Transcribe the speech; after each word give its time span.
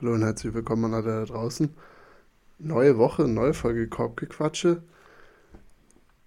Hallo 0.00 0.14
und 0.14 0.22
herzlich 0.22 0.54
willkommen 0.54 0.84
an 0.84 0.94
alle 0.94 1.06
da 1.06 1.24
draußen. 1.24 1.70
Neue 2.60 2.98
Woche, 2.98 3.26
neue 3.26 3.52
Folge 3.52 3.88
Korbgequatsche. 3.88 4.80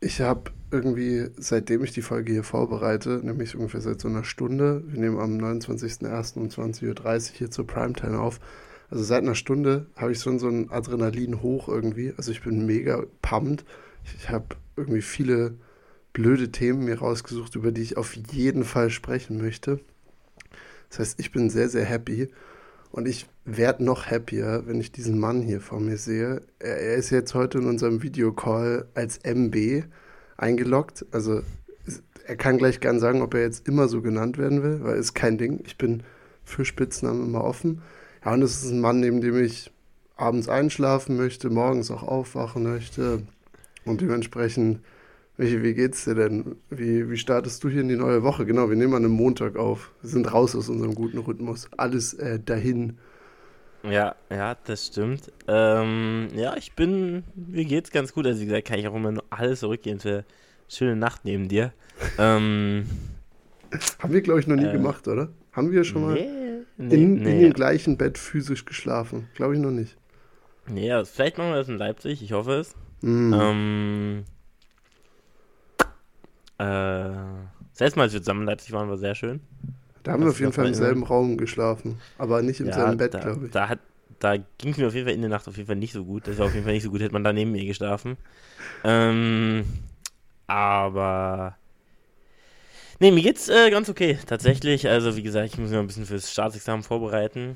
Ich 0.02 0.20
habe 0.20 0.52
irgendwie, 0.72 1.30
seitdem 1.38 1.82
ich 1.86 1.94
die 1.94 2.02
Folge 2.02 2.34
hier 2.34 2.44
vorbereite, 2.44 3.22
nämlich 3.24 3.56
ungefähr 3.56 3.80
seit 3.80 4.02
so 4.02 4.10
einer 4.10 4.26
Stunde, 4.26 4.84
wir 4.88 5.00
nehmen 5.00 5.20
am 5.20 5.38
29.01. 5.38 6.38
um 6.38 6.50
20.30 6.50 6.84
Uhr 7.32 7.38
hier 7.38 7.50
zur 7.50 7.66
Primetime 7.66 8.20
auf, 8.20 8.42
also 8.90 9.06
seit 9.06 9.24
einer 9.24 9.36
Stunde 9.36 9.86
habe 9.96 10.12
ich 10.12 10.20
schon 10.20 10.38
so 10.38 10.50
ein 10.50 10.70
Adrenalin 10.70 11.42
hoch 11.42 11.70
irgendwie. 11.70 12.14
Also 12.18 12.32
ich 12.32 12.44
bin 12.44 12.66
mega 12.66 13.06
pumped. 13.22 13.64
Ich 14.04 14.30
habe 14.30 14.58
irgendwie 14.76 15.02
viele 15.02 15.56
blöde 16.12 16.52
Themen 16.52 16.84
mir 16.84 17.00
rausgesucht, 17.00 17.56
über 17.56 17.72
die 17.72 17.84
ich 17.84 17.96
auf 17.96 18.18
jeden 18.34 18.66
Fall 18.66 18.90
sprechen 18.90 19.38
möchte. 19.38 19.80
Das 20.90 21.00
heißt, 21.00 21.22
ich 21.22 21.32
bin 21.32 21.50
sehr, 21.50 21.70
sehr 21.70 21.86
happy. 21.86 22.28
Und 22.92 23.08
ich 23.08 23.28
werde 23.46 23.84
noch 23.84 24.08
happier, 24.08 24.64
wenn 24.66 24.80
ich 24.80 24.92
diesen 24.92 25.20
Mann 25.20 25.42
hier 25.42 25.62
vor 25.62 25.80
mir 25.80 25.98
sehe. 25.98 26.42
Er, 26.60 26.78
er 26.78 26.96
ist 26.96 27.10
jetzt 27.10 27.34
heute 27.34 27.60
in 27.60 27.66
unserem 27.68 28.04
Videocall 28.04 28.86
als 28.94 29.20
MB 29.24 29.84
eingeloggt. 30.38 31.06
Also 31.12 31.42
er 32.26 32.36
kann 32.36 32.58
gleich 32.58 32.80
gern 32.80 33.00
sagen, 33.00 33.22
ob 33.22 33.34
er 33.34 33.42
jetzt 33.42 33.68
immer 33.68 33.88
so 33.88 34.02
genannt 34.02 34.38
werden 34.38 34.64
will, 34.64 34.84
weil 34.84 34.98
ist 34.98 35.14
kein 35.14 35.38
Ding. 35.38 35.62
Ich 35.66 35.78
bin 35.78 36.04
für 36.44 36.66
Spitznamen 36.66 37.26
immer 37.26 37.44
offen. 37.44 37.82
Ja, 38.24 38.34
und 38.34 38.42
es 38.42 38.64
ist 38.64 38.72
ein 38.72 38.82
Mann, 38.82 39.00
neben 39.00 39.22
dem 39.22 39.42
ich 39.42 39.72
abends 40.16 40.50
einschlafen 40.50 41.18
möchte, 41.18 41.50
morgens 41.50 41.90
auch 41.92 42.04
aufwachen 42.04 42.64
möchte. 42.64 43.24
Und 43.86 44.02
dementsprechend 44.02 44.82
Michi, 45.42 45.64
wie 45.64 45.74
geht's 45.74 46.06
dir 46.06 46.14
denn? 46.14 46.56
Wie, 46.70 47.10
wie 47.10 47.18
startest 47.18 47.64
du 47.64 47.70
hier 47.70 47.82
in 47.82 47.88
die 47.88 47.96
neue 47.96 48.22
Woche? 48.22 48.46
Genau, 48.46 48.70
wir 48.70 48.76
nehmen 48.76 48.94
an 48.94 49.04
einem 49.04 49.14
Montag 49.14 49.56
auf. 49.56 49.92
Wir 50.04 50.12
sind 50.12 50.32
raus 50.32 50.56
aus 50.56 50.70
unserem 50.70 50.94
guten 50.94 51.18
Rhythmus. 51.18 51.68
Alles 51.78 52.14
äh, 52.14 52.40
dahin. 52.40 53.00
Ja, 53.82 54.14
ja, 54.30 54.56
das 54.66 54.86
stimmt. 54.86 55.32
Ähm, 55.48 56.28
ja, 56.36 56.56
ich 56.58 56.74
bin, 56.74 57.24
mir 57.34 57.66
geht's 57.66 57.90
ganz 57.90 58.14
gut. 58.14 58.28
Also 58.28 58.40
wie 58.40 58.46
gesagt, 58.46 58.68
kann 58.68 58.78
ich 58.78 58.88
auch 58.88 58.94
immer 58.94 59.12
nur 59.14 59.24
alles 59.32 59.62
zurückgehen 59.62 60.00
für 60.00 60.26
schöne 60.70 60.96
Nacht 60.96 61.26
neben 61.26 61.48
dir. 61.48 61.74
ähm, 62.20 62.86
Haben 63.98 64.14
wir, 64.14 64.22
glaube 64.22 64.42
ich, 64.42 64.46
noch 64.46 64.58
nie 64.58 64.66
äh, 64.66 64.72
gemacht, 64.72 65.08
oder? 65.08 65.30
Haben 65.54 65.72
wir 65.72 65.84
schon 65.86 66.04
mal 66.04 66.14
nee, 66.14 66.28
nee, 66.78 66.96
in, 67.04 67.14
nee. 67.16 67.32
in 67.32 67.40
dem 67.40 67.54
gleichen 67.54 67.98
Bett 67.98 68.20
physisch 68.20 68.66
geschlafen? 68.66 69.28
Glaube 69.34 69.56
ich 69.56 69.60
noch 69.60 69.72
nicht. 69.72 69.98
Nee, 70.68 70.92
vielleicht 71.06 71.40
machen 71.40 71.50
wir 71.50 71.56
das 71.56 71.68
in 71.68 71.80
Leipzig, 71.80 72.22
ich 72.22 72.32
hoffe 72.32 72.60
es. 72.60 72.76
Mm. 73.02 73.34
Ähm, 73.34 74.24
äh, 76.62 77.48
das 77.72 77.80
letzte 77.80 77.98
Mal, 77.98 78.04
als 78.04 78.14
wir 78.14 78.22
zusammen 78.22 78.46
Leipzig 78.46 78.72
waren, 78.72 78.90
war 78.90 78.98
sehr 78.98 79.16
schön. 79.16 79.42
Da 80.04 80.14
haben 80.14 80.24
wir 80.24 80.30
auf 80.30 80.40
jeden 80.40 80.54
Fall 80.54 80.68
im 80.68 80.74
selben 80.74 81.04
Raum 81.04 81.38
geschlafen, 81.38 82.00
aber 82.18 82.42
nicht 82.42 82.60
im 82.60 82.68
ja, 82.68 82.74
selben 82.74 82.98
Bett, 82.98 83.12
glaube 83.12 83.46
ich. 83.46 83.52
Da, 83.52 83.70
hat, 83.70 83.80
da 84.20 84.38
ging 84.38 84.72
es 84.72 84.78
mir 84.78 84.88
auf 84.88 84.94
jeden 84.94 85.06
Fall 85.06 85.14
in 85.14 85.22
der 85.22 85.30
Nacht 85.30 85.48
auf 85.48 85.58
jeden 85.58 85.68
Fall 85.68 85.76
nicht 85.76 85.94
so 85.94 86.04
gut. 86.04 86.28
Das 86.28 86.38
war 86.38 86.48
auf 86.48 86.54
jeden 86.54 86.66
Fall 86.66 86.74
nicht 86.74 86.84
so 86.84 86.90
gut, 86.90 87.02
hätte 87.02 87.14
man 87.14 87.24
da 87.24 87.34
neben 87.34 87.52
mir 87.52 87.66
geschlafen. 87.66 88.18
Ähm, 88.84 89.64
aber. 90.48 91.56
Nee, 93.00 93.12
mir 93.12 93.24
geht's 93.24 93.50
äh, 93.50 93.72
ganz 93.72 93.90
okay, 93.90 94.20
tatsächlich. 94.28 94.88
Also, 94.88 95.16
wie 95.16 95.24
gesagt, 95.24 95.48
ich 95.48 95.58
muss 95.58 95.70
mich 95.70 95.76
noch 95.76 95.82
ein 95.82 95.88
bisschen 95.88 96.06
fürs 96.06 96.32
Staatsexamen 96.32 96.84
vorbereiten. 96.84 97.56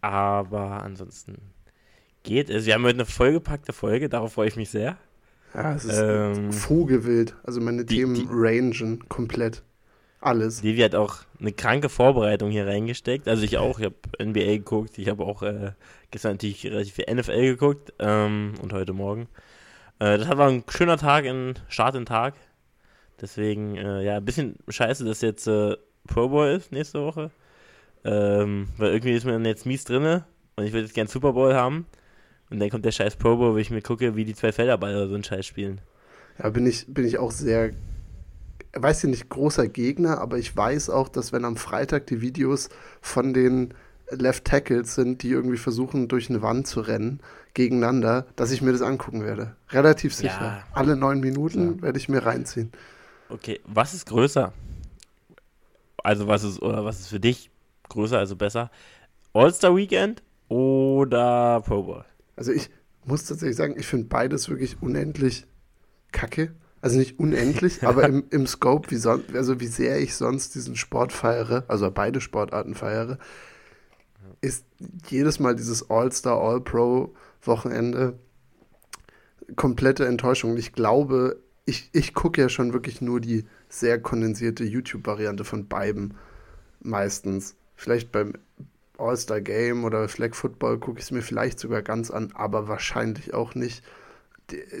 Aber 0.00 0.82
ansonsten 0.82 1.36
geht 2.22 2.50
es. 2.50 2.66
Wir 2.66 2.74
haben 2.74 2.84
heute 2.84 2.96
eine 2.96 3.06
vollgepackte 3.06 3.72
Folge, 3.72 4.08
darauf 4.08 4.34
freue 4.34 4.48
ich 4.48 4.56
mich 4.56 4.70
sehr. 4.70 4.96
Ja, 5.54 5.74
es 5.74 5.84
ist 5.84 5.98
ähm, 5.98 6.52
Vogelwild. 6.52 7.34
Also 7.44 7.60
meine 7.60 7.84
die, 7.84 7.96
Themen 7.96 8.14
die, 8.14 8.26
rangen 8.30 9.08
komplett. 9.08 9.62
Alles. 10.20 10.62
Levi 10.62 10.80
hat 10.80 10.94
auch 10.94 11.18
eine 11.40 11.52
kranke 11.52 11.88
Vorbereitung 11.88 12.50
hier 12.50 12.66
reingesteckt. 12.66 13.28
Also 13.28 13.44
ich 13.44 13.58
auch. 13.58 13.78
Ich 13.78 13.84
habe 13.84 13.96
NBA 14.20 14.56
geguckt. 14.56 14.98
Ich 14.98 15.08
habe 15.08 15.24
auch 15.24 15.42
äh, 15.42 15.72
gestern 16.10 16.32
natürlich 16.32 16.66
relativ 16.66 16.94
viel 16.94 17.14
NFL 17.14 17.42
geguckt. 17.42 17.92
Ähm, 17.98 18.54
und 18.62 18.72
heute 18.72 18.92
Morgen. 18.92 19.28
Äh, 19.98 20.18
das 20.18 20.28
war 20.28 20.48
ein 20.48 20.64
schöner 20.68 20.96
Tag, 20.96 21.24
in 21.24 21.54
Start 21.68 21.94
in 21.94 22.06
Tag. 22.06 22.34
Deswegen, 23.20 23.76
äh, 23.76 24.02
ja, 24.02 24.16
ein 24.16 24.24
bisschen 24.24 24.56
scheiße, 24.68 25.04
dass 25.04 25.20
jetzt 25.20 25.46
äh, 25.46 25.76
Pro 26.06 26.28
Bowl 26.28 26.48
ist 26.48 26.72
nächste 26.72 27.02
Woche. 27.02 27.30
Ähm, 28.04 28.68
weil 28.76 28.92
irgendwie 28.92 29.12
ist 29.12 29.24
mir 29.24 29.32
dann 29.32 29.44
jetzt 29.44 29.66
mies 29.66 29.84
drinne. 29.84 30.24
Und 30.56 30.64
ich 30.64 30.72
würde 30.72 30.84
jetzt 30.86 30.94
gern 30.94 31.06
Super 31.06 31.32
Bowl 31.32 31.54
haben. 31.54 31.86
Und 32.50 32.60
dann 32.60 32.70
kommt 32.70 32.84
der 32.84 32.92
scheiß 32.92 33.16
Pro 33.16 33.36
Bowl, 33.36 33.54
wo 33.54 33.56
ich 33.58 33.70
mir 33.70 33.82
gucke, 33.82 34.14
wie 34.16 34.24
die 34.24 34.34
zwei 34.34 34.52
Felderballer 34.52 35.08
so 35.08 35.14
einen 35.14 35.24
Scheiß 35.24 35.44
spielen. 35.46 35.80
Ja, 36.38 36.48
bin 36.50 36.66
ich, 36.66 36.86
bin 36.86 37.04
ich 37.04 37.18
auch 37.18 37.32
sehr, 37.32 37.70
weiß 38.74 39.04
ich 39.04 39.10
nicht, 39.10 39.28
großer 39.28 39.66
Gegner, 39.68 40.20
aber 40.20 40.38
ich 40.38 40.56
weiß 40.56 40.90
auch, 40.90 41.08
dass 41.08 41.32
wenn 41.32 41.44
am 41.44 41.56
Freitag 41.56 42.06
die 42.06 42.20
Videos 42.20 42.68
von 43.00 43.34
den 43.34 43.74
Left 44.10 44.44
Tackles 44.44 44.94
sind, 44.94 45.22
die 45.22 45.30
irgendwie 45.30 45.56
versuchen, 45.56 46.06
durch 46.08 46.30
eine 46.30 46.42
Wand 46.42 46.66
zu 46.68 46.80
rennen, 46.80 47.20
gegeneinander, 47.54 48.26
dass 48.36 48.52
ich 48.52 48.62
mir 48.62 48.70
das 48.72 48.82
angucken 48.82 49.24
werde. 49.24 49.56
Relativ 49.70 50.14
sicher. 50.14 50.40
Ja, 50.40 50.64
Alle 50.72 50.94
neun 50.94 51.20
Minuten 51.20 51.78
klar. 51.78 51.82
werde 51.82 51.98
ich 51.98 52.08
mir 52.08 52.24
reinziehen. 52.24 52.70
Okay, 53.28 53.60
was 53.64 53.94
ist 53.94 54.06
größer? 54.06 54.52
Also 56.04 56.28
was 56.28 56.44
ist, 56.44 56.62
oder 56.62 56.84
was 56.84 57.00
ist 57.00 57.08
für 57.08 57.18
dich 57.18 57.50
größer, 57.88 58.18
also 58.18 58.36
besser? 58.36 58.70
All-Star 59.32 59.74
Weekend 59.74 60.22
oder 60.48 61.60
Pro 61.66 61.82
Bowl? 61.82 62.04
Also 62.36 62.52
ich 62.52 62.70
muss 63.04 63.24
tatsächlich 63.24 63.56
sagen, 63.56 63.76
ich 63.78 63.86
finde 63.86 64.06
beides 64.06 64.48
wirklich 64.48 64.80
unendlich 64.80 65.46
kacke. 66.12 66.54
Also 66.80 66.98
nicht 66.98 67.18
unendlich, 67.18 67.82
aber 67.86 68.04
im, 68.04 68.24
im 68.30 68.46
Scope, 68.46 68.90
wie, 68.90 68.96
son 68.96 69.24
also 69.34 69.60
wie 69.60 69.66
sehr 69.66 69.98
ich 70.00 70.14
sonst 70.14 70.54
diesen 70.54 70.76
Sport 70.76 71.12
feiere, 71.12 71.64
also 71.68 71.90
beide 71.90 72.20
Sportarten 72.20 72.74
feiere, 72.74 73.18
ist 74.40 74.66
jedes 75.08 75.40
Mal 75.40 75.56
dieses 75.56 75.90
All-Star, 75.90 76.38
All-Pro-Wochenende 76.40 78.18
komplette 79.54 80.06
Enttäuschung. 80.06 80.56
Ich 80.56 80.72
glaube, 80.72 81.40
ich, 81.64 81.88
ich 81.92 82.14
gucke 82.14 82.40
ja 82.40 82.48
schon 82.48 82.72
wirklich 82.72 83.00
nur 83.00 83.20
die 83.20 83.44
sehr 83.68 84.00
kondensierte 84.00 84.64
YouTube-Variante 84.64 85.44
von 85.44 85.68
beiden 85.68 86.14
meistens. 86.80 87.56
Vielleicht 87.76 88.10
beim 88.12 88.34
All-Star 88.98 89.40
Game 89.40 89.84
oder 89.84 90.08
Flag 90.08 90.34
Football 90.34 90.78
gucke 90.78 90.98
ich 90.98 91.06
es 91.06 91.10
mir 91.10 91.22
vielleicht 91.22 91.58
sogar 91.58 91.82
ganz 91.82 92.10
an, 92.10 92.32
aber 92.34 92.68
wahrscheinlich 92.68 93.34
auch 93.34 93.54
nicht. 93.54 93.84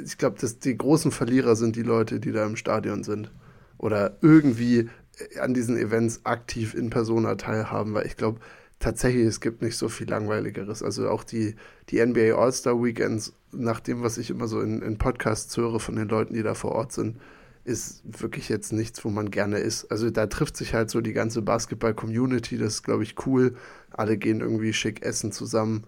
Ich 0.04 0.18
glaube, 0.18 0.38
die 0.46 0.76
großen 0.76 1.10
Verlierer 1.10 1.56
sind 1.56 1.76
die 1.76 1.82
Leute, 1.82 2.20
die 2.20 2.32
da 2.32 2.46
im 2.46 2.56
Stadion 2.56 3.02
sind 3.02 3.30
oder 3.78 4.16
irgendwie 4.20 4.88
an 5.40 5.54
diesen 5.54 5.76
Events 5.76 6.20
aktiv 6.24 6.74
in 6.74 6.90
Persona 6.90 7.34
teilhaben, 7.36 7.94
weil 7.94 8.06
ich 8.06 8.16
glaube 8.16 8.40
tatsächlich, 8.78 9.26
es 9.26 9.40
gibt 9.40 9.62
nicht 9.62 9.76
so 9.76 9.88
viel 9.88 10.08
Langweiligeres. 10.08 10.82
Also 10.82 11.08
auch 11.08 11.24
die, 11.24 11.56
die 11.88 12.04
NBA 12.04 12.34
All-Star 12.34 12.82
Weekends, 12.82 13.32
nach 13.52 13.80
dem, 13.80 14.02
was 14.02 14.18
ich 14.18 14.30
immer 14.30 14.48
so 14.48 14.60
in, 14.60 14.82
in 14.82 14.98
Podcasts 14.98 15.56
höre 15.56 15.80
von 15.80 15.96
den 15.96 16.08
Leuten, 16.08 16.34
die 16.34 16.42
da 16.42 16.54
vor 16.54 16.72
Ort 16.72 16.92
sind, 16.92 17.16
ist 17.64 18.02
wirklich 18.04 18.48
jetzt 18.48 18.72
nichts, 18.72 19.04
wo 19.04 19.08
man 19.08 19.30
gerne 19.30 19.58
ist. 19.58 19.90
Also 19.90 20.10
da 20.10 20.26
trifft 20.26 20.56
sich 20.56 20.74
halt 20.74 20.88
so 20.88 21.00
die 21.00 21.12
ganze 21.12 21.42
Basketball-Community, 21.42 22.58
das 22.58 22.74
ist, 22.74 22.82
glaube 22.84 23.02
ich, 23.02 23.26
cool. 23.26 23.56
Alle 23.96 24.16
gehen 24.16 24.40
irgendwie 24.40 24.72
schick 24.72 25.02
essen 25.02 25.32
zusammen. 25.32 25.84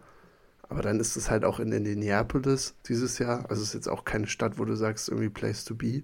Aber 0.69 0.83
dann 0.83 1.01
ist 1.01 1.17
es 1.17 1.31
halt 1.31 1.45
auch 1.45 1.61
in 1.61 1.73
Indianapolis 1.73 2.75
dieses 2.87 3.19
Jahr. 3.19 3.45
Also 3.49 3.63
es 3.63 3.69
ist 3.69 3.75
jetzt 3.75 3.89
auch 3.89 4.05
keine 4.05 4.27
Stadt, 4.27 4.59
wo 4.59 4.65
du 4.65 4.75
sagst, 4.75 5.09
irgendwie 5.09 5.31
Place 5.31 5.65
to 5.65 5.75
be. 5.75 6.03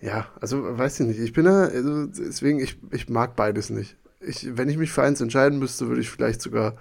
Ja, 0.00 0.28
also 0.40 0.78
weiß 0.78 1.00
ich 1.00 1.06
nicht. 1.06 1.20
Ich 1.20 1.32
bin 1.32 1.44
da, 1.44 1.64
also 1.64 2.06
deswegen, 2.06 2.58
ich, 2.60 2.78
ich 2.90 3.08
mag 3.08 3.36
beides 3.36 3.68
nicht. 3.68 3.96
Ich, 4.20 4.56
wenn 4.56 4.68
ich 4.68 4.78
mich 4.78 4.90
für 4.90 5.02
eins 5.02 5.20
entscheiden 5.20 5.58
müsste, 5.58 5.88
würde 5.88 6.00
ich 6.00 6.10
vielleicht 6.10 6.40
sogar 6.40 6.76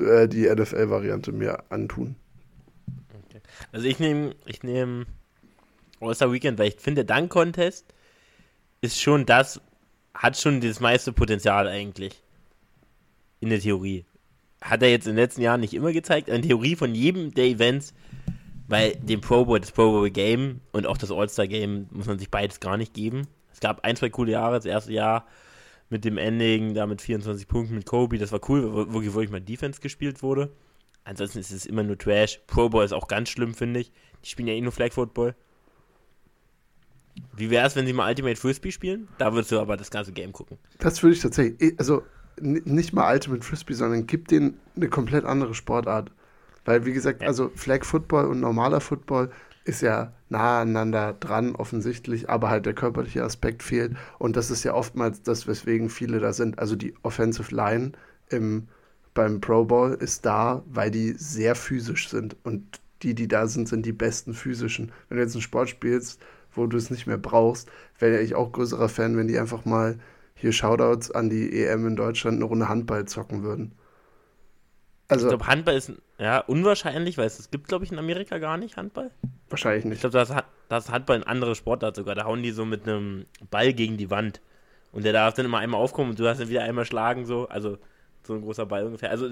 äh, 0.00 0.28
die 0.28 0.48
NFL-Variante 0.48 1.32
mir 1.32 1.64
antun. 1.70 2.16
Okay. 3.26 3.40
Also 3.72 3.86
ich 3.86 3.98
nehme, 3.98 4.34
ich 4.46 4.62
nehme 4.62 5.06
All-Star 6.00 6.32
Weekend, 6.32 6.58
weil 6.58 6.68
ich 6.68 6.80
finde, 6.80 7.04
Dunk 7.04 7.30
Contest 7.30 7.86
ist 8.80 9.00
schon 9.00 9.26
das, 9.26 9.60
hat 10.14 10.38
schon 10.38 10.60
das 10.60 10.80
meiste 10.80 11.12
Potenzial 11.12 11.68
eigentlich. 11.68 12.22
In 13.40 13.50
der 13.50 13.60
Theorie. 13.60 14.04
Hat 14.60 14.82
er 14.82 14.90
jetzt 14.90 15.06
in 15.06 15.12
den 15.12 15.22
letzten 15.22 15.42
Jahren 15.42 15.60
nicht 15.60 15.74
immer 15.74 15.92
gezeigt. 15.92 16.28
In 16.28 16.34
der 16.34 16.42
Theorie 16.42 16.76
von 16.76 16.94
jedem 16.94 17.34
der 17.34 17.44
Events, 17.44 17.94
weil 18.68 18.96
dem 18.96 19.20
Pro 19.20 19.44
Bowl, 19.44 19.60
das 19.60 19.72
Pro 19.72 19.90
Bowl 19.90 20.10
Game 20.10 20.60
und 20.72 20.86
auch 20.86 20.98
das 20.98 21.10
All-Star 21.10 21.46
Game 21.46 21.86
muss 21.90 22.06
man 22.06 22.18
sich 22.18 22.30
beides 22.30 22.60
gar 22.60 22.76
nicht 22.76 22.94
geben. 22.94 23.26
Es 23.52 23.60
gab 23.60 23.84
ein, 23.84 23.96
zwei 23.96 24.08
coole 24.08 24.32
Jahre. 24.32 24.56
Das 24.56 24.64
erste 24.64 24.92
Jahr 24.92 25.26
mit 25.88 26.04
dem 26.04 26.18
Ending, 26.18 26.74
da 26.74 26.86
mit 26.86 27.00
24 27.00 27.46
Punkten 27.46 27.74
mit 27.74 27.86
Kobe, 27.86 28.18
das 28.18 28.32
war 28.32 28.40
cool, 28.48 28.72
wo, 28.72 28.92
wo 28.92 29.02
wirklich 29.02 29.30
mal 29.30 29.40
Defense 29.40 29.80
gespielt 29.80 30.22
wurde. 30.22 30.52
Ansonsten 31.04 31.38
ist 31.38 31.52
es 31.52 31.66
immer 31.66 31.84
nur 31.84 31.96
Trash. 31.96 32.40
Pro 32.46 32.68
Bowl 32.68 32.84
ist 32.84 32.92
auch 32.92 33.06
ganz 33.06 33.28
schlimm, 33.28 33.54
finde 33.54 33.80
ich. 33.80 33.92
Die 34.24 34.28
spielen 34.28 34.48
ja 34.48 34.54
eh 34.54 34.60
nur 34.60 34.72
Flag 34.72 34.92
Football. 34.92 35.36
Wie 37.34 37.50
wäre 37.50 37.66
es, 37.66 37.76
wenn 37.76 37.86
sie 37.86 37.92
mal 37.92 38.08
Ultimate 38.08 38.36
Frisbee 38.36 38.72
spielen? 38.72 39.08
Da 39.18 39.32
würdest 39.32 39.52
du 39.52 39.60
aber 39.60 39.76
das 39.76 39.90
ganze 39.90 40.12
Game 40.12 40.32
gucken. 40.32 40.58
Das 40.78 41.02
würde 41.02 41.14
ich 41.14 41.22
tatsächlich, 41.22 41.78
also 41.78 42.02
nicht 42.40 42.92
mal 42.92 43.12
Ultimate 43.12 43.44
Frisbee, 43.44 43.74
sondern 43.74 44.06
gib 44.06 44.28
denen 44.28 44.58
eine 44.76 44.88
komplett 44.88 45.24
andere 45.24 45.54
Sportart. 45.54 46.10
Weil, 46.64 46.84
wie 46.84 46.92
gesagt, 46.92 47.22
ja. 47.22 47.28
also 47.28 47.50
Flag 47.54 47.84
Football 47.84 48.26
und 48.26 48.40
normaler 48.40 48.80
Football 48.80 49.30
ist 49.64 49.82
ja 49.82 50.12
nah 50.28 50.60
aneinander 50.60 51.12
dran, 51.12 51.56
offensichtlich, 51.56 52.28
aber 52.28 52.50
halt 52.50 52.66
der 52.66 52.74
körperliche 52.74 53.24
Aspekt 53.24 53.62
fehlt. 53.62 53.96
Und 54.18 54.36
das 54.36 54.50
ist 54.50 54.64
ja 54.64 54.74
oftmals 54.74 55.22
das, 55.22 55.46
weswegen 55.46 55.88
viele 55.88 56.18
da 56.18 56.32
sind. 56.32 56.58
Also 56.58 56.76
die 56.76 56.94
Offensive 57.02 57.54
Line 57.54 57.92
im 58.28 58.68
beim 59.16 59.40
Pro 59.40 59.64
Bowl 59.64 59.94
ist 59.94 60.26
da, 60.26 60.62
weil 60.66 60.90
die 60.90 61.14
sehr 61.16 61.56
physisch 61.56 62.08
sind. 62.08 62.36
Und 62.44 62.80
die, 63.02 63.14
die 63.14 63.26
da 63.26 63.46
sind, 63.48 63.68
sind 63.68 63.84
die 63.84 63.92
besten 63.92 64.34
physischen. 64.34 64.92
Wenn 65.08 65.16
du 65.16 65.24
jetzt 65.24 65.34
einen 65.34 65.42
Sport 65.42 65.68
spielst, 65.70 66.20
wo 66.52 66.66
du 66.66 66.76
es 66.76 66.90
nicht 66.90 67.06
mehr 67.06 67.18
brauchst, 67.18 67.68
wäre 67.98 68.20
ich 68.20 68.34
auch 68.34 68.52
größerer 68.52 68.88
Fan, 68.88 69.16
wenn 69.16 69.26
die 69.26 69.38
einfach 69.38 69.64
mal 69.64 69.98
hier 70.36 70.52
Shoutouts 70.52 71.10
an 71.10 71.28
die 71.28 71.64
EM 71.64 71.86
in 71.88 71.96
Deutschland 71.96 72.36
eine 72.36 72.44
Runde 72.44 72.68
Handball 72.68 73.06
zocken 73.06 73.42
würden. 73.42 73.74
Also, 75.08 75.26
ich 75.26 75.30
glaube, 75.30 75.46
Handball 75.46 75.74
ist 75.74 75.92
ja, 76.18 76.40
unwahrscheinlich, 76.40 77.16
weil 77.16 77.26
es 77.26 77.50
gibt, 77.50 77.68
glaube 77.68 77.84
ich, 77.84 77.92
in 77.92 77.98
Amerika 77.98 78.38
gar 78.38 78.56
nicht 78.56 78.76
Handball. 78.76 79.10
Wahrscheinlich 79.48 79.84
nicht. 79.84 79.94
Ich 79.96 80.00
glaube, 80.00 80.14
das, 80.14 80.32
das 80.68 80.90
Handball 80.90 81.16
ein 81.16 81.22
anderer 81.24 81.54
Sportart 81.54 81.96
sogar. 81.96 82.14
Da 82.14 82.24
hauen 82.24 82.42
die 82.42 82.50
so 82.50 82.64
mit 82.64 82.84
einem 82.84 83.26
Ball 83.50 83.72
gegen 83.72 83.96
die 83.96 84.10
Wand. 84.10 84.40
Und 84.92 85.04
der 85.04 85.12
darf 85.12 85.34
dann 85.34 85.46
immer 85.46 85.58
einmal 85.58 85.80
aufkommen 85.80 86.10
und 86.10 86.18
du 86.18 86.24
darfst 86.24 86.40
dann 86.40 86.48
wieder 86.48 86.62
einmal 86.62 86.84
schlagen, 86.84 87.24
so. 87.24 87.48
Also 87.48 87.78
so 88.24 88.34
ein 88.34 88.42
großer 88.42 88.66
Ball 88.66 88.84
ungefähr. 88.84 89.10
Also 89.10 89.28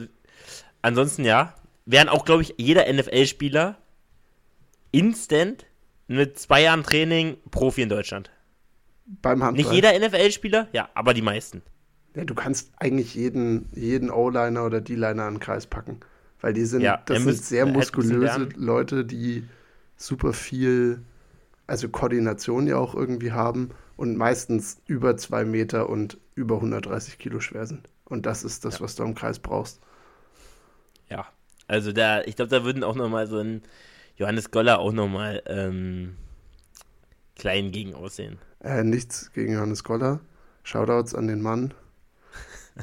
ansonsten 0.83 1.25
ja. 1.25 1.55
Wären 1.87 2.09
auch, 2.09 2.25
glaube 2.25 2.41
ich, 2.41 2.55
jeder 2.57 2.91
NFL-Spieler 2.91 3.77
instant 4.91 5.67
mit 6.07 6.39
zwei 6.39 6.63
Jahren 6.63 6.83
Training 6.83 7.37
Profi 7.51 7.83
in 7.83 7.91
Deutschland. 7.91 8.31
Beim 9.07 9.43
Handball. 9.43 9.65
Nicht 9.65 9.73
jeder 9.73 9.99
NFL-Spieler, 9.99 10.69
ja, 10.73 10.89
aber 10.95 11.15
die 11.15 11.23
meisten. 11.23 11.63
Ja, 12.15 12.25
du 12.25 12.35
kannst 12.35 12.73
eigentlich 12.79 13.15
jeden, 13.15 13.69
jeden 13.75 14.11
O-Liner 14.11 14.65
oder 14.65 14.81
D-Liner 14.81 15.25
an 15.25 15.35
den 15.35 15.41
Kreis 15.41 15.67
packen. 15.67 16.01
Weil 16.41 16.53
die 16.53 16.65
sind, 16.65 16.83
ja, 16.83 17.03
das 17.07 17.23
sind 17.23 17.43
sehr 17.43 17.67
muskulöse 17.67 18.49
Leute, 18.57 19.05
die 19.05 19.45
super 19.97 20.33
viel, 20.33 21.03
also 21.67 21.89
Koordination 21.89 22.67
ja 22.67 22.77
auch 22.77 22.95
irgendwie 22.95 23.33
haben 23.33 23.71
und 23.97 24.17
meistens 24.17 24.81
über 24.87 25.17
zwei 25.17 25.45
Meter 25.45 25.89
und 25.89 26.19
über 26.35 26.57
130 26.57 27.19
Kilo 27.19 27.41
schwer 27.41 27.67
sind. 27.67 27.89
Und 28.05 28.27
das 28.27 28.45
ist 28.45 28.65
das, 28.65 28.75
ja. 28.75 28.81
was 28.83 28.95
du 28.95 29.05
im 29.05 29.15
Kreis 29.15 29.39
brauchst. 29.39 29.81
Ja, 31.09 31.27
also 31.67 31.93
da, 31.93 32.23
ich 32.23 32.37
glaube, 32.37 32.51
da 32.51 32.65
würden 32.65 32.85
auch 32.85 32.95
nochmal 32.95 33.27
so 33.27 33.39
ein 33.39 33.63
Johannes 34.17 34.51
Goller 34.51 34.79
auch 34.79 34.93
nochmal 34.93 35.43
ähm, 35.47 36.17
klein 37.37 37.73
gegen 37.73 37.95
aussehen. 37.95 38.39
Äh, 38.65 38.83
nichts 38.83 39.31
gegen 39.33 39.53
Johannes 39.53 39.85
Goller. 39.85 40.21
Shoutouts 40.63 41.15
an 41.15 41.29
den 41.29 41.43
Mann. 41.43 41.75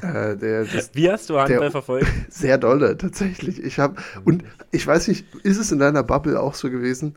Äh, 0.00 0.36
der, 0.36 0.64
das, 0.72 0.94
Wie 0.94 1.10
hast 1.10 1.28
du 1.28 1.38
Handball 1.38 1.72
verfolgt? 1.72 2.06
Sehr 2.30 2.56
dolle, 2.56 2.96
tatsächlich. 2.96 3.62
Ich 3.62 3.78
habe 3.78 4.00
und 4.24 4.44
ich 4.70 4.86
weiß 4.86 5.08
nicht, 5.08 5.26
ist 5.44 5.58
es 5.58 5.72
in 5.72 5.80
deiner 5.80 6.04
Bubble 6.04 6.40
auch 6.40 6.54
so 6.54 6.70
gewesen? 6.70 7.16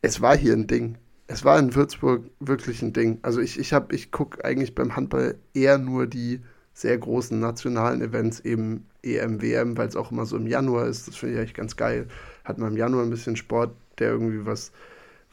Es 0.00 0.20
war 0.20 0.36
hier 0.36 0.52
ein 0.52 0.68
Ding. 0.68 0.96
Es 1.26 1.44
war 1.44 1.58
in 1.58 1.74
Würzburg 1.74 2.30
wirklich 2.38 2.80
ein 2.82 2.92
Ding. 2.92 3.18
Also 3.22 3.40
ich, 3.40 3.58
ich 3.58 3.72
habe, 3.72 3.94
ich 3.94 4.12
gucke 4.12 4.44
eigentlich 4.44 4.74
beim 4.74 4.94
Handball 4.94 5.36
eher 5.52 5.76
nur 5.76 6.06
die 6.06 6.40
sehr 6.72 6.96
großen 6.96 7.38
nationalen 7.38 8.00
Events, 8.00 8.40
eben 8.40 8.86
EM, 9.02 9.42
WM, 9.42 9.76
weil 9.76 9.88
es 9.88 9.96
auch 9.96 10.12
immer 10.12 10.24
so 10.24 10.36
im 10.36 10.46
Januar 10.46 10.86
ist. 10.86 11.08
Das 11.08 11.16
finde 11.16 11.34
ich 11.34 11.40
eigentlich 11.40 11.54
ganz 11.54 11.76
geil. 11.76 12.06
Hat 12.44 12.58
man 12.58 12.70
im 12.70 12.76
Januar 12.78 13.02
ein 13.02 13.10
bisschen 13.10 13.34
Sport, 13.34 13.74
der 13.98 14.10
irgendwie 14.10 14.46
was, 14.46 14.70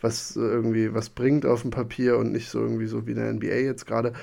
was 0.05 0.35
irgendwie 0.35 0.93
was 0.93 1.09
bringt 1.09 1.45
auf 1.45 1.63
dem 1.63 1.71
Papier 1.71 2.17
und 2.17 2.31
nicht 2.31 2.49
so 2.49 2.61
irgendwie 2.61 2.85
so 2.85 3.07
wie 3.07 3.11
in 3.11 3.17
der 3.17 3.33
NBA 3.33 3.55
jetzt 3.55 3.87
gerade. 3.87 4.13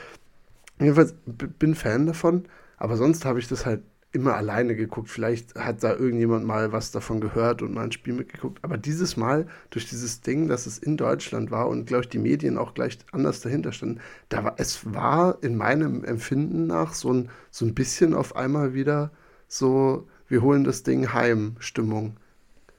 Jedenfalls 0.79 1.15
bin 1.27 1.75
Fan 1.75 2.07
davon, 2.07 2.45
aber 2.79 2.97
sonst 2.97 3.25
habe 3.25 3.41
ich 3.41 3.49
das 3.49 3.67
halt 3.67 3.83
immer 4.13 4.37
alleine 4.37 4.77
geguckt. 4.77 5.09
Vielleicht 5.09 5.55
hat 5.57 5.83
da 5.83 5.95
irgendjemand 5.95 6.47
mal 6.47 6.71
was 6.71 6.93
davon 6.93 7.21
gehört 7.21 7.63
und 7.63 7.73
mal 7.75 7.85
ein 7.85 7.93
Spiel 7.93 8.13
mitgeguckt. 8.13 8.59
Aber 8.63 8.77
dieses 8.77 9.17
Mal, 9.17 9.47
durch 9.71 9.89
dieses 9.89 10.21
Ding, 10.21 10.49
dass 10.49 10.67
es 10.67 10.79
in 10.79 10.97
Deutschland 10.97 11.51
war 11.51 11.69
und, 11.69 11.87
glaube 11.87 12.05
ich, 12.05 12.11
die 12.11 12.19
Medien 12.19 12.59
auch 12.59 12.75
gleich 12.75 12.99
anders 13.11 13.41
dahinter 13.41 13.73
standen, 13.73 14.01
da 14.29 14.45
war, 14.45 14.55
es 14.59 14.95
war 14.95 15.39
in 15.43 15.57
meinem 15.57 16.05
Empfinden 16.05 16.67
nach 16.67 16.93
so 16.95 17.13
ein, 17.13 17.31
so 17.51 17.65
ein 17.65 17.75
bisschen 17.75 18.15
auf 18.15 18.37
einmal 18.37 18.75
wieder 18.75 19.11
so, 19.49 20.07
wir 20.29 20.43
holen 20.43 20.65
das 20.65 20.83
Ding 20.83 21.13
heim, 21.13 21.57
Stimmung. 21.59 22.17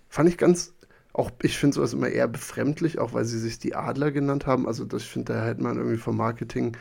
Fand 0.09 0.29
ich 0.29 0.38
ganz, 0.38 0.73
auch 1.13 1.31
ich 1.42 1.57
finde 1.57 1.75
sowas 1.75 1.94
immer 1.94 2.10
eher 2.10 2.27
befremdlich, 2.27 3.00
auch 3.00 3.13
weil 3.13 3.25
sie 3.25 3.39
sich 3.39 3.60
die 3.60 3.75
Adler 3.75 4.12
genannt 4.12 4.48
haben. 4.48 4.68
Also 4.68 4.83
das, 4.83 5.04
ich 5.04 5.10
finde, 5.10 5.33
da 5.33 5.45
hätte 5.45 5.62
man 5.62 5.77
irgendwie 5.77 5.98
vom 5.98 6.18
Marketing, 6.18 6.75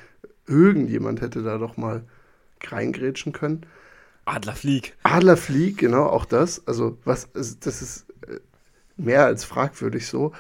irgendjemand 0.47 1.21
hätte 1.21 1.43
da 1.43 1.59
doch 1.59 1.77
mal 1.77 2.03
reingrätschen 2.65 3.33
können. 3.33 3.67
Adlerflieg. 4.25 4.97
Adlerflieg, 5.03 5.79
genau, 5.79 6.07
auch 6.07 6.25
das. 6.25 6.67
Also, 6.67 6.97
was, 7.05 7.29
das 7.33 7.83
ist 7.83 8.07
äh, 8.27 8.39
mehr 8.97 9.27
als 9.27 9.45
fragwürdig 9.45 10.07
so. 10.07 10.33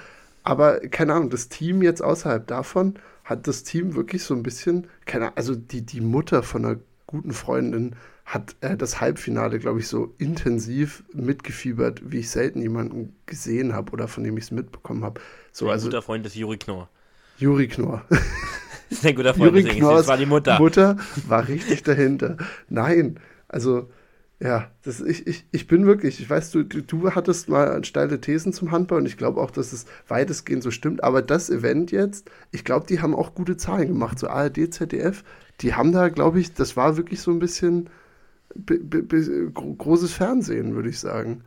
Aber 0.44 0.80
keine 0.80 1.14
Ahnung, 1.14 1.30
das 1.30 1.48
Team 1.48 1.82
jetzt 1.82 2.02
außerhalb 2.02 2.46
davon 2.46 2.98
hat 3.24 3.46
das 3.46 3.62
Team 3.62 3.94
wirklich 3.94 4.24
so 4.24 4.34
ein 4.34 4.42
bisschen, 4.42 4.86
keine 5.04 5.26
Ahnung, 5.26 5.36
also 5.36 5.54
die, 5.54 5.82
die 5.82 6.00
Mutter 6.00 6.42
von 6.42 6.64
einer 6.64 6.78
guten 7.06 7.32
Freundin 7.32 7.94
hat 8.24 8.56
äh, 8.60 8.76
das 8.76 9.00
Halbfinale, 9.00 9.58
glaube 9.58 9.80
ich, 9.80 9.88
so 9.88 10.14
intensiv 10.18 11.04
mitgefiebert, 11.12 12.00
wie 12.04 12.20
ich 12.20 12.30
selten 12.30 12.62
jemanden 12.62 13.16
gesehen 13.26 13.74
habe 13.74 13.92
oder 13.92 14.08
von 14.08 14.24
dem 14.24 14.36
ich 14.36 14.44
es 14.44 14.50
mitbekommen 14.50 15.04
habe. 15.04 15.20
So, 15.52 15.66
Ein 15.66 15.72
also, 15.72 15.88
guter 15.88 16.02
Freund 16.02 16.24
ist 16.26 16.36
Juri 16.36 16.56
Knorr. 16.56 16.88
Juri 17.38 17.68
Knorr. 17.68 18.04
das 18.08 18.20
ist 18.90 19.06
ein 19.06 19.16
guter 19.16 19.34
Freund, 19.34 19.56
Juri 19.56 19.64
Knorrs 19.64 20.00
das 20.00 20.08
war 20.08 20.16
die 20.16 20.26
Mutter. 20.26 20.58
Mutter 20.58 20.96
war 21.26 21.48
richtig 21.48 21.82
dahinter. 21.82 22.36
Nein, 22.68 23.18
also, 23.48 23.90
ja, 24.42 24.70
das, 24.82 25.00
ich, 25.00 25.26
ich, 25.26 25.44
ich 25.52 25.66
bin 25.68 25.86
wirklich, 25.86 26.20
ich 26.20 26.28
weiß, 26.28 26.50
du, 26.50 26.64
du, 26.64 26.80
du 26.80 27.10
hattest 27.12 27.48
mal 27.48 27.84
steile 27.84 28.20
Thesen 28.20 28.52
zum 28.52 28.72
Handball 28.72 28.98
und 28.98 29.06
ich 29.06 29.16
glaube 29.16 29.40
auch, 29.40 29.50
dass 29.50 29.72
es 29.72 29.86
weitestgehend 30.08 30.62
so 30.62 30.70
stimmt. 30.70 31.04
Aber 31.04 31.22
das 31.22 31.48
Event 31.50 31.92
jetzt, 31.92 32.28
ich 32.50 32.64
glaube, 32.64 32.86
die 32.86 33.00
haben 33.00 33.14
auch 33.14 33.34
gute 33.34 33.56
Zahlen 33.56 33.88
gemacht. 33.88 34.18
So 34.18 34.28
ARD, 34.28 34.74
ZDF, 34.74 35.22
die 35.60 35.74
haben 35.74 35.92
da, 35.92 36.08
glaube 36.08 36.40
ich, 36.40 36.54
das 36.54 36.76
war 36.76 36.96
wirklich 36.96 37.20
so 37.20 37.30
ein 37.30 37.38
bisschen 37.38 37.88
großes 39.54 40.12
Fernsehen, 40.12 40.74
würde 40.74 40.88
ich 40.88 40.98
sagen. 40.98 41.44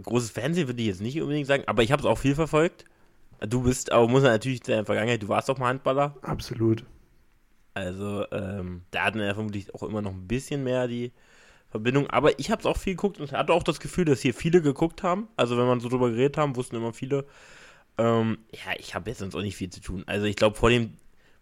Großes 0.00 0.30
Fernsehen 0.30 0.68
würde 0.68 0.80
ich 0.80 0.88
jetzt 0.88 1.00
nicht 1.00 1.20
unbedingt 1.20 1.46
sagen, 1.46 1.64
aber 1.66 1.82
ich 1.82 1.92
habe 1.92 2.00
es 2.00 2.06
auch 2.06 2.18
viel 2.18 2.34
verfolgt. 2.34 2.84
Du 3.40 3.62
bist, 3.62 3.92
aber 3.92 4.08
muss 4.08 4.22
man 4.22 4.32
natürlich 4.32 4.60
in 4.60 4.74
der 4.74 4.84
Vergangenheit, 4.84 5.22
du 5.22 5.28
warst 5.28 5.50
auch 5.50 5.58
mal 5.58 5.68
Handballer. 5.68 6.16
Absolut. 6.22 6.84
Also, 7.74 8.24
ähm, 8.30 8.82
da 8.90 9.04
hatten 9.04 9.18
wir 9.18 9.34
vermutlich 9.34 9.74
auch 9.74 9.82
immer 9.82 10.02
noch 10.02 10.12
ein 10.12 10.28
bisschen 10.28 10.62
mehr 10.62 10.86
die 10.86 11.12
Verbindung. 11.70 12.08
Aber 12.08 12.38
ich 12.38 12.50
habe 12.50 12.60
es 12.60 12.66
auch 12.66 12.76
viel 12.76 12.94
geguckt 12.94 13.18
und 13.18 13.32
hatte 13.32 13.52
auch 13.52 13.62
das 13.62 13.80
Gefühl, 13.80 14.04
dass 14.04 14.20
hier 14.20 14.34
viele 14.34 14.62
geguckt 14.62 15.02
haben. 15.02 15.28
Also, 15.36 15.56
wenn 15.56 15.66
man 15.66 15.80
so 15.80 15.88
drüber 15.88 16.10
geredet 16.10 16.36
haben, 16.36 16.56
wussten 16.56 16.76
immer 16.76 16.92
viele. 16.92 17.24
Ähm, 17.98 18.38
ja, 18.52 18.78
ich 18.78 18.94
habe 18.94 19.10
jetzt 19.10 19.18
sonst 19.20 19.34
auch 19.34 19.42
nicht 19.42 19.56
viel 19.56 19.70
zu 19.70 19.80
tun. 19.80 20.04
Also, 20.06 20.26
ich 20.26 20.36
glaube, 20.36 20.56
vor 20.56 20.70
dem, 20.70 20.92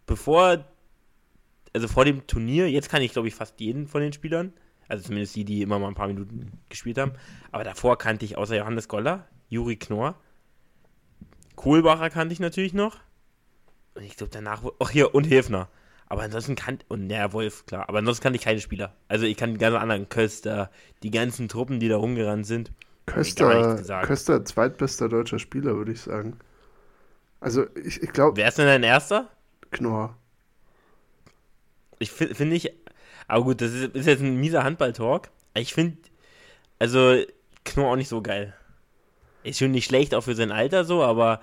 bevor, 0.05 0.65
also 1.73 1.87
vor 1.87 2.05
dem 2.05 2.27
Turnier, 2.27 2.69
jetzt 2.69 2.89
kann 2.89 3.01
ich, 3.01 3.13
glaube 3.13 3.27
ich, 3.27 3.35
fast 3.35 3.59
jeden 3.59 3.87
von 3.87 4.01
den 4.01 4.13
Spielern. 4.13 4.53
Also 4.87 5.05
zumindest 5.05 5.35
die, 5.35 5.45
die 5.45 5.61
immer 5.61 5.79
mal 5.79 5.87
ein 5.87 5.95
paar 5.95 6.07
Minuten 6.07 6.59
gespielt 6.69 6.97
haben. 6.97 7.13
Aber 7.51 7.63
davor 7.63 7.97
kannte 7.97 8.25
ich 8.25 8.37
außer 8.37 8.57
Johannes 8.57 8.87
Goller, 8.87 9.27
Juri 9.47 9.77
Knorr, 9.77 10.15
Kohlbacher 11.55 12.09
kannte 12.09 12.33
ich 12.33 12.39
natürlich 12.39 12.73
noch. 12.73 12.97
Und 13.93 14.03
ich 14.03 14.17
glaube 14.17 14.31
danach, 14.33 14.63
ach 14.79 14.89
hier, 14.89 15.13
und 15.13 15.29
Hefner. 15.29 15.69
Aber 16.07 16.23
ansonsten 16.23 16.55
kann, 16.55 16.79
und 16.89 17.07
naja, 17.07 17.31
Wolf, 17.33 17.65
klar, 17.65 17.87
aber 17.87 17.99
ansonsten 17.99 18.23
kann 18.23 18.33
ich 18.33 18.41
keine 18.41 18.59
Spieler. 18.59 18.95
Also 19.07 19.25
ich 19.25 19.37
kann 19.37 19.53
die 19.53 19.59
ganzen 19.59 19.77
anderen, 19.77 20.09
Köster, 20.09 20.71
die 21.03 21.11
ganzen 21.11 21.47
Truppen, 21.47 21.79
die 21.79 21.87
da 21.87 21.97
rumgerannt 21.97 22.45
sind. 22.45 22.71
Köster, 23.05 23.77
Köster, 24.03 24.43
zweitbester 24.43 25.07
deutscher 25.07 25.39
Spieler, 25.39 25.75
würde 25.75 25.91
ich 25.91 26.01
sagen. 26.01 26.37
Also 27.39 27.65
ich, 27.75 28.01
ich 28.01 28.11
glaube. 28.11 28.37
Wer 28.37 28.47
ist 28.47 28.57
denn 28.57 28.65
dein 28.65 28.83
erster? 28.83 29.29
Knorr. 29.71 30.17
Ich 32.01 32.11
finde 32.11 32.35
find 32.35 32.53
ich, 32.53 32.71
aber 33.27 33.43
gut, 33.43 33.61
das 33.61 33.71
ist, 33.71 33.95
ist 33.95 34.07
jetzt 34.07 34.21
ein 34.21 34.35
mieser 34.35 34.63
Handball-Talk. 34.63 35.29
Ich 35.55 35.73
finde, 35.73 35.97
also 36.79 37.15
Knorr 37.63 37.91
auch 37.91 37.95
nicht 37.95 38.09
so 38.09 38.21
geil. 38.21 38.53
Ist 39.43 39.59
schon 39.59 39.71
nicht 39.71 39.85
schlecht, 39.85 40.13
auch 40.13 40.21
für 40.21 40.35
sein 40.35 40.51
Alter 40.51 40.83
so, 40.83 41.03
aber 41.03 41.41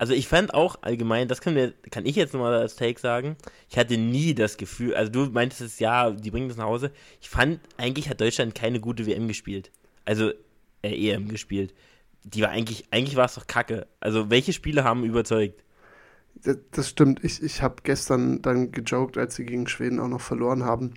also 0.00 0.14
ich 0.14 0.28
fand 0.28 0.54
auch 0.54 0.78
allgemein, 0.80 1.28
das 1.28 1.42
kann, 1.42 1.52
mir, 1.52 1.74
kann 1.90 2.06
ich 2.06 2.16
jetzt 2.16 2.32
nochmal 2.32 2.54
als 2.54 2.74
Take 2.74 2.98
sagen, 2.98 3.36
ich 3.68 3.76
hatte 3.76 3.98
nie 3.98 4.34
das 4.34 4.56
Gefühl, 4.56 4.94
also 4.94 5.12
du 5.12 5.26
meintest 5.26 5.60
es 5.60 5.78
ja, 5.78 6.10
die 6.10 6.30
bringen 6.30 6.48
das 6.48 6.56
nach 6.56 6.64
Hause. 6.64 6.90
Ich 7.20 7.28
fand, 7.28 7.60
eigentlich 7.76 8.08
hat 8.08 8.20
Deutschland 8.20 8.54
keine 8.54 8.80
gute 8.80 9.06
WM 9.06 9.28
gespielt. 9.28 9.70
Also 10.06 10.32
äh, 10.82 11.10
EM 11.10 11.28
gespielt. 11.28 11.74
Die 12.24 12.40
war 12.40 12.48
eigentlich, 12.48 12.86
eigentlich 12.90 13.16
war 13.16 13.26
es 13.26 13.34
doch 13.34 13.46
kacke. 13.46 13.86
Also 14.00 14.30
welche 14.30 14.54
Spiele 14.54 14.84
haben 14.84 15.04
überzeugt? 15.04 15.62
Das, 16.42 16.88
stimmt. 16.88 17.22
Ich, 17.24 17.42
ich 17.42 17.62
habe 17.62 17.76
gestern 17.82 18.40
dann 18.42 18.72
gejoked, 18.72 19.18
als 19.18 19.34
sie 19.34 19.44
gegen 19.44 19.68
Schweden 19.68 20.00
auch 20.00 20.08
noch 20.08 20.20
verloren 20.20 20.64
haben, 20.64 20.94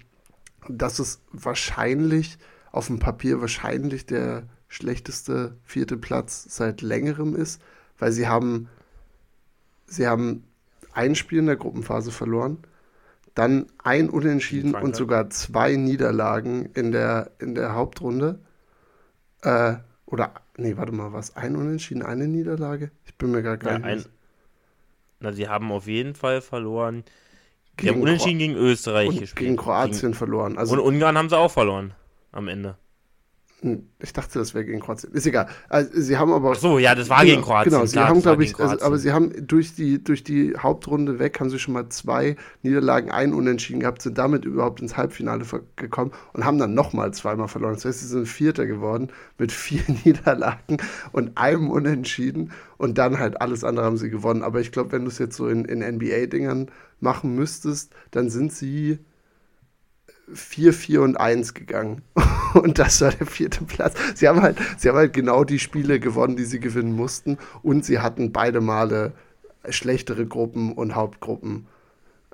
dass 0.70 1.00
es 1.00 1.22
wahrscheinlich, 1.32 2.38
auf 2.72 2.88
dem 2.88 3.00
Papier 3.00 3.42
wahrscheinlich 3.42 4.06
der 4.06 4.44
schlechteste 4.68 5.58
vierte 5.64 5.98
Platz 5.98 6.46
seit 6.50 6.82
längerem 6.82 7.36
ist, 7.36 7.62
weil 8.00 8.12
sie 8.12 8.28
haben 8.28 8.70
Sie 9.94 10.08
haben 10.08 10.44
ein 10.94 11.16
Spiel 11.16 11.40
in 11.40 11.46
der 11.46 11.56
Gruppenphase 11.56 12.12
verloren, 12.12 12.58
dann 13.36 13.68
ein 13.84 14.10
Unentschieden 14.10 14.76
und 14.76 14.96
sogar 14.96 15.30
zwei 15.30 15.76
Niederlagen 15.76 16.66
in 16.74 16.92
der, 16.92 17.32
in 17.40 17.56
der 17.56 17.74
Hauptrunde. 17.74 18.40
Äh, 19.42 19.76
oder, 20.06 20.34
nee, 20.58 20.78
warte 20.78 20.92
mal, 20.92 21.14
was? 21.14 21.36
Ein 21.36 21.56
Unentschieden, 21.56 22.04
eine 22.04 22.28
Niederlage? 22.28 22.92
Ich 23.06 23.18
bin 23.18 23.32
mir 23.32 23.42
gar 23.42 23.62
ja, 23.64 23.78
nicht 23.78 23.86
ein, 23.86 24.06
Na, 25.24 25.32
sie 25.32 25.48
haben 25.48 25.72
auf 25.72 25.88
jeden 25.88 26.16
Fall 26.16 26.42
verloren. 26.42 27.06
Die 27.80 27.90
haben 27.90 28.02
Unentschieden 28.02 28.40
gegen 28.40 28.56
Österreich 28.56 29.08
und 29.08 29.20
gespielt. 29.22 29.40
Gegen 29.40 29.56
Kroatien 29.56 30.00
gegen, 30.02 30.14
verloren. 30.14 30.58
Also, 30.58 30.74
und 30.74 30.82
Ungarn 30.82 31.18
haben 31.18 31.30
sie 31.30 31.38
auch 31.38 31.50
verloren. 31.50 31.94
am 32.34 32.50
Ende. 32.50 32.76
Hm, 33.64 33.88
ich 34.00 34.12
dachte, 34.12 34.40
das 34.40 34.54
wäre 34.54 34.66
gegen 34.66 34.82
Kroatien. 34.82 35.14
Ist 35.14 35.26
egal. 35.26 35.48
Also, 35.70 35.90
sie 35.94 36.18
haben 36.18 36.34
aber. 36.34 36.52
Ach 36.52 36.56
so, 36.56 36.80
ja, 36.80 36.96
das 36.96 37.10
war 37.10 37.22
genau, 37.22 37.32
gegen 37.32 37.42
Kroatien. 37.44 37.72
Genau, 37.72 37.86
sie 37.86 37.94
klar, 37.94 38.10
haben, 38.10 38.22
glaube 38.22 38.44
ich, 38.44 38.60
also, 38.60 38.86
aber 38.86 38.98
sie 38.98 39.14
haben 39.14 39.32
durch 39.48 39.74
die, 39.74 40.04
durch 40.04 40.26
die 40.26 40.54
Hauptrunde 40.58 41.18
weg, 41.18 41.40
haben 41.40 41.50
sie 41.50 41.60
schon 41.60 41.74
mal 41.74 41.88
zwei 41.88 42.36
Niederlagen, 42.62 43.10
ein 43.10 43.34
Unentschieden 43.34 43.80
gehabt, 43.80 44.02
sind 44.02 44.18
damit 44.18 44.44
überhaupt 44.44 44.82
ins 44.82 44.98
Halbfinale 44.98 45.46
gekommen 45.78 46.12
und 46.34 46.44
haben 46.44 46.58
dann 46.58 46.74
nochmal 46.74 47.14
zweimal 47.14 47.48
verloren. 47.48 47.76
Das 47.76 47.86
heißt, 47.86 48.02
sie 48.02 48.08
sind 48.08 48.28
Vierter 48.28 48.66
geworden 48.66 49.08
mit 49.38 49.52
vier 49.54 49.84
Niederlagen 50.04 50.78
und 51.14 51.38
einem 51.38 51.72
Unentschieden 51.72 52.52
und 52.78 52.98
dann 52.98 53.18
halt 53.18 53.40
alles 53.40 53.64
andere 53.64 53.86
haben 53.86 53.96
sie 53.96 54.10
gewonnen. 54.10 54.44
Aber 54.44 54.60
ich 54.60 54.74
glaube, 54.74 54.92
wenn 54.92 55.04
du 55.04 55.08
es 55.08 55.20
jetzt 55.20 55.38
so 55.38 55.48
in, 55.48 55.64
in 55.64 55.80
NBA-Dingern 55.80 56.70
machen 57.00 57.34
müsstest, 57.34 57.94
dann 58.12 58.30
sind 58.30 58.52
sie 58.52 59.00
4, 60.32 60.74
4 60.74 61.02
und 61.02 61.18
1 61.18 61.54
gegangen. 61.54 62.02
Und 62.54 62.78
das 62.78 63.02
war 63.02 63.12
der 63.12 63.26
vierte 63.26 63.64
Platz. 63.64 63.96
Sie 64.14 64.28
haben 64.28 64.42
halt, 64.44 64.58
sie 64.78 64.88
haben 64.88 64.98
halt 64.98 65.14
genau 65.14 65.44
die 65.44 65.58
Spiele 65.58 66.00
gewonnen, 66.00 66.36
die 66.36 66.44
sie 66.46 66.60
gewinnen 66.60 66.96
mussten. 66.96 67.40
Und 67.64 67.84
sie 67.84 67.98
hatten 68.00 68.32
beide 68.32 68.62
Male 68.62 69.14
schlechtere 69.70 70.28
Gruppen 70.28 70.72
und 70.74 70.94
Hauptgruppen. 70.94 71.66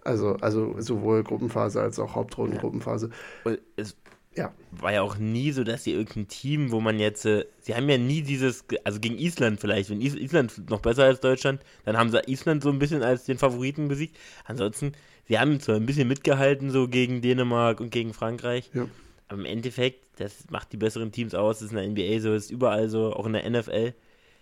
Also, 0.03 0.35
also 0.41 0.75
sowohl 0.79 1.23
Gruppenphase 1.23 1.81
als 1.81 1.99
auch 1.99 2.15
Hauptrundengruppenphase. 2.15 3.11
Und 3.45 3.59
es 3.77 3.95
Ja. 4.35 4.53
war 4.71 4.91
ja 4.93 5.01
auch 5.01 5.17
nie 5.17 5.51
so, 5.51 5.63
dass 5.63 5.83
sie 5.83 5.91
irgendein 5.93 6.27
Team, 6.27 6.71
wo 6.71 6.79
man 6.81 6.99
jetzt, 6.99 7.25
äh, 7.25 7.45
sie 7.61 7.75
haben 7.75 7.87
ja 7.89 7.97
nie 7.97 8.21
dieses, 8.21 8.65
also 8.83 8.99
gegen 8.99 9.17
Island 9.17 9.59
vielleicht, 9.59 9.89
wenn 9.89 10.01
Is 10.01 10.15
Island 10.15 10.69
noch 10.69 10.81
besser 10.81 11.03
als 11.05 11.19
Deutschland, 11.21 11.61
dann 11.85 11.97
haben 11.97 12.09
sie 12.11 12.19
Island 12.27 12.63
so 12.63 12.69
ein 12.69 12.79
bisschen 12.79 13.03
als 13.03 13.25
den 13.25 13.37
Favoriten 13.37 13.87
besiegt. 13.87 14.17
Ansonsten, 14.45 14.93
sie 15.29 15.39
haben 15.39 15.59
zwar 15.61 15.75
ein 15.77 15.85
bisschen 15.85 16.07
mitgehalten, 16.07 16.71
so 16.71 16.87
gegen 16.89 17.21
Dänemark 17.21 17.79
und 17.79 17.91
gegen 17.91 18.13
Frankreich, 18.13 18.69
Ja. 18.73 18.87
aber 19.29 19.39
im 19.39 19.45
Endeffekt, 19.45 20.19
das 20.19 20.49
macht 20.49 20.73
die 20.73 20.77
besseren 20.77 21.11
Teams 21.13 21.33
aus, 21.33 21.59
das 21.59 21.67
ist 21.67 21.71
in 21.71 21.77
der 21.77 21.85
NBA 21.85 22.19
so, 22.19 22.33
das 22.33 22.45
ist 22.45 22.51
überall 22.51 22.89
so, 22.89 23.13
auch 23.13 23.25
in 23.25 23.33
der 23.33 23.49
NFL. 23.49 23.93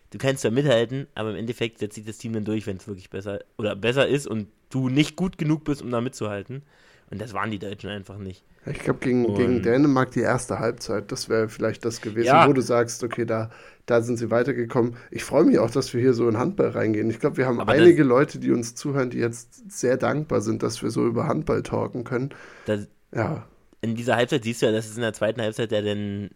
Du 0.10 0.18
kannst 0.18 0.42
zwar 0.42 0.52
mithalten, 0.52 1.06
aber 1.16 1.32
im 1.32 1.36
Endeffekt 1.36 1.80
setzt 1.80 1.96
sich 1.96 2.06
das 2.06 2.18
Team 2.18 2.32
dann 2.34 2.46
durch, 2.46 2.66
wenn 2.66 2.78
es 2.78 2.88
wirklich 2.88 3.10
besser 3.10 3.42
oder 3.58 3.76
besser 3.76 4.08
ist 4.08 4.26
und 4.26 4.48
du 4.70 4.88
nicht 4.88 5.18
gut 5.18 5.38
genug 5.38 5.66
bist, 5.66 5.82
um 5.82 5.92
da 5.92 6.00
mitzuhalten. 6.00 6.64
Und 7.10 7.22
das 7.22 7.34
waren 7.34 7.52
die 7.52 7.60
Deutschen 7.60 7.90
einfach 7.90 8.18
nicht. 8.18 8.44
Ich 8.66 8.80
glaube, 8.80 9.00
gegen, 9.00 9.26
Und- 9.26 9.36
gegen 9.38 9.62
Dänemark 9.64 10.12
die 10.12 10.20
erste 10.22 10.60
Halbzeit, 10.60 11.12
das 11.12 11.30
wäre 11.30 11.48
vielleicht 11.48 11.86
das 11.86 12.02
gewesen, 12.02 12.28
Ja. 12.28 12.48
wo 12.48 12.54
du 12.54 12.62
sagst, 12.62 13.02
okay, 13.04 13.26
da, 13.26 13.50
da 13.86 14.02
sind 14.02 14.18
sie 14.18 14.30
weitergekommen. 14.30 14.98
Ich 15.10 15.24
freue 15.24 15.46
mich 15.46 15.58
auch, 15.60 15.72
dass 15.72 15.94
wir 15.94 16.02
hier 16.02 16.14
so 16.14 16.28
in 16.28 16.38
Handball 16.38 16.70
reingehen. 16.70 17.10
Ich 17.10 17.20
glaube, 17.22 17.38
wir 17.38 17.46
haben 17.46 17.62
Aber 17.62 17.72
einige 17.72 18.04
Leute, 18.04 18.40
die 18.40 18.52
uns 18.52 18.76
zuhören, 18.76 19.10
die 19.10 19.20
jetzt 19.20 19.72
sehr 19.72 19.96
dankbar 19.96 20.42
sind, 20.42 20.64
dass 20.64 20.82
wir 20.84 20.90
so 20.90 21.08
über 21.08 21.28
Handball 21.28 21.64
talken 21.64 22.04
können. 22.04 22.32
Das, 22.66 22.88
Ja, 23.16 23.48
in 23.80 23.96
dieser 23.96 24.18
Halbzeit 24.18 24.44
siehst 24.44 24.62
du 24.62 24.66
ja, 24.66 24.72
dass 24.74 24.86
es 24.90 24.96
in 24.98 25.02
der 25.02 25.14
zweiten 25.14 25.40
Halbzeit 25.42 25.72
ja 25.72 25.82
dann, 25.82 26.32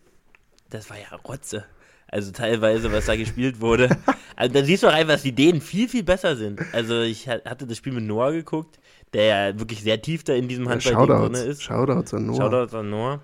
das 0.69 0.89
war 0.89 0.97
ja 0.97 1.13
Rotze. 1.27 1.65
Also 2.07 2.31
teilweise, 2.31 2.91
was 2.93 3.05
da 3.07 3.15
gespielt 3.17 3.59
wurde. 3.59 3.89
Also 4.37 4.53
da 4.55 4.63
siehst 4.63 4.81
du 4.81 4.87
auch 4.87 4.93
einfach, 4.93 5.13
dass 5.15 5.21
die 5.23 5.33
Dänen 5.35 5.61
viel, 5.61 5.87
viel 5.87 6.01
besser 6.03 6.35
sind. 6.35 6.59
Also 6.73 7.01
ich 7.01 7.27
ha- 7.29 7.41
hatte 7.45 7.67
das 7.67 7.77
Spiel 7.77 7.93
mit 7.93 8.05
Noah 8.05 8.31
geguckt, 8.31 8.79
der 9.13 9.25
ja 9.49 9.59
wirklich 9.59 9.81
sehr 9.83 10.01
tief 10.01 10.23
da 10.23 10.33
in 10.33 10.47
diesem 10.47 10.69
Handball 10.69 10.93
drin 10.93 11.07
Shoutouts, 11.07 11.39
ist. 11.41 11.63
Shoutouts 11.63 12.13
an 12.13 12.25
Noah. 12.27 12.35
Shoutouts 12.35 12.73
an 12.73 12.89
Noah. 12.89 13.19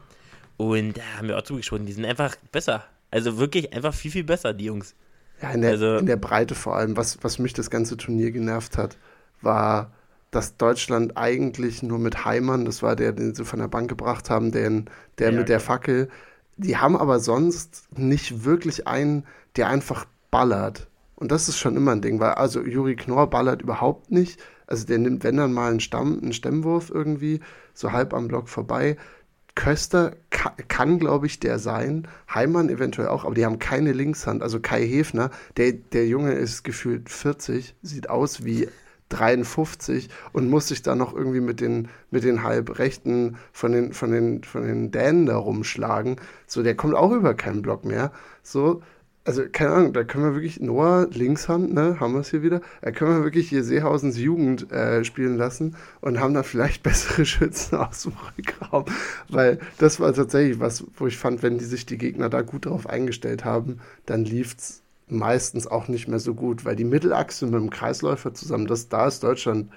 Und 0.58 0.98
da 0.98 1.02
haben 1.18 1.28
wir 1.28 1.38
auch 1.38 1.44
zugesprochen, 1.44 1.86
die 1.86 1.94
sind 1.94 2.06
einfach 2.06 2.36
besser. 2.52 2.84
Also 3.12 3.38
wirklich 3.38 3.74
einfach 3.74 3.94
viel, 3.94 4.12
viel 4.12 4.24
besser, 4.24 4.54
die 4.54 4.66
Jungs. 4.66 4.96
Ja, 5.42 5.52
in 5.52 5.62
der, 5.62 5.72
Also- 5.72 5.98
in 5.98 6.06
der 6.08 6.18
Breite 6.18 6.56
vor 6.56 6.76
allem. 6.76 6.98
Was, 6.98 7.20
was 7.24 7.40
mich 7.40 7.54
das 7.54 7.70
ganze 7.70 7.96
Turnier 7.96 8.32
genervt 8.32 8.78
hat, 8.78 8.98
war, 9.42 9.92
dass 10.32 10.58
Deutschland 10.58 11.16
eigentlich 11.16 11.84
nur 11.84 12.00
mit 12.00 12.26
Heimann, 12.26 12.66
das 12.66 12.84
war 12.84 12.96
der, 12.96 13.14
den 13.14 13.34
sie 13.34 13.46
von 13.46 13.60
der 13.60 13.68
Bank 13.70 13.88
gebracht 13.90 14.30
haben, 14.30 14.52
den, 14.52 14.90
der 15.20 15.32
Ja, 15.32 15.38
mit 15.38 15.48
der. 15.48 15.60
Fackel, 15.60 16.10
die 16.58 16.76
haben 16.78 16.98
aber 16.98 17.20
sonst 17.20 17.88
nicht 17.98 18.44
wirklich 18.44 18.88
einen, 18.88 19.26
der 19.56 19.68
einfach 19.70 20.06
ballert. 20.32 20.88
Und 21.16 21.32
das 21.32 21.48
ist 21.48 21.58
schon 21.60 21.78
immer 21.78 21.92
ein 21.94 22.02
Ding, 22.02 22.20
weil 22.20 22.32
also 22.32 22.62
Juri 22.62 22.96
Knorr 22.96 23.30
ballert 23.30 23.62
überhaupt 23.62 24.12
nicht. 24.12 24.40
Also 24.68 24.86
der 24.86 25.00
nimmt, 25.00 25.24
wenn 25.24 25.38
dann 25.38 25.54
mal 25.54 25.72
einen 25.72 25.80
Stamm, 25.80 26.20
einen 26.22 26.34
Stemmwurf 26.34 26.92
irgendwie, 26.94 27.40
so 27.74 27.92
halb 27.92 28.14
am 28.14 28.28
Block 28.28 28.50
vorbei. 28.50 28.98
Köster 29.56 30.16
kann, 30.30 30.54
kann 30.68 31.00
glaube 31.00 31.26
ich, 31.26 31.40
der 31.40 31.58
sein. 31.58 32.08
Heimann 32.32 32.70
eventuell 32.70 33.08
auch, 33.08 33.26
aber 33.26 33.34
die 33.34 33.46
haben 33.46 33.58
keine 33.58 33.92
Linkshand. 33.92 34.44
Also 34.44 34.60
Kai 34.60 34.86
Hefner, 34.86 35.32
der, 35.58 35.72
der 35.72 36.08
Junge 36.08 36.34
ist 36.34 36.64
gefühlt 36.64 37.10
40, 37.10 37.74
sieht 37.82 38.10
aus 38.10 38.46
wie 38.46 38.68
53 39.10 40.10
und 40.34 40.50
muss 40.50 40.68
sich 40.68 40.82
dann 40.82 40.98
noch 40.98 41.16
irgendwie 41.16 41.40
mit 41.40 41.62
den, 41.62 41.88
mit 42.12 42.24
den 42.24 42.44
Halbrechten 42.44 43.38
von 43.52 43.72
den, 43.72 43.94
von, 43.94 44.12
den, 44.12 44.44
von 44.44 44.64
den 44.64 44.92
Dänen 44.92 45.26
da 45.26 45.38
rumschlagen. 45.38 46.18
So, 46.46 46.62
der 46.62 46.76
kommt 46.76 46.96
auch 46.96 47.12
über 47.12 47.34
keinen 47.34 47.62
Block 47.62 47.86
mehr. 47.86 48.12
So, 48.44 48.82
also 49.28 49.44
keine 49.52 49.72
Ahnung, 49.72 49.94
da 49.94 50.06
können 50.06 50.24
wir 50.24 50.34
wirklich 50.36 50.62
Noah 50.62 51.08
Linkshand, 51.12 51.74
ne, 51.74 52.00
haben 52.00 52.14
wir 52.14 52.22
es 52.22 52.32
hier 52.32 52.44
wieder, 52.44 52.62
da 52.82 52.92
können 52.92 53.18
wir 53.18 53.24
wirklich 53.26 53.50
hier 53.50 53.62
Seehausens 53.64 54.18
Jugend 54.18 54.72
äh, 54.72 55.04
spielen 55.04 55.36
lassen 55.38 55.76
und 56.00 56.22
haben 56.22 56.34
da 56.34 56.44
vielleicht 56.44 56.82
bessere 56.84 57.26
Schützen 57.26 57.76
aus 57.76 58.04
dem 58.04 58.14
Rückraum, 58.38 58.86
weil 59.28 59.60
das 59.80 60.00
war 60.00 60.14
tatsächlich 60.14 60.62
was, 60.62 60.86
wo 60.96 61.08
ich 61.08 61.18
fand, 61.18 61.44
wenn 61.44 61.58
die 61.58 61.66
sich 61.66 61.86
die 61.86 61.98
Gegner 61.98 62.30
da 62.30 62.42
gut 62.42 62.68
drauf 62.68 62.88
eingestellt 62.88 63.44
haben, 63.44 63.80
dann 64.06 64.24
lief's 64.24 64.82
meistens 65.10 65.68
auch 65.68 65.90
nicht 65.90 66.08
mehr 66.08 66.20
so 66.20 66.34
gut, 66.34 66.64
weil 66.64 66.78
die 66.78 66.86
Mittelachse 66.86 67.46
mit 67.46 67.56
dem 67.56 67.70
Kreisläufer 67.70 68.34
zusammen, 68.34 68.68
das 68.68 68.88
da 68.88 69.08
ist 69.08 69.24
Deutschland 69.24 69.70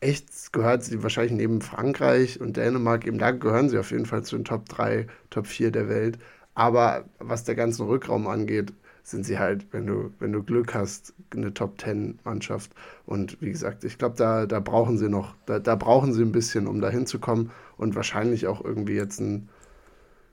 echt 0.00 0.52
gehört 0.52 0.84
sie 0.84 1.02
wahrscheinlich 1.02 1.32
neben 1.32 1.60
Frankreich 1.60 2.40
und 2.40 2.56
Dänemark, 2.56 3.06
eben 3.06 3.18
da 3.18 3.30
gehören 3.30 3.68
sie 3.68 3.78
auf 3.78 3.90
jeden 3.90 4.06
Fall 4.06 4.22
zu 4.22 4.36
den 4.36 4.44
Top 4.44 4.68
3, 4.68 5.06
Top 5.30 5.46
4 5.46 5.70
der 5.70 5.88
Welt. 5.88 6.18
Aber 6.56 7.04
was 7.18 7.44
der 7.44 7.54
ganzen 7.54 7.86
Rückraum 7.86 8.26
angeht, 8.26 8.72
sind 9.02 9.24
sie 9.24 9.38
halt, 9.38 9.66
wenn 9.72 9.86
du, 9.86 10.10
wenn 10.18 10.32
du 10.32 10.42
Glück 10.42 10.74
hast, 10.74 11.14
eine 11.30 11.52
Top 11.52 11.80
10 11.80 12.18
Mannschaft. 12.24 12.72
Und 13.04 13.40
wie 13.40 13.50
gesagt, 13.50 13.84
ich 13.84 13.98
glaube, 13.98 14.16
da, 14.16 14.46
da 14.46 14.58
brauchen 14.58 14.96
sie 14.98 15.08
noch, 15.08 15.36
da, 15.44 15.58
da 15.60 15.76
brauchen 15.76 16.12
sie 16.14 16.22
ein 16.22 16.32
bisschen, 16.32 16.66
um 16.66 16.80
da 16.80 16.88
hinzukommen 16.88 17.52
und 17.76 17.94
wahrscheinlich 17.94 18.46
auch 18.46 18.64
irgendwie 18.64 18.94
jetzt 18.94 19.20
ein, 19.20 19.50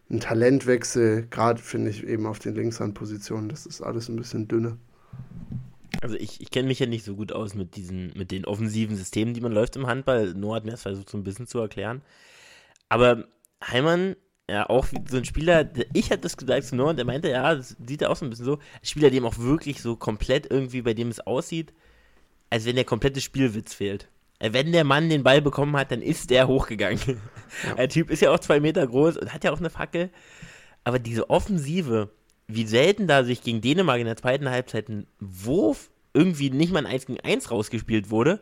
ein 0.10 0.22
Talentwechsel, 0.22 1.28
gerade 1.30 1.62
finde 1.62 1.92
ich 1.92 2.08
eben 2.08 2.26
auf 2.26 2.40
den 2.40 2.56
Linkshandpositionen, 2.56 3.50
das 3.50 3.66
ist 3.66 3.82
alles 3.82 4.08
ein 4.08 4.16
bisschen 4.16 4.48
dünne. 4.48 4.78
Also 6.02 6.16
ich, 6.16 6.42
ich 6.42 6.52
kenne 6.52 6.70
mich 6.70 6.80
ja 6.80 6.86
nicht 6.86 7.04
so 7.04 7.16
gut 7.16 7.34
aus 7.34 7.54
mit 7.54 7.76
diesen, 7.76 8.14
mit 8.16 8.32
den 8.32 8.46
offensiven 8.46 8.96
Systemen, 8.96 9.34
die 9.34 9.42
man 9.42 9.52
läuft 9.52 9.76
im 9.76 9.88
Handball. 9.88 10.34
Noah 10.34 10.56
hat 10.56 10.66
mir 10.66 10.72
das 10.72 10.82
versucht 10.84 11.10
so 11.10 11.18
ein 11.18 11.24
bisschen 11.24 11.48
zu 11.48 11.60
erklären. 11.60 12.02
Aber 12.90 13.26
Heimann, 13.62 14.16
ja, 14.50 14.70
auch 14.70 14.92
wie 14.92 15.02
so 15.10 15.18
ein 15.18 15.26
Spieler, 15.26 15.70
ich 15.94 16.12
hatte 16.12 16.22
das 16.22 16.38
gesagt 16.38 16.66
zu 16.66 16.76
Noah 16.76 16.90
und 16.90 16.98
der 16.98 17.06
meinte, 17.06 17.30
ja, 17.30 17.56
das 17.56 17.76
sieht 17.86 18.02
er 18.02 18.12
auch 18.12 18.16
so 18.16 18.26
ein 18.26 18.30
bisschen 18.30 18.46
so. 18.46 18.56
Ein 18.56 18.86
Spieler, 18.86 19.10
dem 19.10 19.26
auch 19.26 19.38
wirklich 19.38 19.82
so 19.82 19.96
komplett 19.96 20.52
irgendwie, 20.52 20.82
bei 20.82 20.94
dem 20.94 21.10
es 21.10 21.22
aussieht, 21.22 21.74
als 22.50 22.66
wenn 22.66 22.76
der 22.76 22.86
komplette 22.86 23.22
Spielwitz 23.22 23.74
fehlt. 23.74 24.10
Äh, 24.40 24.52
Wenn 24.54 24.72
der 24.72 24.84
Mann 24.84 25.10
den 25.10 25.24
Ball 25.24 25.42
bekommen 25.42 25.76
hat, 25.78 25.92
dann 25.92 26.02
ist 26.02 26.30
der 26.30 26.48
hochgegangen. 26.48 27.00
Der 27.78 27.88
Typ 27.88 28.10
ist 28.10 28.22
ja 28.22 28.32
auch 28.32 28.40
zwei 28.40 28.60
Meter 28.60 28.86
groß 28.86 29.18
und 29.18 29.32
hat 29.32 29.44
ja 29.44 29.52
auch 29.52 29.60
eine 29.60 29.70
Fackel. 29.70 30.10
Aber 30.84 31.00
diese 31.00 31.30
Offensive, 31.30 32.10
wie 32.48 32.66
selten 32.66 33.08
da 33.08 33.24
sich 33.24 33.44
gegen 33.44 33.62
Dänemark 33.62 34.00
in 34.00 34.06
der 34.06 34.18
zweiten 34.18 34.50
Halbzeit 34.50 34.90
ein 34.90 35.08
Wurf 35.20 35.92
irgendwie 36.14 36.50
nicht 36.50 36.74
mal 36.74 36.80
ein 36.80 36.92
1 36.92 37.06
gegen 37.06 37.20
1 37.20 37.52
rausgespielt 37.52 38.10
wurde. 38.10 38.42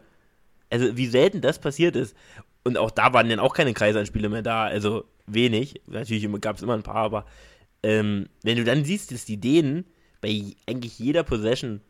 Also 0.69 0.97
wie 0.97 1.07
selten 1.07 1.41
das 1.41 1.59
passiert 1.59 1.95
ist. 1.95 2.15
Und 2.63 2.77
auch 2.77 2.89
da 2.89 3.13
waren 3.13 3.29
dann 3.29 3.39
auch 3.39 3.53
keine 3.53 3.73
Kreisanspiele 3.73 4.29
mehr 4.29 4.41
da, 4.41 4.63
also 4.63 5.05
wenig. 5.25 5.81
Natürlich 5.87 6.27
gab 6.41 6.57
es 6.57 6.61
immer 6.61 6.73
ein 6.73 6.83
paar, 6.83 7.03
aber 7.03 7.25
ähm, 7.83 8.27
wenn 8.43 8.57
du 8.57 8.63
dann 8.63 8.85
siehst, 8.85 9.11
dass 9.11 9.25
die 9.25 9.39
Dänen 9.39 9.85
bei 10.21 10.53
eigentlich 10.67 10.99
jeder 10.99 11.23
Possession 11.23 11.81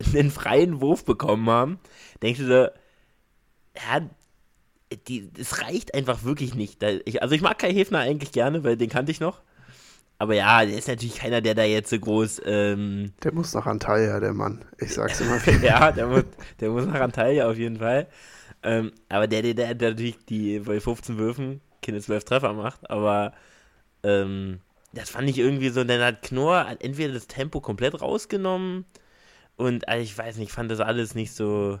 einen 0.14 0.30
freien 0.30 0.80
Wurf 0.80 1.04
bekommen 1.04 1.48
haben, 1.48 1.78
denkst 2.22 2.40
du 2.40 2.46
so, 2.46 2.52
ja, 2.52 4.08
die, 5.06 5.30
das 5.32 5.62
reicht 5.62 5.94
einfach 5.94 6.24
wirklich 6.24 6.54
nicht. 6.54 6.82
Ich, 7.04 7.22
also 7.22 7.34
ich 7.34 7.42
mag 7.42 7.58
Kai 7.58 7.72
Hefner 7.72 7.98
eigentlich 7.98 8.32
gerne, 8.32 8.64
weil 8.64 8.76
den 8.76 8.88
kannte 8.88 9.12
ich 9.12 9.20
noch. 9.20 9.42
Aber 10.20 10.34
ja, 10.34 10.64
der 10.64 10.76
ist 10.76 10.88
natürlich 10.88 11.16
keiner, 11.16 11.40
der 11.40 11.54
da 11.54 11.62
jetzt 11.62 11.90
so 11.90 11.98
groß, 11.98 12.42
ähm, 12.44 13.12
Der 13.22 13.32
muss 13.32 13.54
nach 13.54 13.66
Antalya, 13.66 14.18
der 14.18 14.34
Mann. 14.34 14.64
Ich 14.78 14.94
sag's 14.94 15.20
immer 15.20 15.38
ja, 15.62 15.92
der 15.92 16.06
muss, 16.08 16.24
der 16.58 16.70
muss 16.70 16.86
nach 16.86 17.00
Antalya 17.00 17.48
auf 17.48 17.56
jeden 17.56 17.76
Fall. 17.76 18.08
Ähm, 18.64 18.90
aber 19.08 19.28
der, 19.28 19.42
der, 19.42 19.54
der, 19.54 19.74
der 19.74 19.90
natürlich 19.90 20.16
die 20.28 20.58
bei 20.58 20.80
15 20.80 21.18
Würfen 21.18 21.60
keine 21.82 22.00
12 22.00 22.24
Treffer 22.24 22.52
macht, 22.52 22.90
aber 22.90 23.32
ähm, 24.02 24.60
das 24.92 25.10
fand 25.10 25.28
ich 25.28 25.38
irgendwie 25.38 25.68
so, 25.70 25.84
dann 25.84 26.00
hat 26.00 26.22
Knorr 26.22 26.68
hat 26.68 26.82
entweder 26.82 27.12
das 27.12 27.26
Tempo 27.26 27.60
komplett 27.60 28.00
rausgenommen 28.00 28.84
und 29.56 29.88
also 29.88 30.02
ich 30.02 30.16
weiß 30.16 30.36
nicht, 30.36 30.48
ich 30.48 30.54
fand 30.54 30.70
das 30.70 30.80
alles 30.80 31.14
nicht 31.14 31.32
so, 31.32 31.78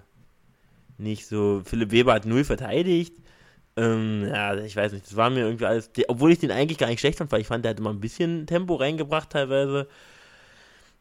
nicht 0.98 1.26
so, 1.26 1.62
Philipp 1.64 1.92
Weber 1.92 2.14
hat 2.14 2.26
null 2.26 2.44
verteidigt. 2.44 3.14
Ähm, 3.76 4.26
ja, 4.26 4.56
ich 4.56 4.74
weiß 4.74 4.92
nicht, 4.92 5.06
das 5.06 5.16
war 5.16 5.30
mir 5.30 5.44
irgendwie 5.44 5.66
alles, 5.66 5.90
obwohl 6.08 6.32
ich 6.32 6.40
den 6.40 6.50
eigentlich 6.50 6.78
gar 6.78 6.88
nicht 6.88 7.00
schlecht 7.00 7.18
fand, 7.18 7.30
weil 7.30 7.40
ich 7.40 7.46
fand, 7.46 7.64
der 7.64 7.70
hat 7.70 7.78
immer 7.78 7.90
ein 7.90 8.00
bisschen 8.00 8.46
Tempo 8.46 8.74
reingebracht 8.74 9.30
teilweise. 9.30 9.88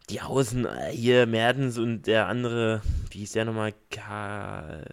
Die 0.10 0.22
Außen, 0.22 0.66
äh, 0.66 0.92
hier 0.92 1.26
Mertens 1.26 1.78
und 1.78 2.08
der 2.08 2.28
andere, 2.28 2.82
wie 3.12 3.20
hieß 3.20 3.34
der 3.34 3.46
nochmal? 3.46 3.74
Karl 3.90 4.86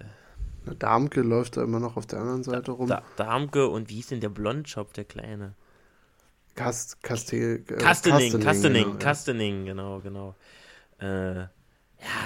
Damke 0.79 1.21
läuft 1.21 1.57
da 1.57 1.63
immer 1.63 1.81
noch 1.81 1.97
auf 1.97 2.07
der 2.07 2.21
anderen 2.21 2.43
Seite 2.43 2.73
rum. 2.73 2.89
da 2.89 3.03
Darmke 3.17 3.69
und 3.69 3.91
wie 3.91 3.97
hieß 3.97 4.09
denn 4.09 4.21
der 4.21 4.31
Blondschopf, 4.31 4.93
der 4.93 5.05
Kleine? 5.05 5.55
Kast, 6.55 7.03
Kastel, 7.03 7.65
äh, 7.69 7.75
Kastening, 7.75 8.41
Kastening, 8.41 8.85
genau, 8.85 8.99
Kastening, 8.99 9.65
genau, 9.67 10.01
genau. 10.01 10.35
Äh, 11.01 11.41
ja, 11.41 11.49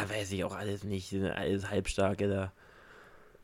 weiß 0.08 0.32
ich 0.32 0.44
auch 0.44 0.54
alles 0.54 0.84
nicht. 0.84 1.14
Alles 1.14 1.70
Halbstarke 1.70 2.28
da. 2.28 2.52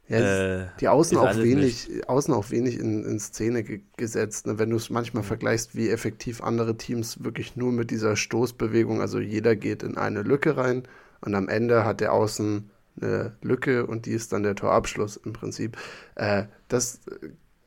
Ja, 0.09 0.19
äh, 0.19 0.67
die 0.81 0.89
Außen 0.89 1.17
auch 1.17 1.35
wenig, 1.37 1.89
Außen 2.07 2.35
auch 2.35 2.51
wenig 2.51 2.79
in, 2.79 3.05
in 3.05 3.19
Szene 3.19 3.63
ge 3.63 3.81
gesetzt. 3.97 4.47
Ne? 4.47 4.59
Wenn 4.59 4.69
du 4.69 4.77
es 4.77 4.91
manchmal 4.91 5.23
mhm. 5.23 5.29
vergleichst, 5.29 5.75
wie 5.75 5.89
effektiv 5.89 6.43
andere 6.43 6.77
Teams 6.77 7.25
wirklich 7.25 7.57
nur 7.57 7.73
mit 7.73 7.91
dieser 7.91 8.15
Stoßbewegung, 8.15 9.01
also 9.01 9.19
jeder 9.19 9.57
geht 9.57 9.83
in 9.83 9.97
eine 9.97 10.23
Lücke 10.23 10.59
rein 10.59 10.83
und 11.23 11.35
am 11.35 11.49
Ende 11.49 11.85
hat 11.87 12.01
der 12.01 12.13
Außen 12.13 12.71
eine 13.01 13.37
Lücke 13.43 13.87
und 13.87 14.07
die 14.07 14.13
ist 14.13 14.33
dann 14.33 14.43
der 14.43 14.55
Torabschluss 14.55 15.17
im 15.17 15.33
Prinzip. 15.33 15.77
Äh, 16.15 16.45
das 16.69 17.01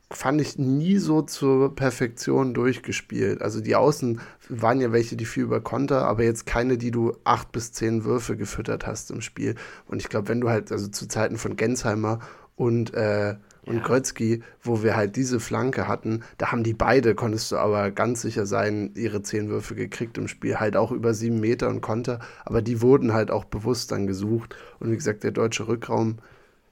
fand 0.09 0.39
ich 0.39 0.57
nie 0.57 0.97
so 0.97 1.21
zur 1.21 1.75
Perfektion 1.75 2.53
durchgespielt. 2.53 3.41
Also 3.41 3.59
die 3.59 3.75
Außen 3.75 4.21
waren 4.47 4.79
ja 4.79 4.93
welche, 4.93 5.17
die 5.17 5.25
viel 5.25 5.43
über 5.43 5.59
Konter, 5.59 6.07
aber 6.07 6.23
jetzt 6.23 6.45
keine, 6.45 6.77
die 6.77 6.91
du 6.91 7.13
acht 7.25 7.51
bis 7.51 7.73
zehn 7.73 8.05
Würfe 8.05 8.37
gefüttert 8.37 8.87
hast 8.87 9.11
im 9.11 9.21
Spiel. 9.21 9.55
Und 9.85 10.01
ich 10.01 10.07
glaube, 10.07 10.29
wenn 10.29 10.39
du 10.39 10.49
halt, 10.49 10.71
also 10.71 10.87
zu 10.87 11.07
Zeiten 11.07 11.37
von 11.37 11.57
Gensheimer 11.57 12.19
und, 12.55 12.93
äh, 12.93 13.35
und 13.67 13.77
ja. 13.77 13.83
Grötzky, 13.83 14.43
wo 14.61 14.83
wir 14.83 14.95
halt 14.95 15.15
diese 15.15 15.39
Flanke 15.39 15.87
hatten, 15.87 16.23
da 16.37 16.51
haben 16.51 16.63
die 16.63 16.73
beide, 16.73 17.15
konntest 17.15 17.51
du 17.51 17.57
aber 17.57 17.91
ganz 17.91 18.21
sicher 18.21 18.45
sein, 18.45 18.91
ihre 18.95 19.21
zehn 19.21 19.49
Würfe 19.49 19.75
gekriegt 19.75 20.17
im 20.17 20.27
Spiel. 20.27 20.59
Halt 20.59 20.75
auch 20.75 20.91
über 20.91 21.13
sieben 21.13 21.39
Meter 21.39 21.69
und 21.69 21.81
Konter, 21.81 22.19
aber 22.45 22.61
die 22.61 22.81
wurden 22.81 23.13
halt 23.13 23.31
auch 23.31 23.45
bewusst 23.45 23.91
dann 23.91 24.07
gesucht. 24.07 24.55
Und 24.79 24.91
wie 24.91 24.95
gesagt, 24.95 25.23
der 25.23 25.31
deutsche 25.31 25.67
Rückraum 25.67 26.17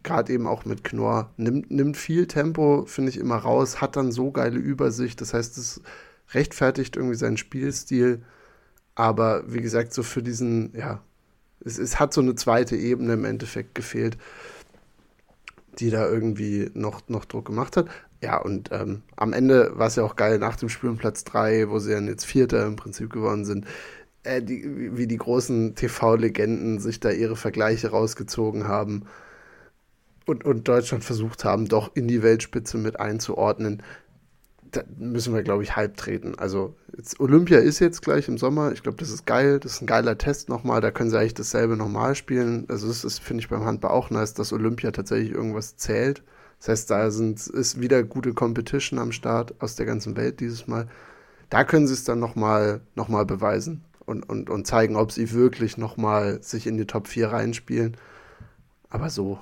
gerade 0.05 0.31
eben 0.31 0.47
auch 0.47 0.63
mit 0.63 0.85
Knorr, 0.85 1.31
nimmt, 1.35 1.69
nimmt 1.69 1.97
viel 1.97 2.27
Tempo, 2.27 2.85
finde 2.85 3.09
ich, 3.09 3.17
immer 3.17 3.37
raus, 3.37 3.81
hat 3.81 3.97
dann 3.97 4.11
so 4.11 4.31
geile 4.31 4.57
Übersicht. 4.57 5.19
Das 5.19 5.33
heißt, 5.33 5.57
es 5.57 5.81
rechtfertigt 6.33 6.95
irgendwie 6.95 7.15
seinen 7.15 7.37
Spielstil. 7.37 8.21
Aber 8.93 9.43
wie 9.51 9.61
gesagt, 9.61 9.93
so 9.93 10.03
für 10.03 10.23
diesen, 10.23 10.73
ja, 10.77 11.01
es, 11.59 11.77
es 11.77 11.99
hat 11.99 12.13
so 12.13 12.21
eine 12.21 12.35
zweite 12.35 12.77
Ebene 12.77 13.13
im 13.13 13.25
Endeffekt 13.25 13.75
gefehlt, 13.75 14.17
die 15.79 15.89
da 15.89 16.07
irgendwie 16.07 16.69
noch, 16.73 17.01
noch 17.07 17.25
Druck 17.25 17.45
gemacht 17.45 17.77
hat. 17.77 17.87
Ja, 18.21 18.37
und 18.37 18.69
ähm, 18.71 19.03
am 19.15 19.33
Ende 19.33 19.77
war 19.77 19.87
es 19.87 19.95
ja 19.95 20.03
auch 20.03 20.15
geil 20.15 20.39
nach 20.39 20.55
dem 20.55 20.69
Spiel 20.69 20.89
um 20.89 20.97
Platz 20.97 21.23
3, 21.25 21.69
wo 21.69 21.79
sie 21.79 21.91
dann 21.91 22.07
jetzt 22.07 22.25
Vierter 22.25 22.65
im 22.65 22.75
Prinzip 22.75 23.11
geworden 23.11 23.45
sind. 23.45 23.65
Äh, 24.23 24.41
die, 24.41 24.97
wie 24.97 25.07
die 25.07 25.17
großen 25.17 25.75
TV-Legenden 25.75 26.79
sich 26.79 26.99
da 26.99 27.11
ihre 27.11 27.35
Vergleiche 27.35 27.89
rausgezogen 27.89 28.67
haben 28.67 29.05
und, 30.25 30.43
und 30.45 30.67
Deutschland 30.67 31.03
versucht 31.03 31.45
haben, 31.45 31.67
doch 31.67 31.95
in 31.95 32.07
die 32.07 32.23
Weltspitze 32.23 32.77
mit 32.77 32.99
einzuordnen, 32.99 33.83
da 34.75 34.83
müssen 34.97 35.33
wir, 35.33 35.43
glaube 35.43 35.63
ich, 35.63 35.75
halb 35.75 35.97
treten. 35.97 36.35
Also 36.35 36.75
Olympia 37.19 37.59
ist 37.59 37.79
jetzt 37.79 38.01
gleich 38.01 38.27
im 38.27 38.37
Sommer. 38.37 38.71
Ich 38.71 38.83
glaube, 38.83 38.97
das 38.97 39.09
ist 39.09 39.25
geil. 39.25 39.59
Das 39.59 39.73
ist 39.73 39.81
ein 39.81 39.87
geiler 39.87 40.17
Test 40.17 40.49
nochmal. 40.49 40.81
Da 40.81 40.91
können 40.91 41.09
sie 41.09 41.19
eigentlich 41.19 41.33
dasselbe 41.33 41.77
nochmal 41.77 42.15
spielen. 42.15 42.65
Also 42.67 42.87
das 42.87 43.03
ist, 43.03 43.19
finde 43.19 43.41
ich, 43.41 43.49
beim 43.49 43.65
Handball 43.65 43.91
auch 43.91 44.09
nice, 44.09 44.33
dass 44.33 44.53
Olympia 44.53 44.91
tatsächlich 44.91 45.31
irgendwas 45.31 45.77
zählt. 45.77 46.23
Das 46.59 46.69
heißt, 46.69 46.91
da 46.91 47.11
sind, 47.11 47.45
ist 47.47 47.79
wieder 47.79 48.03
gute 48.03 48.33
Competition 48.33 48.99
am 48.99 49.11
Start 49.11 49.53
aus 49.59 49.75
der 49.75 49.85
ganzen 49.85 50.15
Welt 50.15 50.39
dieses 50.39 50.67
Mal. 50.67 50.87
Da 51.49 51.63
können 51.63 51.87
sie 51.87 51.93
es 51.93 52.03
dann 52.03 52.19
nochmal 52.19 52.81
noch 52.95 53.07
mal 53.07 53.25
beweisen 53.25 53.83
und, 54.05 54.27
und, 54.27 54.49
und 54.49 54.65
zeigen, 54.65 54.95
ob 54.95 55.11
sie 55.11 55.31
wirklich 55.31 55.77
nochmal 55.77 56.41
sich 56.41 56.67
in 56.67 56.77
die 56.77 56.85
Top 56.85 57.07
4 57.07 57.27
reinspielen. 57.27 57.97
Aber 58.89 59.09
so, 59.09 59.39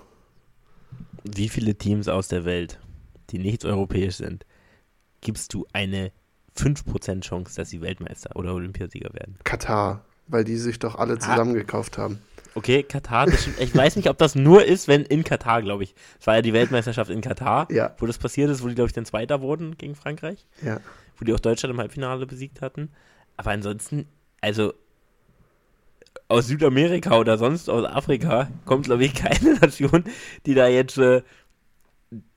wie 1.23 1.49
viele 1.49 1.75
Teams 1.75 2.07
aus 2.07 2.27
der 2.27 2.45
Welt, 2.45 2.79
die 3.29 3.39
nicht 3.39 3.65
europäisch 3.65 4.17
sind, 4.17 4.45
gibst 5.23 5.53
du 5.53 5.65
eine 5.73 6.11
5% 6.57 7.21
Chance, 7.21 7.55
dass 7.55 7.69
sie 7.69 7.81
Weltmeister 7.81 8.35
oder 8.35 8.53
Olympiasieger 8.53 9.13
werden? 9.13 9.37
Katar, 9.43 10.05
weil 10.27 10.43
die 10.43 10.57
sich 10.57 10.79
doch 10.79 10.95
alle 10.95 11.13
ah. 11.13 11.19
zusammengekauft 11.19 11.97
haben. 11.97 12.19
Okay, 12.55 12.83
Katar, 12.83 13.27
ich 13.29 13.75
weiß 13.75 13.95
nicht, 13.95 14.09
ob 14.09 14.19
das 14.19 14.35
nur 14.35 14.63
ist, 14.63 14.87
wenn 14.87 15.03
in 15.03 15.23
Katar, 15.23 15.63
glaube 15.63 15.83
ich. 15.83 15.95
Es 16.19 16.27
war 16.27 16.35
ja 16.35 16.43
die 16.43 16.53
Weltmeisterschaft 16.53 17.09
in 17.09 17.21
Katar, 17.21 17.67
ja. 17.71 17.95
wo 17.97 18.05
das 18.05 18.19
passiert 18.19 18.51
ist, 18.51 18.63
wo 18.63 18.67
die, 18.67 18.75
glaube 18.75 18.89
ich, 18.89 18.93
dann 18.93 19.05
Zweiter 19.05 19.41
wurden 19.41 19.75
gegen 19.75 19.95
Frankreich. 19.95 20.45
Ja. 20.63 20.79
Wo 21.17 21.25
die 21.25 21.33
auch 21.33 21.39
Deutschland 21.39 21.73
im 21.73 21.79
Halbfinale 21.79 22.27
besiegt 22.27 22.61
hatten. 22.61 22.89
Aber 23.37 23.49
ansonsten, 23.49 24.05
also 24.39 24.73
aus 26.27 26.47
Südamerika 26.47 27.17
oder 27.17 27.37
sonst 27.39 27.69
aus 27.69 27.85
Afrika 27.85 28.49
kommt, 28.65 28.85
glaube 28.85 29.05
ich, 29.05 29.13
keine 29.15 29.55
Nation, 29.55 30.03
die 30.45 30.53
da 30.53 30.67
jetzt, 30.67 30.97
äh, 30.99 31.23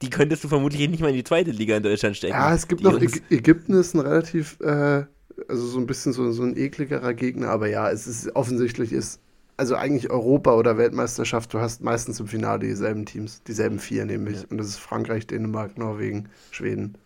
die 0.03 0.11
könntest 0.11 0.45
du 0.45 0.49
vermutlich 0.49 0.89
nicht 0.89 1.01
mal 1.01 1.09
in 1.09 1.15
die 1.15 1.25
zweite 1.25 1.51
Liga 1.51 1.77
in 1.77 1.83
Deutschland 1.83 2.17
stecken. 2.17 2.35
Ja, 2.35 2.55
es 2.55 2.69
gibt 2.69 2.83
noch, 2.83 3.01
Äg 3.01 3.23
Ägypten 3.31 3.75
ist 3.75 3.95
ein 3.95 4.01
relativ, 4.01 4.59
äh, 4.61 5.05
also 5.49 5.67
so 5.67 5.79
ein 5.79 5.87
bisschen 5.87 6.13
so, 6.13 6.31
so 6.33 6.43
ein 6.43 6.57
ekligerer 6.57 7.15
Gegner, 7.15 7.49
aber 7.49 7.69
ja, 7.69 7.91
es 7.91 8.07
ist 8.07 8.35
offensichtlich 8.35 8.93
ist, 8.93 9.21
also 9.57 9.75
eigentlich 9.75 10.11
Europa 10.11 10.55
oder 10.55 10.79
Weltmeisterschaft, 10.79 11.55
du 11.55 11.61
hast 11.61 11.83
meistens 11.83 12.21
im 12.21 12.27
Finale 12.27 12.61
dieselben 12.61 13.07
Teams, 13.07 13.43
dieselben 13.43 13.79
vier 13.79 14.05
nämlich, 14.05 14.43
ja. 14.43 14.47
und 14.51 14.59
das 14.59 14.69
ist 14.69 14.79
Frankreich, 14.79 15.27
Dänemark, 15.27 15.79
Norwegen, 15.79 16.29
Schweden. 16.51 16.99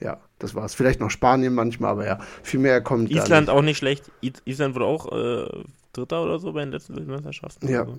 Ja, 0.00 0.20
das 0.38 0.54
war's. 0.54 0.74
Vielleicht 0.74 1.00
noch 1.00 1.10
Spanien 1.10 1.54
manchmal, 1.54 1.92
aber 1.92 2.06
ja, 2.06 2.18
viel 2.42 2.60
mehr 2.60 2.82
kommt. 2.82 3.10
Island 3.10 3.48
auch 3.48 3.62
nicht 3.62 3.78
schlecht. 3.78 4.10
Island 4.44 4.74
wurde 4.74 4.84
auch 4.84 5.10
äh, 5.10 5.64
Dritter 5.94 6.22
oder 6.22 6.38
so 6.38 6.52
bei 6.52 6.60
den 6.60 6.72
letzten 6.72 6.96
Weltmeisterschaften. 6.96 7.68
Ja. 7.68 7.80
Also. 7.80 7.98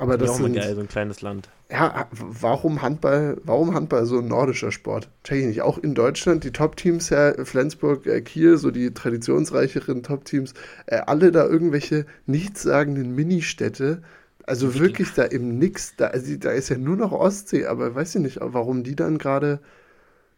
Aber 0.00 0.16
das, 0.16 0.30
ist 0.30 0.36
auch 0.36 0.42
sind, 0.44 0.54
geil, 0.54 0.74
so 0.74 0.80
ein 0.80 0.88
kleines 0.88 1.20
Land. 1.20 1.50
Ja, 1.70 2.08
warum 2.10 2.80
Handball, 2.80 3.36
warum 3.44 3.74
Handball 3.74 4.06
so 4.06 4.18
ein 4.18 4.28
nordischer 4.28 4.72
Sport? 4.72 5.10
Check 5.24 5.40
ich 5.40 5.46
nicht. 5.46 5.62
Auch 5.62 5.76
in 5.76 5.94
Deutschland, 5.94 6.42
die 6.42 6.52
Top-Teams, 6.52 7.10
ja, 7.10 7.34
Flensburg, 7.44 8.06
äh, 8.06 8.22
Kiel, 8.22 8.56
so 8.56 8.70
die 8.70 8.94
traditionsreicheren 8.94 10.02
Top-Teams, 10.02 10.54
äh, 10.86 10.96
alle 11.06 11.30
da 11.32 11.46
irgendwelche 11.46 12.06
nichtssagenden 12.24 13.14
Ministädte. 13.14 14.00
Also 14.46 14.78
wirklich 14.78 15.12
da 15.12 15.24
im 15.24 15.58
Nix, 15.58 15.96
da, 15.96 16.06
also, 16.06 16.34
da 16.36 16.50
ist 16.52 16.70
ja 16.70 16.78
nur 16.78 16.96
noch 16.96 17.12
Ostsee, 17.12 17.66
aber 17.66 17.94
weiß 17.94 18.14
ich 18.14 18.22
nicht, 18.22 18.38
warum 18.40 18.82
die 18.82 18.96
dann 18.96 19.18
gerade 19.18 19.60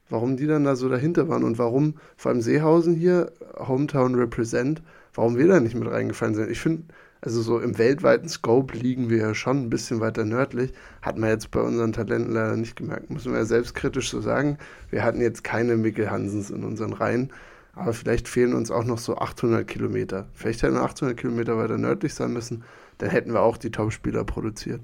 warum 0.08 0.36
die 0.36 0.46
dann 0.46 0.64
da 0.64 0.76
so 0.76 0.88
dahinter 0.88 1.28
waren 1.28 1.44
und 1.44 1.58
warum 1.58 1.94
vor 2.16 2.30
allem 2.30 2.42
Seehausen 2.42 2.94
hier, 2.94 3.32
Hometown 3.56 4.14
Represent, 4.14 4.82
warum 5.14 5.38
wir 5.38 5.48
da 5.48 5.58
nicht 5.58 5.74
mit 5.74 5.90
reingefallen 5.90 6.34
sind. 6.34 6.50
Ich 6.50 6.60
finde, 6.60 6.82
also 7.24 7.40
so 7.40 7.60
im 7.60 7.78
weltweiten 7.78 8.28
Scope 8.28 8.76
liegen 8.76 9.08
wir 9.08 9.18
ja 9.18 9.34
schon 9.34 9.58
ein 9.62 9.70
bisschen 9.70 10.00
weiter 10.00 10.24
nördlich. 10.24 10.72
Hat 11.02 11.16
man 11.16 11.30
jetzt 11.30 11.52
bei 11.52 11.60
unseren 11.60 11.92
Talenten 11.92 12.32
leider 12.32 12.56
nicht 12.56 12.74
gemerkt. 12.74 13.10
Müssen 13.10 13.30
wir 13.30 13.38
ja 13.38 13.44
selbstkritisch 13.44 14.10
so 14.10 14.20
sagen. 14.20 14.58
Wir 14.90 15.04
hatten 15.04 15.20
jetzt 15.20 15.44
keine 15.44 15.76
Mikkel 15.76 16.10
Hansens 16.10 16.50
in 16.50 16.64
unseren 16.64 16.92
Reihen. 16.92 17.32
Aber 17.74 17.92
vielleicht 17.92 18.26
fehlen 18.26 18.54
uns 18.54 18.72
auch 18.72 18.84
noch 18.84 18.98
so 18.98 19.16
800 19.16 19.66
Kilometer. 19.68 20.28
Vielleicht 20.34 20.64
hätten 20.64 20.74
wir 20.74 20.82
800 20.82 21.16
Kilometer 21.16 21.56
weiter 21.56 21.78
nördlich 21.78 22.12
sein 22.12 22.32
müssen. 22.32 22.64
Dann 22.98 23.10
hätten 23.10 23.32
wir 23.32 23.40
auch 23.40 23.56
die 23.56 23.70
Top-Spieler 23.70 24.24
produziert. 24.24 24.82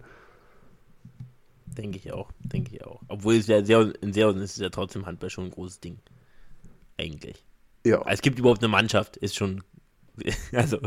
Denke 1.67 1.99
ich 1.99 2.13
auch, 2.13 2.31
denke 2.39 2.75
ich 2.75 2.85
auch. 2.85 3.03
Obwohl 3.09 3.35
es 3.35 3.49
ja 3.49 3.65
sehr, 3.65 3.93
in 4.01 4.13
Seehausen 4.13 4.43
ist 4.43 4.53
es 4.53 4.59
ja 4.59 4.71
trotzdem 4.71 5.07
Handball 5.07 5.29
schon 5.29 5.47
ein 5.47 5.51
großes 5.51 5.81
Ding. 5.81 5.99
Eigentlich. 6.99 7.45
Ja. 7.85 7.99
Also 7.99 8.11
es 8.11 8.23
gibt 8.23 8.39
überhaupt 8.39 8.63
eine 8.63 8.69
Mannschaft, 8.69 9.17
ist 9.17 9.35
schon. 9.35 9.65
Also. 10.53 10.79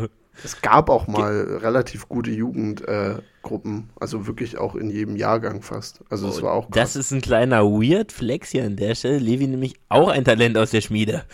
Es 0.44 0.62
gab 0.62 0.90
auch 0.90 1.08
mal 1.08 1.58
relativ 1.62 2.08
gute 2.08 2.32
Jugendgruppen, 2.32 3.90
äh, 3.90 4.00
also 4.00 4.28
wirklich 4.28 4.58
auch 4.58 4.76
in 4.76 4.90
jedem 4.90 5.16
Jahrgang 5.16 5.62
fast. 5.62 6.04
Also 6.10 6.30
es 6.30 6.40
oh, 6.40 6.44
war 6.44 6.54
auch 6.54 6.70
krass. 6.70 6.94
Das 6.94 6.96
ist 6.96 7.12
ein 7.12 7.22
kleiner 7.22 7.64
Weird 7.66 8.12
Flex 8.12 8.50
hier 8.50 8.66
an 8.66 8.78
der 8.78 8.96
Stelle. 8.96 9.20
Levi 9.20 9.48
nämlich 9.48 9.76
auch 9.90 10.08
ein 10.08 10.24
Talent 10.24 10.58
aus 10.58 10.72
der 10.72 10.82
Schmiede. 10.82 11.26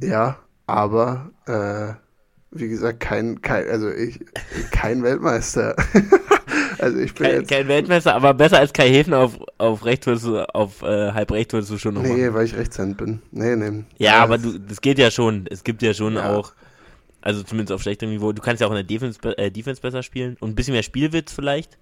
Ja, 0.00 0.38
aber 0.66 1.30
äh, 1.46 1.92
wie 2.50 2.68
gesagt, 2.68 3.00
kein, 3.00 3.42
kein 3.42 3.68
also 3.68 3.90
ich, 3.90 4.20
kein 4.70 5.02
Weltmeister. 5.02 5.76
Also 6.80 6.98
ich 6.98 7.14
bin 7.14 7.26
kein, 7.26 7.36
jetzt, 7.36 7.50
kein 7.50 7.68
Weltmeister, 7.68 8.14
aber 8.14 8.32
besser 8.32 8.58
als 8.58 8.72
Kai 8.72 8.88
Häfen 8.88 9.12
auf, 9.12 9.38
auf 9.58 9.84
rechts 9.84 10.06
würdest 10.06 10.26
du, 10.26 10.54
auf 10.54 10.82
äh, 10.82 11.12
halb 11.12 11.30
rechts 11.30 11.52
würdest 11.52 11.70
du 11.70 11.76
schon 11.76 11.94
noch 11.94 12.02
Nee, 12.02 12.08
machen. 12.08 12.34
weil 12.34 12.46
ich 12.46 12.56
Rechtshand 12.56 12.96
bin. 12.96 13.20
Nee, 13.32 13.54
nee. 13.54 13.84
Ja, 13.98 14.12
ja 14.12 14.22
aber 14.22 14.38
du, 14.38 14.58
das 14.58 14.80
geht 14.80 14.98
ja 14.98 15.10
schon. 15.10 15.46
Es 15.50 15.62
gibt 15.62 15.82
ja 15.82 15.92
schon 15.92 16.14
ja. 16.14 16.34
auch, 16.34 16.54
also 17.20 17.42
zumindest 17.42 17.72
auf 17.72 17.82
schlechtem 17.82 18.08
Niveau, 18.08 18.32
du 18.32 18.40
kannst 18.40 18.62
ja 18.62 18.66
auch 18.66 18.70
in 18.70 18.76
der 18.76 18.84
Defense, 18.84 19.20
äh, 19.36 19.50
Defense 19.50 19.82
besser 19.82 20.02
spielen 20.02 20.38
und 20.40 20.50
ein 20.50 20.54
bisschen 20.54 20.72
mehr 20.72 20.82
Spielwitz 20.82 21.32
vielleicht. 21.32 21.76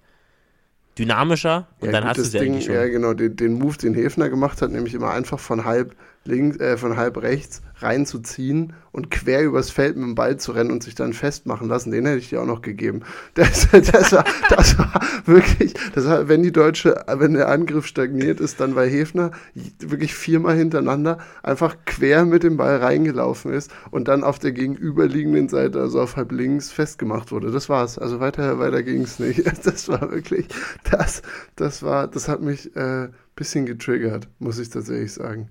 Dynamischer 0.97 1.67
und 1.79 1.87
ja, 1.87 1.91
dann 1.93 2.03
hast 2.03 2.17
du 2.17 2.23
es 2.23 2.33
ja 2.33 2.41
eigentlich 2.41 2.65
schon. 2.65 2.75
Ja, 2.75 2.85
genau, 2.87 3.13
den, 3.13 3.37
den 3.37 3.53
Move, 3.53 3.77
den 3.77 3.93
Hefner 3.93 4.29
gemacht 4.29 4.61
hat, 4.61 4.71
nämlich 4.71 4.93
immer 4.93 5.11
einfach 5.11 5.39
von 5.39 5.63
halb 5.63 5.95
links, 6.25 6.57
äh, 6.57 6.77
von 6.77 6.97
halb 6.97 7.21
rechts 7.21 7.61
reinzuziehen 7.81 8.73
und 8.91 9.09
quer 9.09 9.43
übers 9.43 9.69
Feld 9.69 9.95
mit 9.95 10.05
dem 10.05 10.15
Ball 10.15 10.37
zu 10.37 10.51
rennen 10.51 10.71
und 10.71 10.83
sich 10.83 10.95
dann 10.95 11.13
festmachen 11.13 11.69
lassen, 11.69 11.91
den 11.91 12.05
hätte 12.05 12.17
ich 12.17 12.29
dir 12.29 12.41
auch 12.41 12.45
noch 12.45 12.61
gegeben. 12.61 13.01
Das, 13.35 13.69
das, 13.71 14.11
war, 14.11 14.25
das 14.49 14.77
war 14.77 15.01
wirklich, 15.25 15.73
das 15.93 16.05
war, 16.05 16.27
wenn 16.27 16.43
die 16.43 16.51
Deutsche, 16.51 17.05
wenn 17.07 17.33
der 17.33 17.47
Angriff 17.47 17.85
stagniert 17.85 18.41
ist, 18.41 18.59
dann 18.59 18.75
weil 18.75 18.89
Hefner 18.89 19.31
wirklich 19.79 20.13
viermal 20.13 20.57
hintereinander 20.57 21.19
einfach 21.41 21.77
quer 21.85 22.25
mit 22.25 22.43
dem 22.43 22.57
Ball 22.57 22.77
reingelaufen 22.77 23.53
ist 23.53 23.71
und 23.91 24.09
dann 24.09 24.23
auf 24.23 24.39
der 24.39 24.51
gegenüberliegenden 24.51 25.47
Seite, 25.47 25.79
also 25.79 26.01
auf 26.01 26.17
halb 26.17 26.33
links, 26.33 26.69
festgemacht 26.69 27.31
wurde. 27.31 27.51
Das 27.51 27.69
war's. 27.69 27.97
Also 27.97 28.19
weiter, 28.19 28.59
weiter 28.59 28.83
ging 28.83 29.03
es 29.03 29.19
nicht. 29.19 29.43
Das 29.69 29.87
war 29.87 30.11
wirklich, 30.11 30.47
das, 30.89 31.21
das 31.55 31.83
war, 31.83 32.07
das 32.07 32.27
hat 32.27 32.41
mich 32.41 32.75
äh, 32.75 33.09
bisschen 33.35 33.65
getriggert, 33.65 34.27
muss 34.39 34.59
ich 34.59 34.69
tatsächlich 34.69 35.13
sagen. 35.13 35.49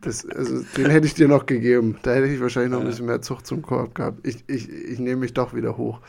Das, 0.00 0.26
also, 0.28 0.64
den 0.76 0.90
hätte 0.90 1.06
ich 1.06 1.14
dir 1.14 1.28
noch 1.28 1.46
gegeben. 1.46 1.98
Da 2.02 2.14
hätte 2.14 2.26
ich 2.26 2.40
wahrscheinlich 2.40 2.72
noch 2.72 2.80
ein 2.80 2.86
bisschen 2.86 3.06
mehr 3.06 3.22
Zucht 3.22 3.46
zum 3.46 3.62
Korb 3.62 3.94
gehabt. 3.94 4.26
Ich, 4.26 4.44
ich, 4.48 4.68
ich 4.68 4.98
nehme 4.98 5.16
mich 5.16 5.34
doch 5.34 5.54
wieder 5.54 5.76
hoch. 5.76 6.00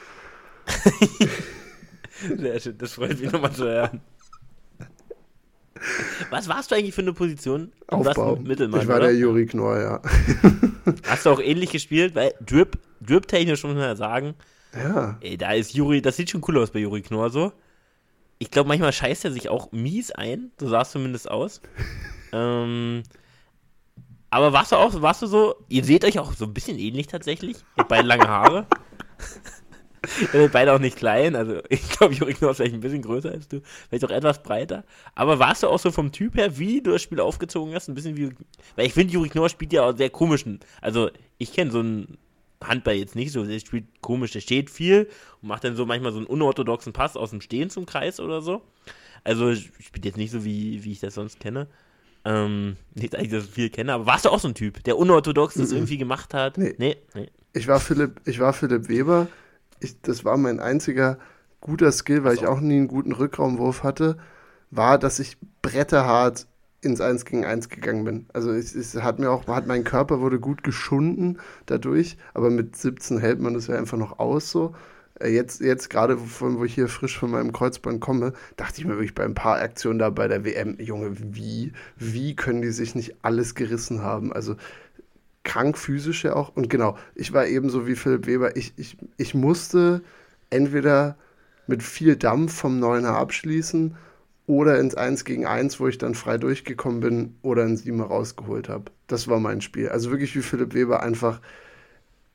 Sehr 2.37 2.59
schön, 2.59 2.77
das 2.77 2.93
freut 2.93 3.19
mich 3.19 3.31
nochmal 3.31 3.51
zu 3.51 3.65
hören. 3.65 4.01
Was 6.29 6.47
warst 6.47 6.71
du 6.71 6.75
eigentlich 6.75 6.95
für 6.95 7.01
eine 7.01 7.13
Position? 7.13 7.71
Du 7.87 7.97
Aufbau. 7.97 8.37
Mittelmann, 8.37 8.81
ich 8.81 8.87
war 8.87 8.97
oder? 8.97 9.07
der 9.07 9.17
Juri 9.17 9.45
Knorr, 9.45 9.81
ja. 9.81 10.01
Hast 11.07 11.25
du 11.25 11.29
auch 11.29 11.39
ähnlich 11.39 11.71
gespielt? 11.71 12.15
Weil 12.15 12.33
Drip, 12.43 12.77
Drip-technisch 13.01 13.63
muss 13.63 13.73
man 13.73 13.83
ja 13.83 13.95
sagen. 13.95 14.33
Ja. 14.73 15.17
Ey, 15.21 15.37
da 15.37 15.51
ist 15.53 15.73
Juri, 15.73 16.01
das 16.01 16.17
sieht 16.17 16.29
schon 16.29 16.41
cool 16.47 16.57
aus 16.57 16.71
bei 16.71 16.79
Juri 16.79 17.01
Knorr 17.01 17.29
so. 17.29 17.51
Ich 18.39 18.51
glaube, 18.51 18.67
manchmal 18.67 18.93
scheißt 18.93 19.25
er 19.25 19.31
sich 19.31 19.49
auch 19.49 19.71
mies 19.71 20.11
ein. 20.11 20.51
So 20.59 20.67
sah 20.67 20.81
es 20.81 20.91
zumindest 20.91 21.29
aus. 21.29 21.61
ähm, 22.33 23.03
aber 24.35 24.51
warst 24.51 24.73
du 24.73 24.75
auch, 24.75 25.01
warst 25.01 25.21
du 25.21 25.27
so, 25.27 25.55
ihr 25.69 25.85
seht 25.85 26.03
euch 26.03 26.19
auch 26.19 26.33
so 26.33 26.43
ein 26.43 26.53
bisschen 26.53 26.77
ähnlich 26.77 27.07
tatsächlich. 27.07 27.55
Ihr 27.55 27.77
habt 27.77 27.87
beide 27.87 28.05
lange 28.05 28.27
Haare. 28.27 28.67
ihr 30.19 30.27
seid 30.41 30.51
beide 30.51 30.73
auch 30.73 30.79
nicht 30.79 30.97
klein, 30.97 31.37
also 31.37 31.61
ich 31.69 31.87
glaube, 31.87 32.13
Juri 32.13 32.33
Knorr 32.33 32.51
ist 32.51 32.57
vielleicht 32.57 32.73
ein 32.73 32.81
bisschen 32.81 33.01
größer 33.01 33.31
als 33.31 33.47
du, 33.47 33.61
vielleicht 33.87 34.03
auch 34.03 34.09
etwas 34.09 34.43
breiter. 34.43 34.83
Aber 35.15 35.39
warst 35.39 35.63
du 35.63 35.69
auch 35.69 35.79
so 35.79 35.89
vom 35.89 36.11
Typ 36.11 36.35
her, 36.35 36.57
wie 36.57 36.81
du 36.81 36.91
das 36.91 37.01
Spiel 37.01 37.21
aufgezogen 37.21 37.73
hast, 37.73 37.87
ein 37.87 37.95
bisschen 37.95 38.17
wie, 38.17 38.31
weil 38.75 38.87
ich 38.87 38.93
finde, 38.93 39.13
Juri 39.13 39.29
Knorr 39.29 39.47
spielt 39.47 39.71
ja 39.71 39.83
auch 39.83 39.95
sehr 39.95 40.09
komischen, 40.09 40.59
also 40.81 41.09
ich 41.37 41.53
kenne 41.53 41.71
so 41.71 41.79
einen 41.79 42.17
Handball 42.61 42.95
jetzt 42.95 43.15
nicht 43.15 43.31
so, 43.31 43.45
der 43.45 43.57
spielt 43.59 44.01
komisch, 44.01 44.31
der 44.31 44.41
steht 44.41 44.69
viel 44.69 45.07
und 45.41 45.47
macht 45.47 45.63
dann 45.63 45.77
so 45.77 45.85
manchmal 45.85 46.11
so 46.11 46.17
einen 46.17 46.27
unorthodoxen 46.27 46.91
Pass 46.91 47.15
aus 47.15 47.29
dem 47.29 47.39
Stehen 47.39 47.69
zum 47.69 47.85
Kreis 47.85 48.19
oder 48.19 48.41
so. 48.41 48.63
Also 49.23 49.55
spielt 49.55 50.03
jetzt 50.03 50.17
nicht 50.17 50.31
so, 50.31 50.43
wie, 50.43 50.83
wie 50.83 50.91
ich 50.91 50.99
das 50.99 51.13
sonst 51.13 51.39
kenne. 51.39 51.69
Ähm, 52.25 52.75
nicht, 52.95 53.13
dass 53.13 53.21
ich 53.21 53.29
das 53.29 53.45
viel 53.45 53.69
kenne, 53.69 53.93
aber 53.93 54.07
warst 54.07 54.25
du 54.25 54.29
auch 54.29 54.39
so 54.39 54.47
ein 54.47 54.55
Typ, 54.55 54.83
der 54.83 54.97
unorthodox 54.97 55.53
das 55.53 55.69
mhm. 55.69 55.77
irgendwie 55.77 55.97
gemacht 55.97 56.33
hat? 56.33 56.57
Nee. 56.57 56.75
nee. 56.77 56.97
nee. 57.13 57.29
Ich 57.53 57.67
war 57.67 57.79
Philipp, 57.79 58.19
ich 58.25 58.39
war 58.39 58.51
Philipp 58.51 58.89
Weber. 58.89 59.27
Ich, 59.79 60.01
das 60.01 60.25
war 60.25 60.35
mein 60.35 60.59
einziger 60.59 61.19
guter 61.61 61.91
Skill, 61.91 62.23
weil 62.23 62.35
ich 62.35 62.47
auch 62.47 62.59
nie 62.59 62.77
einen 62.77 62.87
guten 62.87 63.11
Rückraumwurf 63.11 63.83
hatte, 63.83 64.17
war, 64.71 64.97
dass 64.97 65.19
ich 65.19 65.37
bretterhart 65.61 66.47
ins 66.81 67.01
1 67.01 67.25
gegen 67.25 67.45
1 67.45 67.69
gegangen 67.69 68.03
bin. 68.03 68.25
Also 68.33 68.51
es, 68.51 68.75
es, 68.75 68.95
hat 68.95 69.19
mir 69.19 69.31
auch, 69.31 69.47
hat 69.47 69.67
mein 69.67 69.83
Körper 69.83 70.19
wurde 70.21 70.39
gut 70.39 70.63
geschunden 70.63 71.39
dadurch, 71.65 72.17
aber 72.33 72.49
mit 72.49 72.75
17 72.75 73.19
hält 73.19 73.39
man 73.39 73.53
das 73.53 73.67
ja 73.67 73.77
einfach 73.77 73.97
noch 73.97 74.19
aus 74.19 74.51
so. 74.51 74.75
Äh, 75.19 75.29
jetzt, 75.29 75.61
jetzt 75.61 75.89
gerade, 75.89 76.17
wo 76.39 76.63
ich 76.63 76.75
hier 76.75 76.87
frisch 76.87 77.17
von 77.17 77.31
meinem 77.31 77.51
Kreuzband 77.51 78.01
komme, 78.01 78.33
dachte 78.57 78.79
ich 78.79 78.85
mir 78.85 78.93
wirklich 78.93 79.15
bei 79.15 79.23
ein 79.23 79.33
paar 79.33 79.57
Aktionen 79.57 79.99
da 79.99 80.09
bei 80.09 80.27
der 80.27 80.45
WM, 80.45 80.77
Junge, 80.79 81.11
wie, 81.35 81.73
wie 81.97 82.35
können 82.35 82.61
die 82.61 82.71
sich 82.71 82.95
nicht 82.95 83.15
alles 83.21 83.55
gerissen 83.55 84.01
haben? 84.01 84.33
Also 84.33 84.55
krank 85.43 85.77
physisch 85.77 86.23
ja 86.23 86.33
auch. 86.35 86.55
Und 86.55 86.69
genau, 86.69 86.97
ich 87.15 87.33
war 87.33 87.47
ebenso 87.47 87.87
wie 87.87 87.95
Philipp 87.95 88.27
Weber. 88.27 88.57
Ich, 88.57 88.73
ich, 88.77 88.97
ich 89.17 89.33
musste 89.33 90.01
entweder 90.49 91.17
mit 91.67 91.83
viel 91.83 92.15
Dampf 92.15 92.53
vom 92.53 92.79
Neuner 92.79 93.15
abschließen 93.15 93.95
oder 94.47 94.79
ins 94.79 94.95
1 94.95 95.25
gegen 95.25 95.45
1, 95.45 95.79
wo 95.79 95.87
ich 95.87 95.97
dann 95.97 96.15
frei 96.15 96.37
durchgekommen 96.37 96.99
bin 96.99 97.35
oder 97.41 97.63
ins 97.63 97.83
7 97.83 98.01
rausgeholt 98.01 98.69
habe. 98.69 98.91
Das 99.07 99.27
war 99.27 99.39
mein 99.39 99.61
Spiel. 99.61 99.89
Also 99.89 100.11
wirklich 100.11 100.35
wie 100.35 100.41
Philipp 100.41 100.73
Weber 100.73 101.01
einfach, 101.01 101.41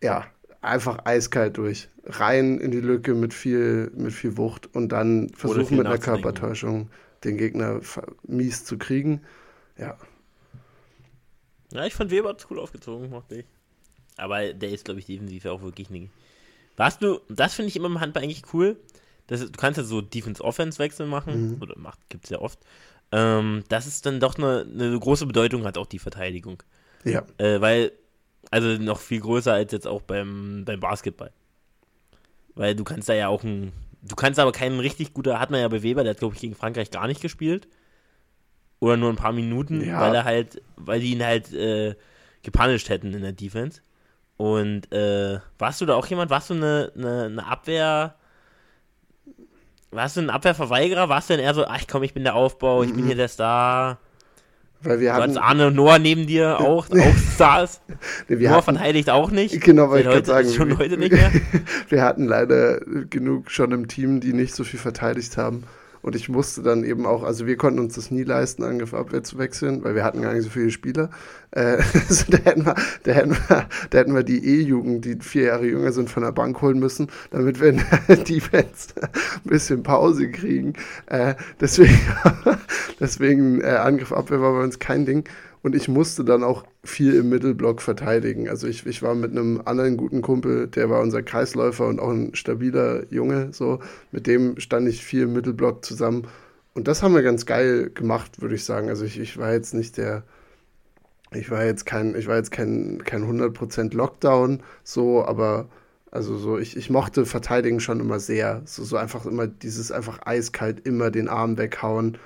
ja, 0.02 0.26
einfach 0.62 1.04
eiskalt 1.04 1.56
durch. 1.56 1.88
Rein 2.04 2.58
in 2.58 2.70
die 2.70 2.80
Lücke 2.80 3.14
mit 3.14 3.34
viel, 3.34 3.90
mit 3.94 4.12
viel 4.12 4.36
Wucht 4.36 4.74
und 4.74 4.90
dann 4.90 5.30
versuchen 5.30 5.78
mit 5.78 5.86
einer 5.86 5.98
Körpertäuschung 5.98 6.90
den 7.24 7.36
Gegner 7.36 7.80
mies 8.26 8.64
zu 8.64 8.78
kriegen. 8.78 9.22
Ja. 9.78 9.96
Ja, 11.72 11.86
ich 11.86 11.94
fand 11.94 12.10
Weber 12.10 12.36
cool 12.50 12.58
aufgezogen, 12.58 13.10
mochte 13.10 13.36
ich. 13.36 13.46
Aber 14.16 14.52
der 14.52 14.70
ist, 14.70 14.84
glaube 14.84 15.00
ich, 15.00 15.06
defensiv 15.06 15.46
auch 15.46 15.62
wirklich 15.62 15.88
nicht. 15.88 16.10
Warst 16.76 17.02
du, 17.02 17.20
das 17.28 17.54
finde 17.54 17.68
ich 17.68 17.76
immer 17.76 17.86
im 17.86 18.00
Handball 18.00 18.22
eigentlich 18.22 18.52
cool. 18.52 18.76
Das 19.26 19.40
du 19.40 19.52
kannst 19.52 19.78
ja 19.78 19.84
so 19.84 20.00
Defense-Offense-Wechsel 20.00 21.06
machen, 21.06 21.52
mhm. 21.52 21.62
oder 21.62 21.78
macht, 21.78 21.98
gibt 22.08 22.24
es 22.24 22.30
ja 22.30 22.40
oft. 22.40 22.58
Ähm, 23.12 23.64
dass 23.68 23.86
es 23.86 24.02
dann 24.02 24.20
doch 24.20 24.36
eine, 24.36 24.66
eine, 24.72 24.98
große 24.98 25.26
Bedeutung 25.26 25.64
hat, 25.64 25.78
auch 25.78 25.86
die 25.86 25.98
Verteidigung. 25.98 26.62
Ja. 27.04 27.24
Äh, 27.38 27.60
weil 27.60 27.92
also 28.50 28.68
noch 28.82 28.98
viel 28.98 29.20
größer 29.20 29.52
als 29.52 29.72
jetzt 29.72 29.86
auch 29.86 30.02
beim, 30.02 30.64
beim 30.64 30.80
Basketball. 30.80 31.30
Weil 32.54 32.74
du 32.74 32.84
kannst 32.84 33.08
da 33.08 33.14
ja 33.14 33.28
auch 33.28 33.44
ein. 33.44 33.72
Du 34.02 34.16
kannst 34.16 34.40
aber 34.40 34.52
keinen 34.52 34.80
richtig 34.80 35.12
guter, 35.12 35.38
hat 35.38 35.50
man 35.50 35.60
ja 35.60 35.68
bei 35.68 35.82
Weber, 35.82 36.02
der 36.02 36.12
hat, 36.12 36.18
glaube 36.18 36.34
ich, 36.34 36.40
gegen 36.40 36.54
Frankreich 36.54 36.90
gar 36.90 37.06
nicht 37.06 37.20
gespielt. 37.20 37.68
Oder 38.78 38.96
nur 38.96 39.10
ein 39.10 39.16
paar 39.16 39.32
Minuten, 39.32 39.84
ja. 39.84 40.00
weil 40.00 40.14
er 40.14 40.24
halt, 40.24 40.62
weil 40.76 41.00
die 41.00 41.12
ihn 41.12 41.22
halt 41.22 41.52
äh, 41.52 41.94
gepunished 42.42 42.88
hätten 42.88 43.12
in 43.12 43.20
der 43.20 43.32
Defense. 43.32 43.82
Und 44.38 44.90
äh, 44.90 45.38
warst 45.58 45.82
du 45.82 45.86
da 45.86 45.96
auch 45.96 46.06
jemand? 46.06 46.30
Warst 46.30 46.48
du 46.48 46.54
eine, 46.54 46.90
eine, 46.96 47.24
eine 47.24 47.46
Abwehr? 47.46 48.14
Warst 49.90 50.16
du 50.16 50.22
ein 50.22 50.30
Abwehrverweigerer? 50.30 51.10
Warst 51.10 51.28
du 51.28 51.34
denn 51.34 51.44
eher 51.44 51.52
so, 51.52 51.66
ach 51.66 51.82
komm, 51.86 52.04
ich 52.04 52.14
bin 52.14 52.24
der 52.24 52.34
Aufbau, 52.34 52.82
ich 52.82 52.90
mhm. 52.90 52.96
bin 52.96 53.06
hier 53.06 53.16
der 53.16 53.28
Star? 53.28 53.98
Weil 54.82 55.00
wir 55.00 55.12
hatten, 55.12 55.36
Arne 55.36 55.66
und 55.66 55.76
Noah 55.76 55.98
neben 55.98 56.26
dir 56.26 56.58
auch, 56.60 56.88
auch 56.90 57.16
Stars. 57.34 57.80
nee, 58.28 58.38
Noah 58.38 58.50
hatten, 58.50 58.64
verteidigt 58.64 59.10
auch 59.10 59.30
nicht. 59.30 59.60
Genau, 59.60 59.90
weil 59.90 60.02
ich 60.02 60.06
heute, 60.06 60.26
sagen. 60.26 60.50
Schon 60.50 60.78
heute 60.78 60.96
nicht 60.96 61.12
mehr. 61.12 61.30
wir 61.88 62.02
hatten 62.02 62.26
leider 62.26 62.80
genug 63.10 63.50
schon 63.50 63.72
im 63.72 63.88
Team, 63.88 64.20
die 64.20 64.32
nicht 64.32 64.54
so 64.54 64.64
viel 64.64 64.80
verteidigt 64.80 65.36
haben. 65.36 65.64
Und 66.02 66.16
ich 66.16 66.28
musste 66.28 66.62
dann 66.62 66.84
eben 66.84 67.06
auch, 67.06 67.22
also 67.22 67.46
wir 67.46 67.56
konnten 67.56 67.78
uns 67.78 67.94
das 67.94 68.10
nie 68.10 68.22
leisten, 68.22 68.62
Angriff 68.62 68.94
Abwehr 68.94 69.22
zu 69.22 69.38
wechseln, 69.38 69.84
weil 69.84 69.94
wir 69.94 70.04
hatten 70.04 70.22
gar 70.22 70.32
nicht 70.32 70.44
so 70.44 70.50
viele 70.50 70.70
Spieler. 70.70 71.10
Äh, 71.50 71.78
also 72.08 72.24
da 72.30 72.38
hätten 72.38 72.64
wir, 72.64 72.74
da 73.02 73.12
hätten 73.12 73.32
wir, 73.32 73.68
da 73.90 73.98
hätten 73.98 74.14
wir 74.14 74.22
die 74.22 74.44
E-Jugend, 74.44 75.04
die 75.04 75.16
vier 75.20 75.44
Jahre 75.44 75.66
jünger 75.66 75.92
sind, 75.92 76.10
von 76.10 76.22
der 76.22 76.32
Bank 76.32 76.60
holen 76.62 76.78
müssen, 76.78 77.08
damit 77.30 77.60
wir 77.60 77.70
in 77.70 77.82
der 78.08 78.16
Defense 78.24 78.94
ein 79.00 79.10
bisschen 79.44 79.82
Pause 79.82 80.30
kriegen. 80.30 80.74
Äh, 81.06 81.34
deswegen, 81.60 82.00
deswegen 83.00 83.60
äh, 83.60 83.66
Angriff 83.66 84.12
Abwehr 84.12 84.40
war 84.40 84.52
bei 84.52 84.62
uns 84.64 84.78
kein 84.78 85.04
Ding. 85.04 85.24
Und 85.62 85.74
ich 85.74 85.88
musste 85.88 86.24
dann 86.24 86.42
auch 86.42 86.64
viel 86.84 87.14
im 87.14 87.28
Mittelblock 87.28 87.82
verteidigen. 87.82 88.48
Also 88.48 88.66
ich, 88.66 88.86
ich 88.86 89.02
war 89.02 89.14
mit 89.14 89.32
einem 89.32 89.60
anderen 89.64 89.96
guten 89.96 90.22
Kumpel, 90.22 90.68
der 90.68 90.88
war 90.88 91.00
unser 91.00 91.22
Kreisläufer 91.22 91.86
und 91.86 92.00
auch 92.00 92.10
ein 92.10 92.34
stabiler 92.34 93.04
Junge. 93.12 93.52
So, 93.52 93.80
mit 94.10 94.26
dem 94.26 94.58
stand 94.58 94.88
ich 94.88 95.04
viel 95.04 95.22
im 95.22 95.34
Mittelblock 95.34 95.84
zusammen. 95.84 96.26
Und 96.72 96.88
das 96.88 97.02
haben 97.02 97.14
wir 97.14 97.22
ganz 97.22 97.44
geil 97.44 97.90
gemacht, 97.90 98.40
würde 98.40 98.54
ich 98.54 98.64
sagen. 98.64 98.88
Also 98.88 99.04
ich, 99.04 99.18
ich 99.20 99.36
war 99.36 99.52
jetzt 99.52 99.74
nicht 99.74 99.98
der, 99.98 100.22
ich 101.32 101.50
war 101.50 101.64
jetzt 101.64 101.84
kein, 101.84 102.14
ich 102.14 102.26
war 102.26 102.36
jetzt 102.36 102.52
kein, 102.52 103.02
kein 103.04 103.24
100% 103.24 103.94
Lockdown, 103.94 104.62
so, 104.82 105.24
aber 105.24 105.68
also 106.10 106.36
so, 106.38 106.58
ich, 106.58 106.76
ich 106.76 106.90
mochte 106.90 107.26
Verteidigen 107.26 107.80
schon 107.80 108.00
immer 108.00 108.18
sehr. 108.18 108.62
So, 108.64 108.82
so 108.84 108.96
einfach 108.96 109.26
immer 109.26 109.46
dieses 109.46 109.92
einfach 109.92 110.20
eiskalt 110.24 110.86
immer 110.86 111.10
den 111.10 111.28
Arm 111.28 111.58
weghauen 111.58 112.18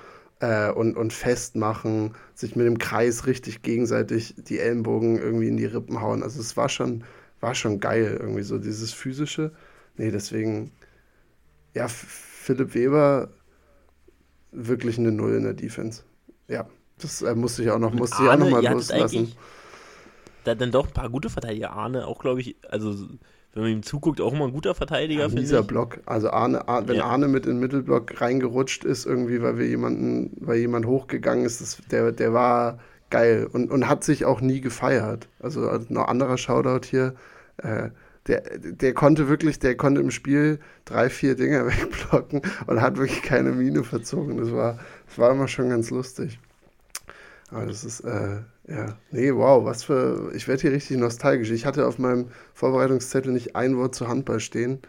äh, 0.45 0.71
und, 0.71 0.95
und 0.95 1.11
festmachen, 1.11 2.13
sich 2.35 2.55
mit 2.55 2.67
dem 2.67 2.77
Kreis 2.77 3.25
richtig 3.25 3.63
gegenseitig 3.63 4.35
die 4.37 4.59
Ellenbogen 4.59 5.17
irgendwie 5.17 5.47
in 5.47 5.57
die 5.57 5.65
Rippen 5.65 6.01
hauen. 6.01 6.21
Also 6.21 6.39
es 6.39 6.55
war 6.55 6.69
schon, 6.69 7.03
war 7.39 7.55
schon 7.55 7.79
geil, 7.79 8.17
irgendwie 8.19 8.43
so 8.43 8.59
dieses 8.59 8.93
physische. 8.93 9.51
Nee, 9.97 10.11
deswegen, 10.11 10.71
ja, 11.73 11.87
Philipp 11.87 12.75
Weber 12.75 13.29
wirklich 14.51 14.99
eine 14.99 15.11
Null 15.11 15.35
in 15.35 15.43
der 15.43 15.53
Defense. 15.53 16.03
Ja, 16.47 16.67
das 16.99 17.23
äh, 17.23 17.33
musste 17.33 17.63
ich 17.63 17.71
auch 17.71 17.79
noch, 17.79 17.93
musste 17.93 18.17
Arne, 18.17 18.47
ich 18.47 18.53
auch 18.53 18.61
noch 18.61 18.61
mal 18.61 18.73
loslassen. 18.73 19.33
Da 20.43 20.53
dann 20.53 20.71
doch 20.71 20.85
ein 20.85 20.93
paar 20.93 21.09
gute 21.09 21.31
Verteidiger. 21.31 21.71
Arne 21.71 22.05
auch, 22.05 22.19
glaube 22.19 22.41
ich, 22.41 22.55
also 22.69 22.95
wenn 23.55 23.63
man 23.63 23.71
ihm 23.71 23.83
zuguckt, 23.83 24.19
auch 24.19 24.33
immer 24.33 24.45
ein 24.45 24.51
guter 24.51 24.75
Verteidiger, 24.75 25.27
ja, 25.27 25.27
Dieser 25.29 25.63
Block, 25.63 26.01
also 26.05 26.29
Arne, 26.29 26.67
Arne 26.67 26.89
wenn 26.89 26.97
ja. 26.97 27.05
Arne 27.05 27.29
mit 27.29 27.45
in 27.45 27.53
den 27.53 27.59
Mittelblock 27.61 28.19
reingerutscht 28.19 28.83
ist, 28.83 29.05
irgendwie, 29.05 29.41
weil 29.41 29.57
wir 29.57 29.65
jemanden, 29.65 30.35
weil 30.41 30.57
jemand 30.57 30.85
hochgegangen 30.85 31.45
ist, 31.45 31.61
das, 31.61 31.77
der, 31.89 32.11
der 32.11 32.33
war 32.33 32.79
geil 33.09 33.47
und, 33.51 33.71
und 33.71 33.87
hat 33.87 34.03
sich 34.03 34.25
auch 34.25 34.41
nie 34.41 34.59
gefeiert. 34.59 35.29
Also 35.39 35.61
noch 35.87 36.09
anderer 36.09 36.37
Shoutout 36.37 36.85
hier. 36.85 37.15
Äh, 37.57 37.91
der, 38.27 38.41
der 38.57 38.93
konnte 38.93 39.29
wirklich, 39.29 39.59
der 39.59 39.77
konnte 39.77 40.01
im 40.01 40.11
Spiel 40.11 40.59
drei, 40.83 41.09
vier 41.09 41.35
Dinger 41.35 41.65
wegblocken 41.67 42.41
und 42.67 42.81
hat 42.81 42.97
wirklich 42.97 43.21
keine 43.21 43.53
Mine 43.53 43.85
verzogen. 43.85 44.35
Das 44.35 44.51
war, 44.51 44.79
das 45.07 45.17
war 45.17 45.31
immer 45.31 45.47
schon 45.47 45.69
ganz 45.69 45.91
lustig. 45.91 46.39
Aber 47.51 47.65
das 47.67 47.85
ist, 47.85 48.01
äh, 48.01 48.39
ja, 48.67 48.97
nee, 49.11 49.31
wow, 49.31 49.63
was 49.63 49.83
für. 49.83 50.31
Ich 50.35 50.47
werde 50.47 50.61
hier 50.61 50.71
richtig 50.71 50.97
nostalgisch. 50.97 51.51
Ich 51.51 51.65
hatte 51.65 51.85
auf 51.85 51.99
meinem 51.99 52.29
Vorbereitungszettel 52.53 53.31
nicht 53.31 53.55
ein 53.55 53.77
Wort 53.77 53.93
zu 53.93 54.07
Handball 54.07 54.39
stehen. 54.39 54.79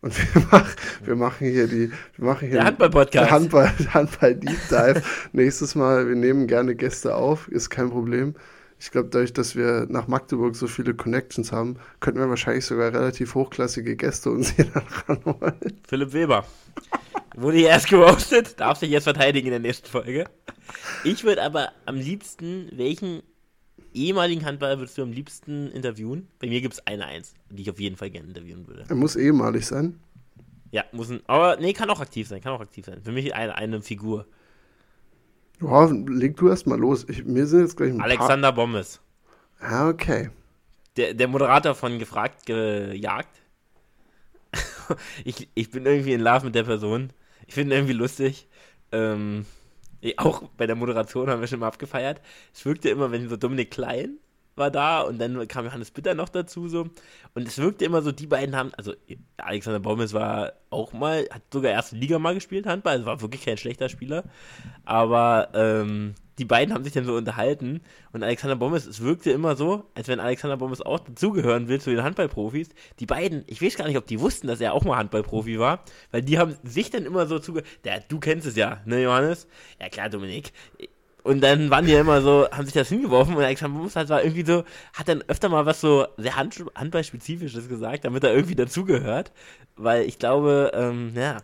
Und 0.00 0.16
wir, 0.34 0.46
mach, 0.52 0.76
wir 1.02 1.16
machen 1.16 1.48
hier 1.48 1.66
die. 1.66 1.90
Wir 2.16 2.24
machen 2.24 2.48
hier 2.48 2.58
der 2.58 2.64
Handball-Podcast. 2.66 3.30
Handball, 3.30 3.72
Handball 3.92 4.34
Deep 4.36 4.68
Dive. 4.70 5.02
Nächstes 5.32 5.74
Mal, 5.74 6.08
wir 6.08 6.14
nehmen 6.14 6.46
gerne 6.46 6.76
Gäste 6.76 7.16
auf, 7.16 7.48
ist 7.48 7.70
kein 7.70 7.90
Problem. 7.90 8.34
Ich 8.78 8.90
glaube, 8.90 9.08
dadurch, 9.10 9.32
dass 9.32 9.56
wir 9.56 9.86
nach 9.88 10.08
Magdeburg 10.08 10.54
so 10.54 10.66
viele 10.66 10.94
Connections 10.94 11.52
haben, 11.52 11.76
könnten 12.00 12.20
wir 12.20 12.28
wahrscheinlich 12.28 12.66
sogar 12.66 12.92
relativ 12.92 13.34
hochklassige 13.34 13.96
Gäste 13.96 14.30
uns 14.30 14.50
hier 14.50 14.66
dann 14.74 14.84
ranholen. 15.08 15.54
Philipp 15.88 16.12
Weber. 16.12 16.44
Wurde 17.36 17.56
hier 17.58 17.68
erst 17.68 17.88
geroastet, 17.88 18.60
darf 18.60 18.78
sich 18.78 18.90
jetzt 18.90 19.04
verteidigen 19.04 19.48
in 19.48 19.52
der 19.52 19.60
nächsten 19.60 19.88
Folge. 19.88 20.26
Ich 21.02 21.24
würde 21.24 21.42
aber 21.42 21.72
am 21.84 21.96
liebsten, 21.96 22.70
welchen 22.72 23.22
ehemaligen 23.92 24.44
Handballer 24.44 24.78
würdest 24.78 24.98
du 24.98 25.02
am 25.02 25.12
liebsten 25.12 25.70
interviewen? 25.72 26.28
Bei 26.38 26.46
mir 26.46 26.60
gibt 26.60 26.74
es 26.74 26.86
eine 26.86 27.06
Eins, 27.06 27.34
die 27.50 27.62
ich 27.62 27.70
auf 27.70 27.80
jeden 27.80 27.96
Fall 27.96 28.10
gerne 28.10 28.28
interviewen 28.28 28.66
würde. 28.68 28.84
Er 28.88 28.94
muss 28.94 29.16
ehemalig 29.16 29.66
sein. 29.66 29.98
Ja, 30.70 30.84
muss 30.92 31.10
ein. 31.10 31.22
Aber 31.26 31.56
nee, 31.56 31.72
kann 31.72 31.90
auch 31.90 32.00
aktiv 32.00 32.28
sein, 32.28 32.40
kann 32.40 32.52
auch 32.52 32.60
aktiv 32.60 32.86
sein. 32.86 33.00
Für 33.02 33.12
mich 33.12 33.34
eine, 33.34 33.56
eine 33.56 33.82
Figur. 33.82 34.26
Ja, 35.60 35.86
leg 35.86 36.36
du 36.36 36.48
erst 36.48 36.66
mal 36.66 36.78
los. 36.78 37.06
Ich, 37.08 37.24
mir 37.24 37.46
sind 37.46 37.60
jetzt 37.60 37.76
gleich 37.76 37.90
ein 37.90 38.00
Alexander 38.00 38.52
paar... 38.52 38.66
Bommes. 38.66 39.00
Ah, 39.60 39.88
okay. 39.88 40.30
Der, 40.96 41.14
der 41.14 41.28
Moderator 41.28 41.74
von 41.74 41.98
Gefragt 41.98 42.46
gejagt. 42.46 43.40
ich, 45.24 45.48
ich 45.54 45.70
bin 45.70 45.86
irgendwie 45.86 46.12
in 46.12 46.20
Love 46.20 46.46
mit 46.46 46.54
der 46.54 46.64
Person. 46.64 47.12
Ich 47.46 47.54
finde 47.54 47.76
irgendwie 47.76 47.94
lustig. 47.94 48.48
Ähm, 48.92 49.46
auch 50.16 50.42
bei 50.56 50.66
der 50.66 50.76
Moderation 50.76 51.30
haben 51.30 51.40
wir 51.40 51.48
schon 51.48 51.60
mal 51.60 51.68
abgefeiert. 51.68 52.20
Es 52.52 52.64
wirkte 52.64 52.90
immer, 52.90 53.10
wenn 53.10 53.28
so 53.28 53.36
Dominik 53.36 53.70
Klein 53.70 54.18
war 54.56 54.70
da 54.70 55.00
und 55.00 55.18
dann 55.18 55.48
kam 55.48 55.64
Johannes 55.64 55.90
Bitter 55.90 56.14
noch 56.14 56.28
dazu 56.28 56.68
so. 56.68 56.88
Und 57.34 57.48
es 57.48 57.58
wirkte 57.58 57.84
immer 57.84 58.02
so, 58.02 58.12
die 58.12 58.26
beiden 58.26 58.54
haben, 58.54 58.72
also 58.74 58.94
Alexander 59.36 59.80
Baumes 59.80 60.12
war 60.12 60.52
auch 60.70 60.92
mal, 60.92 61.26
hat 61.30 61.42
sogar 61.52 61.72
erste 61.72 61.96
Liga 61.96 62.18
mal 62.18 62.34
gespielt, 62.34 62.66
Handball, 62.66 62.94
also 62.94 63.06
war 63.06 63.20
wirklich 63.20 63.44
kein 63.44 63.56
schlechter 63.56 63.88
Spieler. 63.88 64.24
Aber 64.84 65.48
ähm, 65.54 66.14
die 66.38 66.44
beiden 66.44 66.74
haben 66.74 66.84
sich 66.84 66.92
dann 66.92 67.04
so 67.04 67.14
unterhalten 67.14 67.80
und 68.12 68.22
Alexander 68.22 68.56
Bommes, 68.56 68.86
es 68.86 69.00
wirkte 69.00 69.30
immer 69.30 69.56
so, 69.56 69.84
als 69.94 70.08
wenn 70.08 70.20
Alexander 70.20 70.56
Bommes 70.56 70.82
auch 70.82 71.00
dazugehören 71.00 71.68
will 71.68 71.80
zu 71.80 71.90
den 71.90 72.02
Handballprofis. 72.02 72.70
Die 72.98 73.06
beiden, 73.06 73.44
ich 73.46 73.62
weiß 73.62 73.76
gar 73.76 73.86
nicht, 73.86 73.96
ob 73.96 74.06
die 74.06 74.20
wussten, 74.20 74.46
dass 74.46 74.60
er 74.60 74.72
auch 74.72 74.84
mal 74.84 74.96
Handballprofi 74.96 75.58
war, 75.58 75.84
weil 76.10 76.22
die 76.22 76.38
haben 76.38 76.56
sich 76.64 76.90
dann 76.90 77.04
immer 77.04 77.26
so 77.26 77.38
zugehört. 77.38 77.68
Du 78.08 78.18
kennst 78.18 78.46
es 78.46 78.56
ja, 78.56 78.80
ne, 78.84 79.02
Johannes? 79.02 79.46
Ja, 79.80 79.88
klar, 79.88 80.08
Dominik. 80.08 80.52
Und 81.22 81.40
dann 81.40 81.70
waren 81.70 81.86
die 81.86 81.92
ja 81.92 82.00
immer 82.00 82.20
so, 82.20 82.48
haben 82.50 82.64
sich 82.64 82.74
das 82.74 82.88
hingeworfen 82.88 83.34
und 83.34 83.42
Alexander 83.42 83.78
Bommes 83.78 83.96
halt 83.96 84.10
war 84.10 84.22
irgendwie 84.22 84.44
so, 84.44 84.64
hat 84.92 85.08
dann 85.08 85.22
öfter 85.26 85.48
mal 85.48 85.64
was 85.64 85.80
so 85.80 86.06
sehr 86.18 86.36
Hand 86.36 86.62
Handballspezifisches 86.74 87.68
gesagt, 87.68 88.04
damit 88.04 88.24
er 88.24 88.34
irgendwie 88.34 88.54
dazugehört, 88.54 89.32
weil 89.76 90.02
ich 90.04 90.18
glaube, 90.18 90.72
ähm, 90.74 91.12
ja, 91.14 91.38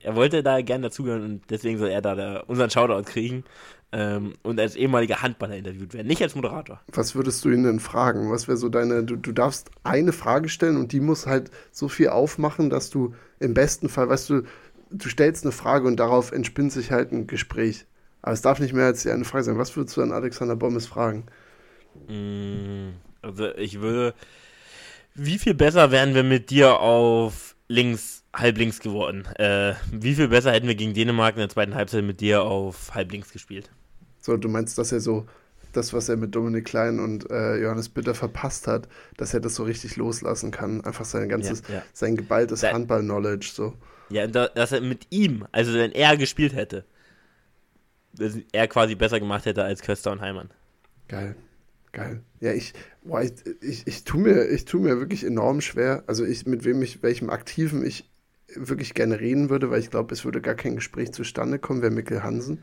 er 0.00 0.16
wollte 0.16 0.42
da 0.42 0.60
gerne 0.60 0.88
dazugehören 0.88 1.22
und 1.22 1.50
deswegen 1.50 1.78
soll 1.78 1.88
er 1.88 2.02
da 2.02 2.40
unseren 2.40 2.70
Shoutout 2.70 3.04
kriegen 3.04 3.44
ähm, 3.92 4.34
und 4.42 4.58
als 4.58 4.74
ehemaliger 4.74 5.20
Handballer 5.20 5.56
interviewt 5.56 5.92
werden, 5.92 6.06
nicht 6.06 6.22
als 6.22 6.34
Moderator. 6.34 6.80
Was 6.92 7.14
würdest 7.14 7.44
du 7.44 7.50
ihn 7.50 7.62
denn 7.62 7.78
fragen? 7.78 8.30
Was 8.30 8.48
wäre 8.48 8.56
so 8.56 8.70
deine, 8.70 9.04
du, 9.04 9.16
du 9.16 9.32
darfst 9.32 9.70
eine 9.84 10.12
Frage 10.12 10.48
stellen 10.48 10.78
und 10.78 10.92
die 10.92 11.00
muss 11.00 11.26
halt 11.26 11.50
so 11.70 11.88
viel 11.88 12.08
aufmachen, 12.08 12.70
dass 12.70 12.88
du 12.88 13.14
im 13.38 13.52
besten 13.52 13.90
Fall, 13.90 14.08
weißt 14.08 14.30
du, 14.30 14.42
du 14.90 15.08
stellst 15.08 15.44
eine 15.44 15.52
Frage 15.52 15.86
und 15.86 16.00
darauf 16.00 16.32
entspinnt 16.32 16.72
sich 16.72 16.90
halt 16.90 17.12
ein 17.12 17.26
Gespräch. 17.26 17.86
Aber 18.22 18.32
es 18.32 18.40
darf 18.40 18.60
nicht 18.60 18.72
mehr 18.72 18.86
als 18.86 19.06
eine 19.06 19.24
Frage 19.24 19.44
sein. 19.44 19.58
Was 19.58 19.76
würdest 19.76 19.96
du 19.96 20.02
an 20.02 20.12
Alexander 20.12 20.56
Bommes 20.56 20.86
fragen? 20.86 21.26
Mm, 22.08 22.94
also 23.20 23.54
ich 23.56 23.80
würde, 23.80 24.14
wie 25.14 25.38
viel 25.38 25.54
besser 25.54 25.90
wären 25.90 26.14
wir 26.14 26.22
mit 26.22 26.48
dir 26.48 26.78
auf 26.78 27.56
links, 27.68 28.24
halb 28.34 28.56
links 28.56 28.80
geworden? 28.80 29.26
Äh, 29.36 29.74
wie 29.90 30.14
viel 30.14 30.28
besser 30.28 30.52
hätten 30.52 30.68
wir 30.68 30.76
gegen 30.76 30.94
Dänemark 30.94 31.34
in 31.34 31.40
der 31.40 31.48
zweiten 31.50 31.74
Halbzeit 31.74 32.04
mit 32.04 32.20
dir 32.20 32.42
auf 32.42 32.94
halb 32.94 33.12
links 33.12 33.32
gespielt? 33.32 33.70
So, 34.22 34.36
du 34.36 34.48
meinst, 34.48 34.78
dass 34.78 34.92
er 34.92 35.00
so 35.00 35.26
das, 35.72 35.92
was 35.92 36.08
er 36.08 36.16
mit 36.16 36.34
Dominik 36.34 36.64
Klein 36.64 37.00
und 37.00 37.28
äh, 37.30 37.56
Johannes 37.56 37.88
Bitter 37.88 38.14
verpasst 38.14 38.68
hat, 38.68 38.88
dass 39.16 39.34
er 39.34 39.40
das 39.40 39.56
so 39.56 39.64
richtig 39.64 39.96
loslassen 39.96 40.50
kann. 40.52 40.82
Einfach 40.84 41.04
sein 41.04 41.28
ganzes, 41.28 41.62
ja, 41.68 41.76
ja. 41.76 41.82
sein 41.92 42.16
geballtes 42.16 42.62
Handball-Knowledge. 42.62 43.50
So. 43.52 43.74
Ja, 44.10 44.26
dass 44.28 44.72
er 44.72 44.80
mit 44.80 45.08
ihm, 45.10 45.46
also 45.50 45.74
wenn 45.74 45.92
er 45.92 46.16
gespielt 46.16 46.54
hätte, 46.54 46.84
dass 48.14 48.34
er 48.52 48.68
quasi 48.68 48.94
besser 48.94 49.18
gemacht 49.18 49.44
hätte 49.44 49.64
als 49.64 49.82
Köster 49.82 50.12
und 50.12 50.20
Heimann. 50.20 50.50
Geil. 51.08 51.34
Geil. 51.90 52.20
Ja, 52.40 52.52
ich, 52.52 52.74
boah, 53.02 53.22
ich, 53.22 53.32
ich, 53.60 53.86
ich 53.86 54.04
tue 54.04 54.20
mir, 54.20 54.48
ich 54.48 54.64
tu 54.64 54.78
mir 54.78 54.98
wirklich 54.98 55.24
enorm 55.24 55.60
schwer. 55.60 56.04
Also 56.06 56.24
ich, 56.24 56.46
mit 56.46 56.64
wem 56.64 56.80
ich, 56.82 57.02
welchem 57.02 57.28
Aktiven 57.28 57.84
ich 57.84 58.08
wirklich 58.54 58.94
gerne 58.94 59.18
reden 59.18 59.50
würde, 59.50 59.70
weil 59.70 59.80
ich 59.80 59.90
glaube, 59.90 60.14
es 60.14 60.24
würde 60.24 60.40
gar 60.40 60.54
kein 60.54 60.76
Gespräch 60.76 61.12
zustande 61.12 61.58
kommen, 61.58 61.82
wäre 61.82 61.90
Mikkel 61.90 62.22
Hansen 62.22 62.62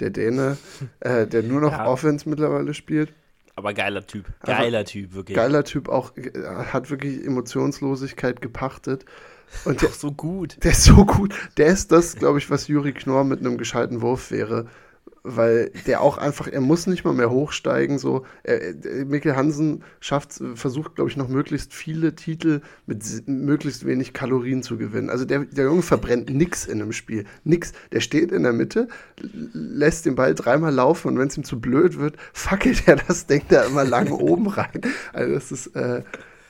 der 0.00 0.10
Däne, 0.10 0.56
äh, 1.00 1.26
der 1.26 1.42
nur 1.42 1.60
noch 1.60 1.72
ja. 1.72 1.86
Offense 1.86 2.28
mittlerweile 2.28 2.74
spielt. 2.74 3.12
Aber 3.54 3.72
geiler 3.72 4.06
Typ. 4.06 4.26
Geiler 4.44 4.78
Aber 4.78 4.84
Typ, 4.84 5.14
wirklich. 5.14 5.36
Geiler 5.36 5.64
Typ, 5.64 5.88
auch 5.88 6.14
äh, 6.16 6.30
hat 6.44 6.90
wirklich 6.90 7.24
Emotionslosigkeit 7.24 8.40
gepachtet. 8.42 9.04
Und 9.64 9.80
der 9.80 9.90
ist 9.90 10.00
so 10.00 10.12
gut. 10.12 10.62
Der 10.62 10.72
ist 10.72 10.84
so 10.84 11.06
gut. 11.06 11.34
Der 11.56 11.68
ist 11.68 11.92
das, 11.92 12.16
glaube 12.16 12.38
ich, 12.38 12.50
was 12.50 12.68
Juri 12.68 12.92
Knorr 12.92 13.24
mit 13.24 13.40
einem 13.40 13.56
gescheiten 13.56 14.02
Wurf 14.02 14.30
wäre 14.30 14.66
weil 15.26 15.72
der 15.86 16.00
auch 16.00 16.18
einfach, 16.18 16.46
er 16.46 16.60
muss 16.60 16.86
nicht 16.86 17.04
mal 17.04 17.12
mehr 17.12 17.30
hochsteigen. 17.30 17.98
So, 17.98 18.24
er, 18.44 18.74
Mikkel 19.04 19.34
Hansen 19.34 19.82
schafft, 20.00 20.40
versucht, 20.54 20.94
glaube 20.94 21.10
ich, 21.10 21.16
noch 21.16 21.28
möglichst 21.28 21.74
viele 21.74 22.14
Titel 22.14 22.60
mit 22.86 23.04
möglichst 23.26 23.84
wenig 23.84 24.12
Kalorien 24.12 24.62
zu 24.62 24.78
gewinnen. 24.78 25.10
Also 25.10 25.24
der, 25.24 25.40
der 25.40 25.64
Junge 25.64 25.82
verbrennt 25.82 26.30
nichts 26.30 26.66
in 26.66 26.80
einem 26.80 26.92
Spiel. 26.92 27.24
Nix. 27.44 27.72
Der 27.92 28.00
steht 28.00 28.30
in 28.30 28.44
der 28.44 28.52
Mitte, 28.52 28.88
lässt 29.52 30.06
den 30.06 30.14
Ball 30.14 30.34
dreimal 30.34 30.72
laufen 30.72 31.08
und 31.08 31.18
wenn 31.18 31.28
es 31.28 31.36
ihm 31.36 31.44
zu 31.44 31.60
blöd 31.60 31.98
wird, 31.98 32.16
fackelt 32.32 32.86
er 32.86 32.96
das 32.96 33.26
Ding 33.26 33.42
da 33.48 33.64
immer 33.64 33.84
lang 33.84 34.10
oben 34.12 34.46
rein. 34.46 34.80
Also 35.12 35.34
das 35.34 35.52
ist, 35.52 35.66
äh, 35.74 36.02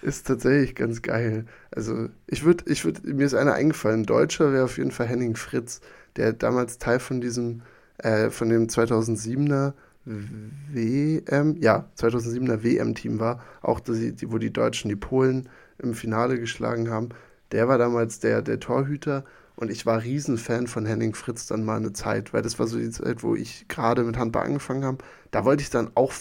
ist 0.03 0.27
tatsächlich 0.27 0.75
ganz 0.75 1.01
geil. 1.01 1.47
Also 1.75 2.09
ich 2.27 2.45
würde, 2.45 2.65
ich 2.69 2.85
würde, 2.85 3.01
mir 3.05 3.25
ist 3.25 3.35
einer 3.35 3.55
eingefallen, 3.55 4.01
ein 4.03 4.07
Deutscher 4.07 4.53
wäre 4.53 4.65
auf 4.65 4.79
jeden 4.79 4.91
Fall 4.91 5.07
Henning 5.07 5.37
Fritz, 5.37 5.81
der 6.17 6.33
damals 6.33 6.79
Teil 6.79 7.01
von 7.01 7.21
diesem 7.21 7.63
äh, 7.99 8.31
von 8.31 8.49
dem 8.49 8.67
2007er 8.67 9.75
WM, 10.07 11.57
ja, 11.61 11.89
2007er 11.99 12.63
WM-Team 12.63 13.19
war, 13.19 13.43
auch 13.61 13.81
die, 13.81 14.13
die, 14.13 14.31
wo 14.31 14.39
die 14.39 14.53
Deutschen 14.53 14.89
die 14.89 14.97
Polen 14.97 15.49
im 15.79 15.95
Finale 15.95 16.39
geschlagen 16.39 16.91
haben. 16.91 17.09
Der 17.51 17.67
war 17.67 17.77
damals 17.77 18.21
der, 18.21 18.41
der 18.41 18.61
Torhüter 18.61 19.25
und 19.57 19.71
ich 19.71 19.85
war 19.85 20.03
Riesenfan 20.03 20.69
von 20.69 20.87
Henning 20.87 21.15
Fritz 21.15 21.47
dann 21.47 21.65
mal 21.65 21.77
eine 21.77 21.93
Zeit, 21.93 22.33
weil 22.33 22.43
das 22.43 22.59
war 22.59 22.69
so 22.69 22.79
die 22.79 22.91
Zeit, 22.91 23.23
wo 23.25 23.35
ich 23.35 23.67
gerade 23.69 24.05
mit 24.05 24.17
Handball 24.17 24.45
angefangen 24.45 24.85
habe. 24.85 24.99
Da 25.33 25.45
wollte 25.45 25.63
ich 25.63 25.71
dann 25.71 25.91
auch 25.95 26.13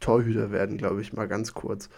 Torhüter 0.00 0.50
werden, 0.50 0.78
glaube 0.78 1.02
ich, 1.02 1.12
mal 1.12 1.28
ganz 1.28 1.52
kurz. 1.52 1.88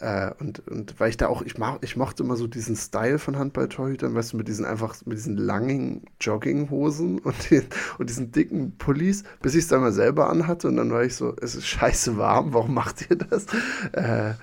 Äh, 0.00 0.30
und, 0.38 0.66
und 0.68 1.00
weil 1.00 1.10
ich 1.10 1.16
da 1.16 1.26
auch, 1.26 1.42
ich, 1.42 1.58
mach, 1.58 1.78
ich 1.82 1.96
mochte 1.96 2.22
immer 2.22 2.36
so 2.36 2.46
diesen 2.46 2.76
Style 2.76 3.18
von 3.18 3.36
Handballtorhütern, 3.36 4.14
weißt 4.14 4.32
du, 4.32 4.36
mit 4.36 4.46
diesen 4.46 4.64
einfach, 4.64 4.94
mit 5.06 5.18
diesen 5.18 5.36
langen 5.36 6.04
Jogginghosen 6.20 7.18
und, 7.24 7.50
den, 7.50 7.64
und 7.98 8.08
diesen 8.08 8.30
dicken 8.30 8.76
Pullis, 8.78 9.24
bis 9.42 9.54
ich 9.54 9.62
es 9.64 9.68
dann 9.68 9.80
mal 9.80 9.92
selber 9.92 10.30
anhatte 10.30 10.68
und 10.68 10.76
dann 10.76 10.92
war 10.92 11.02
ich 11.02 11.16
so, 11.16 11.34
es 11.40 11.56
ist 11.56 11.66
scheiße 11.66 12.16
warm, 12.16 12.54
warum 12.54 12.74
macht 12.74 13.10
ihr 13.10 13.16
das? 13.16 13.46
Äh, 13.92 14.34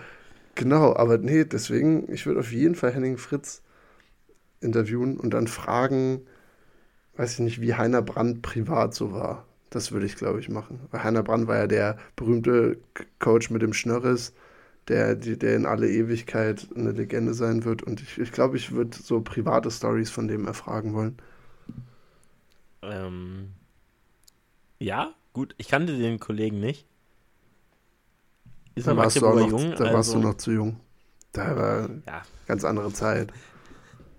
genau, 0.55 0.93
aber 0.93 1.19
nee, 1.19 1.45
deswegen, 1.45 2.11
ich 2.11 2.25
würde 2.25 2.41
auf 2.41 2.51
jeden 2.51 2.75
Fall 2.75 2.93
Henning 2.93 3.17
Fritz 3.17 3.61
interviewen 4.59 5.17
und 5.17 5.33
dann 5.33 5.47
fragen, 5.47 6.21
weiß 7.15 7.33
ich 7.33 7.39
nicht, 7.39 7.61
wie 7.61 7.75
Heiner 7.75 8.01
Brandt 8.01 8.41
privat 8.41 8.93
so 8.93 9.13
war. 9.13 9.45
Das 9.69 9.93
würde 9.93 10.05
ich, 10.05 10.17
glaube 10.17 10.39
ich, 10.39 10.49
machen. 10.49 10.81
Weil 10.91 11.03
Heiner 11.03 11.23
Brandt 11.23 11.47
war 11.47 11.57
ja 11.57 11.67
der 11.67 11.97
berühmte 12.17 12.77
Coach 13.19 13.49
mit 13.51 13.61
dem 13.61 13.73
Schnörres 13.73 14.33
der, 14.88 15.15
der 15.15 15.56
in 15.56 15.65
alle 15.65 15.89
Ewigkeit 15.89 16.67
eine 16.76 16.91
Legende 16.91 17.34
sein 17.34 17.63
wird. 17.63 17.84
Und 17.84 18.02
ich, 18.02 18.17
ich 18.19 18.32
glaube, 18.32 18.58
ich 18.58 18.71
würde 18.71 18.95
so 18.95 19.21
private 19.21 19.71
Stories 19.71 20.12
von 20.12 20.28
dem 20.28 20.45
erfragen 20.45 20.93
wollen. 20.93 21.17
Ähm, 22.84 23.54
ja, 24.80 25.13
gut. 25.34 25.56
Ich 25.58 25.67
kannte 25.67 25.98
den 25.98 26.19
Kollegen 26.19 26.60
nicht. 26.60 26.86
Ist 28.76 28.88
da 28.88 28.95
warst, 28.95 29.15
du 29.15 29.21
noch, 29.21 29.50
jung, 29.50 29.71
da 29.71 29.86
also, 29.86 29.93
warst 29.93 30.13
du 30.13 30.19
noch 30.19 30.36
zu 30.36 30.52
jung. 30.52 30.80
Da 31.32 31.56
war 31.56 31.89
ja. 32.06 32.21
ganz 32.45 32.63
andere 32.65 32.91
Zeit. 32.91 33.32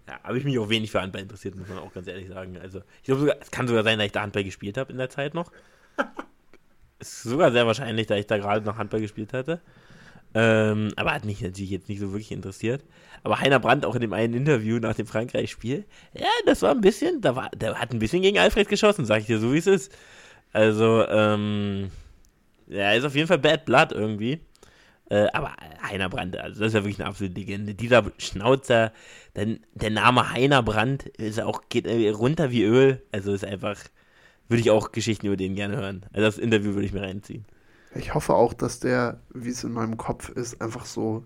Ja, 0.09 0.21
habe 0.23 0.39
ich 0.39 0.45
mich 0.45 0.59
auch 0.59 0.69
wenig 0.69 0.91
für 0.91 1.03
Handball 1.03 1.23
interessiert, 1.23 1.57
muss 1.57 1.69
man 1.69 1.79
auch 1.79 1.93
ganz 1.93 2.07
ehrlich 2.07 2.29
sagen. 2.29 2.57
Also, 2.57 2.81
ich 2.99 3.05
glaube 3.05 3.21
sogar, 3.21 3.37
es 3.41 3.51
kann 3.51 3.69
sogar 3.69 3.85
sein, 3.85 3.99
dass 3.99 4.07
ich 4.07 4.13
da 4.13 4.23
Handball 4.23 4.45
gespielt 4.45 4.79
habe 4.79 4.93
in 4.93 4.99
der 4.99 5.11
Zeit 5.11 5.35
noch. 5.35 5.53
es 6.99 7.09
ist 7.13 7.23
sogar 7.25 7.53
sehr 7.53 7.67
wahrscheinlich, 7.67 8.07
dass 8.07 8.19
ich 8.19 8.27
da 8.27 8.39
gerade 8.39 8.65
noch 8.65 8.79
Handball 8.79 9.01
gespielt 9.01 9.33
hatte. 9.33 9.61
Ähm, 10.39 10.93
aber 10.97 11.15
hat 11.15 11.25
mich 11.25 11.41
natürlich 11.41 11.71
jetzt 11.71 11.89
nicht 11.89 11.99
so 11.99 12.13
wirklich 12.13 12.31
interessiert. 12.31 12.85
Aber 13.23 13.41
Heiner 13.41 13.59
Brandt 13.59 13.87
auch 13.87 13.95
in 13.95 14.03
dem 14.03 14.13
einen 14.13 14.35
Interview 14.35 14.79
nach 14.79 14.95
dem 14.95 15.07
Frankreich-Spiel, 15.07 15.87
ja, 16.13 16.29
das 16.45 16.61
war 16.61 16.73
ein 16.73 16.83
bisschen, 16.83 17.23
da 17.23 17.35
war, 17.35 17.49
der 17.57 17.77
hat 17.77 17.91
ein 17.91 17.99
bisschen 17.99 18.21
gegen 18.21 18.39
Alfred 18.39 18.69
geschossen, 18.69 19.07
sag 19.07 19.21
ich 19.23 19.27
dir 19.27 19.39
so, 19.39 19.55
wie 19.55 19.59
es 19.59 19.67
ist. 19.67 19.97
Also, 20.53 21.09
ähm, 21.09 21.91
ja, 22.67 22.93
ist 22.93 23.05
auf 23.05 23.15
jeden 23.15 23.29
Fall 23.29 23.39
Bad 23.39 23.65
Blood 23.65 23.93
irgendwie. 23.93 24.41
Äh, 25.09 25.29
aber 25.33 25.57
Heiner 25.83 26.11
Brandt, 26.11 26.37
also 26.37 26.61
das 26.61 26.69
ist 26.69 26.75
ja 26.75 26.85
wirklich 26.85 27.01
eine 27.01 27.09
absolute 27.09 27.41
Legende. 27.41 27.75
Dieser 27.75 28.05
Schnauzer, 28.19 28.93
denn 29.37 29.61
der 29.73 29.91
Name 29.91 30.33
Heiner 30.33 30.63
Brandt 30.63 31.07
ist 31.07 31.41
auch, 31.41 31.63
geht 31.71 31.87
runter 31.87 32.51
wie 32.51 32.65
Öl. 32.65 33.03
Also 33.11 33.33
ist 33.33 33.45
einfach, 33.45 33.79
würde 34.49 34.61
ich 34.61 34.71
auch 34.71 34.93
Geschichten 34.93 35.29
über 35.29 35.39
den 35.39 35.55
gerne 35.55 35.79
hören. 35.79 36.05
Also 36.13 36.27
das 36.27 36.37
Interview 36.37 36.75
würde 36.75 36.85
ich 36.85 36.93
mir 36.93 37.03
reinziehen. 37.03 37.47
Ich 37.97 38.15
hoffe 38.15 38.35
auch, 38.35 38.55
dass 38.55 38.81
der, 38.81 39.21
wie 39.33 39.51
es 39.51 39.65
in 39.65 39.73
meinem 39.73 39.97
Kopf 39.97 40.29
ist, 40.29 40.61
einfach 40.61 40.85
so 40.85 41.25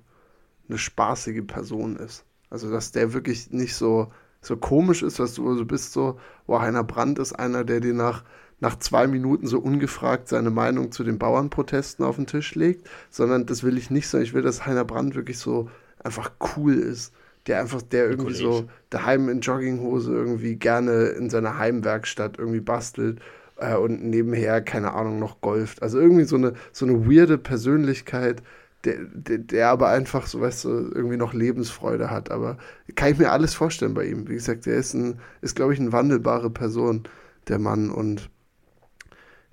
eine 0.68 0.78
spaßige 0.78 1.46
Person 1.46 1.96
ist. 1.96 2.24
Also, 2.48 2.70
dass 2.70 2.92
der 2.92 3.12
wirklich 3.12 3.50
nicht 3.50 3.74
so, 3.74 4.12
so 4.40 4.56
komisch 4.56 5.02
ist, 5.02 5.18
dass 5.18 5.35
du 5.35 5.48
also 5.48 5.64
bist 5.64 5.92
so, 5.92 6.18
boah, 6.46 6.62
Heiner 6.62 6.85
Brandt 6.85 7.18
ist 7.18 7.33
einer, 7.33 7.64
der 7.64 7.80
dir 7.80 7.94
nach, 7.94 8.24
nach 8.61 8.78
zwei 8.78 9.06
Minuten 9.06 9.46
so 9.46 9.59
ungefragt 9.59 10.28
seine 10.28 10.50
Meinung 10.50 10.92
zu 10.92 11.04
den 11.04 11.18
Bauernprotesten 11.18 12.04
auf 12.04 12.16
den 12.16 12.26
Tisch 12.26 12.54
legt, 12.54 12.88
sondern 13.11 13.46
das 13.46 13.62
will 13.62 13.78
ich 13.78 13.90
nicht, 13.90 14.09
sondern 14.09 14.26
ich 14.26 14.35
will, 14.35 14.42
dass 14.42 14.66
Heiner 14.66 14.85
Brandt 14.85 15.14
wirklich 15.14 15.38
so 15.38 15.70
einfach 16.02 16.33
cool 16.56 16.74
ist. 16.74 17.12
Der 17.46 17.59
einfach, 17.61 17.80
der 17.80 18.11
irgendwie 18.11 18.35
so 18.35 18.68
daheim 18.90 19.30
in 19.30 19.40
Jogginghose 19.40 20.12
irgendwie 20.12 20.56
gerne 20.56 21.06
in 21.06 21.30
seiner 21.30 21.56
Heimwerkstatt 21.56 22.38
irgendwie 22.38 22.61
bastelt 22.61 23.20
äh, 23.60 23.76
und 23.76 24.02
nebenher, 24.02 24.62
keine 24.62 24.92
Ahnung, 24.94 25.18
noch 25.18 25.40
golft. 25.40 25.82
Also 25.82 26.00
irgendwie 26.00 26.24
so 26.24 26.36
eine, 26.36 26.54
so 26.72 26.86
eine 26.86 27.06
weirde 27.06 27.38
Persönlichkeit, 27.38 28.42
der, 28.84 29.04
der, 29.04 29.38
der, 29.38 29.68
aber 29.68 29.88
einfach, 29.88 30.26
so 30.26 30.40
weißt 30.40 30.64
du, 30.64 30.68
irgendwie 30.68 31.18
noch 31.18 31.34
Lebensfreude 31.34 32.10
hat. 32.10 32.30
Aber 32.30 32.58
kann 32.94 33.12
ich 33.12 33.18
mir 33.18 33.30
alles 33.30 33.54
vorstellen 33.54 33.94
bei 33.94 34.06
ihm. 34.06 34.28
Wie 34.28 34.34
gesagt, 34.34 34.66
der 34.66 34.76
ist, 34.76 34.96
ist 35.42 35.56
glaube 35.56 35.74
ich, 35.74 35.80
eine 35.80 35.92
wandelbare 35.92 36.50
Person, 36.50 37.04
der 37.48 37.58
Mann. 37.58 37.90
Und 37.90 38.30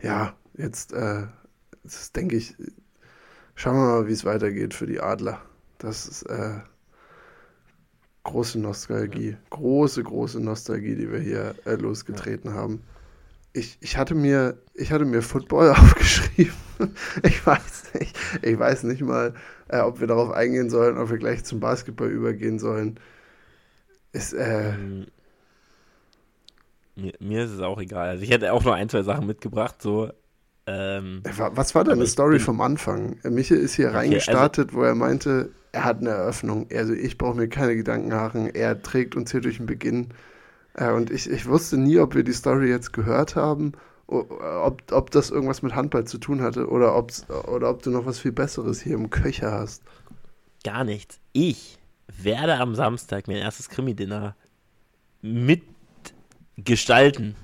ja, 0.02 0.34
jetzt, 0.56 0.94
äh, 0.94 1.24
jetzt 1.84 2.16
denke 2.16 2.38
ich, 2.38 2.56
schauen 3.56 3.76
wir 3.76 4.02
mal, 4.02 4.08
wie 4.08 4.14
es 4.14 4.26
weitergeht 4.26 4.74
für 4.74 4.88
die 4.88 5.02
Adler. 5.02 5.42
Das 5.80 6.08
ist 6.08 6.24
äh, 6.24 6.60
große 8.24 8.60
Nostalgie. 8.60 9.36
Große, 9.50 10.04
große 10.04 10.40
Nostalgie, 10.40 10.96
die 10.96 11.12
wir 11.12 11.20
hier 11.20 11.56
äh, 11.66 11.76
losgetreten 11.76 12.52
ja. 12.52 12.56
haben 12.56 12.82
ich, 13.58 13.78
ich, 13.82 13.98
hatte 13.98 14.16
mir, 14.16 14.58
ich 14.74 14.92
hatte 14.92 15.06
mir 15.06 15.22
Football 15.22 15.70
aufgeschrieben. 15.78 16.54
Ich 17.24 17.46
weiß 17.46 17.94
nicht, 17.96 18.16
ich 18.44 18.60
weiß 18.60 18.84
nicht 18.84 19.02
mal, 19.02 19.34
äh, 19.68 19.80
ob 19.80 20.00
wir 20.00 20.08
darauf 20.08 20.32
eingehen 20.32 20.70
sollen, 20.70 20.98
ob 20.98 21.10
wir 21.10 21.18
gleich 21.18 21.44
zum 21.44 21.60
Basketball 21.60 22.10
übergehen 22.10 22.60
sollen. 22.60 23.00
Ist, 24.12 24.34
äh, 24.34 24.74
mir, 26.96 27.14
mir, 27.20 27.44
ist 27.44 27.52
es 27.52 27.62
auch 27.62 27.80
egal. 27.80 28.10
Also 28.10 28.24
ich 28.24 28.30
hätte 28.30 28.54
auch 28.54 28.64
noch 28.64 28.74
ein, 28.74 28.90
zwei 28.90 29.04
Sachen 29.04 29.26
mitgebracht, 29.26 29.82
so. 29.82 30.12
Ähm, 30.68 31.24
Was 31.24 31.74
war 31.76 31.84
deine 31.84 32.06
Story 32.06 32.40
vom 32.40 32.60
Anfang? 32.62 33.18
Michael 33.24 33.62
ist 33.62 33.76
hier 33.76 33.88
okay, 33.88 33.98
reingestartet, 33.98 34.70
also, 34.70 34.80
wo 34.80 34.84
er 34.84 34.96
meinte, 34.96 35.50
er 35.72 35.86
hat 35.86 36.00
eine 36.02 36.10
Eröffnung. 36.10 36.68
Also 36.72 36.94
ich 36.94 37.18
brauche 37.18 37.38
mir 37.38 37.48
keine 37.48 37.76
Gedanken 37.76 38.10
machen. 38.10 38.54
Er 38.54 38.82
trägt 38.82 39.16
uns 39.16 39.32
hier 39.32 39.42
durch 39.42 39.58
den 39.58 39.66
Beginn. 39.66 40.10
Äh, 40.78 40.92
und 40.92 41.12
ich, 41.12 41.30
ich 41.30 41.46
wusste 41.46 41.78
nie, 41.78 42.00
ob 42.00 42.16
wir 42.16 42.24
die 42.24 42.32
Story 42.32 42.70
jetzt 42.70 42.94
gehört 42.94 43.36
haben, 43.36 43.74
ob, 44.08 44.90
ob 44.92 45.12
das 45.12 45.30
irgendwas 45.30 45.62
mit 45.62 45.76
Handball 45.76 46.06
zu 46.06 46.18
tun 46.18 46.42
hatte 46.42 46.70
oder, 46.70 46.96
ob's, 46.96 47.30
oder 47.30 47.70
ob 47.70 47.84
du 47.84 47.92
noch 47.92 48.06
was 48.06 48.20
viel 48.20 48.32
Besseres 48.32 48.82
hier 48.82 48.96
im 48.96 49.10
Köcher 49.10 49.52
hast. 49.52 49.84
Gar 50.64 50.86
nichts. 50.86 51.20
Ich 51.34 51.78
werde 52.08 52.56
am 52.56 52.74
Samstag 52.74 53.28
mein 53.28 53.36
erstes 53.38 53.68
Krimi-Dinner 53.68 54.38
mitgestalten. 55.22 57.36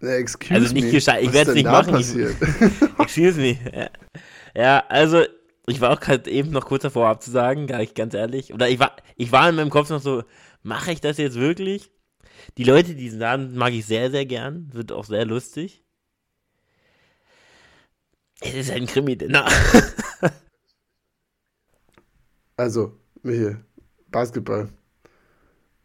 excuse 0.00 0.54
also 0.54 0.74
nicht 0.74 0.90
gestalten, 0.90 1.26
ich 1.26 1.32
werde 1.32 1.52
es 1.52 1.56
nicht 1.56 1.64
machen. 1.64 1.92
Passiert? 1.92 2.36
excuse 2.98 3.40
me. 3.40 3.56
Ja. 3.72 3.88
ja, 4.54 4.84
also 4.88 5.22
ich 5.66 5.80
war 5.80 5.90
auch 5.90 6.00
gerade 6.00 6.30
eben 6.30 6.50
noch 6.50 6.66
kurz 6.66 6.82
davor 6.82 7.08
abzusagen, 7.08 7.66
gar 7.66 7.78
nicht 7.78 7.94
ganz 7.94 8.12
ehrlich. 8.12 8.52
Oder 8.52 8.68
ich 8.68 8.78
war, 8.78 8.96
ich 9.16 9.32
war 9.32 9.48
in 9.48 9.54
meinem 9.54 9.70
Kopf 9.70 9.88
noch 9.88 10.02
so, 10.02 10.24
mache 10.62 10.92
ich 10.92 11.00
das 11.00 11.18
jetzt 11.18 11.36
wirklich? 11.36 11.90
Die 12.56 12.64
Leute, 12.64 12.94
die 12.94 13.08
Laden 13.08 13.56
mag 13.56 13.72
ich 13.72 13.86
sehr, 13.86 14.10
sehr 14.10 14.26
gern. 14.26 14.72
Wird 14.72 14.92
auch 14.92 15.04
sehr 15.04 15.24
lustig. 15.24 15.84
Es 18.40 18.54
ist 18.54 18.70
ein 18.70 18.86
Krimi-Dinner. 18.86 19.46
also, 22.56 22.98
Michael, 23.22 23.64
Basketball. 24.10 24.68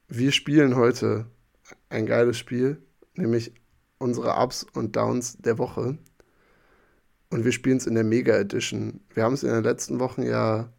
Wir 0.07 0.31
spielen 0.31 0.75
heute 0.75 1.27
ein 1.89 2.05
geiles 2.05 2.37
Spiel, 2.37 2.81
nämlich 3.13 3.53
unsere 3.99 4.41
Ups 4.41 4.65
und 4.73 4.95
Downs 4.95 5.37
der 5.37 5.57
Woche. 5.57 5.97
Und 7.29 7.45
wir 7.45 7.51
spielen 7.51 7.77
es 7.77 7.87
in 7.87 7.95
der 7.95 8.03
Mega 8.03 8.35
Edition. 8.37 9.01
Wir 9.13 9.23
haben 9.23 9.33
es 9.33 9.43
in 9.43 9.49
den 9.49 9.63
letzten 9.63 9.99
Wochen 9.99 10.23
ja 10.23 10.71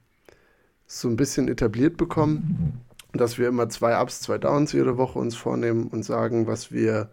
so 0.86 1.08
ein 1.08 1.16
bisschen 1.16 1.46
etabliert 1.48 1.96
bekommen 1.96 2.80
dass 3.18 3.38
wir 3.38 3.48
immer 3.48 3.68
zwei 3.68 4.00
Ups, 4.00 4.20
zwei 4.20 4.38
Downs 4.38 4.72
jede 4.72 4.96
Woche 4.96 5.18
uns 5.18 5.36
vornehmen 5.36 5.88
und 5.88 6.04
sagen, 6.04 6.46
was 6.46 6.72
wir, 6.72 7.10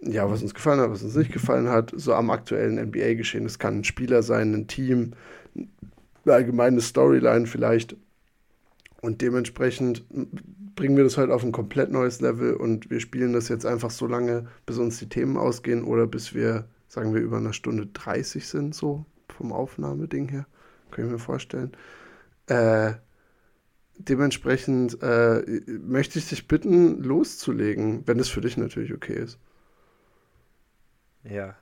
ja, 0.00 0.30
was 0.30 0.42
uns 0.42 0.54
gefallen 0.54 0.80
hat, 0.80 0.90
was 0.90 1.02
uns 1.02 1.16
nicht 1.16 1.32
gefallen 1.32 1.68
hat, 1.68 1.92
so 1.94 2.14
am 2.14 2.30
aktuellen 2.30 2.78
NBA-Geschehen. 2.78 3.46
Es 3.46 3.58
kann 3.58 3.78
ein 3.78 3.84
Spieler 3.84 4.22
sein, 4.22 4.54
ein 4.54 4.66
Team, 4.66 5.12
eine 6.24 6.34
allgemeine 6.34 6.80
Storyline 6.80 7.46
vielleicht. 7.46 7.96
Und 9.00 9.22
dementsprechend 9.22 10.04
bringen 10.74 10.96
wir 10.96 11.04
das 11.04 11.18
halt 11.18 11.30
auf 11.30 11.44
ein 11.44 11.52
komplett 11.52 11.90
neues 11.90 12.20
Level 12.20 12.54
und 12.54 12.90
wir 12.90 13.00
spielen 13.00 13.32
das 13.32 13.48
jetzt 13.48 13.66
einfach 13.66 13.90
so 13.90 14.06
lange, 14.06 14.46
bis 14.66 14.78
uns 14.78 14.98
die 14.98 15.08
Themen 15.08 15.36
ausgehen 15.36 15.84
oder 15.84 16.06
bis 16.06 16.34
wir, 16.34 16.68
sagen 16.88 17.14
wir, 17.14 17.20
über 17.20 17.36
eine 17.36 17.52
Stunde 17.52 17.86
30 17.86 18.46
sind, 18.46 18.74
so 18.74 19.04
vom 19.28 19.52
Aufnahmeding 19.52 20.28
her. 20.28 20.46
Kann 20.90 21.06
ich 21.06 21.10
mir 21.12 21.18
vorstellen. 21.18 21.72
Äh, 22.46 22.94
dementsprechend 23.98 25.02
äh, 25.02 25.42
möchte 25.66 26.18
ich 26.18 26.28
dich 26.28 26.48
bitten, 26.48 27.02
loszulegen, 27.02 28.06
wenn 28.06 28.18
es 28.18 28.28
für 28.28 28.40
dich 28.40 28.56
natürlich 28.56 28.92
okay 28.92 29.14
ist. 29.14 29.38
Ja, 31.24 31.56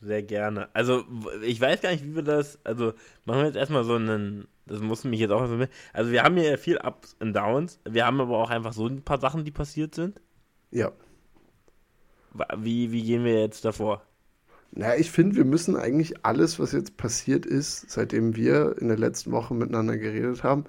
sehr 0.00 0.22
gerne. 0.22 0.68
Also, 0.74 1.04
ich 1.42 1.60
weiß 1.60 1.80
gar 1.80 1.90
nicht, 1.90 2.04
wie 2.04 2.14
wir 2.14 2.22
das. 2.22 2.58
Also, 2.64 2.92
machen 3.24 3.40
wir 3.40 3.46
jetzt 3.46 3.56
erstmal 3.56 3.84
so 3.84 3.94
einen. 3.94 4.46
Das 4.66 4.80
muss 4.80 5.04
mich 5.04 5.20
jetzt 5.20 5.30
auch. 5.30 5.42
Also, 5.92 6.12
wir 6.12 6.22
haben 6.22 6.36
hier 6.36 6.58
viel 6.58 6.78
Ups 6.78 7.16
und 7.20 7.32
Downs. 7.34 7.78
Wir 7.88 8.04
haben 8.04 8.20
aber 8.20 8.36
auch 8.36 8.50
einfach 8.50 8.72
so 8.72 8.86
ein 8.86 9.02
paar 9.02 9.20
Sachen, 9.20 9.44
die 9.44 9.52
passiert 9.52 9.94
sind. 9.94 10.20
Ja. 10.70 10.92
Wie, 12.58 12.92
wie 12.92 13.02
gehen 13.02 13.24
wir 13.24 13.40
jetzt 13.40 13.64
davor? 13.64 14.02
Naja, 14.72 14.96
ich 14.98 15.10
finde, 15.10 15.36
wir 15.36 15.44
müssen 15.44 15.76
eigentlich 15.76 16.26
alles, 16.26 16.58
was 16.58 16.72
jetzt 16.72 16.96
passiert 16.96 17.46
ist, 17.46 17.90
seitdem 17.90 18.36
wir 18.36 18.76
in 18.78 18.88
der 18.88 18.98
letzten 18.98 19.32
Woche 19.32 19.54
miteinander 19.54 19.96
geredet 19.96 20.42
haben, 20.42 20.64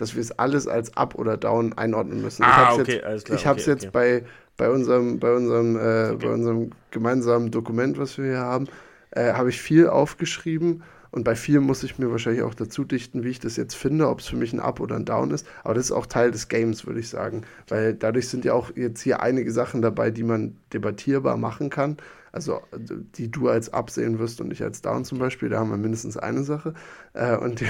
dass 0.00 0.14
wir 0.14 0.22
es 0.22 0.32
alles 0.38 0.66
als 0.66 0.96
Up 0.96 1.14
oder 1.14 1.36
Down 1.36 1.74
einordnen 1.74 2.22
müssen. 2.22 2.42
Ah, 2.42 2.70
ich 2.72 2.80
okay, 2.80 2.92
jetzt, 2.94 3.04
alles 3.04 3.24
klar. 3.24 3.38
Ich 3.38 3.46
habe 3.46 3.58
es 3.58 3.64
okay, 3.64 3.72
jetzt 3.72 3.84
okay. 3.84 3.90
bei, 3.92 4.24
bei 4.56 4.70
unserem, 4.70 5.18
bei, 5.18 5.34
unserem, 5.34 5.76
äh, 5.76 6.16
bei 6.16 6.30
unserem 6.30 6.70
gemeinsamen 6.90 7.50
Dokument, 7.50 7.98
was 7.98 8.16
wir 8.16 8.24
hier 8.24 8.38
haben, 8.38 8.66
äh, 9.10 9.32
habe 9.32 9.50
ich 9.50 9.60
viel 9.60 9.88
aufgeschrieben. 9.88 10.82
Und 11.12 11.24
bei 11.24 11.34
viel 11.34 11.60
muss 11.60 11.82
ich 11.82 11.98
mir 11.98 12.10
wahrscheinlich 12.10 12.42
auch 12.42 12.54
dazu 12.54 12.84
dichten, 12.84 13.24
wie 13.24 13.30
ich 13.30 13.40
das 13.40 13.56
jetzt 13.56 13.74
finde, 13.74 14.08
ob 14.08 14.20
es 14.20 14.28
für 14.28 14.36
mich 14.36 14.52
ein 14.52 14.60
Up 14.60 14.78
oder 14.78 14.94
ein 14.94 15.04
Down 15.04 15.32
ist. 15.32 15.46
Aber 15.64 15.74
das 15.74 15.86
ist 15.86 15.92
auch 15.92 16.06
Teil 16.06 16.30
des 16.30 16.48
Games, 16.48 16.86
würde 16.86 17.00
ich 17.00 17.08
sagen. 17.08 17.42
Weil 17.68 17.94
dadurch 17.94 18.28
sind 18.28 18.44
ja 18.44 18.54
auch 18.54 18.76
jetzt 18.76 19.02
hier 19.02 19.20
einige 19.20 19.50
Sachen 19.50 19.82
dabei, 19.82 20.12
die 20.12 20.22
man 20.22 20.56
debattierbar 20.72 21.36
machen 21.36 21.68
kann. 21.68 21.96
Also 22.32 22.60
die 22.72 23.28
du 23.28 23.48
als 23.48 23.72
Up 23.72 23.90
sehen 23.90 24.20
wirst 24.20 24.40
und 24.40 24.52
ich 24.52 24.62
als 24.62 24.82
Down 24.82 25.04
zum 25.04 25.18
Beispiel. 25.18 25.48
Da 25.48 25.58
haben 25.58 25.70
wir 25.70 25.76
mindestens 25.76 26.16
eine 26.16 26.44
Sache. 26.44 26.74
Äh, 27.12 27.36
und 27.36 27.60
die 27.60 27.66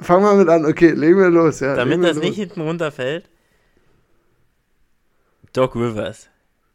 Fangen 0.00 0.24
wir 0.24 0.34
mit 0.34 0.48
an. 0.48 0.64
Okay, 0.64 0.92
legen 0.92 1.18
wir 1.18 1.30
los. 1.30 1.60
Ja, 1.60 1.76
Damit 1.76 2.02
das 2.02 2.16
los. 2.16 2.24
nicht 2.24 2.36
hinten 2.36 2.62
runterfällt. 2.62 3.28
Doc 5.52 5.74
Rivers 5.74 6.28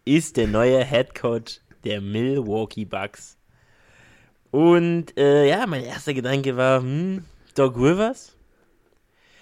ist 0.03 0.37
der 0.37 0.47
neue 0.47 0.83
Head 0.83 1.15
Coach 1.15 1.61
der 1.83 2.01
Milwaukee 2.01 2.85
Bucks. 2.85 3.37
Und 4.51 5.17
äh, 5.17 5.47
ja, 5.49 5.65
mein 5.65 5.83
erster 5.83 6.13
Gedanke 6.13 6.55
war, 6.55 6.81
hm, 6.81 7.25
Doc 7.55 7.77
Rivers? 7.77 8.35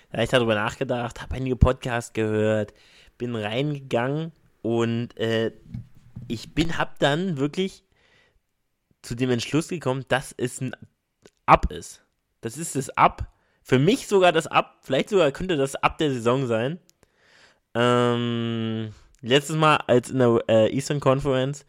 Da 0.09 0.17
habe 0.17 0.23
ich 0.23 0.29
darüber 0.29 0.55
nachgedacht, 0.55 1.21
habe 1.21 1.35
einige 1.35 1.55
Podcasts 1.55 2.13
gehört, 2.13 2.73
bin 3.17 3.35
reingegangen 3.35 4.31
und 4.61 5.17
äh, 5.17 5.51
ich 6.27 6.53
bin, 6.53 6.77
hab 6.77 6.99
dann 6.99 7.37
wirklich 7.37 7.83
zu 9.01 9.15
dem 9.15 9.31
Entschluss 9.31 9.67
gekommen, 9.67 10.05
dass 10.07 10.33
es 10.37 10.61
ein 10.61 10.75
Up 11.45 11.71
ist. 11.71 12.03
Das 12.41 12.57
ist 12.57 12.75
das 12.75 12.89
Up 12.91 13.32
für 13.63 13.79
mich 13.79 14.07
sogar 14.07 14.31
das 14.31 14.47
Ab, 14.47 14.79
vielleicht 14.81 15.09
sogar 15.09 15.31
könnte 15.31 15.57
das 15.57 15.75
Ab 15.75 15.97
der 15.97 16.11
Saison 16.11 16.45
sein. 16.45 16.79
Ähm, 17.73 18.89
letztes 19.21 19.55
Mal, 19.55 19.77
als 19.87 20.11
in 20.11 20.19
der 20.19 20.43
äh, 20.47 20.75
Eastern 20.75 20.99
Conference 20.99 21.65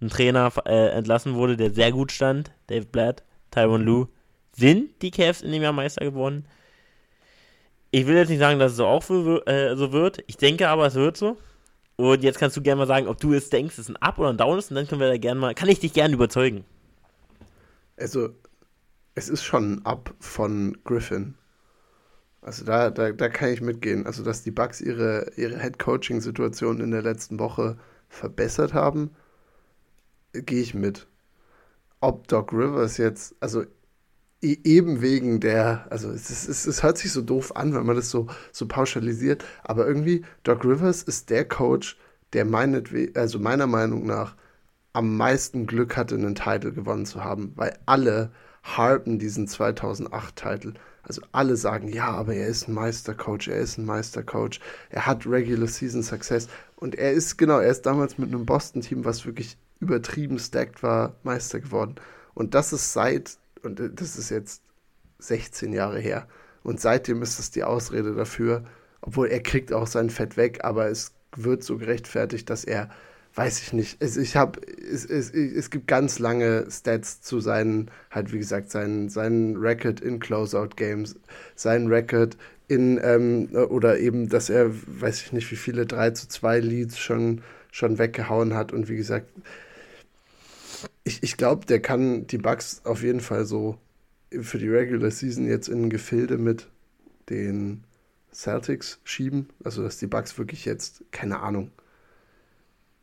ein 0.00 0.10
Trainer 0.10 0.52
äh, 0.66 0.90
entlassen 0.90 1.34
wurde, 1.34 1.56
der 1.56 1.72
sehr 1.72 1.90
gut 1.90 2.12
stand, 2.12 2.52
Dave 2.68 2.86
Blatt, 2.86 3.24
Tyron 3.50 3.82
Lue, 3.82 4.08
sind 4.52 5.02
die 5.02 5.10
Cavs 5.10 5.42
in 5.42 5.50
dem 5.50 5.62
Jahr 5.62 5.72
Meister 5.72 6.04
geworden. 6.04 6.44
Ich 7.90 8.06
will 8.06 8.16
jetzt 8.16 8.28
nicht 8.28 8.38
sagen, 8.38 8.58
dass 8.58 8.72
es 8.72 8.76
so 8.76 8.86
auch 8.86 9.02
für, 9.02 9.46
äh, 9.46 9.74
so 9.76 9.92
wird. 9.92 10.22
Ich 10.26 10.36
denke 10.36 10.68
aber, 10.68 10.86
es 10.86 10.94
wird 10.94 11.16
so. 11.16 11.38
Und 11.96 12.22
jetzt 12.22 12.38
kannst 12.38 12.56
du 12.56 12.62
gerne 12.62 12.80
mal 12.80 12.86
sagen, 12.86 13.08
ob 13.08 13.18
du 13.18 13.32
es 13.32 13.50
denkst, 13.50 13.74
es 13.74 13.80
ist 13.80 13.88
ein 13.88 13.96
Up 13.96 14.18
oder 14.18 14.28
ein 14.28 14.36
Down 14.36 14.58
ist, 14.58 14.70
und 14.70 14.76
dann 14.76 14.86
können 14.86 15.00
wir 15.00 15.08
da 15.08 15.16
gerne 15.16 15.40
mal, 15.40 15.54
kann 15.54 15.68
ich 15.68 15.80
dich 15.80 15.94
gerne 15.94 16.14
überzeugen. 16.14 16.64
Also, 17.96 18.28
es 19.16 19.28
ist 19.28 19.42
schon 19.42 19.72
ein 19.72 19.86
Up 19.86 20.14
von 20.20 20.78
Griffin. 20.84 21.34
Also 22.40 22.64
da, 22.64 22.90
da, 22.90 23.12
da 23.12 23.28
kann 23.28 23.50
ich 23.50 23.60
mitgehen. 23.60 24.06
Also, 24.06 24.22
dass 24.22 24.42
die 24.42 24.50
Bucks 24.50 24.80
ihre, 24.80 25.32
ihre 25.36 25.58
Head-Coaching-Situation 25.58 26.80
in 26.80 26.90
der 26.90 27.02
letzten 27.02 27.38
Woche 27.38 27.76
verbessert 28.08 28.74
haben, 28.74 29.10
gehe 30.32 30.62
ich 30.62 30.74
mit. 30.74 31.06
Ob 32.00 32.28
Doc 32.28 32.52
Rivers 32.52 32.96
jetzt, 32.96 33.34
also 33.40 33.64
e, 34.42 34.56
eben 34.64 35.02
wegen 35.02 35.40
der, 35.40 35.86
also 35.90 36.10
es, 36.10 36.30
ist, 36.30 36.48
es, 36.48 36.66
es 36.66 36.82
hört 36.82 36.98
sich 36.98 37.12
so 37.12 37.22
doof 37.22 37.56
an, 37.56 37.74
wenn 37.74 37.86
man 37.86 37.96
das 37.96 38.10
so, 38.10 38.28
so 38.52 38.68
pauschalisiert, 38.68 39.44
aber 39.64 39.86
irgendwie 39.86 40.24
Doc 40.44 40.64
Rivers 40.64 41.02
ist 41.02 41.30
der 41.30 41.44
Coach, 41.46 41.98
der 42.34 42.46
also 43.14 43.38
meiner 43.38 43.66
Meinung 43.66 44.06
nach 44.06 44.36
am 44.92 45.16
meisten 45.16 45.66
Glück 45.66 45.96
hatte, 45.96 46.14
einen 46.14 46.34
Titel 46.34 46.72
gewonnen 46.72 47.06
zu 47.06 47.24
haben, 47.24 47.52
weil 47.56 47.78
alle 47.86 48.32
harpen 48.62 49.18
diesen 49.18 49.46
2008-Titel. 49.46 50.74
Also 51.02 51.22
alle 51.32 51.56
sagen, 51.56 51.88
ja, 51.88 52.10
aber 52.10 52.34
er 52.34 52.48
ist 52.48 52.68
ein 52.68 52.74
Meistercoach, 52.74 53.48
er 53.48 53.60
ist 53.60 53.78
ein 53.78 53.86
Meistercoach, 53.86 54.60
er 54.90 55.06
hat 55.06 55.26
Regular 55.26 55.68
Season 55.68 56.02
Success 56.02 56.48
und 56.76 56.94
er 56.94 57.12
ist, 57.12 57.38
genau, 57.38 57.58
er 57.58 57.70
ist 57.70 57.86
damals 57.86 58.18
mit 58.18 58.28
einem 58.28 58.44
Boston-Team, 58.44 59.04
was 59.04 59.24
wirklich 59.24 59.56
übertrieben 59.80 60.38
stacked 60.38 60.82
war, 60.82 61.14
Meister 61.22 61.60
geworden. 61.60 61.96
Und 62.34 62.54
das 62.54 62.72
ist 62.72 62.92
seit, 62.92 63.38
und 63.62 63.80
das 63.80 64.16
ist 64.16 64.30
jetzt 64.30 64.62
16 65.18 65.72
Jahre 65.72 65.98
her. 65.98 66.28
Und 66.62 66.80
seitdem 66.80 67.22
ist 67.22 67.38
es 67.38 67.50
die 67.50 67.64
Ausrede 67.64 68.14
dafür, 68.14 68.64
obwohl 69.00 69.28
er 69.28 69.40
kriegt 69.40 69.72
auch 69.72 69.86
sein 69.86 70.10
Fett 70.10 70.36
weg, 70.36 70.64
aber 70.64 70.88
es 70.88 71.12
wird 71.34 71.62
so 71.62 71.78
gerechtfertigt, 71.78 72.50
dass 72.50 72.64
er, 72.64 72.90
weiß 73.38 73.62
ich 73.62 73.72
nicht, 73.72 74.02
es, 74.02 74.16
ich 74.16 74.34
habe, 74.34 74.60
es, 74.66 75.04
es, 75.04 75.30
es 75.30 75.70
gibt 75.70 75.86
ganz 75.86 76.18
lange 76.18 76.66
Stats 76.68 77.20
zu 77.22 77.38
seinen, 77.38 77.88
halt 78.10 78.32
wie 78.32 78.38
gesagt, 78.38 78.68
seinen, 78.72 79.08
seinen 79.08 79.56
Record 79.56 80.00
in 80.00 80.18
Closeout-Games, 80.18 81.14
seinen 81.54 81.86
Record 81.86 82.36
in, 82.66 82.98
ähm, 83.00 83.50
oder 83.54 84.00
eben, 84.00 84.28
dass 84.28 84.50
er, 84.50 84.72
weiß 84.72 85.22
ich 85.22 85.32
nicht, 85.32 85.48
wie 85.52 85.56
viele 85.56 85.86
3 85.86 86.10
zu 86.10 86.26
2 86.26 86.58
Leads 86.58 86.98
schon, 86.98 87.42
schon 87.70 87.98
weggehauen 87.98 88.54
hat 88.54 88.72
und 88.72 88.88
wie 88.88 88.96
gesagt, 88.96 89.30
ich, 91.04 91.22
ich 91.22 91.36
glaube, 91.36 91.64
der 91.64 91.80
kann 91.80 92.26
die 92.26 92.38
Bugs 92.38 92.80
auf 92.82 93.04
jeden 93.04 93.20
Fall 93.20 93.44
so 93.44 93.78
für 94.40 94.58
die 94.58 94.68
Regular 94.68 95.12
Season 95.12 95.46
jetzt 95.46 95.68
in 95.68 95.90
Gefilde 95.90 96.38
mit 96.38 96.66
den 97.30 97.84
Celtics 98.32 98.98
schieben. 99.04 99.48
Also, 99.62 99.84
dass 99.84 99.98
die 99.98 100.08
Bugs 100.08 100.36
wirklich 100.38 100.64
jetzt, 100.64 101.04
keine 101.12 101.38
Ahnung, 101.38 101.70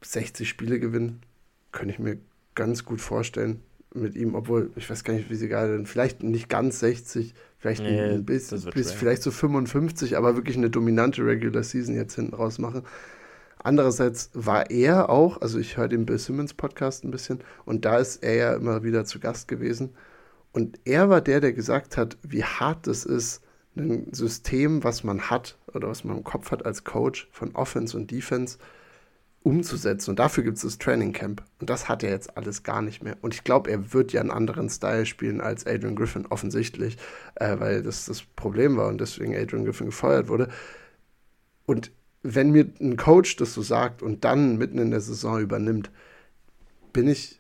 60 0.02 0.48
Spiele 0.48 0.80
gewinnen, 0.80 1.22
könnte 1.72 1.94
ich 1.94 2.00
mir 2.00 2.18
ganz 2.56 2.86
gut 2.86 3.02
vorstellen 3.02 3.62
mit 3.94 4.16
ihm, 4.16 4.36
obwohl 4.36 4.72
ich 4.76 4.90
weiß 4.90 5.04
gar 5.04 5.14
nicht, 5.14 5.30
wie 5.30 5.36
sie 5.36 5.48
gerade 5.48 5.74
sind. 5.74 5.88
Vielleicht 5.88 6.22
nicht 6.22 6.50
ganz 6.50 6.80
60, 6.80 7.34
vielleicht 7.58 7.82
nee, 7.82 8.00
ein 8.00 8.26
bisschen, 8.26 8.62
bis 8.74 8.92
vielleicht 8.92 9.24
so 9.24 9.32
55, 9.32 10.18
aber 10.18 10.36
wirklich 10.36 10.58
eine 10.58 10.70
dominante 10.70 11.26
Regular 11.26 11.64
Season 11.64 11.96
jetzt 11.96 12.16
hinten 12.16 12.36
raus 12.36 12.60
machen. 12.60 12.84
Andererseits 13.58 14.30
war 14.34 14.70
er 14.70 15.10
auch, 15.10 15.42
also 15.42 15.58
ich 15.58 15.78
höre 15.78 15.88
den 15.88 16.06
Bill 16.06 16.20
Simmons 16.20 16.54
Podcast 16.54 17.04
ein 17.04 17.12
bisschen 17.12 17.40
und 17.66 17.86
da 17.86 17.98
ist 17.98 18.24
er 18.24 18.36
ja 18.36 18.54
immer 18.54 18.84
wieder 18.84 19.06
zu 19.06 19.20
Gast 19.20 19.48
gewesen. 19.48 19.96
Und 20.52 20.80
er 20.86 21.10
war 21.10 21.22
der, 21.22 21.42
der 21.42 21.52
gesagt 21.52 21.98
hat, 21.98 22.18
wie 22.22 22.44
hart 22.44 22.88
es 22.88 23.06
ist, 23.06 23.42
ein 23.76 24.14
System, 24.14 24.84
was 24.84 25.04
man 25.04 25.30
hat 25.30 25.58
oder 25.74 25.90
was 25.90 26.04
man 26.04 26.18
im 26.18 26.24
Kopf 26.24 26.52
hat 26.52 26.66
als 26.66 26.84
Coach 26.84 27.28
von 27.32 27.56
Offense 27.56 27.98
und 27.98 28.12
Defense 28.12 28.58
umzusetzen. 29.46 30.10
Und 30.10 30.20
dafür 30.20 30.44
gibt 30.44 30.58
es 30.58 30.64
das 30.64 30.80
Training 30.80 31.14
Camp. 31.14 31.44
Und 31.60 31.70
das 31.70 31.88
hat 31.88 32.02
er 32.02 32.10
jetzt 32.10 32.36
alles 32.36 32.64
gar 32.64 32.82
nicht 32.82 33.04
mehr. 33.04 33.16
Und 33.22 33.36
ich 33.36 33.44
glaube, 33.44 33.70
er 33.70 33.94
wird 33.94 34.12
ja 34.12 34.20
einen 34.20 34.32
anderen 34.32 34.70
Style 34.70 35.06
spielen 35.06 35.40
als 35.40 35.68
Adrian 35.68 35.96
Griffin, 35.96 36.26
offensichtlich, 36.26 36.98
äh, 37.36 37.60
weil 37.60 37.84
das 37.84 38.06
das 38.06 38.24
Problem 38.24 38.76
war 38.76 38.88
und 38.88 39.00
deswegen 39.00 39.36
Adrian 39.36 39.64
Griffin 39.64 39.86
gefeuert 39.86 40.30
wurde. 40.30 40.50
Und 41.68 41.92
wenn 42.24 42.52
mir 42.52 42.66
ein 42.82 42.98
Coach 42.98 43.36
das 43.36 43.54
so 43.54 43.62
sagt 43.62 44.02
und 44.02 44.26
dann 44.26 44.58
mitten 44.58 44.80
in 44.80 44.90
der 44.90 45.02
Saison 45.02 45.40
übernimmt, 45.40 45.92
bin 46.92 47.08
ich, 47.08 47.40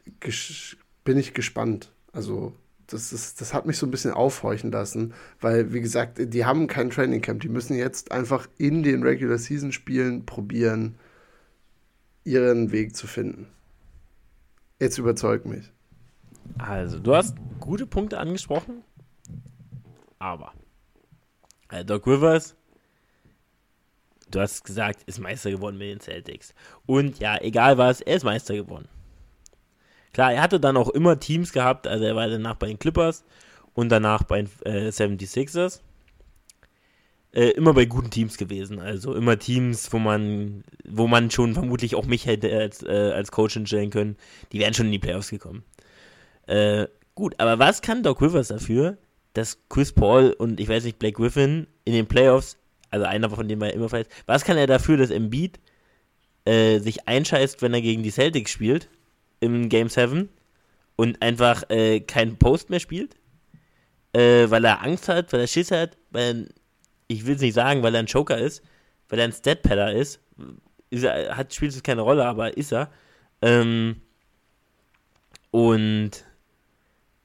bin 1.03 1.17
ich 1.17 1.33
gespannt. 1.33 1.91
Also, 2.11 2.53
das, 2.85 3.13
ist, 3.13 3.41
das 3.41 3.55
hat 3.55 3.65
mich 3.65 3.77
so 3.77 3.87
ein 3.87 3.91
bisschen 3.91 4.11
aufhorchen 4.11 4.71
lassen, 4.71 5.15
weil, 5.41 5.73
wie 5.73 5.81
gesagt, 5.81 6.19
die 6.19 6.45
haben 6.45 6.67
kein 6.67 6.91
Training 6.91 7.21
Camp. 7.21 7.41
Die 7.41 7.49
müssen 7.49 7.75
jetzt 7.75 8.11
einfach 8.11 8.47
in 8.59 8.83
den 8.83 9.01
Regular 9.01 9.39
Season 9.39 9.71
Spielen 9.71 10.27
probieren, 10.27 10.99
ihren 12.25 12.71
Weg 12.71 12.95
zu 12.95 13.07
finden. 13.07 13.47
Jetzt 14.79 14.97
überzeugt 14.97 15.45
mich. 15.45 15.71
Also, 16.57 16.99
du 16.99 17.15
hast 17.15 17.35
gute 17.59 17.87
Punkte 17.87 18.19
angesprochen, 18.19 18.83
aber 20.19 20.53
äh, 21.69 21.85
Doc 21.85 22.05
Rivers 22.05 22.55
du 24.35 24.41
hast 24.41 24.63
gesagt, 24.63 25.03
ist 25.03 25.19
Meister 25.19 25.51
geworden 25.51 25.77
mit 25.77 25.89
den 25.89 25.99
Celtics. 25.99 26.53
Und 26.85 27.19
ja, 27.19 27.37
egal 27.41 27.77
was, 27.77 28.01
er 28.01 28.15
ist 28.15 28.23
Meister 28.23 28.55
geworden. 28.55 28.87
Klar, 30.13 30.33
er 30.33 30.41
hatte 30.41 30.59
dann 30.59 30.77
auch 30.77 30.89
immer 30.89 31.19
Teams 31.19 31.51
gehabt, 31.51 31.87
also 31.87 32.05
er 32.05 32.15
war 32.15 32.27
danach 32.27 32.55
bei 32.55 32.67
den 32.67 32.79
Clippers 32.79 33.25
und 33.73 33.89
danach 33.89 34.23
bei 34.23 34.43
den 34.43 34.49
äh, 34.63 34.89
76ers. 34.89 35.81
Äh, 37.35 37.49
immer 37.49 37.73
bei 37.73 37.85
guten 37.85 38.09
Teams 38.09 38.37
gewesen, 38.37 38.79
also 38.79 39.13
immer 39.13 39.37
Teams, 39.37 39.91
wo 39.91 39.99
man, 39.99 40.63
wo 40.87 41.07
man 41.07 41.29
schon 41.29 41.53
vermutlich 41.53 41.95
auch 41.95 42.05
mich 42.05 42.25
hätte 42.25 42.55
als, 42.57 42.81
äh, 42.81 43.11
als 43.13 43.31
Coach 43.31 43.53
hinstellen 43.55 43.89
können. 43.89 44.15
Die 44.51 44.59
wären 44.59 44.73
schon 44.73 44.85
in 44.85 44.93
die 44.93 44.99
Playoffs 44.99 45.29
gekommen. 45.29 45.63
Äh, 46.47 46.87
gut, 47.13 47.35
aber 47.37 47.59
was 47.59 47.81
kann 47.81 48.03
Doc 48.03 48.21
Rivers 48.21 48.47
dafür, 48.47 48.97
dass 49.33 49.59
Chris 49.69 49.91
Paul 49.91 50.31
und 50.31 50.59
ich 50.59 50.69
weiß 50.69 50.85
nicht, 50.85 50.97
Blake 50.97 51.15
Griffin 51.15 51.67
in 51.83 51.93
den 51.93 52.07
Playoffs 52.07 52.57
also 52.95 53.05
einer 53.05 53.29
von 53.29 53.47
denen 53.47 53.59
war 53.59 53.73
immer 53.73 53.89
verletzt. 53.89 54.11
Was 54.25 54.45
kann 54.45 54.55
er 54.55 54.67
dafür, 54.67 54.95
dass 54.95 55.09
Embiid 55.09 55.59
äh, 56.45 56.79
sich 56.79 57.09
einscheißt, 57.09 57.61
wenn 57.61 57.73
er 57.73 57.81
gegen 57.81 58.03
die 58.03 58.11
Celtics 58.11 58.51
spielt 58.51 58.89
im 59.41 59.67
Game 59.67 59.89
7 59.89 60.29
und 60.95 61.21
einfach 61.21 61.69
äh, 61.69 61.99
keinen 61.99 62.37
Post 62.37 62.69
mehr 62.69 62.79
spielt? 62.79 63.17
Äh, 64.13 64.49
weil 64.49 64.63
er 64.63 64.81
Angst 64.81 65.09
hat, 65.09 65.33
weil 65.33 65.41
er 65.41 65.47
Schiss 65.47 65.71
hat, 65.71 65.97
weil 66.11 66.23
er, 66.23 66.45
ich 67.07 67.25
will 67.25 67.35
es 67.35 67.41
nicht 67.41 67.53
sagen, 67.53 67.83
weil 67.83 67.95
er 67.95 67.99
ein 67.99 68.07
Joker 68.07 68.37
ist, 68.37 68.63
weil 69.09 69.19
er 69.19 69.25
ein 69.25 69.33
Statpadder 69.33 69.93
ist. 69.93 70.19
ist 70.89 71.03
er, 71.03 71.37
hat, 71.37 71.53
spielt 71.53 71.71
es 71.71 71.83
keine 71.83 72.01
Rolle, 72.01 72.25
aber 72.25 72.57
ist 72.57 72.73
er. 72.73 72.89
Ähm, 73.41 74.01
und 75.51 76.11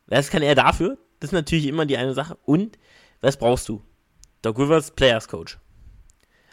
was 0.06 0.30
kann 0.30 0.42
er 0.42 0.54
dafür? 0.54 0.98
Das 1.20 1.28
ist 1.28 1.34
natürlich 1.34 1.66
immer 1.66 1.86
die 1.86 1.96
eine 1.96 2.14
Sache. 2.14 2.36
Und 2.44 2.78
was 3.20 3.36
brauchst 3.36 3.68
du? 3.68 3.82
Doc 4.42 4.58
Rivers, 4.58 4.90
Players 4.92 5.28
Coach. 5.28 5.58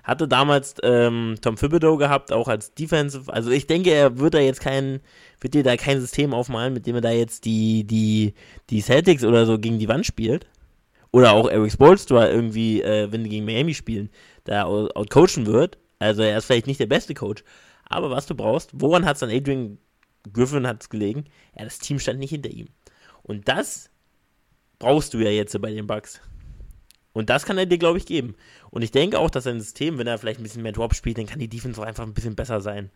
Hatte 0.03 0.27
damals 0.27 0.75
ähm, 0.83 1.35
Tom 1.41 1.57
Thibodeau 1.57 1.97
gehabt, 1.97 2.31
auch 2.31 2.47
als 2.47 2.73
Defensive. 2.73 3.31
Also 3.31 3.51
ich 3.51 3.67
denke, 3.67 3.91
er 3.91 4.19
wird 4.19 4.33
da 4.33 4.39
jetzt 4.39 4.61
kein, 4.61 5.01
wird 5.41 5.53
dir 5.53 5.63
da 5.63 5.75
kein 5.75 5.99
System 5.99 6.33
aufmalen, 6.33 6.73
mit 6.73 6.87
dem 6.87 6.95
er 6.95 7.01
da 7.01 7.11
jetzt 7.11 7.45
die, 7.45 7.83
die, 7.83 8.33
die 8.69 8.81
Celtics 8.81 9.23
oder 9.23 9.45
so 9.45 9.59
gegen 9.59 9.79
die 9.79 9.89
Wand 9.89 10.05
spielt. 10.05 10.47
Oder 11.17 11.31
auch 11.31 11.49
Eric 11.49 11.71
Spolstra 11.71 12.29
irgendwie, 12.29 12.83
äh, 12.83 13.11
wenn 13.11 13.23
die 13.23 13.31
gegen 13.31 13.45
Miami 13.45 13.73
spielen, 13.73 14.11
da 14.43 14.65
outcoachen 14.65 15.47
wird. 15.47 15.79
Also 15.97 16.21
er 16.21 16.37
ist 16.37 16.45
vielleicht 16.45 16.67
nicht 16.67 16.79
der 16.79 16.85
beste 16.85 17.15
Coach. 17.15 17.43
Aber 17.85 18.11
was 18.11 18.27
du 18.27 18.35
brauchst, 18.35 18.69
woran 18.73 19.03
hat 19.03 19.15
es 19.15 19.23
an 19.23 19.31
Adrian 19.31 19.79
Griffin 20.31 20.67
hat's 20.67 20.91
gelegen? 20.91 21.25
Ja, 21.57 21.63
das 21.63 21.79
Team 21.79 21.97
stand 21.97 22.19
nicht 22.19 22.29
hinter 22.29 22.51
ihm. 22.51 22.67
Und 23.23 23.47
das 23.47 23.89
brauchst 24.77 25.15
du 25.15 25.17
ja 25.17 25.31
jetzt 25.31 25.59
bei 25.59 25.71
den 25.71 25.87
Bucks. 25.87 26.21
Und 27.13 27.31
das 27.31 27.47
kann 27.47 27.57
er 27.57 27.65
dir, 27.65 27.79
glaube 27.79 27.97
ich, 27.97 28.05
geben. 28.05 28.35
Und 28.69 28.83
ich 28.83 28.91
denke 28.91 29.17
auch, 29.17 29.31
dass 29.31 29.45
sein 29.45 29.59
System, 29.59 29.97
wenn 29.97 30.05
er 30.05 30.19
vielleicht 30.19 30.39
ein 30.39 30.43
bisschen 30.43 30.61
mehr 30.61 30.71
Drop 30.71 30.93
spielt, 30.93 31.17
dann 31.17 31.25
kann 31.25 31.39
die 31.39 31.49
Defense 31.49 31.81
auch 31.81 31.85
einfach 31.87 32.03
ein 32.03 32.13
bisschen 32.13 32.35
besser 32.35 32.61
sein. 32.61 32.91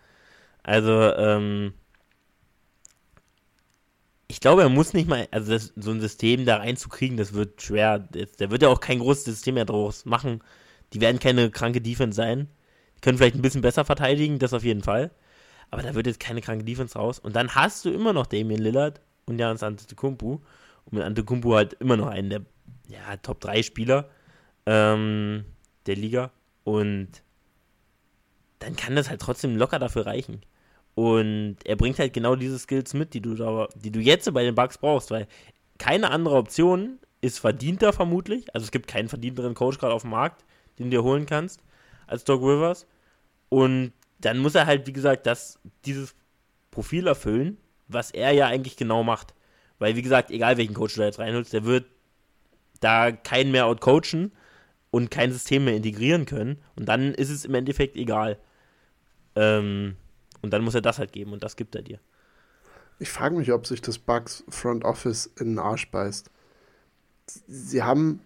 Also, 0.61 0.91
ähm, 1.15 1.73
ich 4.31 4.39
glaube, 4.39 4.61
er 4.61 4.69
muss 4.69 4.93
nicht 4.93 5.09
mal, 5.09 5.27
also 5.31 5.51
das, 5.51 5.73
so 5.75 5.91
ein 5.91 5.99
System 5.99 6.45
da 6.45 6.57
reinzukriegen, 6.57 7.17
das 7.17 7.33
wird 7.33 7.61
schwer. 7.61 7.99
Der 7.99 8.49
wird 8.49 8.61
ja 8.61 8.69
auch 8.69 8.79
kein 8.79 8.99
großes 8.99 9.25
System 9.25 9.55
mehr 9.55 9.65
draus 9.65 10.05
machen. 10.05 10.41
Die 10.93 11.01
werden 11.01 11.19
keine 11.19 11.51
kranke 11.51 11.81
Defense 11.81 12.15
sein. 12.15 12.47
Die 12.95 13.01
können 13.01 13.17
vielleicht 13.17 13.35
ein 13.35 13.41
bisschen 13.41 13.61
besser 13.61 13.83
verteidigen, 13.83 14.39
das 14.39 14.53
auf 14.53 14.63
jeden 14.63 14.83
Fall. 14.83 15.11
Aber 15.69 15.81
da 15.81 15.95
wird 15.95 16.07
jetzt 16.07 16.21
keine 16.21 16.39
kranke 16.39 16.63
Defense 16.63 16.97
raus. 16.97 17.19
Und 17.19 17.35
dann 17.35 17.55
hast 17.55 17.83
du 17.83 17.89
immer 17.89 18.13
noch 18.13 18.25
Damien 18.25 18.61
Lillard 18.61 19.01
und 19.25 19.37
Janis 19.37 19.63
Antetokounmpo. 19.63 20.41
Und 20.85 20.93
mit 20.93 21.03
Antetokounmpo 21.03 21.53
halt 21.55 21.73
immer 21.73 21.97
noch 21.97 22.07
einen 22.07 22.29
der 22.29 22.41
ja, 22.87 23.17
Top 23.17 23.41
3 23.41 23.63
Spieler 23.63 24.09
ähm, 24.65 25.43
der 25.87 25.95
Liga 25.97 26.31
und 26.63 27.09
dann 28.59 28.75
kann 28.75 28.95
das 28.95 29.09
halt 29.09 29.19
trotzdem 29.19 29.57
locker 29.57 29.79
dafür 29.79 30.05
reichen. 30.05 30.41
Und 30.95 31.57
er 31.65 31.75
bringt 31.75 31.99
halt 31.99 32.13
genau 32.13 32.35
diese 32.35 32.59
Skills 32.59 32.93
mit, 32.93 33.13
die 33.13 33.21
du, 33.21 33.35
da, 33.35 33.67
die 33.75 33.91
du 33.91 33.99
jetzt 33.99 34.31
bei 34.33 34.43
den 34.43 34.55
Bugs 34.55 34.77
brauchst, 34.77 35.11
weil 35.11 35.27
keine 35.77 36.11
andere 36.11 36.35
Option 36.35 36.99
ist 37.21 37.39
verdienter 37.39 37.93
vermutlich. 37.93 38.53
Also 38.53 38.65
es 38.65 38.71
gibt 38.71 38.87
keinen 38.87 39.09
verdienteren 39.09 39.53
Coach 39.53 39.77
gerade 39.77 39.93
auf 39.93 40.01
dem 40.01 40.11
Markt, 40.11 40.43
den 40.77 40.85
du 40.85 40.97
dir 40.97 41.03
holen 41.03 41.25
kannst, 41.25 41.61
als 42.07 42.23
Doc 42.23 42.41
Rivers. 42.41 42.87
Und 43.49 43.93
dann 44.19 44.39
muss 44.39 44.55
er 44.55 44.65
halt, 44.65 44.85
wie 44.87 44.93
gesagt, 44.93 45.25
das, 45.25 45.59
dieses 45.85 46.15
Profil 46.71 47.07
erfüllen, 47.07 47.57
was 47.87 48.11
er 48.11 48.31
ja 48.31 48.47
eigentlich 48.47 48.77
genau 48.77 49.03
macht. 49.03 49.33
Weil, 49.79 49.95
wie 49.95 50.01
gesagt, 50.01 50.31
egal 50.31 50.57
welchen 50.57 50.73
Coach 50.73 50.95
du 50.95 50.99
da 50.99 51.07
jetzt 51.07 51.19
reinholst, 51.19 51.53
der 51.53 51.65
wird 51.65 51.85
da 52.79 53.11
keinen 53.11 53.51
mehr 53.51 53.65
outcoachen 53.65 54.31
und 54.91 55.09
kein 55.09 55.31
System 55.31 55.65
mehr 55.65 55.75
integrieren 55.75 56.25
können. 56.25 56.59
Und 56.75 56.87
dann 56.87 57.13
ist 57.13 57.29
es 57.29 57.45
im 57.45 57.55
Endeffekt 57.55 57.95
egal. 57.95 58.37
Ähm, 59.35 59.95
und 60.41 60.51
dann 60.51 60.63
muss 60.63 60.75
er 60.75 60.81
das 60.81 60.99
halt 60.99 61.11
geben 61.11 61.33
und 61.33 61.43
das 61.43 61.55
gibt 61.55 61.75
er 61.75 61.81
dir. 61.81 61.99
Ich 62.99 63.09
frage 63.09 63.35
mich, 63.35 63.51
ob 63.51 63.65
sich 63.65 63.81
das 63.81 63.97
Bugs 63.97 64.43
Front 64.49 64.83
Office 64.83 65.29
in 65.39 65.49
den 65.49 65.59
Arsch 65.59 65.89
beißt. 65.89 66.29
Sie 67.47 67.81
haben 67.83 68.21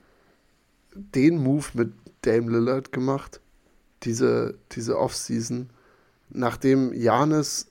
den 0.93 1.37
Move 1.37 1.65
mit 1.73 1.93
Dame 2.21 2.51
Lillard 2.51 2.91
gemacht, 2.91 3.39
diese, 4.03 4.57
diese 4.71 4.97
Offseason, 4.97 5.69
nachdem 6.29 6.93
Janis 6.93 7.67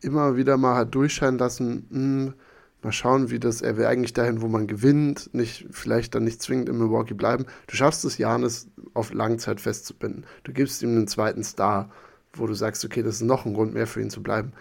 immer 0.00 0.36
wieder 0.36 0.56
mal 0.56 0.76
hat 0.76 0.94
durchscheinen 0.94 1.38
lassen, 1.38 1.86
mh, 1.90 2.26
hm, 2.26 2.34
mal 2.82 2.92
schauen, 2.92 3.30
wie 3.30 3.40
das, 3.40 3.62
er 3.62 3.76
will 3.76 3.86
eigentlich 3.86 4.12
dahin, 4.12 4.42
wo 4.42 4.48
man 4.48 4.66
gewinnt, 4.66 5.34
nicht, 5.34 5.66
vielleicht 5.70 6.14
dann 6.14 6.24
nicht 6.24 6.40
zwingend 6.40 6.68
in 6.68 6.78
Milwaukee 6.78 7.14
bleiben. 7.14 7.46
Du 7.66 7.74
schaffst 7.74 8.04
es, 8.04 8.18
Janis 8.18 8.68
auf 8.94 9.12
Langzeit 9.12 9.60
festzubinden. 9.60 10.24
Du 10.44 10.52
gibst 10.52 10.82
ihm 10.82 10.90
einen 10.90 11.08
zweiten 11.08 11.42
Star, 11.42 11.90
wo 12.38 12.46
du 12.46 12.54
sagst, 12.54 12.84
okay, 12.84 13.02
das 13.02 13.16
ist 13.16 13.22
noch 13.22 13.46
ein 13.46 13.54
Grund 13.54 13.74
mehr 13.74 13.86
für 13.86 14.00
ihn 14.00 14.10
zu 14.10 14.22
bleiben. 14.22 14.52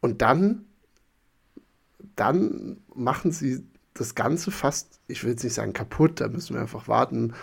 Und 0.00 0.22
dann, 0.22 0.64
dann 2.16 2.78
machen 2.94 3.32
sie 3.32 3.64
das 3.94 4.14
Ganze 4.14 4.50
fast, 4.50 5.00
ich 5.06 5.22
will 5.22 5.30
jetzt 5.30 5.44
nicht 5.44 5.54
sagen 5.54 5.72
kaputt, 5.72 6.20
da 6.20 6.28
müssen 6.28 6.54
wir 6.54 6.62
einfach 6.62 6.88
warten, 6.88 7.34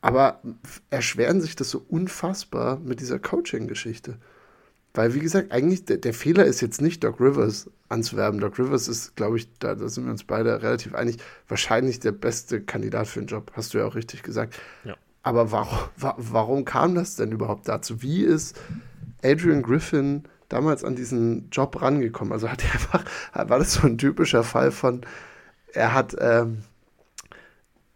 aber 0.00 0.40
erschweren 0.90 1.40
sich 1.40 1.56
das 1.56 1.70
so 1.70 1.84
unfassbar 1.88 2.78
mit 2.78 3.00
dieser 3.00 3.18
Coaching-Geschichte. 3.18 4.18
Weil, 4.94 5.14
wie 5.14 5.20
gesagt, 5.20 5.52
eigentlich 5.52 5.84
der, 5.84 5.98
der, 5.98 6.14
Fehler 6.14 6.44
ist 6.44 6.60
jetzt 6.60 6.80
nicht, 6.80 7.04
Doc 7.04 7.20
Rivers 7.20 7.70
anzuwerben. 7.88 8.40
Doc 8.40 8.58
Rivers 8.58 8.88
ist, 8.88 9.16
glaube 9.16 9.36
ich, 9.36 9.48
da, 9.58 9.74
da, 9.74 9.88
sind 9.88 10.04
wir 10.04 10.10
uns 10.10 10.24
beide 10.24 10.62
relativ 10.62 10.94
einig, 10.94 11.18
wahrscheinlich 11.46 12.00
der 12.00 12.12
beste 12.12 12.60
Kandidat 12.60 13.06
für 13.06 13.20
den 13.20 13.28
Job. 13.28 13.52
Hast 13.54 13.74
du 13.74 13.78
ja 13.78 13.84
auch 13.84 13.94
richtig 13.94 14.22
gesagt. 14.22 14.54
Ja. 14.84 14.96
Aber 15.22 15.50
warum, 15.52 15.78
warum 16.16 16.64
kam 16.64 16.94
das 16.94 17.16
denn 17.16 17.32
überhaupt 17.32 17.68
dazu? 17.68 18.02
Wie 18.02 18.22
ist 18.22 18.58
Adrian 19.22 19.62
Griffin 19.62 20.24
damals 20.48 20.84
an 20.84 20.96
diesen 20.96 21.50
Job 21.50 21.80
rangekommen? 21.82 22.32
Also 22.32 22.48
hat 22.48 22.64
er 22.64 22.72
einfach, 22.72 23.04
war 23.34 23.58
das 23.58 23.74
so 23.74 23.86
ein 23.86 23.98
typischer 23.98 24.44
Fall 24.44 24.70
von, 24.70 25.02
er 25.72 25.94
hat, 25.94 26.16
ähm, 26.20 26.62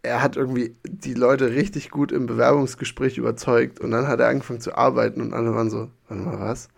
er 0.03 0.21
hat 0.21 0.35
irgendwie 0.35 0.75
die 0.85 1.13
Leute 1.13 1.51
richtig 1.51 1.89
gut 1.89 2.11
im 2.11 2.25
Bewerbungsgespräch 2.25 3.17
überzeugt 3.17 3.79
und 3.79 3.91
dann 3.91 4.07
hat 4.07 4.19
er 4.19 4.27
angefangen 4.27 4.61
zu 4.61 4.75
arbeiten 4.75 5.21
und 5.21 5.33
alle 5.33 5.55
waren 5.55 5.69
so, 5.69 5.89
warte 6.09 6.23
mal, 6.23 6.39
was? 6.39 6.69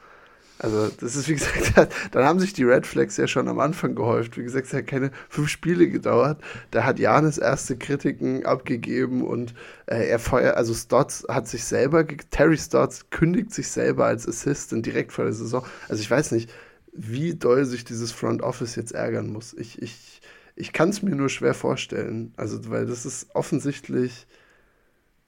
Also, 0.59 0.89
das 0.99 1.15
ist, 1.15 1.27
wie 1.27 1.33
gesagt, 1.33 1.93
dann 2.11 2.23
haben 2.23 2.39
sich 2.39 2.53
die 2.53 2.63
Red 2.63 2.87
Flags 2.87 3.17
ja 3.17 3.27
schon 3.27 3.47
am 3.49 3.59
Anfang 3.59 3.93
gehäuft. 3.93 4.37
Wie 4.37 4.43
gesagt, 4.43 4.67
es 4.67 4.73
hat 4.73 4.87
keine 4.87 5.11
fünf 5.29 5.49
Spiele 5.49 5.89
gedauert. 5.89 6.41
Da 6.71 6.85
hat 6.85 6.97
Janis 6.97 7.37
erste 7.37 7.77
Kritiken 7.77 8.45
abgegeben 8.45 9.25
und 9.25 9.53
äh, 9.87 10.07
er 10.07 10.19
feuert, 10.19 10.55
also 10.55 10.73
Stotts 10.73 11.25
hat 11.29 11.47
sich 11.47 11.65
selber, 11.65 12.05
Terry 12.07 12.57
Stotts 12.57 13.09
kündigt 13.09 13.53
sich 13.53 13.67
selber 13.67 14.05
als 14.05 14.27
Assistant 14.27 14.85
direkt 14.85 15.11
vor 15.11 15.25
der 15.25 15.33
Saison. 15.33 15.65
Also, 15.89 16.01
ich 16.01 16.09
weiß 16.09 16.31
nicht, 16.31 16.49
wie 16.93 17.35
doll 17.35 17.65
sich 17.65 17.83
dieses 17.83 18.11
Front 18.13 18.41
Office 18.41 18.75
jetzt 18.77 18.93
ärgern 18.93 19.27
muss. 19.27 19.53
Ich, 19.53 19.81
ich, 19.81 20.21
ich 20.55 20.71
kann 20.71 20.89
es 20.89 21.01
mir 21.01 21.15
nur 21.15 21.29
schwer 21.29 21.53
vorstellen. 21.53 22.33
Also, 22.37 22.69
weil 22.69 22.85
das 22.85 23.05
ist 23.05 23.27
offensichtlich 23.35 24.25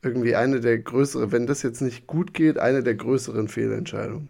irgendwie 0.02 0.36
eine 0.36 0.62
der 0.62 0.78
größeren, 0.78 1.32
wenn 1.32 1.48
das 1.48 1.64
jetzt 1.64 1.82
nicht 1.82 2.08
gut 2.08 2.34
geht, 2.34 2.58
eine 2.58 2.84
der 2.84 2.96
größeren 2.96 3.50
Fehlentscheidungen. 3.50 4.30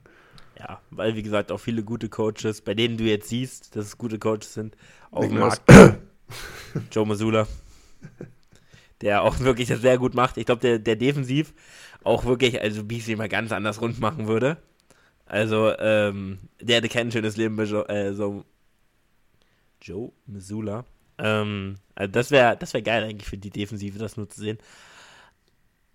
Ja, 0.59 0.81
weil 0.89 1.15
wie 1.15 1.23
gesagt 1.23 1.51
auch 1.51 1.59
viele 1.59 1.83
gute 1.83 2.09
Coaches, 2.09 2.61
bei 2.61 2.73
denen 2.73 2.97
du 2.97 3.03
jetzt 3.03 3.29
siehst, 3.29 3.75
dass 3.75 3.85
es 3.85 3.97
gute 3.97 4.17
Coaches 4.17 4.53
sind, 4.53 4.75
auch 5.11 5.27
Mark 5.29 5.61
Joe 6.91 7.05
Masula, 7.05 7.47
der 9.01 9.21
auch 9.21 9.39
wirklich 9.41 9.67
das 9.67 9.81
sehr 9.81 9.97
gut 9.97 10.15
macht. 10.15 10.37
Ich 10.37 10.45
glaube, 10.45 10.61
der, 10.61 10.79
der 10.79 10.95
defensiv 10.95 11.53
auch 12.03 12.25
wirklich, 12.25 12.59
also 12.59 12.83
BC 12.83 13.17
mal 13.17 13.29
ganz 13.29 13.51
anders 13.51 13.81
rund 13.81 13.99
machen 13.99 14.27
würde. 14.27 14.57
Also, 15.25 15.77
ähm, 15.77 16.39
der 16.61 16.77
hätte 16.77 16.89
kein 16.89 17.11
schönes 17.11 17.37
Leben 17.37 17.55
bei 17.55 17.63
Joe, 17.63 17.87
äh, 17.89 18.13
so 18.13 18.43
Joe 19.81 20.11
Missoula. 20.25 20.85
Ähm, 21.19 21.75
also 21.93 22.11
das 22.11 22.31
wäre 22.31 22.57
das 22.57 22.73
wär 22.73 22.81
geil 22.81 23.03
eigentlich 23.03 23.27
für 23.27 23.37
die 23.37 23.49
Defensive, 23.49 23.99
das 23.99 24.17
nur 24.17 24.29
zu 24.29 24.39
sehen. 24.39 24.57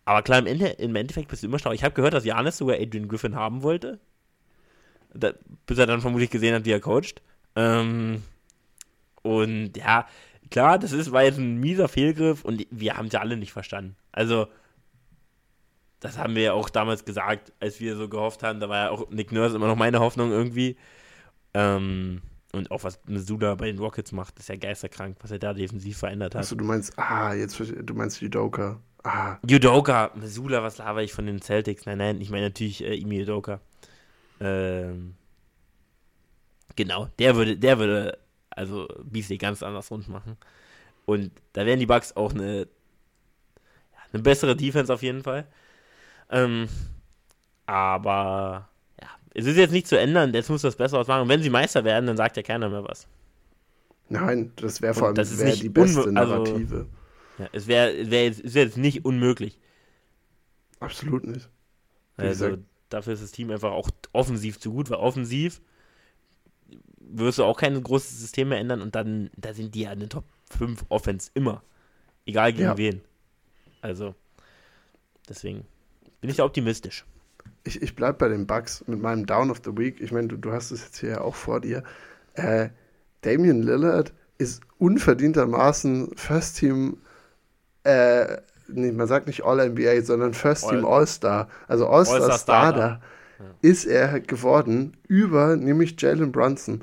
Aber 0.04 0.22
klar, 0.22 0.40
im, 0.40 0.46
Ende, 0.46 0.66
im 0.66 0.94
Endeffekt 0.94 1.28
bist 1.28 1.42
du 1.42 1.46
immer 1.46 1.58
schlau. 1.58 1.72
Ich 1.72 1.82
habe 1.82 1.94
gehört, 1.94 2.14
dass 2.14 2.24
Janis 2.24 2.58
sogar 2.58 2.76
Adrian 2.76 3.08
Griffin 3.08 3.34
haben 3.34 3.62
wollte 3.62 3.98
da, 5.14 5.32
bis 5.66 5.78
er 5.78 5.86
dann 5.86 6.00
vermutlich 6.00 6.30
gesehen 6.30 6.54
hat, 6.54 6.64
wie 6.64 6.72
er 6.72 6.80
coacht. 6.80 7.22
Ähm, 7.56 8.22
und 9.22 9.76
ja, 9.76 10.06
klar, 10.50 10.78
das 10.78 10.92
ist, 10.92 11.12
war 11.12 11.22
jetzt 11.22 11.38
ein 11.38 11.60
mieser 11.60 11.88
Fehlgriff 11.88 12.44
und 12.44 12.66
wir 12.70 12.96
haben 12.96 13.06
es 13.06 13.12
ja 13.12 13.20
alle 13.20 13.36
nicht 13.36 13.52
verstanden. 13.52 13.96
Also, 14.10 14.48
das 16.00 16.18
haben 16.18 16.34
wir 16.34 16.42
ja 16.42 16.52
auch 16.52 16.68
damals 16.68 17.04
gesagt, 17.04 17.52
als 17.60 17.80
wir 17.80 17.96
so 17.96 18.08
gehofft 18.08 18.42
haben. 18.42 18.58
Da 18.58 18.68
war 18.68 18.84
ja 18.84 18.90
auch 18.90 19.08
Nick 19.10 19.30
Nurse 19.30 19.54
immer 19.56 19.68
noch 19.68 19.76
meine 19.76 20.00
Hoffnung 20.00 20.32
irgendwie. 20.32 20.76
Ähm, 21.54 22.22
und 22.52 22.70
auch 22.70 22.84
was 22.84 23.00
Missoula 23.06 23.54
bei 23.54 23.66
den 23.66 23.78
Rockets 23.78 24.12
macht, 24.12 24.38
ist 24.38 24.48
ja 24.48 24.56
geisterkrank, 24.56 25.16
was 25.20 25.30
er 25.30 25.38
da 25.38 25.54
defensiv 25.54 25.98
verändert 25.98 26.34
hat. 26.34 26.42
Achso, 26.42 26.54
du 26.54 26.64
meinst, 26.64 26.98
ah, 26.98 27.32
jetzt, 27.32 27.58
du 27.58 27.94
meinst 27.94 28.20
Judoka. 28.20 28.80
Ah. 29.04 29.38
Judoka, 29.48 30.10
Missoula, 30.14 30.62
was 30.62 30.78
laber 30.78 31.02
ich 31.02 31.12
von 31.12 31.26
den 31.26 31.40
Celtics? 31.40 31.86
Nein, 31.86 31.98
nein, 31.98 32.20
ich 32.20 32.30
meine 32.30 32.46
natürlich 32.46 32.84
äh, 32.84 32.94
Imi 32.94 33.20
Judoka. 33.20 33.60
Ähm, 34.42 35.14
genau, 36.74 37.08
der 37.18 37.36
würde, 37.36 37.56
der 37.56 37.78
würde 37.78 38.18
also 38.50 38.88
BC 39.04 39.38
ganz 39.38 39.62
anders 39.62 39.90
rund 39.90 40.08
machen. 40.08 40.36
Und 41.06 41.30
da 41.52 41.64
wären 41.64 41.78
die 41.78 41.86
Bugs 41.86 42.14
auch 42.16 42.32
eine, 42.32 42.66
eine 44.12 44.22
bessere 44.22 44.56
Defense 44.56 44.92
auf 44.92 45.02
jeden 45.02 45.22
Fall. 45.22 45.46
Ähm, 46.30 46.68
aber 47.66 48.68
ja, 49.00 49.08
es 49.34 49.46
ist 49.46 49.56
jetzt 49.56 49.72
nicht 49.72 49.86
zu 49.86 49.98
ändern, 49.98 50.34
jetzt 50.34 50.50
muss 50.50 50.62
das 50.62 50.76
besser 50.76 50.98
ausmachen. 50.98 51.22
Und 51.22 51.28
wenn 51.28 51.42
sie 51.42 51.50
Meister 51.50 51.84
werden, 51.84 52.06
dann 52.06 52.16
sagt 52.16 52.36
ja 52.36 52.42
keiner 52.42 52.68
mehr 52.68 52.84
was. 52.84 53.06
Nein, 54.08 54.52
das 54.56 54.82
wäre 54.82 54.94
vor 54.94 55.06
allem 55.06 55.14
das 55.14 55.38
wär 55.38 55.54
die 55.54 55.68
beste 55.68 56.00
also, 56.00 56.10
Narrative. 56.10 56.74
Also, 56.74 56.86
ja, 57.38 57.48
es 57.52 57.66
wäre 57.66 58.10
wär 58.10 58.24
jetzt, 58.24 58.54
wär 58.54 58.64
jetzt 58.64 58.76
nicht 58.76 59.04
unmöglich. 59.04 59.58
Absolut 60.80 61.24
nicht. 61.24 61.48
Wie 62.16 62.24
also, 62.24 62.46
gesagt, 62.46 62.62
Dafür 62.92 63.14
ist 63.14 63.22
das 63.22 63.32
Team 63.32 63.50
einfach 63.50 63.72
auch 63.72 63.90
offensiv 64.12 64.60
zu 64.60 64.72
gut, 64.72 64.90
weil 64.90 64.98
offensiv 64.98 65.60
wirst 66.98 67.38
du 67.38 67.44
auch 67.44 67.58
kein 67.58 67.82
großes 67.82 68.20
System 68.20 68.50
mehr 68.50 68.58
ändern 68.58 68.80
und 68.80 68.94
dann, 68.94 69.30
da 69.36 69.54
sind 69.54 69.74
die 69.74 69.82
ja 69.82 69.90
eine 69.90 70.08
Top 70.08 70.24
5 70.50 70.86
Offense 70.88 71.30
immer. 71.34 71.62
Egal 72.26 72.52
gegen 72.52 72.64
ja. 72.64 72.76
wen. 72.76 73.00
Also, 73.80 74.14
deswegen 75.28 75.64
bin 76.20 76.30
ich 76.30 76.36
da 76.36 76.44
optimistisch. 76.44 77.04
Ich, 77.64 77.80
ich 77.80 77.96
bleibe 77.96 78.18
bei 78.18 78.28
den 78.28 78.46
Bugs 78.46 78.84
mit 78.86 79.00
meinem 79.00 79.26
Down 79.26 79.50
of 79.50 79.60
the 79.64 79.76
Week. 79.76 80.00
Ich 80.00 80.12
meine, 80.12 80.28
du, 80.28 80.36
du 80.36 80.52
hast 80.52 80.70
es 80.70 80.84
jetzt 80.84 80.98
hier 80.98 81.24
auch 81.24 81.34
vor 81.34 81.60
dir. 81.60 81.82
Äh, 82.34 82.68
Damian 83.22 83.62
Lillard 83.62 84.12
ist 84.38 84.62
unverdientermaßen 84.78 86.16
First 86.16 86.58
Team 86.58 86.98
äh, 87.84 88.38
nee, 88.74 88.92
man 88.92 89.06
sagt 89.06 89.26
nicht 89.26 89.44
All-NBA, 89.44 90.02
sondern 90.02 90.34
First 90.34 90.68
Team 90.68 90.84
All-Star. 90.84 91.48
Also 91.68 91.86
All-Star-Starter 91.88 93.00
ja. 93.38 93.44
ist 93.62 93.84
er 93.84 94.20
geworden 94.20 94.96
über 95.08 95.56
nämlich 95.56 96.00
Jalen 96.00 96.32
Brunson. 96.32 96.82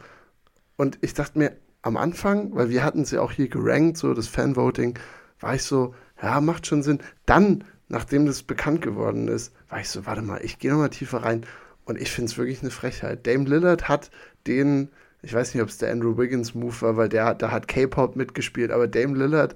Und 0.75 0.97
ich 1.01 1.13
dachte 1.13 1.37
mir 1.37 1.51
am 1.81 1.97
Anfang, 1.97 2.55
weil 2.55 2.69
wir 2.69 2.83
hatten 2.83 3.05
sie 3.05 3.17
auch 3.17 3.31
hier 3.31 3.49
gerankt, 3.49 3.97
so 3.97 4.13
das 4.13 4.27
Fanvoting, 4.27 4.97
war 5.39 5.55
ich 5.55 5.63
so, 5.63 5.93
ja, 6.21 6.41
macht 6.41 6.67
schon 6.67 6.83
Sinn. 6.83 6.99
Dann, 7.25 7.63
nachdem 7.87 8.25
das 8.25 8.43
bekannt 8.43 8.81
geworden 8.81 9.27
ist, 9.27 9.53
war 9.69 9.79
ich 9.79 9.89
so, 9.89 10.05
warte 10.05 10.21
mal, 10.21 10.43
ich 10.43 10.59
gehe 10.59 10.71
nochmal 10.71 10.89
tiefer 10.89 11.23
rein. 11.23 11.45
Und 11.85 11.99
ich 11.99 12.11
finde 12.11 12.29
es 12.29 12.37
wirklich 12.37 12.61
eine 12.61 12.71
Frechheit. 12.71 13.25
Dame 13.25 13.45
Lillard 13.45 13.87
hat 13.87 14.11
den, 14.45 14.89
ich 15.21 15.33
weiß 15.33 15.53
nicht, 15.53 15.63
ob 15.63 15.69
es 15.69 15.77
der 15.77 15.91
Andrew 15.91 16.17
Wiggins 16.17 16.53
Move 16.53 16.81
war, 16.81 16.97
weil 16.97 17.09
der, 17.09 17.33
da 17.33 17.51
hat 17.51 17.67
K-Pop 17.67 18.15
mitgespielt, 18.15 18.71
aber 18.71 18.87
Dame 18.87 19.17
Lillard 19.17 19.55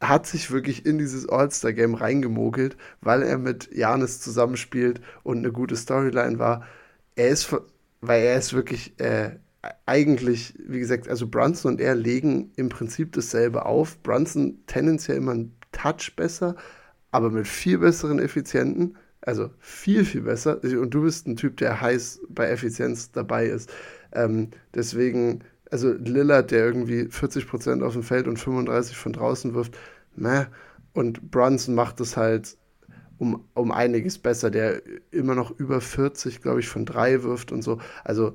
hat 0.00 0.26
sich 0.26 0.50
wirklich 0.50 0.86
in 0.86 0.98
dieses 0.98 1.28
All-Star-Game 1.28 1.94
reingemogelt, 1.94 2.76
weil 3.00 3.22
er 3.22 3.38
mit 3.38 3.70
Janis 3.72 4.20
zusammenspielt 4.20 5.00
und 5.22 5.38
eine 5.38 5.52
gute 5.52 5.76
Storyline 5.76 6.38
war. 6.38 6.64
Er 7.16 7.28
ist, 7.28 7.54
weil 8.00 8.22
er 8.22 8.38
ist 8.38 8.54
wirklich 8.54 8.98
äh, 8.98 9.32
eigentlich, 9.86 10.54
wie 10.66 10.80
gesagt, 10.80 11.08
also 11.08 11.26
Brunson 11.26 11.72
und 11.72 11.80
er 11.80 11.94
legen 11.94 12.50
im 12.56 12.70
Prinzip 12.70 13.12
dasselbe 13.12 13.66
auf. 13.66 14.02
Brunson 14.02 14.58
tendenziell 14.66 15.18
immer 15.18 15.32
einen 15.32 15.54
Touch 15.72 16.14
besser, 16.16 16.56
aber 17.10 17.30
mit 17.30 17.46
viel 17.46 17.78
besseren 17.78 18.18
Effizienten. 18.18 18.96
Also 19.22 19.50
viel, 19.58 20.06
viel 20.06 20.22
besser. 20.22 20.62
Und 20.64 20.90
du 20.90 21.02
bist 21.02 21.26
ein 21.26 21.36
Typ, 21.36 21.58
der 21.58 21.80
heiß 21.80 22.20
bei 22.30 22.48
Effizienz 22.48 23.12
dabei 23.12 23.46
ist. 23.46 23.70
Ähm, 24.12 24.48
deswegen 24.74 25.44
also 25.70 25.92
Lillard, 25.92 26.50
der 26.50 26.64
irgendwie 26.64 27.02
40% 27.02 27.82
auf 27.82 27.92
dem 27.92 28.02
Feld 28.02 28.26
und 28.26 28.38
35 28.38 28.96
von 28.96 29.12
draußen 29.12 29.54
wirft, 29.54 29.76
meh. 30.16 30.46
Und 30.92 31.30
Brunson 31.30 31.74
macht 31.74 32.00
es 32.00 32.16
halt 32.16 32.56
um, 33.18 33.44
um 33.54 33.70
einiges 33.70 34.18
besser, 34.18 34.50
der 34.50 34.82
immer 35.10 35.34
noch 35.34 35.50
über 35.58 35.80
40, 35.80 36.42
glaube 36.42 36.60
ich, 36.60 36.68
von 36.68 36.86
drei 36.86 37.22
wirft 37.22 37.52
und 37.52 37.62
so. 37.62 37.78
Also, 38.02 38.34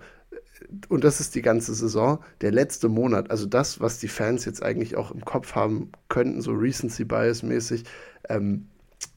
und 0.87 1.03
das 1.03 1.19
ist 1.19 1.35
die 1.35 1.41
ganze 1.41 1.73
Saison. 1.73 2.23
Der 2.41 2.51
letzte 2.51 2.87
Monat, 2.87 3.31
also 3.31 3.45
das, 3.45 3.81
was 3.81 3.99
die 3.99 4.07
Fans 4.07 4.45
jetzt 4.45 4.63
eigentlich 4.63 4.95
auch 4.95 5.11
im 5.11 5.25
Kopf 5.25 5.55
haben 5.55 5.91
könnten, 6.07 6.41
so 6.41 6.51
Recency 6.51 7.03
Bias 7.03 7.43
mäßig, 7.43 7.83
ähm, 8.29 8.67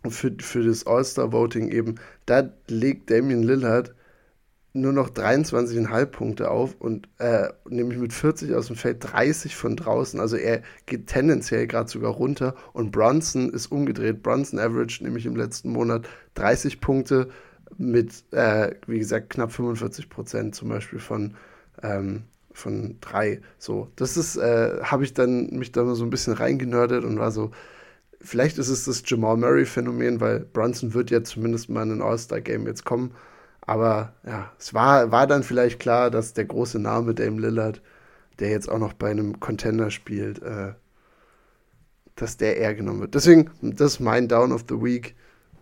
für, 0.09 0.35
für 0.41 0.65
das 0.65 0.87
All-Star-Voting 0.87 1.71
eben, 1.71 1.97
da 2.27 2.51
legt 2.67 3.11
Damian 3.11 3.43
Lillard 3.43 3.95
nur 4.81 4.93
noch 4.93 5.11
23,5 5.11 6.07
Punkte 6.07 6.51
auf 6.51 6.77
und 6.79 7.09
äh, 7.19 7.49
nämlich 7.69 7.99
mit 7.99 8.13
40 8.13 8.55
aus 8.55 8.69
dem 8.69 8.77
Feld 8.77 8.99
30 9.01 9.57
von 9.57 9.77
draußen. 9.77 10.21
Also 10.21 10.37
er 10.37 10.63
geht 10.87 11.07
tendenziell 11.07 11.67
gerade 11.67 11.91
sogar 11.91 12.13
runter 12.13 12.55
und 12.73 12.91
Brunson 12.91 13.51
ist 13.51 13.73
umgedreht. 13.73 14.23
Brunson 14.23 14.59
average 14.59 15.03
nämlich 15.03 15.27
im 15.27 15.37
letzten 15.37 15.71
Monat 15.71 16.09
30 16.35 16.81
Punkte 16.81 17.29
mit, 17.77 18.25
äh, 18.33 18.75
wie 18.87 18.99
gesagt, 18.99 19.31
knapp 19.31 19.53
45 19.53 20.09
Prozent 20.09 20.55
zum 20.55 20.69
Beispiel 20.69 20.99
von, 20.99 21.35
ähm, 21.83 22.25
von 22.53 22.97
drei. 23.01 23.41
So, 23.59 23.91
das 23.97 24.17
ist, 24.17 24.37
äh, 24.37 24.81
habe 24.83 25.05
ich 25.05 25.15
dann 25.15 25.51
mich 25.51 25.73
da 25.73 25.85
so 25.95 26.05
ein 26.05 26.11
bisschen 26.11 26.33
reingenördet 26.33 27.05
und 27.05 27.19
war 27.19 27.31
so, 27.31 27.51
vielleicht 28.21 28.59
ist 28.59 28.69
es 28.69 28.85
das 28.85 29.03
Jamal 29.07 29.37
Murray-Phänomen, 29.37 30.21
weil 30.21 30.41
Brunson 30.41 30.95
wird 30.95 31.11
ja 31.11 31.23
zumindest 31.23 31.69
mal 31.69 31.83
in 31.83 31.93
ein 31.93 32.03
All-Star-Game 32.03 32.67
jetzt 32.67 32.85
kommen. 32.85 33.13
Aber 33.69 34.15
ja, 34.27 34.51
es 34.59 34.73
war, 34.73 35.13
war 35.13 35.27
dann 35.27 35.43
vielleicht 35.43 35.79
klar, 35.79 36.11
dass 36.11 36.33
der 36.33 36.47
große 36.47 36.79
Name 36.79 37.15
Dame 37.15 37.39
Lillard, 37.39 37.83
der 38.39 38.49
jetzt 38.49 38.71
auch 38.71 38.79
noch 38.79 38.95
bei 38.95 39.11
einem 39.11 39.41
Contender 39.41 39.91
spielt, 39.91 40.41
äh, 40.41 40.73
dass 42.17 42.39
der 42.39 42.57
eher 42.57 42.75
genommen 42.75 43.01
wird. 43.01 43.15
Deswegen, 43.15 43.51
das 43.61 43.93
ist 43.93 44.01
mein 44.01 44.27
Down 44.27 44.53
of 44.53 44.65
the 44.71 44.83
Week. 44.83 45.15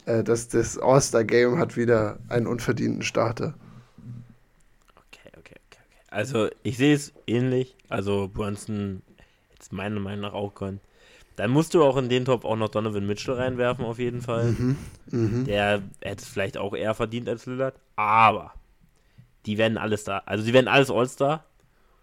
Äh, 0.04 0.22
dass 0.22 0.46
das 0.46 0.78
All-Star-Game 0.78 1.58
hat 1.58 1.76
wieder 1.76 2.20
einen 2.28 2.46
unverdienten 2.46 3.02
Starter. 3.02 3.54
Okay, 4.94 5.32
okay, 5.36 5.56
okay. 5.66 5.80
Also 6.08 6.48
ich 6.62 6.76
sehe 6.76 6.94
es 6.94 7.12
ähnlich. 7.26 7.74
Also 7.88 8.30
Brunson, 8.32 9.02
jetzt 9.52 9.72
meiner 9.72 9.98
Meinung 9.98 10.20
nach 10.20 10.32
auch 10.32 10.54
können. 10.54 10.80
Dann 11.36 11.50
musst 11.50 11.74
du 11.74 11.84
auch 11.84 11.98
in 11.98 12.08
den 12.08 12.24
Top 12.24 12.46
auch 12.46 12.56
noch 12.56 12.70
Donovan 12.70 13.06
Mitchell 13.06 13.34
reinwerfen, 13.34 13.84
auf 13.84 13.98
jeden 13.98 14.22
Fall. 14.22 14.52
Mhm, 14.52 14.76
mh. 15.10 15.44
Der 15.44 15.82
hätte 16.00 16.22
es 16.22 16.28
vielleicht 16.28 16.56
auch 16.56 16.74
eher 16.74 16.94
verdient 16.94 17.28
als 17.28 17.44
Lillard. 17.44 17.74
Aber 17.94 18.54
die 19.44 19.58
werden 19.58 19.76
alles 19.76 20.04
da. 20.04 20.22
Also 20.24 20.44
die 20.44 20.54
werden 20.54 20.68
alles 20.68 20.90
All-Star. 20.90 21.44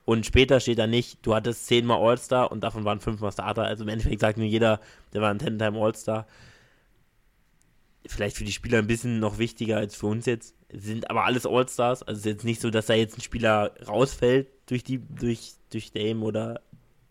Und 0.06 0.26
später 0.26 0.60
steht 0.60 0.78
da 0.80 0.86
nicht, 0.86 1.26
du 1.26 1.34
hattest 1.34 1.66
zehnmal 1.66 1.98
All-Star 1.98 2.52
und 2.52 2.62
davon 2.62 2.86
waren 2.86 3.00
fünfmal 3.00 3.32
Starter. 3.32 3.64
Also 3.64 3.84
im 3.84 3.90
Endeffekt 3.90 4.22
sagt 4.22 4.38
nur 4.38 4.46
jeder, 4.46 4.80
der 5.14 5.22
war 5.22 5.32
ein 5.32 5.40
Ten-Time 5.40 5.80
All-Star. 5.80 6.28
Vielleicht 8.06 8.38
für 8.38 8.44
die 8.44 8.52
Spieler 8.52 8.80
ein 8.80 8.88
bisschen 8.88 9.20
noch 9.20 9.40
wichtiger 9.40 9.78
als 9.78 9.96
für 9.96 10.08
uns 10.08 10.28
jetzt. 10.28 10.56
Sind 10.72 11.10
aber 11.10 11.24
alles 11.24 11.48
All-Stars. 11.48 12.04
Also 12.04 12.20
es 12.20 12.26
ist 12.26 12.32
jetzt 12.32 12.44
nicht 12.44 12.62
so, 12.62 12.70
dass 12.70 12.86
da 12.86 12.94
jetzt 12.94 13.18
ein 13.18 13.22
Spieler 13.22 13.72
rausfällt 13.88 14.48
durch 14.68 14.84
die, 14.84 15.00
durch, 15.00 15.54
durch 15.72 15.92
Dame 15.92 16.24
oder 16.24 16.62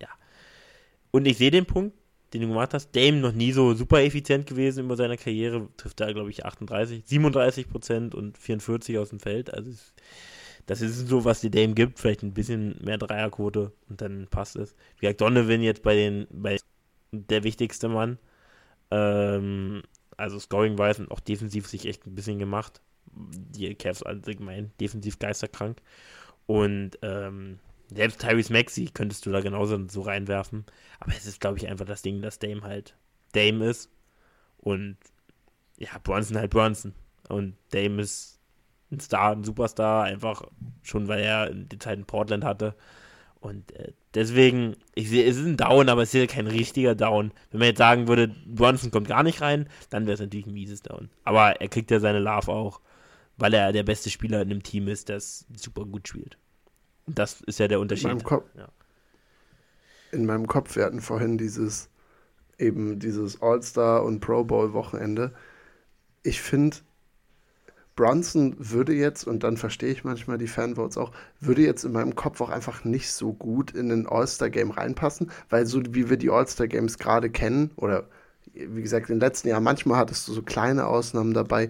ja. 0.01 0.09
Und 1.11 1.27
ich 1.27 1.39
sehe 1.39 1.51
den 1.51 1.67
Punkt 1.67 1.97
den 2.33 2.43
du 2.43 2.49
gemacht 2.49 2.75
hast. 2.75 2.95
Dame 2.97 3.19
noch 3.19 3.33
nie 3.33 3.53
so 3.53 3.75
super 3.75 4.03
effizient 4.03 4.47
gewesen 4.47 4.85
über 4.85 4.97
seiner 4.97 5.17
Karriere. 5.17 5.69
Trifft 5.77 6.01
da, 6.01 6.13
glaube 6.13 6.31
ich, 6.31 6.45
38, 6.45 7.03
37 7.05 7.69
Prozent 7.69 8.15
und 8.15 8.39
44 8.39 8.99
aus 8.99 9.11
dem 9.11 9.21
Feld. 9.21 9.53
Also 9.53 9.73
das 10.67 10.81
ist 10.81 11.09
so, 11.09 11.25
was 11.25 11.41
die 11.41 11.51
Dame 11.51 11.75
gibt. 11.75 11.99
Vielleicht 11.99 12.23
ein 12.23 12.35
bisschen 12.35 12.77
mehr 12.83 12.99
Dreierquote 12.99 13.73
und 13.89 14.01
dann 14.01 14.27
passt 14.31 14.57
es. 14.57 14.75
Wie 14.97 15.07
gesagt, 15.07 15.21
Donovan 15.21 15.63
jetzt 15.63 15.83
bei 15.83 15.95
den, 15.95 16.27
bei 16.31 16.59
der 17.11 17.45
wichtigste 17.45 17.89
Mann. 17.89 18.19
Ähm, 18.91 19.83
also 20.17 20.39
Scoring-wise 20.39 21.03
und 21.03 21.11
auch 21.11 21.21
defensiv 21.21 21.67
sich 21.67 21.87
echt 21.87 22.07
ein 22.07 22.15
bisschen 22.15 22.39
gemacht. 22.39 22.81
Die 23.15 23.75
Cavs 23.75 24.03
allgemein 24.03 24.73
defensiv 24.81 25.19
geisterkrank. 25.19 25.79
Und 26.47 26.99
ähm, 27.03 27.59
selbst 27.95 28.21
Tyrese 28.21 28.53
Maxi 28.53 28.91
könntest 28.93 29.27
du 29.27 29.31
da 29.31 29.41
genauso 29.41 29.89
so 29.89 30.03
reinwerfen. 30.03 30.65
Aber 31.01 31.13
es 31.13 31.27
ist, 31.27 31.41
glaube 31.41 31.59
ich, 31.59 31.69
einfach 31.69 31.87
das 31.87 32.03
Ding, 32.03 32.23
dass 32.23 32.39
Dame 32.39 32.63
halt 32.63 32.97
Dame 33.33 33.67
ist. 33.67 33.91
Und 34.59 34.97
ja, 35.79 35.91
Bronson 36.03 36.39
halt 36.39 36.51
Bronson. 36.51 36.95
Und 37.29 37.57
Dame 37.71 38.03
ist 38.03 38.39
ein 38.91 39.01
Star, 39.01 39.33
ein 39.33 39.45
Superstar, 39.45 40.05
einfach 40.05 40.43
schon, 40.83 41.09
weil 41.09 41.21
er 41.21 41.51
die 41.51 41.79
Zeit 41.79 41.99
in 41.99 42.05
Portland 42.05 42.45
hatte. 42.45 42.75
Und 43.41 43.73
äh, 43.73 43.93
deswegen, 44.15 44.77
ich 44.95 45.09
sehe, 45.09 45.25
es 45.25 45.37
ist 45.37 45.47
ein 45.47 45.57
Down, 45.57 45.89
aber 45.89 46.03
es 46.03 46.15
ist 46.15 46.21
ja 46.21 46.27
kein 46.27 46.47
richtiger 46.47 46.95
Down. 46.95 47.33
Wenn 47.51 47.59
man 47.59 47.69
jetzt 47.69 47.79
sagen 47.79 48.07
würde, 48.07 48.29
Bronson 48.47 48.93
kommt 48.93 49.09
gar 49.09 49.25
nicht 49.25 49.41
rein, 49.41 49.69
dann 49.91 50.07
wäre 50.07 50.15
es 50.15 50.21
natürlich 50.21 50.47
ein 50.47 50.55
mieses 50.55 50.83
Down. 50.83 51.11
Aber 51.25 51.61
er 51.61 51.69
kriegt 51.69 51.91
ja 51.91 51.99
seine 51.99 52.21
Love 52.21 52.53
auch, 52.53 52.81
weil 53.37 53.53
er 53.55 53.73
der 53.73 53.83
beste 53.83 54.11
Spieler 54.11 54.43
in 54.43 54.51
einem 54.51 54.63
Team 54.63 54.87
ist, 54.87 55.09
das 55.09 55.47
super 55.57 55.85
gut 55.85 56.07
spielt. 56.07 56.39
Das 57.15 57.41
ist 57.43 57.59
ja 57.59 57.69
der 57.69 57.81
Unterschied. 57.81 58.11
In 58.11 58.17
meinem, 58.17 58.25
Kopf, 58.25 58.45
ja. 58.57 58.69
in 60.13 60.27
meinem 60.27 60.47
Kopf, 60.47 60.77
wir 60.77 60.85
hatten 60.85 61.01
vorhin 61.01 61.39
dieses 61.39 61.89
eben 62.59 62.99
dieses 62.99 63.43
All-Star 63.43 64.05
und 64.05 64.21
Pro 64.21 64.45
Bowl 64.45 64.73
Wochenende. 64.73 65.33
Ich 66.23 66.41
finde, 66.41 66.77
Bronson 67.97 68.55
würde 68.59 68.95
jetzt, 68.95 69.27
und 69.27 69.43
dann 69.43 69.57
verstehe 69.57 69.91
ich 69.91 70.05
manchmal 70.05 70.39
die 70.39 70.47
Fanvotes 70.47 70.97
auch, 70.97 71.13
würde 71.41 71.63
jetzt 71.63 71.85
in 71.85 71.93
meinem 71.93 72.15
Kopf 72.15 72.41
auch 72.41 72.49
einfach 72.49 72.85
nicht 72.85 73.13
so 73.13 73.33
gut 73.33 73.73
in 73.73 73.89
den 73.89 74.07
All-Star-Game 74.07 74.71
reinpassen, 74.71 75.31
weil 75.51 75.67
so 75.67 75.83
wie 75.91 76.09
wir 76.09 76.17
die 76.17 76.31
All-Star-Games 76.31 76.99
gerade 76.99 77.29
kennen, 77.29 77.71
oder 77.77 78.05
wie 78.55 78.83
gesagt, 78.83 79.11
in 79.11 79.17
den 79.17 79.21
letzten 79.21 79.49
Jahren, 79.49 79.65
manchmal 79.65 79.99
hattest 79.99 80.27
du 80.29 80.33
so 80.33 80.43
kleine 80.43 80.87
Ausnahmen 80.87 81.35
dabei, 81.35 81.69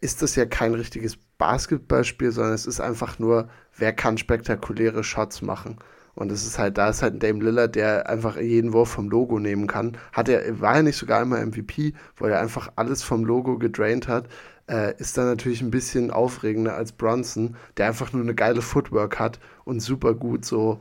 ist 0.00 0.22
das 0.22 0.36
ja 0.36 0.46
kein 0.46 0.74
richtiges 0.74 1.16
Basketballspiel, 1.38 2.32
sondern 2.32 2.54
es 2.54 2.66
ist 2.66 2.80
einfach 2.80 3.18
nur, 3.18 3.48
wer 3.76 3.92
kann 3.92 4.18
spektakuläre 4.18 5.04
Shots 5.04 5.42
machen. 5.42 5.78
Und 6.14 6.32
es 6.32 6.46
ist 6.46 6.58
halt, 6.58 6.78
da 6.78 6.88
ist 6.88 7.02
halt 7.02 7.14
ein 7.14 7.18
Dame 7.18 7.44
Lillard, 7.44 7.76
der 7.76 8.08
einfach 8.08 8.38
jeden 8.38 8.72
Wurf 8.72 8.88
vom 8.88 9.10
Logo 9.10 9.38
nehmen 9.38 9.66
kann. 9.66 9.98
Hat 10.12 10.30
er, 10.30 10.60
war 10.60 10.76
er 10.76 10.82
nicht 10.82 10.96
sogar 10.96 11.20
einmal 11.20 11.44
MVP, 11.44 11.92
wo 12.16 12.24
er 12.24 12.40
einfach 12.40 12.72
alles 12.76 13.02
vom 13.02 13.24
Logo 13.24 13.58
gedraint 13.58 14.08
hat. 14.08 14.26
Äh, 14.66 14.94
ist 14.98 15.18
dann 15.18 15.26
natürlich 15.26 15.60
ein 15.60 15.70
bisschen 15.70 16.10
aufregender 16.10 16.74
als 16.74 16.92
Bronson, 16.92 17.56
der 17.76 17.88
einfach 17.88 18.12
nur 18.14 18.22
eine 18.22 18.34
geile 18.34 18.62
Footwork 18.62 19.18
hat 19.18 19.38
und 19.64 19.80
super 19.80 20.14
gut 20.14 20.46
so, 20.46 20.80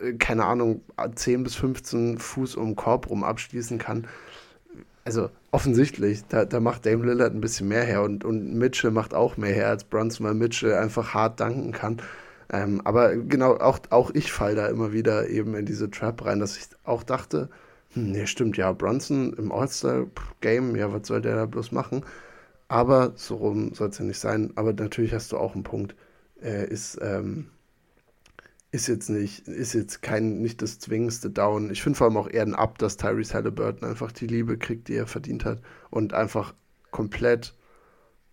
äh, 0.00 0.14
keine 0.14 0.44
Ahnung, 0.44 0.82
10 1.14 1.44
bis 1.44 1.54
15 1.54 2.18
Fuß 2.18 2.56
um 2.56 2.70
den 2.70 2.76
Korb 2.76 3.08
rum 3.08 3.22
abschließen 3.22 3.78
kann 3.78 4.08
also 5.10 5.30
offensichtlich, 5.50 6.24
da, 6.28 6.44
da 6.44 6.60
macht 6.60 6.86
Dame 6.86 7.04
Lillard 7.04 7.34
ein 7.34 7.40
bisschen 7.40 7.66
mehr 7.68 7.82
her 7.82 8.02
und, 8.02 8.24
und 8.24 8.54
Mitchell 8.54 8.92
macht 8.92 9.12
auch 9.12 9.36
mehr 9.36 9.52
her, 9.52 9.68
als 9.68 9.84
Brunson, 9.84 10.26
weil 10.26 10.34
Mitchell 10.34 10.74
einfach 10.74 11.14
hart 11.14 11.40
danken 11.40 11.72
kann. 11.72 12.00
Ähm, 12.52 12.80
aber 12.84 13.16
genau, 13.16 13.56
auch, 13.56 13.80
auch 13.90 14.10
ich 14.12 14.32
fall 14.32 14.54
da 14.54 14.68
immer 14.68 14.92
wieder 14.92 15.28
eben 15.28 15.54
in 15.56 15.66
diese 15.66 15.90
Trap 15.90 16.24
rein, 16.24 16.38
dass 16.38 16.56
ich 16.56 16.64
auch 16.84 17.02
dachte, 17.02 17.48
hm, 17.94 18.12
nee, 18.12 18.26
stimmt, 18.26 18.56
ja, 18.56 18.72
Brunson 18.72 19.32
im 19.34 19.50
All-Star-Game, 19.52 20.76
ja, 20.76 20.92
was 20.92 21.08
soll 21.08 21.20
der 21.22 21.34
da 21.34 21.46
bloß 21.46 21.72
machen? 21.72 22.04
Aber 22.68 23.12
so 23.16 23.36
rum 23.36 23.74
soll 23.74 23.88
es 23.88 23.98
ja 23.98 24.04
nicht 24.04 24.20
sein. 24.20 24.52
Aber 24.54 24.72
natürlich 24.72 25.12
hast 25.12 25.32
du 25.32 25.38
auch 25.38 25.54
einen 25.54 25.64
Punkt. 25.64 25.96
Er 26.40 26.68
ist, 26.68 26.98
ähm, 27.02 27.48
ist 28.72 28.86
jetzt 28.86 29.08
nicht, 29.08 29.48
ist 29.48 29.74
jetzt 29.74 30.00
kein, 30.02 30.40
nicht 30.40 30.62
das 30.62 30.78
zwingendste 30.78 31.30
Down. 31.30 31.70
Ich 31.70 31.82
finde 31.82 31.96
vor 31.96 32.06
allem 32.06 32.16
auch 32.16 32.28
eher 32.28 32.42
ein 32.42 32.54
Up, 32.54 32.78
dass 32.78 32.96
Tyrese 32.96 33.34
Halliburton 33.34 33.88
einfach 33.88 34.12
die 34.12 34.26
Liebe 34.26 34.58
kriegt, 34.58 34.88
die 34.88 34.94
er 34.94 35.06
verdient 35.06 35.44
hat 35.44 35.60
und 35.90 36.14
einfach 36.14 36.54
komplett 36.90 37.54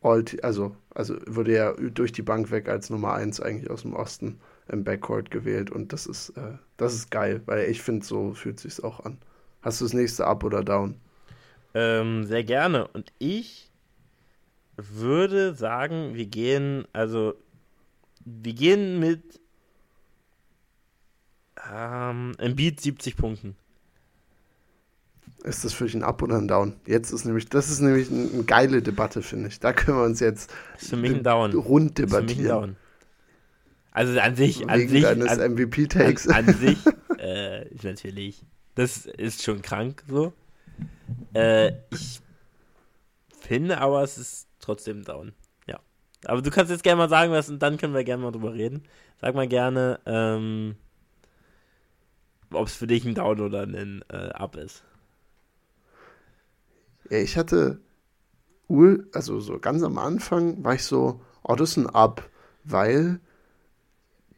all, 0.02 0.24
also, 0.44 0.76
also 0.94 1.16
wurde 1.26 1.56
er 1.56 1.74
durch 1.74 2.12
die 2.12 2.22
Bank 2.22 2.52
weg 2.52 2.70
als 2.70 2.90
Nummer 2.90 3.14
1 3.14 3.42
eigentlich 3.42 3.72
aus 3.72 3.82
dem 3.82 3.94
Osten 3.94 4.40
im 4.68 4.84
Backcourt 4.84 5.32
gewählt 5.32 5.72
und 5.72 5.92
das 5.92 6.06
ist, 6.06 6.30
äh, 6.32 6.58
das 6.78 6.94
ist 6.94 7.10
geil, 7.10 7.42
weil 7.46 7.70
ich 7.70 7.82
finde, 7.82 8.06
so 8.06 8.34
fühlt 8.34 8.60
sich 8.60 8.84
auch 8.84 9.00
an. 9.00 9.18
Hast 9.62 9.82
du 9.82 9.86
das 9.86 9.94
nächste 9.94 10.28
Up 10.28 10.44
oder 10.44 10.64
Down? 10.64 10.96
Ähm, 11.74 12.26
sehr 12.26 12.44
gerne. 12.44 12.88
Und 12.90 13.12
ich 13.18 13.72
würde 14.76 15.56
sagen, 15.56 16.14
wir 16.14 16.28
gehen, 16.28 16.86
also 16.94 17.34
wir 18.24 18.54
gehen 18.54 19.00
mit 19.00 19.40
ähm, 21.74 22.34
Embiid 22.38 22.82
70 22.82 23.16
Punkten. 23.16 23.56
Ist 25.44 25.64
das 25.64 25.74
für 25.74 25.86
dich 25.86 25.94
ein 25.94 26.04
Up 26.04 26.22
oder 26.22 26.38
ein 26.38 26.48
Down? 26.48 26.74
Jetzt 26.86 27.12
ist 27.12 27.26
nämlich, 27.26 27.48
das 27.48 27.70
ist 27.70 27.80
nämlich 27.80 28.12
eine, 28.12 28.30
eine 28.34 28.44
geile 28.44 28.82
Debatte, 28.82 29.22
finde 29.22 29.50
ich. 29.50 29.60
Da 29.60 29.72
können 29.72 29.98
wir 29.98 30.04
uns 30.04 30.20
jetzt 30.20 30.52
ist 30.80 30.90
für 30.90 30.98
mich 30.98 31.14
ein 31.14 31.24
Down. 31.24 31.54
rund 31.54 31.98
debattieren. 31.98 32.76
Also 33.92 34.20
an 34.20 34.36
sich, 34.36 34.70
an 34.70 34.88
sich, 34.88 35.02
deines 35.02 35.38
MVP-Takes. 35.38 36.28
An, 36.28 36.48
an, 36.48 36.56
sich, 36.56 36.78
äh, 37.18 37.66
natürlich. 37.82 38.44
Das 38.76 39.06
ist 39.06 39.44
schon 39.44 39.62
krank 39.62 40.04
so. 40.08 40.34
Äh, 41.34 41.70
ich 41.92 42.20
finde 43.40 43.80
aber, 43.80 44.04
es 44.04 44.18
ist 44.18 44.48
trotzdem 44.60 45.04
Down. 45.04 45.34
Ja. 45.66 45.80
Aber 46.26 46.42
du 46.42 46.52
kannst 46.52 46.72
jetzt 46.72 46.84
gerne 46.84 46.98
mal 46.98 47.10
sagen, 47.10 47.32
was 47.32 47.50
und 47.50 47.60
dann 47.60 47.78
können 47.78 47.94
wir 47.94 48.04
gerne 48.04 48.24
mal 48.24 48.32
drüber 48.32 48.54
reden. 48.54 48.84
Sag 49.20 49.34
mal 49.34 49.48
gerne, 49.48 50.00
ähm, 50.06 50.76
ob 52.52 52.68
es 52.68 52.76
für 52.76 52.88
dich 52.88 53.06
ein 53.06 53.16
Down 53.16 53.40
oder 53.40 53.64
ein 53.64 54.04
äh, 54.10 54.30
Up 54.30 54.56
ist. 54.56 54.84
Ja, 57.10 57.18
ich 57.18 57.38
hatte, 57.38 57.80
also 59.14 59.40
so 59.40 59.60
ganz 59.60 59.84
am 59.84 59.98
Anfang 59.98 60.64
war 60.64 60.76
ich 60.76 60.84
so, 60.84 61.22
oh, 61.44 61.56
das 61.56 61.72
ist 61.72 61.78
ein 61.78 61.90
Up, 61.90 62.30
weil 62.64 63.20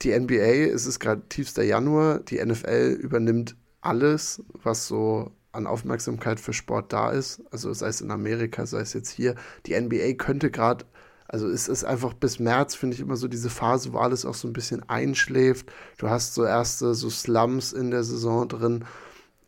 die 0.02 0.18
NBA, 0.18 0.72
es 0.74 0.86
ist 0.86 1.00
gerade 1.00 1.24
tiefster 1.30 1.64
Januar, 1.64 2.20
die 2.20 2.44
NFL 2.44 2.98
übernimmt 3.02 3.56
alles, 3.82 4.44
was 4.54 4.88
so 4.88 5.32
an 5.52 5.66
Aufmerksamkeit 5.66 6.40
für 6.40 6.54
Sport 6.54 6.94
da 6.94 7.12
ist, 7.12 7.42
also 7.52 7.74
sei 7.74 7.88
es 7.88 8.02
in 8.02 8.12
Amerika, 8.12 8.66
sei 8.66 8.82
es 8.82 8.94
jetzt 8.94 9.10
hier. 9.10 9.36
Die 9.66 9.80
NBA 9.80 10.14
könnte 10.14 10.52
gerade 10.52 10.86
also 11.30 11.48
es 11.48 11.68
ist 11.68 11.84
einfach 11.84 12.14
bis 12.14 12.40
März, 12.40 12.74
finde 12.74 12.96
ich, 12.96 13.02
immer 13.02 13.16
so 13.16 13.28
diese 13.28 13.52
Phase, 13.52 13.94
wo 13.94 14.00
alles 14.00 14.26
auch 14.26 14.34
so 14.34 14.48
ein 14.48 14.54
bisschen 14.54 14.88
einschläft. 14.90 15.72
Du 16.00 16.10
hast 16.10 16.34
so 16.34 16.44
erste 16.44 16.96
so 16.96 17.08
Slums 17.12 17.72
in 17.72 17.92
der 17.92 18.04
Saison 18.04 18.48
drin, 18.48 18.84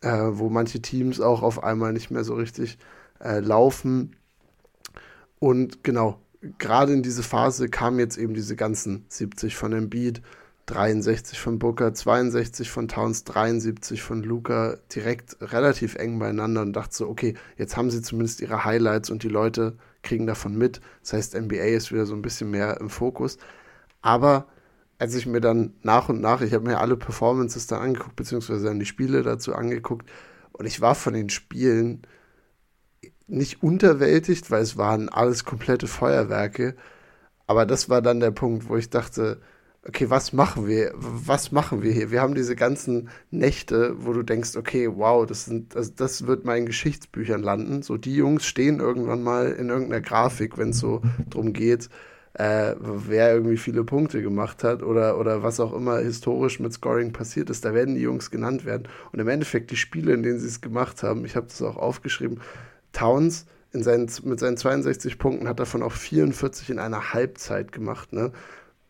äh, 0.00 0.28
wo 0.30 0.48
manche 0.48 0.80
Teams 0.80 1.20
auch 1.20 1.42
auf 1.42 1.64
einmal 1.64 1.92
nicht 1.92 2.12
mehr 2.12 2.22
so 2.22 2.34
richtig 2.34 2.78
äh, 3.18 3.40
laufen. 3.40 4.14
Und 5.40 5.82
genau, 5.82 6.20
gerade 6.58 6.92
in 6.92 7.02
diese 7.02 7.24
Phase 7.24 7.68
kamen 7.68 7.98
jetzt 7.98 8.16
eben 8.16 8.34
diese 8.34 8.54
ganzen 8.54 9.04
70 9.08 9.56
von 9.56 9.72
Embiid, 9.72 10.22
63 10.66 11.40
von 11.40 11.58
Booker, 11.58 11.92
62 11.92 12.70
von 12.70 12.86
Towns, 12.86 13.24
73 13.24 14.00
von 14.00 14.22
Luca, 14.22 14.76
direkt 14.94 15.36
relativ 15.40 15.96
eng 15.96 16.20
beieinander 16.20 16.62
und 16.62 16.74
dachte 16.74 16.94
so, 16.94 17.08
okay, 17.08 17.34
jetzt 17.56 17.76
haben 17.76 17.90
sie 17.90 18.02
zumindest 18.02 18.40
ihre 18.40 18.64
Highlights 18.64 19.10
und 19.10 19.24
die 19.24 19.28
Leute 19.28 19.76
kriegen 20.02 20.26
davon 20.26 20.56
mit. 20.56 20.80
Das 21.02 21.12
heißt, 21.12 21.34
NBA 21.34 21.76
ist 21.76 21.92
wieder 21.92 22.06
so 22.06 22.14
ein 22.14 22.22
bisschen 22.22 22.50
mehr 22.50 22.80
im 22.80 22.90
Fokus. 22.90 23.38
Aber 24.00 24.46
als 24.98 25.14
ich 25.14 25.26
mir 25.26 25.40
dann 25.40 25.74
nach 25.82 26.08
und 26.08 26.20
nach, 26.20 26.42
ich 26.42 26.54
habe 26.54 26.68
mir 26.68 26.78
alle 26.78 26.96
Performances 26.96 27.66
dann 27.66 27.80
angeguckt, 27.82 28.16
beziehungsweise 28.16 28.66
dann 28.66 28.78
die 28.78 28.86
Spiele 28.86 29.22
dazu 29.22 29.54
angeguckt, 29.54 30.08
und 30.52 30.66
ich 30.66 30.80
war 30.80 30.94
von 30.94 31.14
den 31.14 31.30
Spielen 31.30 32.02
nicht 33.26 33.62
unterwältigt, 33.62 34.50
weil 34.50 34.62
es 34.62 34.76
waren 34.76 35.08
alles 35.08 35.44
komplette 35.44 35.86
Feuerwerke. 35.86 36.76
Aber 37.46 37.66
das 37.66 37.88
war 37.88 38.02
dann 38.02 38.20
der 38.20 38.30
Punkt, 38.30 38.68
wo 38.68 38.76
ich 38.76 38.90
dachte, 38.90 39.40
okay, 39.86 40.10
was 40.10 40.32
machen 40.32 40.66
wir? 40.66 40.92
Was 40.94 41.52
machen 41.52 41.82
wir 41.82 41.92
hier? 41.92 42.10
Wir 42.10 42.20
haben 42.20 42.34
diese 42.34 42.54
ganzen 42.54 43.08
Nächte, 43.30 43.94
wo 43.98 44.12
du 44.12 44.22
denkst, 44.22 44.56
okay, 44.56 44.88
wow, 44.92 45.26
das, 45.26 45.44
sind, 45.46 45.74
das, 45.74 45.94
das 45.94 46.26
wird 46.26 46.44
mal 46.44 46.56
in 46.56 46.66
Geschichtsbüchern 46.66 47.42
landen. 47.42 47.82
So, 47.82 47.96
die 47.96 48.14
Jungs 48.14 48.46
stehen 48.46 48.80
irgendwann 48.80 49.22
mal 49.22 49.52
in 49.52 49.68
irgendeiner 49.68 50.00
Grafik, 50.00 50.56
wenn 50.58 50.70
es 50.70 50.78
so 50.78 51.02
drum 51.30 51.52
geht, 51.52 51.88
äh, 52.34 52.74
wer 52.78 53.34
irgendwie 53.34 53.56
viele 53.56 53.84
Punkte 53.84 54.22
gemacht 54.22 54.64
hat 54.64 54.82
oder, 54.82 55.18
oder 55.18 55.42
was 55.42 55.60
auch 55.60 55.74
immer 55.74 55.98
historisch 55.98 56.60
mit 56.60 56.72
Scoring 56.72 57.12
passiert 57.12 57.50
ist. 57.50 57.64
Da 57.64 57.74
werden 57.74 57.96
die 57.96 58.02
Jungs 58.02 58.30
genannt 58.30 58.64
werden. 58.64 58.88
Und 59.10 59.18
im 59.18 59.28
Endeffekt 59.28 59.70
die 59.70 59.76
Spiele, 59.76 60.14
in 60.14 60.22
denen 60.22 60.38
sie 60.38 60.46
es 60.46 60.60
gemacht 60.60 61.02
haben, 61.02 61.24
ich 61.24 61.34
habe 61.34 61.46
das 61.46 61.60
auch 61.60 61.76
aufgeschrieben, 61.76 62.40
Towns 62.92 63.46
in 63.72 63.82
seinen, 63.82 64.10
mit 64.24 64.38
seinen 64.38 64.56
62 64.56 65.18
Punkten 65.18 65.48
hat 65.48 65.58
davon 65.58 65.82
auch 65.82 65.92
44 65.92 66.70
in 66.70 66.78
einer 66.78 67.14
Halbzeit 67.14 67.72
gemacht. 67.72 68.12
Ne? 68.12 68.32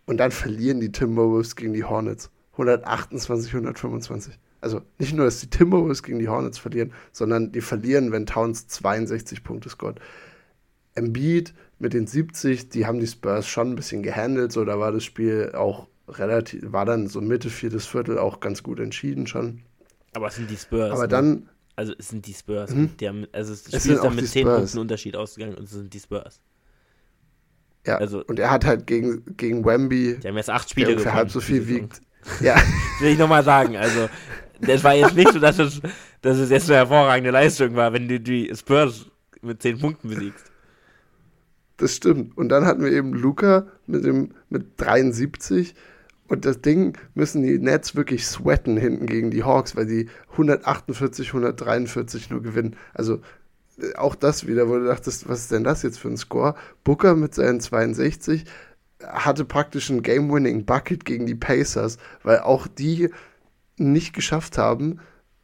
Und 0.06 0.18
dann 0.18 0.30
verlieren 0.30 0.80
die 0.80 0.92
Timberwolves 0.92 1.56
gegen 1.56 1.72
die 1.72 1.84
Hornets. 1.84 2.30
128, 2.52 3.52
125. 3.54 4.38
Also 4.60 4.82
nicht 4.98 5.14
nur, 5.14 5.24
dass 5.24 5.40
die 5.40 5.50
Timberwolves 5.50 6.02
gegen 6.02 6.18
die 6.18 6.28
Hornets 6.28 6.58
verlieren, 6.58 6.92
sondern 7.12 7.52
die 7.52 7.60
verlieren, 7.60 8.12
wenn 8.12 8.26
Towns 8.26 8.68
62 8.68 9.42
Punkte 9.42 9.68
scored. 9.68 10.00
Embiid 10.94 11.54
mit 11.78 11.94
den 11.94 12.06
70, 12.06 12.68
die 12.68 12.86
haben 12.86 13.00
die 13.00 13.06
Spurs 13.06 13.46
schon 13.46 13.70
ein 13.70 13.74
bisschen 13.74 14.02
gehandelt, 14.02 14.52
so 14.52 14.64
da 14.64 14.78
war 14.78 14.92
das 14.92 15.04
Spiel 15.04 15.52
auch 15.54 15.88
relativ, 16.06 16.70
war 16.70 16.84
dann 16.84 17.08
so 17.08 17.20
Mitte, 17.20 17.50
viertes 17.50 17.86
Viertel 17.86 18.18
auch 18.18 18.40
ganz 18.40 18.62
gut 18.62 18.78
entschieden 18.78 19.26
schon. 19.26 19.62
Aber 20.12 20.28
es 20.28 20.36
sind 20.36 20.50
die 20.50 20.56
Spurs. 20.56 20.92
Aber 20.92 21.02
ne? 21.02 21.08
dann. 21.08 21.48
Also 21.74 21.94
es 21.98 22.08
sind 22.08 22.26
die 22.26 22.34
Spurs. 22.34 22.70
Mhm. 22.70 22.90
Die 23.00 23.08
haben, 23.08 23.26
also 23.32 23.52
das 23.52 23.82
Spiel 23.82 23.94
ist 23.94 24.04
dann 24.04 24.14
mit 24.14 24.28
10 24.28 24.46
Punkten 24.46 24.78
Unterschied 24.78 25.16
ausgegangen 25.16 25.56
und 25.56 25.64
es 25.64 25.70
sind 25.70 25.92
die 25.92 26.00
Spurs. 26.00 26.40
Ja, 27.86 27.96
also, 27.96 28.24
und 28.24 28.38
er 28.38 28.50
hat 28.50 28.64
halt 28.64 28.86
gegen, 28.86 29.24
gegen 29.36 29.64
Wemby, 29.64 30.18
die 30.22 30.28
haben 30.28 30.36
jetzt 30.36 30.50
acht 30.50 30.70
Spiele 30.70 30.94
der 30.94 31.14
halb 31.14 31.30
so 31.30 31.40
viel 31.40 31.66
wiegt. 31.66 32.00
Ja. 32.40 32.54
Das 32.54 32.64
will 33.00 33.12
ich 33.12 33.18
nochmal 33.18 33.42
sagen. 33.42 33.76
Also, 33.76 34.08
das 34.60 34.84
war 34.84 34.94
jetzt 34.94 35.16
nicht 35.16 35.32
so, 35.32 35.40
dass 35.40 35.58
es, 35.58 35.80
dass 36.20 36.38
es 36.38 36.50
jetzt 36.50 36.70
eine 36.70 36.78
hervorragende 36.78 37.30
Leistung 37.30 37.74
war, 37.74 37.92
wenn 37.92 38.06
du 38.06 38.20
die 38.20 38.52
Spurs 38.54 39.06
mit 39.40 39.60
zehn 39.60 39.78
Punkten 39.80 40.08
besiegst. 40.08 40.52
Das 41.76 41.96
stimmt. 41.96 42.36
Und 42.36 42.48
dann 42.48 42.64
hatten 42.64 42.84
wir 42.84 42.92
eben 42.92 43.12
Luca 43.12 43.66
mit, 43.86 44.04
dem, 44.04 44.30
mit 44.48 44.80
73. 44.80 45.74
Und 46.28 46.44
das 46.44 46.60
Ding 46.60 46.96
müssen 47.14 47.42
die 47.42 47.58
Nets 47.58 47.96
wirklich 47.96 48.24
sweaten 48.24 48.76
hinten 48.76 49.06
gegen 49.06 49.32
die 49.32 49.42
Hawks, 49.42 49.74
weil 49.74 49.86
die 49.86 50.08
148, 50.30 51.28
143 51.28 52.30
nur 52.30 52.40
gewinnen. 52.40 52.76
Also 52.94 53.20
auch 53.96 54.14
das 54.14 54.46
wieder, 54.46 54.68
wo 54.68 54.78
du 54.78 54.86
dachtest, 54.86 55.28
was 55.28 55.40
ist 55.40 55.52
denn 55.52 55.64
das 55.64 55.82
jetzt 55.82 55.98
für 55.98 56.08
ein 56.08 56.16
Score? 56.16 56.54
Booker 56.84 57.14
mit 57.14 57.34
seinen 57.34 57.60
62 57.60 58.44
hatte 59.02 59.44
praktisch 59.44 59.90
ein 59.90 60.02
Game-Winning-Bucket 60.02 61.04
gegen 61.04 61.26
die 61.26 61.34
Pacers, 61.34 61.98
weil 62.22 62.40
auch 62.40 62.66
die 62.66 63.10
nicht 63.76 64.12
geschafft 64.12 64.58
haben, 64.58 65.00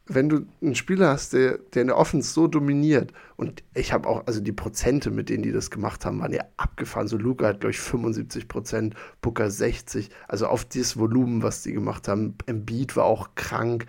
wenn 0.09 0.27
du 0.27 0.47
einen 0.61 0.75
Spieler 0.75 1.09
hast, 1.09 1.33
der, 1.33 1.59
der 1.73 1.83
in 1.83 1.87
der 1.89 1.97
Offense 1.97 2.33
so 2.33 2.47
dominiert, 2.47 3.13
und 3.35 3.63
ich 3.75 3.93
habe 3.93 4.09
auch, 4.09 4.25
also 4.25 4.41
die 4.41 4.51
Prozente, 4.51 5.11
mit 5.11 5.29
denen 5.29 5.43
die 5.43 5.51
das 5.51 5.69
gemacht 5.69 6.03
haben, 6.03 6.19
waren 6.19 6.33
ja 6.33 6.43
abgefahren. 6.57 7.07
So 7.07 7.15
Luca 7.15 7.47
hat, 7.47 7.61
glaube 7.61 7.71
ich, 7.71 7.79
75 7.79 8.47
Prozent, 8.47 8.95
Booker 9.21 9.51
60, 9.51 10.09
also 10.27 10.47
auf 10.47 10.65
dieses 10.65 10.97
Volumen, 10.97 11.43
was 11.43 11.61
die 11.61 11.73
gemacht 11.73 12.07
haben. 12.07 12.35
Embiid 12.47 12.95
war 12.95 13.05
auch 13.05 13.35
krank. 13.35 13.85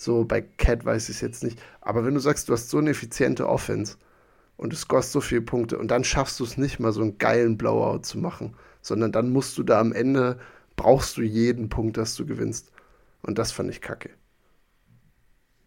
So 0.00 0.24
bei 0.24 0.40
Cat 0.40 0.86
weiß 0.86 1.10
ich 1.10 1.16
es 1.16 1.20
jetzt 1.20 1.44
nicht. 1.44 1.60
Aber 1.82 2.06
wenn 2.06 2.14
du 2.14 2.20
sagst, 2.20 2.48
du 2.48 2.54
hast 2.54 2.70
so 2.70 2.78
eine 2.78 2.88
effiziente 2.88 3.46
Offense 3.46 3.98
und 4.56 4.72
du 4.72 4.76
scorest 4.76 5.12
so 5.12 5.20
viele 5.20 5.42
Punkte 5.42 5.76
und 5.76 5.88
dann 5.88 6.04
schaffst 6.04 6.40
du 6.40 6.44
es 6.44 6.56
nicht 6.56 6.80
mal 6.80 6.92
so 6.92 7.02
einen 7.02 7.18
geilen 7.18 7.58
Blowout 7.58 7.98
zu 7.98 8.16
machen, 8.16 8.56
sondern 8.80 9.12
dann 9.12 9.30
musst 9.30 9.58
du 9.58 9.62
da 9.62 9.78
am 9.78 9.92
Ende, 9.92 10.40
brauchst 10.74 11.18
du 11.18 11.22
jeden 11.22 11.68
Punkt, 11.68 11.98
dass 11.98 12.14
du 12.14 12.24
gewinnst. 12.24 12.72
Und 13.20 13.36
das 13.36 13.52
fand 13.52 13.68
ich 13.68 13.82
kacke. 13.82 14.08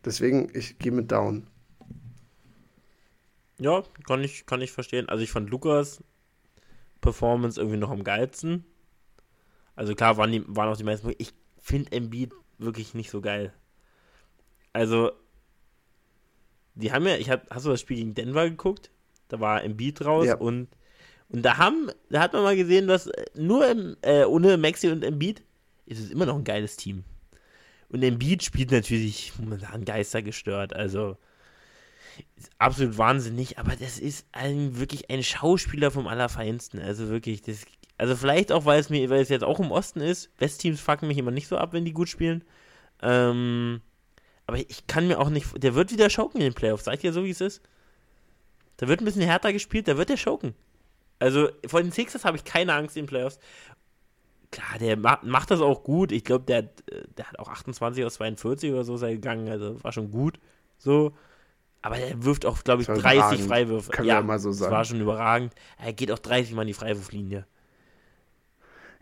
Deswegen, 0.03 0.49
ich 0.55 0.79
gehe 0.79 0.91
mit 0.91 1.11
Down. 1.11 1.45
Ja, 3.59 3.83
kann 4.07 4.23
ich, 4.23 4.47
kann 4.47 4.61
ich 4.61 4.71
verstehen. 4.71 5.09
Also 5.09 5.23
ich 5.23 5.31
fand 5.31 5.51
Lukas 5.51 6.03
Performance 7.01 7.61
irgendwie 7.61 7.77
noch 7.77 7.91
am 7.91 8.03
geilsten. 8.03 8.65
Also 9.75 9.93
klar 9.93 10.17
waren, 10.17 10.31
die, 10.31 10.43
waren 10.47 10.69
auch 10.69 10.77
die 10.77 10.83
meisten. 10.83 11.13
Ich 11.19 11.35
finde 11.59 11.91
Embiid 11.91 12.31
wirklich 12.57 12.95
nicht 12.95 13.11
so 13.11 13.21
geil. 13.21 13.53
Also, 14.73 15.11
die 16.75 16.91
haben 16.91 17.07
ja, 17.07 17.15
ich 17.15 17.29
hab, 17.29 17.49
hast 17.49 17.65
du 17.65 17.69
das 17.69 17.81
Spiel 17.81 17.97
gegen 17.97 18.15
Denver 18.15 18.49
geguckt? 18.49 18.89
Da 19.27 19.39
war 19.39 19.63
Embiid 19.63 20.03
raus 20.03 20.27
ja. 20.27 20.35
und, 20.35 20.67
und 21.29 21.43
da 21.43 21.57
haben, 21.57 21.89
da 22.09 22.21
hat 22.21 22.33
man 22.33 22.43
mal 22.43 22.55
gesehen, 22.55 22.87
dass 22.87 23.07
äh, 23.07 23.25
nur 23.35 23.67
im, 23.69 23.95
äh, 24.01 24.25
ohne 24.25 24.57
Maxi 24.57 24.89
und 24.89 25.03
Embiid 25.03 25.43
ist 25.85 25.99
es 25.99 26.11
immer 26.11 26.25
noch 26.25 26.35
ein 26.35 26.43
geiles 26.43 26.75
Team. 26.75 27.03
Und 27.89 28.03
Embiid 28.03 28.43
spielt 28.43 28.71
natürlich 28.71 29.33
momentan 29.39 29.85
geistergestört, 29.85 30.75
also 30.75 31.17
absolut 32.57 32.97
wahnsinnig, 32.97 33.59
aber 33.59 33.75
das 33.75 33.99
ist 33.99 34.27
ein, 34.31 34.79
wirklich 34.79 35.09
ein 35.09 35.23
Schauspieler 35.23 35.91
vom 35.91 36.07
Allerfeinsten, 36.07 36.79
also 36.79 37.09
wirklich, 37.09 37.41
das, 37.41 37.65
also 37.97 38.15
vielleicht 38.15 38.51
auch, 38.51 38.65
weil 38.65 38.79
es 38.79 38.89
mir, 38.89 39.09
weil 39.09 39.21
es 39.21 39.29
jetzt 39.29 39.43
auch 39.43 39.59
im 39.59 39.71
Osten 39.71 40.01
ist, 40.01 40.31
Westteams 40.39 40.81
fucken 40.81 41.07
mich 41.07 41.17
immer 41.17 41.31
nicht 41.31 41.47
so 41.47 41.57
ab, 41.57 41.73
wenn 41.73 41.85
die 41.85 41.93
gut 41.93 42.09
spielen, 42.09 42.43
ähm, 43.01 43.81
aber 44.47 44.57
ich 44.57 44.87
kann 44.87 45.07
mir 45.07 45.19
auch 45.19 45.29
nicht. 45.29 45.63
Der 45.63 45.75
wird 45.75 45.91
wieder 45.91 46.09
schoken 46.09 46.41
in 46.41 46.47
den 46.47 46.53
Playoffs. 46.53 46.85
Seid 46.85 47.03
ihr 47.03 47.13
so, 47.13 47.23
wie 47.23 47.29
es 47.29 47.41
ist? 47.41 47.61
Da 48.77 48.87
wird 48.87 49.01
ein 49.01 49.05
bisschen 49.05 49.21
härter 49.21 49.53
gespielt, 49.53 49.87
da 49.87 49.97
wird 49.97 50.09
der 50.09 50.17
schoken. 50.17 50.55
Also 51.19 51.49
vor 51.67 51.81
den 51.81 51.91
Sixers 51.91 52.25
habe 52.25 52.37
ich 52.37 52.43
keine 52.43 52.73
Angst 52.73 52.97
in 52.97 53.03
den 53.03 53.09
Playoffs. 53.09 53.39
Klar, 54.51 54.77
der 54.79 54.97
macht, 54.97 55.23
macht 55.23 55.51
das 55.51 55.61
auch 55.61 55.83
gut. 55.83 56.11
Ich 56.11 56.23
glaube, 56.25 56.45
der, 56.45 56.63
der 57.17 57.25
hat 57.25 57.39
auch 57.39 57.47
28 57.47 58.03
aus 58.03 58.15
42 58.15 58.71
oder 58.71 58.83
so 58.83 58.97
sei 58.97 59.13
gegangen. 59.13 59.47
Also 59.47 59.81
war 59.83 59.91
schon 59.91 60.11
gut. 60.11 60.39
So. 60.77 61.13
Aber 61.81 61.97
der 61.97 62.23
wirft 62.23 62.45
auch, 62.45 62.63
glaube 62.63 62.81
ich, 62.81 62.87
30 62.87 63.01
überragend. 63.01 63.47
Freiwürfe. 63.47 63.91
Können 63.91 64.07
ja, 64.07 64.21
mal 64.21 64.39
so 64.39 64.51
sagen. 64.51 64.69
Das 64.69 64.77
war 64.77 64.85
schon 64.85 65.01
überragend. 65.01 65.53
Er 65.77 65.93
geht 65.93 66.11
auch 66.11 66.19
30 66.19 66.53
Mal 66.53 66.63
in 66.63 66.67
die 66.67 66.73
Freiwurflinie. 66.73 67.45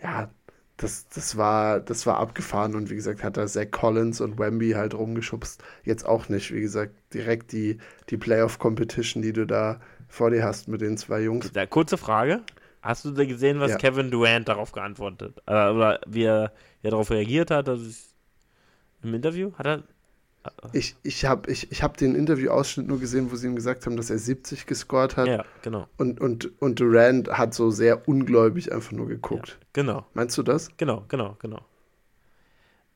Ja, 0.02 0.32
das, 0.78 1.08
das, 1.10 1.38
war, 1.38 1.80
das 1.80 2.06
war 2.08 2.18
abgefahren 2.18 2.76
und 2.76 2.90
wie 2.90 2.96
gesagt, 2.96 3.24
hat 3.24 3.38
da 3.38 3.46
Zach 3.46 3.70
Collins 3.72 4.20
und 4.22 4.40
Wemby 4.40 4.72
halt 4.72 4.94
rumgeschubst. 4.94 5.64
Jetzt 5.84 6.06
auch 6.06 6.28
nicht, 6.30 6.52
wie 6.54 6.62
gesagt, 6.62 6.94
direkt 7.14 7.52
die, 7.52 7.78
die 8.10 8.18
Playoff-Competition, 8.18 9.22
die 9.22 9.34
du 9.34 9.46
da 9.46 9.80
vor 10.08 10.32
dir 10.32 10.44
hast 10.44 10.68
mit 10.68 10.82
den 10.82 10.98
zwei 10.98 11.22
Jungs. 11.22 11.52
Kurze 11.70 11.98
Frage. 11.98 12.42
Hast 12.82 13.06
du 13.06 13.12
da 13.12 13.26
gesehen, 13.26 13.60
was 13.60 13.72
ja. 13.72 13.78
Kevin 13.78 14.10
Durant 14.10 14.48
darauf 14.48 14.72
geantwortet 14.72 15.36
hat? 15.46 15.70
Äh, 15.70 15.76
oder 15.76 16.00
wie 16.08 16.24
er, 16.24 16.52
wie 16.82 16.88
er 16.88 16.92
darauf 16.92 17.12
reagiert 17.12 17.52
hat? 17.52 17.70
Also 17.70 17.90
Im 19.04 19.14
Interview? 19.14 19.52
Hat 19.54 19.68
er, 19.68 19.84
ich, 20.74 20.96
ich 21.04 21.26
habe 21.26 21.52
ich, 21.52 21.72
ich 21.72 21.84
hab 21.84 21.98
den 21.98 22.16
Interviewausschnitt 22.16 22.88
nur 22.88 23.00
gesehen, 23.00 23.32
wo 23.32 23.36
sie 23.36 23.48
ihm 23.48 23.56
gesagt 23.56 23.86
haben, 23.86 23.96
dass 23.96 24.10
er 24.10 24.18
70 24.18 24.66
gescored 24.66 25.16
hat. 25.18 25.28
Ja, 25.28 25.46
genau. 25.62 25.88
Und, 25.98 26.20
und, 26.20 26.62
und 26.62 26.80
Durant 26.80 27.30
hat 27.30 27.54
so 27.54 27.70
sehr 27.70 28.08
ungläubig 28.08 28.72
einfach 28.72 28.92
nur 28.92 29.08
geguckt. 29.08 29.50
Ja, 29.50 29.68
genau. 29.74 30.06
Meinst 30.14 30.38
du 30.38 30.44
das? 30.44 30.76
Genau, 30.78 31.06
genau, 31.08 31.38
genau. 31.40 31.64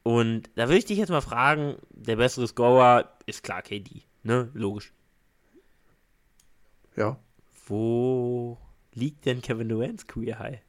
Und 0.01 0.49
da 0.55 0.67
würde 0.67 0.77
ich 0.77 0.85
dich 0.85 0.97
jetzt 0.97 1.09
mal 1.09 1.21
fragen, 1.21 1.75
der 1.89 2.15
bessere 2.15 2.47
Scorer 2.47 3.11
ist 3.25 3.43
klar 3.43 3.61
KD, 3.61 4.03
ne? 4.23 4.49
Logisch. 4.53 4.93
Ja. 6.95 7.17
Wo 7.67 8.57
liegt 8.93 9.25
denn 9.25 9.41
Kevin 9.41 9.69
Durant's 9.69 10.07
Career 10.07 10.39
High? 10.39 10.59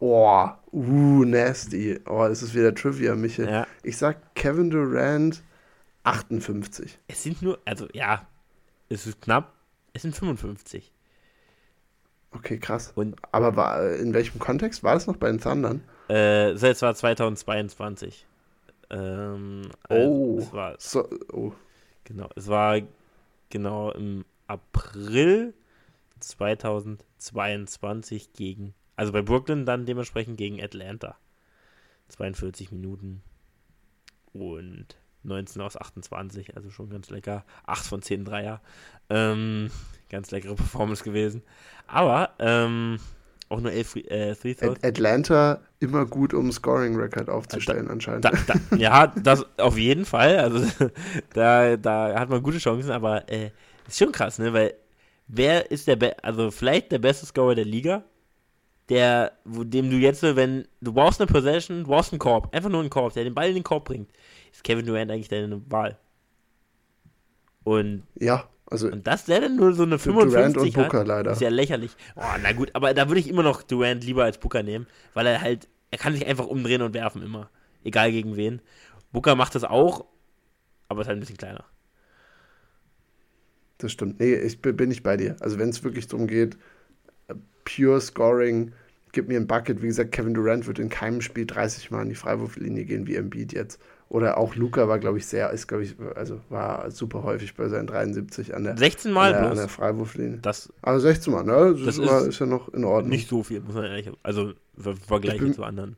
Oh, 0.00 0.48
uh, 0.72 1.24
nasty. 1.24 1.98
Oh, 2.06 2.26
das 2.28 2.42
ist 2.42 2.54
wieder 2.54 2.74
Trivia, 2.74 3.14
Michel. 3.14 3.48
Ja. 3.48 3.66
Ich 3.82 3.96
sag 3.96 4.34
Kevin 4.34 4.70
Durant 4.70 5.42
58. 6.04 6.98
Es 7.08 7.22
sind 7.22 7.42
nur, 7.42 7.58
also 7.64 7.88
ja, 7.92 8.26
es 8.88 9.06
ist 9.06 9.20
knapp, 9.20 9.52
es 9.92 10.02
sind 10.02 10.14
55. 10.14 10.92
Okay, 12.30 12.58
krass. 12.58 12.92
Und, 12.94 13.16
Aber 13.32 13.56
war, 13.56 13.94
in 13.94 14.14
welchem 14.14 14.38
Kontext? 14.38 14.82
War 14.82 14.94
das 14.94 15.06
noch 15.06 15.16
bei 15.16 15.28
den 15.28 15.40
Thundern? 15.40 15.82
Äh, 16.08 16.50
es 16.50 16.82
war 16.82 16.94
2022. 16.94 18.26
Ähm, 18.90 19.70
also 19.88 20.08
oh. 20.08 20.38
Es 20.38 20.52
war, 20.52 20.74
so, 20.78 21.08
oh. 21.32 21.52
Genau, 22.04 22.28
es 22.36 22.48
war 22.48 22.80
genau 23.50 23.90
im 23.92 24.24
April 24.46 25.52
2022 26.20 28.32
gegen, 28.32 28.74
also 28.98 29.12
bei 29.12 29.22
Brooklyn 29.22 29.64
dann 29.64 29.86
dementsprechend 29.86 30.36
gegen 30.38 30.60
Atlanta. 30.60 31.16
42 32.08 32.72
Minuten 32.72 33.22
und 34.32 34.96
19 35.22 35.62
aus 35.62 35.76
28, 35.76 36.56
also 36.56 36.70
schon 36.70 36.90
ganz 36.90 37.08
lecker. 37.08 37.44
8 37.64 37.86
von 37.86 38.02
10 38.02 38.24
Dreier. 38.24 38.60
Ähm, 39.08 39.70
ganz 40.08 40.32
leckere 40.32 40.56
Performance 40.56 41.04
gewesen. 41.04 41.42
Aber 41.86 42.30
ähm, 42.40 42.98
auch 43.48 43.60
nur 43.60 43.70
11 43.70 43.96
äh, 43.96 44.34
Throws. 44.34 44.82
Atlanta 44.82 45.60
immer 45.78 46.04
gut, 46.04 46.34
um 46.34 46.50
Scoring-Record 46.50 47.30
aufzustellen, 47.30 47.86
da, 47.86 47.92
anscheinend. 47.92 48.24
Da, 48.24 48.32
da, 48.48 48.76
ja, 48.76 49.06
das 49.06 49.46
auf 49.60 49.78
jeden 49.78 50.06
Fall. 50.06 50.38
Also 50.40 50.66
da, 51.34 51.76
da 51.76 52.18
hat 52.18 52.30
man 52.30 52.42
gute 52.42 52.58
Chancen, 52.58 52.90
aber 52.90 53.30
äh, 53.30 53.52
ist 53.86 53.98
schon 53.98 54.10
krass, 54.10 54.40
ne? 54.40 54.52
Weil 54.52 54.74
wer 55.28 55.70
ist 55.70 55.86
der, 55.86 55.94
Be 55.94 56.16
also 56.24 56.50
vielleicht 56.50 56.90
der 56.90 56.98
beste 56.98 57.26
Scorer 57.26 57.54
der 57.54 57.64
Liga, 57.64 58.02
der, 58.88 59.32
wo, 59.44 59.64
dem 59.64 59.90
du 59.90 59.96
jetzt, 59.96 60.22
wenn 60.22 60.66
du 60.80 60.92
brauchst 60.92 61.20
eine 61.20 61.30
Possession, 61.30 61.84
du 61.84 61.90
brauchst 61.90 62.12
einen 62.12 62.18
Korb, 62.18 62.54
einfach 62.54 62.70
nur 62.70 62.80
einen 62.80 62.90
Korb, 62.90 63.12
der 63.12 63.24
den 63.24 63.34
Ball 63.34 63.48
in 63.48 63.54
den 63.54 63.64
Korb 63.64 63.84
bringt, 63.84 64.10
ist 64.52 64.64
Kevin 64.64 64.86
Durant 64.86 65.10
eigentlich 65.10 65.28
deine 65.28 65.60
Wahl. 65.70 65.98
Und 67.64 68.04
ja, 68.18 68.48
also 68.70 68.88
und 68.88 69.06
das 69.06 69.26
der 69.26 69.40
denn 69.40 69.56
nur 69.56 69.74
so 69.74 69.82
eine 69.82 69.98
55 69.98 70.32
Durant 70.32 70.56
und 70.56 70.74
Booker 70.74 71.00
hat, 71.00 71.06
leider. 71.06 71.32
ist 71.32 71.40
ja 71.40 71.50
lächerlich. 71.50 71.92
Oh, 72.16 72.22
na 72.42 72.52
gut, 72.52 72.70
aber 72.74 72.94
da 72.94 73.08
würde 73.08 73.20
ich 73.20 73.28
immer 73.28 73.42
noch 73.42 73.62
Durant 73.62 74.04
lieber 74.04 74.24
als 74.24 74.38
Booker 74.38 74.62
nehmen, 74.62 74.86
weil 75.14 75.26
er 75.26 75.40
halt, 75.40 75.68
er 75.90 75.98
kann 75.98 76.14
sich 76.14 76.26
einfach 76.26 76.46
umdrehen 76.46 76.82
und 76.82 76.94
werfen 76.94 77.22
immer, 77.22 77.50
egal 77.84 78.10
gegen 78.10 78.36
wen. 78.36 78.62
Booker 79.12 79.36
macht 79.36 79.54
das 79.54 79.64
auch, 79.64 80.06
aber 80.88 81.02
ist 81.02 81.08
halt 81.08 81.18
ein 81.18 81.20
bisschen 81.20 81.36
kleiner. 81.36 81.64
Das 83.78 83.92
stimmt. 83.92 84.18
Nee, 84.18 84.34
ich 84.34 84.60
bin 84.60 84.88
nicht 84.88 85.02
bei 85.02 85.16
dir. 85.16 85.36
Also 85.40 85.58
wenn 85.58 85.68
es 85.68 85.84
wirklich 85.84 86.08
darum 86.08 86.26
geht, 86.26 86.58
pure 87.68 88.00
Scoring, 88.00 88.72
gib 89.12 89.28
mir 89.28 89.38
ein 89.38 89.46
Bucket. 89.46 89.82
Wie 89.82 89.86
gesagt, 89.86 90.12
Kevin 90.12 90.34
Durant 90.34 90.66
wird 90.66 90.78
in 90.78 90.88
keinem 90.88 91.20
Spiel 91.20 91.46
30 91.46 91.90
Mal 91.90 92.02
in 92.02 92.08
die 92.08 92.14
Freiwurflinie 92.14 92.84
gehen 92.84 93.06
wie 93.06 93.16
Embiid 93.16 93.52
jetzt. 93.52 93.80
Oder 94.10 94.38
auch 94.38 94.54
Luca 94.54 94.88
war, 94.88 94.98
glaube 94.98 95.18
ich, 95.18 95.26
sehr, 95.26 95.50
ist, 95.50 95.66
glaube 95.66 95.84
ich, 95.84 95.94
also 96.14 96.40
war 96.48 96.90
super 96.90 97.24
häufig 97.24 97.54
bei 97.54 97.68
seinen 97.68 97.86
73 97.86 98.54
an 98.54 98.64
der, 98.64 98.76
16 98.78 99.12
Mal 99.12 99.34
an 99.34 99.42
der, 99.42 99.50
an 99.50 99.56
der 99.58 99.68
Freiwurflinie. 99.68 100.38
Das, 100.40 100.72
also 100.80 101.00
16 101.00 101.30
Mal, 101.32 101.44
ne? 101.44 101.74
Das, 101.74 101.96
das 101.96 101.98
ist, 101.98 102.28
ist, 102.28 102.38
ja 102.38 102.46
noch 102.46 102.72
in 102.72 102.84
Ordnung. 102.84 103.10
Nicht 103.10 103.28
so 103.28 103.42
viel, 103.42 103.60
muss 103.60 103.74
man 103.74 103.84
ehrlich 103.84 104.10
Also 104.22 104.52
im 104.82 104.96
Vergleich 104.96 105.52
zu 105.52 105.62
anderen. 105.62 105.96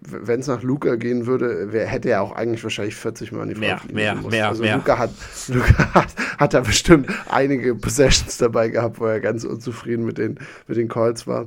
Wenn 0.00 0.40
es 0.40 0.46
nach 0.46 0.62
Luca 0.62 0.96
gehen 0.96 1.26
würde, 1.26 1.72
wär, 1.72 1.86
hätte 1.86 2.08
er 2.08 2.22
auch 2.22 2.32
eigentlich 2.32 2.62
wahrscheinlich 2.62 2.96
40 2.96 3.32
Mal 3.32 3.42
in 3.42 3.54
die 3.54 3.60
Mehr, 3.60 3.80
mehr, 3.92 4.14
mehr, 4.14 4.30
mehr, 4.30 4.48
also 4.48 4.62
mehr. 4.62 4.76
Luca 4.76 4.98
hat, 4.98 5.10
Luca 5.48 5.94
hat, 5.94 6.08
hat 6.38 6.54
da 6.54 6.60
bestimmt 6.60 7.08
einige 7.28 7.74
Possessions 7.74 8.38
dabei 8.38 8.68
gehabt, 8.68 8.98
wo 8.98 9.06
er 9.06 9.20
ganz 9.20 9.44
unzufrieden 9.44 10.04
mit 10.04 10.18
den, 10.18 10.38
mit 10.66 10.78
den 10.78 10.88
Calls 10.88 11.26
war. 11.26 11.46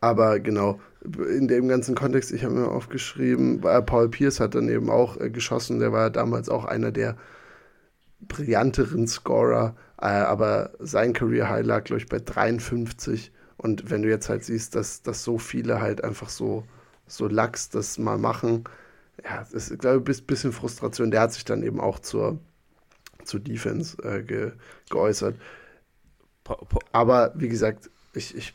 Aber 0.00 0.40
genau, 0.40 0.80
in 1.02 1.48
dem 1.48 1.68
ganzen 1.68 1.94
Kontext, 1.94 2.32
ich 2.32 2.44
habe 2.44 2.54
mir 2.54 2.68
aufgeschrieben, 2.68 3.60
Paul 3.60 4.08
Pierce 4.08 4.40
hat 4.40 4.54
dann 4.54 4.68
eben 4.68 4.90
auch 4.90 5.18
äh, 5.18 5.30
geschossen, 5.30 5.78
der 5.78 5.92
war 5.92 6.10
damals 6.10 6.48
auch 6.48 6.64
einer 6.64 6.90
der 6.90 7.16
brillanteren 8.20 9.06
Scorer, 9.06 9.76
äh, 10.00 10.06
aber 10.06 10.72
sein 10.78 11.12
Career 11.12 11.48
High 11.48 11.64
lag, 11.64 11.84
glaube 11.84 12.00
ich, 12.00 12.08
bei 12.08 12.18
53. 12.18 13.32
Und 13.56 13.90
wenn 13.90 14.02
du 14.02 14.08
jetzt 14.08 14.28
halt 14.28 14.44
siehst, 14.44 14.74
dass, 14.74 15.02
dass 15.02 15.24
so 15.24 15.38
viele 15.38 15.80
halt 15.80 16.04
einfach 16.04 16.28
so, 16.28 16.64
so 17.10 17.28
lax 17.28 17.70
das 17.70 17.98
mal 17.98 18.18
machen, 18.18 18.64
ja, 19.24 19.46
das 19.50 19.70
ist, 19.70 19.78
glaube 19.80 20.10
ich, 20.10 20.22
ein 20.22 20.26
bisschen 20.26 20.52
Frustration. 20.52 21.10
Der 21.10 21.20
hat 21.20 21.32
sich 21.32 21.44
dann 21.44 21.62
eben 21.62 21.80
auch 21.80 21.98
zur, 21.98 22.38
zur 23.24 23.40
Defense 23.40 24.02
äh, 24.02 24.22
ge, 24.22 24.52
geäußert. 24.88 25.34
Aber 26.92 27.32
wie 27.36 27.48
gesagt, 27.48 27.90
ich, 28.14 28.34
ich 28.34 28.54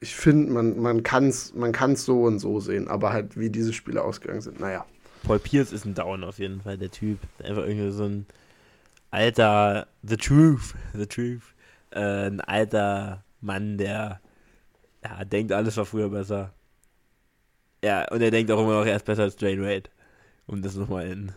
ich 0.00 0.14
finde, 0.16 0.50
man, 0.50 0.78
man 0.80 1.02
kann 1.02 1.28
es 1.28 1.54
man 1.54 1.72
kann's 1.72 2.04
so 2.04 2.22
und 2.22 2.38
so 2.38 2.58
sehen, 2.58 2.88
aber 2.88 3.12
halt, 3.12 3.38
wie 3.38 3.50
diese 3.50 3.72
Spiele 3.72 4.02
ausgegangen 4.02 4.40
sind, 4.40 4.58
naja. 4.58 4.86
Paul 5.24 5.38
Pierce 5.38 5.72
ist 5.72 5.84
ein 5.84 5.94
Down 5.94 6.24
auf 6.24 6.38
jeden 6.38 6.62
Fall, 6.62 6.78
der 6.78 6.90
Typ. 6.90 7.18
Einfach 7.44 7.66
irgendwie 7.66 7.90
so 7.90 8.04
ein 8.04 8.26
alter, 9.10 9.86
The 10.02 10.16
Truth, 10.16 10.74
The 10.94 11.06
Truth. 11.06 11.42
Äh, 11.90 12.28
ein 12.28 12.40
alter 12.40 13.22
Mann, 13.42 13.76
der 13.76 14.20
ja, 15.04 15.24
denkt, 15.24 15.52
alles 15.52 15.76
war 15.76 15.84
früher 15.84 16.08
besser. 16.08 16.52
Ja, 17.82 18.06
und 18.10 18.20
er 18.20 18.30
denkt 18.30 18.50
auch 18.50 18.60
immer 18.60 18.78
noch, 18.78 18.86
er 18.86 18.96
ist 18.96 19.04
besser 19.04 19.22
als 19.22 19.36
Dwayne 19.36 19.62
Wade. 19.62 19.90
Um 20.46 20.62
das 20.62 20.74
nochmal 20.74 21.06
in. 21.06 21.32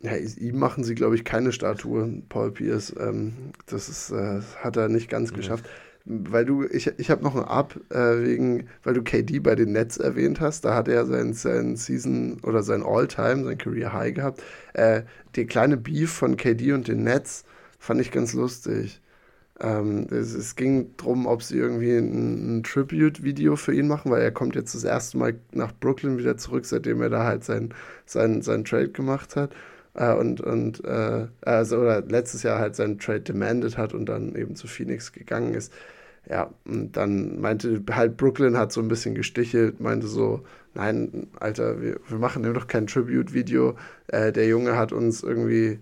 Ja, 0.00 0.16
ihm 0.16 0.58
machen 0.58 0.84
sie, 0.84 0.94
glaube 0.94 1.14
ich, 1.14 1.24
keine 1.24 1.52
Statue, 1.52 2.22
Paul 2.28 2.52
Pierce. 2.52 2.94
Ähm, 2.98 3.52
das 3.66 3.88
ist, 3.88 4.10
äh, 4.10 4.40
hat 4.58 4.76
er 4.76 4.88
nicht 4.88 5.08
ganz 5.08 5.32
mhm. 5.32 5.36
geschafft 5.36 5.64
weil 6.04 6.44
du, 6.44 6.64
ich, 6.64 6.86
ich 6.98 7.10
habe 7.10 7.22
noch 7.22 7.36
ein 7.36 7.44
Up 7.44 7.78
äh, 7.90 8.22
wegen, 8.24 8.68
weil 8.82 8.94
du 8.94 9.02
KD 9.02 9.38
bei 9.40 9.54
den 9.54 9.72
Nets 9.72 9.98
erwähnt 9.98 10.40
hast, 10.40 10.64
da 10.64 10.74
hat 10.74 10.88
er 10.88 11.06
sein, 11.06 11.32
sein 11.32 11.76
Season 11.76 12.40
oder 12.42 12.62
sein 12.62 12.82
All-Time, 12.82 13.44
sein 13.44 13.58
Career 13.58 13.92
High 13.92 14.14
gehabt. 14.14 14.42
Äh, 14.74 15.02
die 15.36 15.46
kleine 15.46 15.76
Beef 15.76 16.10
von 16.10 16.36
KD 16.36 16.72
und 16.72 16.88
den 16.88 17.04
Nets 17.04 17.44
fand 17.78 18.00
ich 18.00 18.10
ganz 18.10 18.32
lustig. 18.32 19.00
Ähm, 19.60 20.06
es, 20.10 20.34
es, 20.34 20.56
ging 20.56 20.94
darum, 20.96 21.26
ob 21.26 21.42
sie 21.42 21.58
irgendwie 21.58 21.96
ein, 21.96 22.58
ein 22.58 22.62
Tribute-Video 22.62 23.56
für 23.56 23.74
ihn 23.74 23.86
machen, 23.86 24.10
weil 24.10 24.22
er 24.22 24.32
kommt 24.32 24.54
jetzt 24.56 24.74
das 24.74 24.84
erste 24.84 25.18
Mal 25.18 25.34
nach 25.52 25.72
Brooklyn 25.72 26.18
wieder 26.18 26.36
zurück, 26.36 26.64
seitdem 26.64 27.02
er 27.02 27.10
da 27.10 27.24
halt 27.24 27.44
sein, 27.44 27.74
sein, 28.06 28.42
sein 28.42 28.64
Trade 28.64 28.90
gemacht 28.90 29.36
hat. 29.36 29.54
Äh, 29.94 30.14
und, 30.14 30.40
und 30.40 30.84
äh, 30.84 31.26
also, 31.42 31.78
oder 31.78 32.02
letztes 32.02 32.42
Jahr 32.42 32.58
halt 32.58 32.76
seinen 32.76 32.98
Trade 32.98 33.20
demanded 33.20 33.76
hat 33.78 33.94
und 33.94 34.06
dann 34.06 34.34
eben 34.34 34.56
zu 34.56 34.66
Phoenix 34.66 35.12
gegangen 35.12 35.54
ist. 35.54 35.72
Ja, 36.28 36.52
und 36.64 36.96
dann 36.96 37.40
meinte 37.40 37.82
halt 37.90 38.16
Brooklyn 38.16 38.56
hat 38.56 38.72
so 38.72 38.80
ein 38.80 38.88
bisschen 38.88 39.14
gestichelt, 39.14 39.80
meinte 39.80 40.06
so, 40.06 40.44
nein, 40.74 41.28
Alter, 41.40 41.80
wir, 41.82 41.98
wir 42.08 42.18
machen 42.18 42.44
ihm 42.44 42.54
doch 42.54 42.68
kein 42.68 42.86
Tribute-Video. 42.86 43.76
Äh, 44.08 44.32
der 44.32 44.46
Junge 44.46 44.76
hat 44.76 44.92
uns 44.92 45.22
irgendwie, 45.22 45.80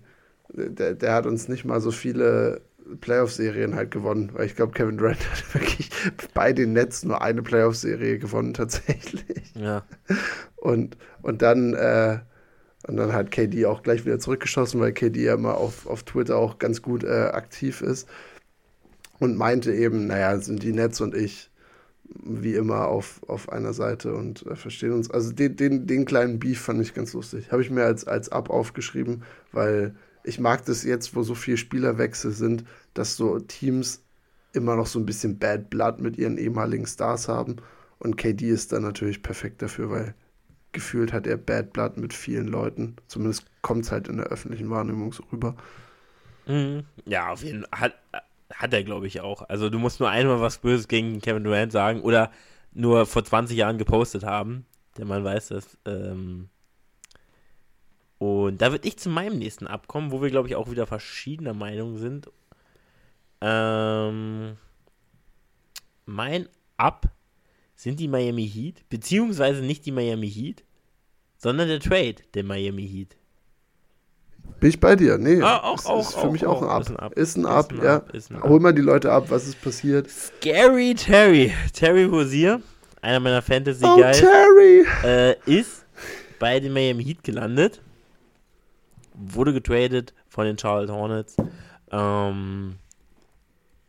der, 0.49 0.95
der 0.95 1.13
hat 1.13 1.25
uns 1.27 1.47
nicht 1.47 1.65
mal 1.65 1.79
so 1.81 1.91
viele 1.91 2.61
Playoff-Serien 2.99 3.75
halt 3.75 3.91
gewonnen, 3.91 4.31
weil 4.33 4.45
ich 4.45 4.55
glaube, 4.55 4.73
Kevin 4.73 4.97
Durant 4.97 5.19
hat 5.31 5.53
wirklich 5.53 5.89
bei 6.33 6.53
den 6.53 6.73
Nets 6.73 7.03
nur 7.03 7.21
eine 7.21 7.41
Playoff-Serie 7.41 8.19
gewonnen 8.19 8.53
tatsächlich. 8.53 9.53
Ja. 9.55 9.83
Und, 10.57 10.97
und 11.21 11.41
dann 11.41 11.73
äh, 11.73 12.19
und 12.87 12.97
dann 12.97 13.13
hat 13.13 13.31
KD 13.31 13.65
auch 13.65 13.83
gleich 13.83 14.05
wieder 14.05 14.19
zurückgeschossen, 14.19 14.79
weil 14.79 14.91
KD 14.91 15.23
ja 15.23 15.35
immer 15.35 15.57
auf, 15.57 15.85
auf 15.85 16.03
Twitter 16.03 16.37
auch 16.37 16.57
ganz 16.57 16.81
gut 16.81 17.03
äh, 17.03 17.29
aktiv 17.31 17.81
ist. 17.81 18.07
Und 19.19 19.37
meinte 19.37 19.71
eben, 19.71 20.07
naja, 20.07 20.37
sind 20.39 20.63
die 20.63 20.73
Netz 20.73 20.99
und 20.99 21.13
ich 21.13 21.51
wie 22.23 22.55
immer 22.55 22.87
auf, 22.87 23.21
auf 23.27 23.49
einer 23.49 23.73
Seite 23.73 24.13
und 24.13 24.45
äh, 24.45 24.55
verstehen 24.55 24.91
uns. 24.93 25.11
Also 25.11 25.31
den, 25.31 25.55
den, 25.55 25.87
den 25.87 26.05
kleinen 26.05 26.39
Beef 26.39 26.59
fand 26.59 26.81
ich 26.81 26.93
ganz 26.93 27.13
lustig. 27.13 27.51
Habe 27.51 27.61
ich 27.61 27.69
mir 27.69 27.85
als, 27.85 28.05
als 28.05 28.29
Up 28.29 28.49
aufgeschrieben, 28.49 29.23
weil 29.51 29.95
ich 30.23 30.39
mag 30.39 30.65
das 30.65 30.83
jetzt, 30.83 31.15
wo 31.15 31.23
so 31.23 31.35
viele 31.35 31.57
Spielerwechsel 31.57 32.31
sind, 32.31 32.63
dass 32.93 33.15
so 33.15 33.39
Teams 33.39 34.03
immer 34.53 34.75
noch 34.75 34.87
so 34.87 34.99
ein 34.99 35.05
bisschen 35.05 35.39
Bad 35.39 35.69
Blood 35.69 35.99
mit 35.99 36.17
ihren 36.17 36.37
ehemaligen 36.37 36.85
Stars 36.85 37.27
haben. 37.27 37.57
Und 37.99 38.17
KD 38.17 38.49
ist 38.49 38.71
dann 38.71 38.83
natürlich 38.83 39.23
perfekt 39.23 39.61
dafür, 39.61 39.89
weil 39.89 40.15
gefühlt 40.71 41.13
hat 41.13 41.27
er 41.27 41.37
Bad 41.37 41.73
Blood 41.73 41.97
mit 41.97 42.13
vielen 42.13 42.47
Leuten. 42.47 42.95
Zumindest 43.07 43.45
kommt 43.61 43.85
es 43.85 43.91
halt 43.91 44.07
in 44.07 44.17
der 44.17 44.27
öffentlichen 44.27 44.69
Wahrnehmung 44.69 45.13
so 45.13 45.23
rüber. 45.31 45.55
Mhm. 46.47 46.83
Ja, 47.05 47.29
auf 47.31 47.43
jeden 47.43 47.65
Fall. 47.65 47.79
Hat, 47.79 47.95
hat 48.53 48.73
er, 48.73 48.83
glaube 48.83 49.07
ich, 49.07 49.21
auch. 49.21 49.47
Also 49.49 49.69
du 49.69 49.79
musst 49.79 49.99
nur 49.99 50.09
einmal 50.09 50.41
was 50.41 50.57
Böses 50.57 50.87
gegen 50.87 51.21
Kevin 51.21 51.43
Durant 51.43 51.71
sagen 51.71 52.01
oder 52.01 52.31
nur 52.73 53.05
vor 53.05 53.23
20 53.23 53.57
Jahren 53.57 53.77
gepostet 53.77 54.23
haben. 54.23 54.65
Der 54.97 55.05
Mann 55.05 55.23
weiß 55.23 55.49
das. 55.49 55.77
Ähm 55.85 56.49
und 58.21 58.61
da 58.61 58.71
würde 58.71 58.87
ich 58.87 58.97
zu 58.97 59.09
meinem 59.09 59.39
nächsten 59.39 59.65
abkommen, 59.65 60.11
wo 60.11 60.21
wir, 60.21 60.29
glaube 60.29 60.47
ich, 60.47 60.55
auch 60.55 60.69
wieder 60.69 60.85
verschiedener 60.85 61.55
Meinung 61.55 61.97
sind. 61.97 62.29
Ähm 63.41 64.57
mein 66.05 66.47
Ab 66.77 67.07
sind 67.75 67.99
die 67.99 68.07
Miami 68.07 68.47
Heat, 68.47 68.87
beziehungsweise 68.89 69.63
nicht 69.63 69.87
die 69.87 69.91
Miami 69.91 70.29
Heat, 70.29 70.63
sondern 71.35 71.67
der 71.67 71.79
Trade 71.79 72.17
der 72.35 72.43
Miami 72.43 72.87
Heat. 72.87 73.17
Bin 74.59 74.69
ich 74.69 74.79
bei 74.79 74.95
dir? 74.95 75.17
Nee, 75.17 75.41
ah, 75.41 75.57
auch, 75.57 75.83
auch, 75.87 76.01
ist 76.01 76.13
für 76.13 76.27
auch, 76.27 76.31
mich 76.31 76.45
auch, 76.45 76.61
ein 76.61 76.69
Up. 76.69 77.13
Ist 77.17 77.37
ein 77.37 77.47
Up, 77.47 77.71
ist 77.71 77.79
ein 77.79 77.83
ja. 77.83 77.95
Ist 78.13 78.31
ein 78.31 78.43
Hol 78.43 78.59
mal 78.59 78.71
die 78.71 78.83
Leute 78.83 79.11
ab, 79.11 79.31
was 79.31 79.47
ist 79.47 79.59
passiert. 79.63 80.07
Scary 80.07 80.93
Terry, 80.93 81.51
Terry 81.73 82.03
Rosier, 82.03 82.61
einer 83.01 83.19
meiner 83.19 83.41
fantasy 83.41 83.83
oh, 83.83 83.95
guys 83.95 84.19
Terry. 84.19 84.85
Äh, 85.03 85.37
ist 85.47 85.87
bei 86.37 86.59
den 86.59 86.71
Miami 86.71 87.03
Heat 87.03 87.23
gelandet, 87.23 87.81
wurde 89.21 89.53
getradet 89.53 90.13
von 90.27 90.45
den 90.45 90.57
Charlotte 90.57 90.93
Hornets 90.93 91.37
ähm, 91.91 92.77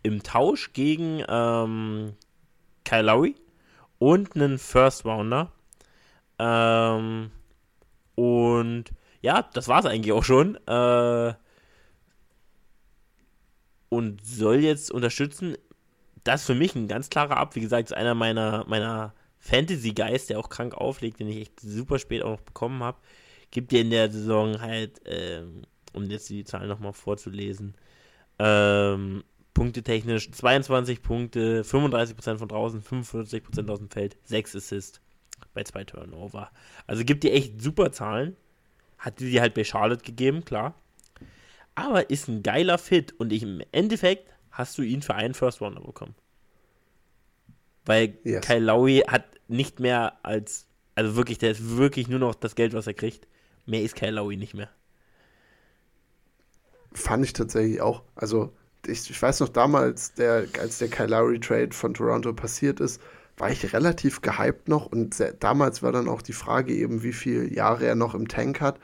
im 0.03 0.23
Tausch 0.23 0.73
gegen 0.73 1.23
ähm, 1.29 2.15
Kyle 2.85 3.03
Lowry 3.03 3.37
und 3.99 4.35
einen 4.35 4.59
First 4.59 5.05
Rounder. 5.05 5.53
Ähm, 6.39 7.31
und 8.15 8.85
ja, 9.21 9.49
das 9.55 9.69
war 9.69 9.81
es 9.81 9.87
eigentlich 9.87 10.13
auch 10.13 10.25
schon. 10.25 10.57
Äh, 10.67 11.35
und 13.89 14.25
soll 14.25 14.57
jetzt 14.57 14.91
unterstützen. 14.91 15.57
Das 16.25 16.41
ist 16.41 16.47
für 16.47 16.55
mich 16.55 16.75
ein 16.75 16.89
ganz 16.89 17.11
klarer 17.11 17.37
Ab. 17.37 17.55
Wie 17.55 17.61
gesagt, 17.61 17.91
ist 17.91 17.97
einer 17.97 18.15
meiner, 18.15 18.65
meiner 18.67 19.13
Fantasy-Guys, 19.39 20.27
der 20.27 20.39
auch 20.39 20.49
krank 20.49 20.75
auflegt, 20.75 21.21
den 21.21 21.29
ich 21.29 21.37
echt 21.43 21.61
super 21.61 21.99
spät 21.99 22.23
auch 22.23 22.31
noch 22.31 22.41
bekommen 22.41 22.83
habe. 22.83 22.99
Gibt 23.53 23.71
dir 23.71 23.83
in 23.83 23.91
der 23.91 24.11
Saison 24.11 24.61
halt, 24.61 25.01
ähm, 25.05 25.63
um 25.93 26.11
jetzt 26.11 26.29
die 26.29 26.43
Zahlen 26.43 26.69
nochmal 26.69 26.93
vorzulesen, 26.93 27.77
ähm, 28.41 29.23
Punkte 29.55 29.83
technisch 29.83 30.31
22 30.31 31.03
Punkte, 31.03 31.63
35% 31.63 32.39
von 32.39 32.49
draußen, 32.49 32.83
45% 32.83 33.71
aus 33.71 33.79
dem 33.79 33.91
Feld, 33.91 34.17
6 34.25 34.57
Assists 34.57 35.01
bei 35.55 35.63
2 35.63 35.85
Turnover. 35.85 36.51
Also 36.87 37.05
gibt 37.05 37.23
dir 37.23 37.33
echt 37.33 37.63
super 37.63 37.93
Zahlen. 37.93 38.37
Hat 38.99 39.21
die 39.21 39.41
halt 39.41 39.55
bei 39.55 39.65
Charlotte 39.65 40.03
gegeben, 40.03 40.45
klar. 40.45 40.75
Aber 41.75 42.11
ist 42.11 42.29
ein 42.29 42.43
geiler 42.43 42.79
Fit 42.79 43.15
und 43.19 43.33
ich, 43.33 43.43
im 43.43 43.63
Endeffekt 43.73 44.31
hast 44.51 44.77
du 44.79 44.83
ihn 44.83 45.03
für 45.03 45.15
einen 45.15 45.35
First 45.35 45.61
Rounder 45.61 45.81
bekommen. 45.81 46.15
Weil 47.85 48.17
yes. 48.25 48.45
Kyle 48.45 48.61
Lowry 48.65 49.03
hat 49.07 49.25
nicht 49.49 49.81
mehr 49.81 50.25
als, 50.25 50.67
also 50.95 51.17
wirklich, 51.17 51.39
der 51.39 51.51
ist 51.51 51.77
wirklich 51.77 52.09
nur 52.09 52.19
noch 52.19 52.35
das 52.35 52.55
Geld, 52.55 52.75
was 52.75 52.87
er 52.87 52.95
kriegt. 52.95 53.27
Mehr 53.67 53.83
ist 53.83 53.97
Kyle 53.97 54.13
Lowry 54.13 54.37
nicht 54.37 54.55
mehr. 54.55 54.71
Fand 56.93 57.25
ich 57.25 57.33
tatsächlich 57.33 57.81
auch. 57.81 58.03
Also, 58.15 58.53
ich, 58.87 59.09
ich 59.09 59.23
weiß 59.23 59.41
noch 59.41 59.49
damals, 59.49 60.15
der, 60.15 60.47
als 60.61 60.79
der 60.79 60.89
Kyle 60.89 61.09
Lowry 61.09 61.41
Trade 61.41 61.73
von 61.73 61.95
Toronto 61.95 62.33
passiert 62.33 62.81
ist, 62.81 63.01
war 63.39 63.51
ich 63.51 63.73
relativ 63.73 64.21
gehypt 64.21 64.69
noch 64.69 64.87
und 64.87 65.15
sehr, 65.15 65.33
damals 65.33 65.83
war 65.83 65.93
dann 65.93 66.09
auch 66.09 66.23
die 66.23 66.33
Frage 66.33 66.75
eben, 66.75 67.03
wie 67.03 67.13
viele 67.13 67.53
Jahre 67.53 67.87
er 67.87 67.95
noch 67.95 68.15
im 68.15 68.29
Tank 68.29 68.61
hat. 68.61 68.79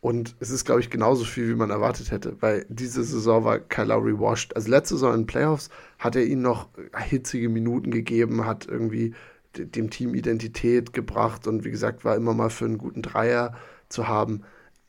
Und 0.00 0.36
es 0.38 0.50
ist, 0.50 0.64
glaube 0.64 0.80
ich, 0.80 0.90
genauso 0.90 1.24
viel, 1.24 1.48
wie 1.48 1.56
man 1.56 1.70
erwartet 1.70 2.12
hätte, 2.12 2.40
weil 2.40 2.64
diese 2.68 3.02
Saison 3.02 3.44
war 3.44 3.58
Kyle 3.58 3.88
Lowry 3.88 4.20
washed. 4.20 4.54
Also 4.54 4.70
letzte 4.70 4.94
Saison 4.94 5.14
in 5.14 5.20
den 5.22 5.26
Playoffs 5.26 5.68
hat 5.98 6.14
er 6.14 6.24
ihnen 6.24 6.42
noch 6.42 6.68
hitzige 7.08 7.48
Minuten 7.48 7.90
gegeben, 7.90 8.46
hat 8.46 8.66
irgendwie 8.66 9.14
dem 9.56 9.90
Team 9.90 10.14
Identität 10.14 10.92
gebracht 10.92 11.46
und 11.46 11.64
wie 11.64 11.70
gesagt, 11.70 12.04
war 12.04 12.14
immer 12.14 12.34
mal 12.34 12.50
für 12.50 12.66
einen 12.66 12.78
guten 12.78 13.02
Dreier 13.02 13.56
zu 13.88 14.08
haben. 14.08 14.42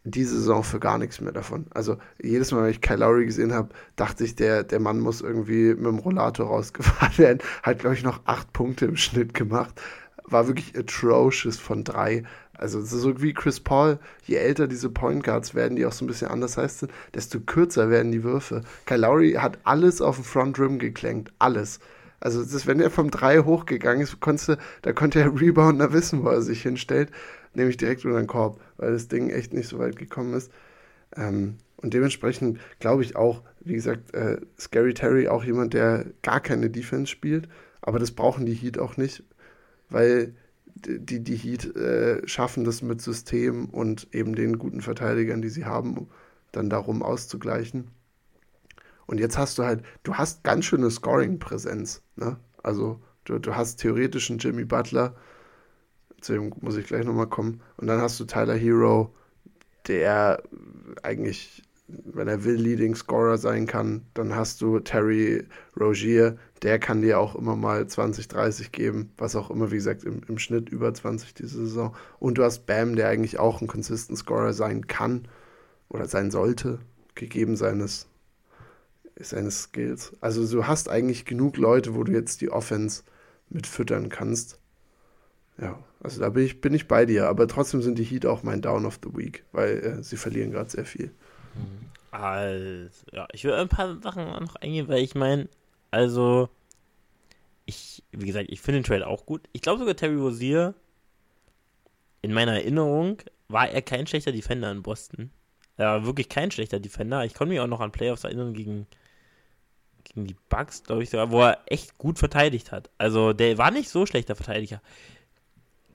Diese 0.04 0.36
Saison 0.36 0.64
für 0.64 0.80
gar 0.80 0.98
nichts 0.98 1.20
mehr 1.20 1.34
davon. 1.34 1.66
Also 1.72 1.98
jedes 2.22 2.52
Mal, 2.52 2.64
wenn 2.64 2.72
ich 2.72 2.82
Kyle 2.82 3.00
Lowry 3.00 3.26
gesehen 3.26 3.54
habe, 3.54 3.70
dachte 3.98 4.24
ich, 4.24 4.36
der, 4.36 4.64
der 4.64 4.80
Mann 4.80 5.00
muss 5.00 5.22
irgendwie 5.22 5.76
mit 5.76 5.86
dem 5.86 6.00
Rollator 6.00 6.48
rausgefahren 6.48 7.18
werden. 7.18 7.40
Hat, 7.64 7.80
glaube 7.80 7.96
ich, 7.96 8.04
noch 8.04 8.22
acht 8.26 8.54
Punkte 8.54 8.86
im 8.86 8.96
Schnitt 8.96 9.34
gemacht. 9.34 9.82
War 10.24 10.48
wirklich 10.48 10.78
atrocious 10.78 11.58
von 11.58 11.84
drei. 11.84 12.24
Also 12.58 12.82
so 12.82 13.22
wie 13.22 13.34
Chris 13.34 13.60
Paul, 13.60 14.00
je 14.24 14.36
älter 14.36 14.68
diese 14.68 14.90
Point 14.90 15.24
Guards 15.24 15.54
werden, 15.54 15.76
die 15.76 15.86
auch 15.86 15.92
so 15.92 16.04
ein 16.04 16.08
bisschen 16.08 16.30
anders 16.30 16.58
heißen, 16.58 16.90
desto 17.14 17.40
kürzer 17.40 17.90
werden 17.90 18.12
die 18.12 18.24
Würfe. 18.24 18.62
Kyle 18.86 19.02
Lowry 19.02 19.34
hat 19.34 19.60
alles 19.64 20.02
auf 20.02 20.16
dem 20.16 20.24
Front 20.24 20.60
Rim 20.60 20.80
geklenkt, 20.80 21.32
alles. 21.38 21.80
Also 22.20 22.44
das, 22.44 22.66
wenn 22.66 22.80
er 22.80 22.90
vom 22.90 23.12
3 23.12 23.40
hochgegangen 23.40 24.02
ist, 24.02 24.20
konntest, 24.20 24.58
da 24.82 24.94
konnte 24.94 25.20
der 25.20 25.40
Rebounder 25.40 25.94
wissen, 25.94 26.24
wo 26.24 26.30
er 26.30 26.42
sich 26.42 26.64
hinstellt, 26.64 27.12
nämlich 27.54 27.78
direkt 27.78 28.06
unter 28.06 28.18
den 28.18 28.28
Korb, 28.28 28.60
weil 28.78 28.92
das 28.92 29.08
Ding 29.08 29.30
echt 29.30 29.54
nicht 29.54 29.68
so 29.68 29.80
weit 29.80 29.98
gekommen 29.98 30.34
ist. 30.34 30.52
Ähm, 31.16 31.58
und 31.78 31.94
dementsprechend 31.94 32.60
glaube 32.80 33.04
ich 33.04 33.16
auch, 33.16 33.44
wie 33.60 33.76
gesagt, 33.76 34.14
äh, 34.16 34.40
Scary 34.60 34.94
Terry 34.94 35.28
auch 35.28 35.44
jemand, 35.44 35.74
der 35.74 36.06
gar 36.24 36.40
keine 36.40 36.70
Defense 36.70 37.08
spielt, 37.12 37.48
aber 37.82 38.00
das 38.00 38.12
brauchen 38.12 38.46
die 38.46 38.54
Heat 38.56 38.80
auch 38.80 38.98
nicht, 38.98 39.24
weil 39.90 40.34
die, 40.76 41.24
die 41.24 41.36
Heat 41.36 41.76
äh, 41.76 42.28
schaffen 42.28 42.64
das 42.64 42.82
mit 42.82 43.02
System 43.02 43.66
und 43.70 44.08
eben 44.12 44.36
den 44.36 44.58
guten 44.58 44.82
Verteidigern, 44.82 45.42
die 45.42 45.50
sie 45.50 45.66
haben, 45.66 46.08
dann 46.52 46.70
darum 46.70 47.04
auszugleichen. 47.04 47.90
Und 49.08 49.20
jetzt 49.20 49.38
hast 49.38 49.58
du 49.58 49.64
halt, 49.64 49.84
du 50.04 50.16
hast 50.16 50.44
ganz 50.44 50.66
schöne 50.66 50.92
Scoring-Präsenz. 50.92 52.04
Ne? 52.16 52.38
Also 52.62 53.02
du, 53.26 53.40
du 53.40 53.56
hast 53.56 53.78
theoretisch 53.78 54.30
einen 54.30 54.40
Jimmy 54.40 54.66
Butler, 54.66 55.16
zu 56.22 56.34
dem 56.34 56.54
muss 56.62 56.78
ich 56.78 56.86
gleich 56.86 57.06
nochmal 57.06 57.28
kommen. 57.28 57.62
Und 57.78 57.88
dann 57.88 58.02
hast 58.02 58.20
du 58.20 58.26
Tyler 58.26 58.56
Hero, 58.56 59.14
der 59.88 60.44
eigentlich 61.04 61.64
wenn 61.88 62.28
er 62.28 62.44
will, 62.44 62.56
Leading 62.56 62.96
Scorer 62.96 63.38
sein 63.38 63.66
kann. 63.66 64.06
Dann 64.14 64.36
hast 64.36 64.62
du 64.62 64.80
Terry 64.80 65.46
Rogier, 65.80 66.38
der 66.62 66.80
kann 66.80 67.02
dir 67.02 67.20
auch 67.20 67.36
immer 67.36 67.56
mal 67.56 67.88
20, 67.88 68.28
30 68.28 68.72
geben, 68.72 69.12
was 69.18 69.36
auch 69.36 69.50
immer, 69.50 69.72
wie 69.72 69.76
gesagt, 69.76 70.04
im, 70.04 70.22
im 70.28 70.38
Schnitt 70.38 70.70
über 70.70 70.94
20 70.94 71.34
diese 71.34 71.66
Saison. 71.66 71.96
Und 72.20 72.38
du 72.38 72.44
hast 72.44 72.66
Bam, 72.66 72.96
der 72.96 73.08
eigentlich 73.08 73.40
auch 73.40 73.62
ein 73.62 73.68
Consistent 73.68 74.18
Scorer 74.18 74.54
sein 74.54 74.88
kann 74.88 75.28
oder 75.90 76.08
sein 76.08 76.32
sollte, 76.32 76.80
gegeben 77.16 77.56
seines, 77.56 78.08
seines 79.20 79.64
Skills. 79.64 80.14
Also 80.22 80.48
du 80.48 80.68
hast 80.68 80.90
eigentlich 80.90 81.26
genug 81.26 81.58
Leute, 81.58 81.96
wo 81.96 82.04
du 82.04 82.12
jetzt 82.12 82.42
die 82.42 82.52
Offense 82.52 83.04
mit 83.50 83.68
füttern 83.68 84.10
kannst. 84.10 84.60
Ja, 85.60 85.80
also 86.02 86.22
da 86.22 86.30
bin 86.30 86.46
ich, 86.46 86.62
bin 86.62 86.74
ich 86.74 86.88
bei 86.88 87.06
dir, 87.06 87.28
aber 87.28 87.48
trotzdem 87.48 87.82
sind 87.82 87.98
die 87.98 88.04
Heat 88.04 88.26
auch 88.26 88.44
mein 88.44 88.62
Down 88.62 88.86
of 88.86 89.00
the 89.04 89.18
Week, 89.18 89.44
weil 89.52 89.78
äh, 89.78 90.04
sie 90.04 90.18
verlieren 90.18 90.52
gerade 90.52 90.70
sehr 90.70 90.86
viel. 90.86 91.12
Also, 92.12 92.90
ja, 93.12 93.28
ich 93.34 93.44
will 93.44 93.54
ein 93.54 93.70
paar 93.70 94.00
Sachen 94.02 94.26
noch 94.26 94.56
eingehen, 94.58 94.88
weil 94.88 95.04
ich 95.04 95.16
meine, 95.16 95.50
also, 95.90 96.50
ich, 97.66 98.04
wie 98.12 98.28
gesagt, 98.28 98.50
ich 98.50 98.62
finde 98.62 98.82
den 98.82 98.86
Trade 98.86 99.08
auch 99.08 99.26
gut. 99.26 99.42
Ich 99.52 99.62
glaube 99.62 99.80
sogar 99.80 99.96
Terry 99.96 100.16
Rozier, 100.16 100.76
in 102.22 102.34
meiner 102.34 102.54
Erinnerung, 102.54 103.18
war 103.48 103.70
er 103.70 103.82
kein 103.82 104.08
schlechter 104.08 104.32
Defender 104.32 104.72
in 104.72 104.84
Boston. 104.84 105.32
Er 105.78 105.88
war 105.88 106.06
wirklich 106.06 106.30
kein 106.30 106.52
schlechter 106.52 106.80
Defender. 106.80 107.24
Ich 107.26 107.34
konnte 107.34 107.54
mich 107.54 107.60
auch 107.60 107.68
noch 107.68 107.82
an 107.82 107.92
Playoffs 107.92 108.24
erinnern 108.24 108.54
gegen, 108.54 108.88
gegen 110.10 110.28
die 110.28 110.36
Bucks, 110.50 110.84
glaube 110.84 111.04
ich 111.04 111.10
sogar, 111.10 111.32
wo 111.32 111.42
er 111.42 111.60
echt 111.66 111.98
gut 111.98 112.20
verteidigt 112.20 112.72
hat. 112.72 112.90
Also, 112.98 113.34
der 113.34 113.58
war 113.58 113.72
nicht 113.72 113.90
so 113.90 114.06
schlechter 114.06 114.36
Verteidiger. 114.36 114.82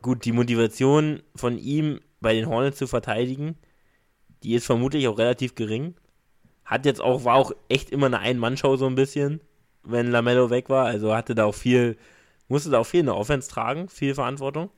Gut, 0.01 0.25
die 0.25 0.33
Motivation 0.33 1.23
von 1.35 1.59
ihm 1.59 2.01
bei 2.21 2.35
den 2.35 2.49
Hornets 2.49 2.79
zu 2.79 2.87
verteidigen, 2.87 3.57
die 4.43 4.55
ist 4.55 4.67
vermutlich 4.67 5.07
auch 5.09 5.19
relativ 5.19 5.55
gering. 5.55 5.95
Hat 6.65 6.87
jetzt 6.87 7.01
auch, 7.01 7.25
war 7.25 7.35
auch 7.35 7.53
echt 7.69 7.91
immer 7.91 8.07
eine 8.07 8.21
Ein-Mann-Show 8.21 8.77
so 8.77 8.87
ein 8.87 8.95
bisschen, 8.95 9.41
wenn 9.83 10.11
Lamello 10.11 10.51
weg 10.51 10.69
war. 10.69 10.87
Also 10.87 11.15
hatte 11.15 11.35
da 11.35 11.45
auch 11.45 11.55
viel, 11.55 11.97
musste 12.49 12.71
da 12.71 12.79
auch 12.79 12.87
viel 12.87 13.01
in 13.01 13.07
der 13.07 13.17
Offense 13.17 13.51
tragen, 13.51 13.89
viel 13.89 14.15
Verantwortung. 14.15 14.71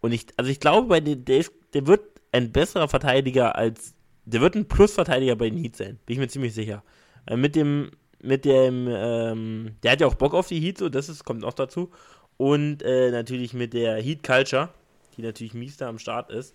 Und 0.00 0.12
ich, 0.12 0.26
also 0.36 0.50
ich 0.50 0.60
glaube, 0.60 0.88
bei 0.88 1.00
den, 1.00 1.24
der, 1.24 1.44
der 1.74 1.86
wird 1.86 2.02
ein 2.32 2.52
besserer 2.52 2.88
Verteidiger 2.88 3.56
als, 3.56 3.94
der 4.24 4.40
wird 4.40 4.54
ein 4.54 4.68
Plus-Verteidiger 4.68 5.36
bei 5.36 5.50
den 5.50 5.58
Heat 5.58 5.76
sein, 5.76 5.98
bin 6.06 6.14
ich 6.14 6.18
mir 6.18 6.28
ziemlich 6.28 6.54
sicher. 6.54 6.82
Äh, 7.26 7.36
mit 7.36 7.56
dem, 7.56 7.90
mit 8.22 8.44
dem, 8.44 8.88
ähm, 8.88 9.76
der 9.82 9.92
hat 9.92 10.00
ja 10.00 10.06
auch 10.06 10.14
Bock 10.14 10.34
auf 10.34 10.48
die 10.48 10.60
Heat, 10.60 10.78
so, 10.78 10.88
das 10.88 11.08
ist, 11.08 11.24
kommt 11.24 11.44
auch 11.44 11.54
dazu. 11.54 11.90
Und 12.36 12.82
äh, 12.82 13.10
natürlich 13.10 13.54
mit 13.54 13.72
der 13.72 13.96
Heat 14.02 14.22
Culture, 14.22 14.70
die 15.16 15.22
natürlich 15.22 15.54
mies 15.54 15.76
da 15.76 15.88
am 15.88 15.98
Start 15.98 16.30
ist 16.30 16.54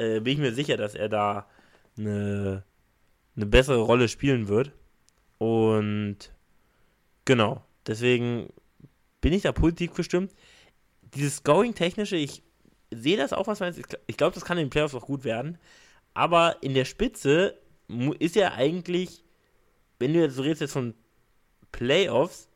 äh, 0.00 0.20
bin 0.20 0.34
ich 0.34 0.38
mir 0.38 0.52
sicher, 0.52 0.76
dass 0.76 0.94
er 0.94 1.08
da 1.08 1.46
eine, 1.98 2.64
eine 3.36 3.46
bessere 3.46 3.80
Rolle 3.80 4.08
spielen 4.08 4.48
wird. 4.48 4.72
Und 5.38 6.16
genau, 7.24 7.64
deswegen 7.86 8.48
bin 9.20 9.32
ich 9.32 9.42
da 9.42 9.52
positiv 9.52 9.94
gestimmt. 9.94 10.32
Dieses 11.14 11.36
Scoring-Technische, 11.36 12.16
ich 12.16 12.42
sehe 12.90 13.16
das 13.16 13.32
auch, 13.32 13.46
was 13.46 13.60
man 13.60 13.74
jetzt, 13.74 13.98
ich 14.06 14.16
glaube, 14.16 14.34
das 14.34 14.44
kann 14.44 14.58
in 14.58 14.66
den 14.66 14.70
Playoffs 14.70 14.94
auch 14.94 15.06
gut 15.06 15.24
werden. 15.24 15.58
Aber 16.14 16.56
in 16.62 16.74
der 16.74 16.84
Spitze 16.84 17.58
ist 18.18 18.36
ja 18.36 18.52
eigentlich, 18.52 19.22
wenn 20.00 20.12
du 20.12 20.20
jetzt 20.20 20.34
so 20.34 20.42
redest 20.42 20.62
jetzt 20.62 20.72
von 20.72 20.94
Playoffs, 21.70 22.48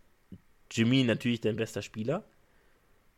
Jimmy 0.72 1.05
natürlich 1.05 1.40
dein 1.40 1.55
bester 1.55 1.82
Spieler 1.82 2.24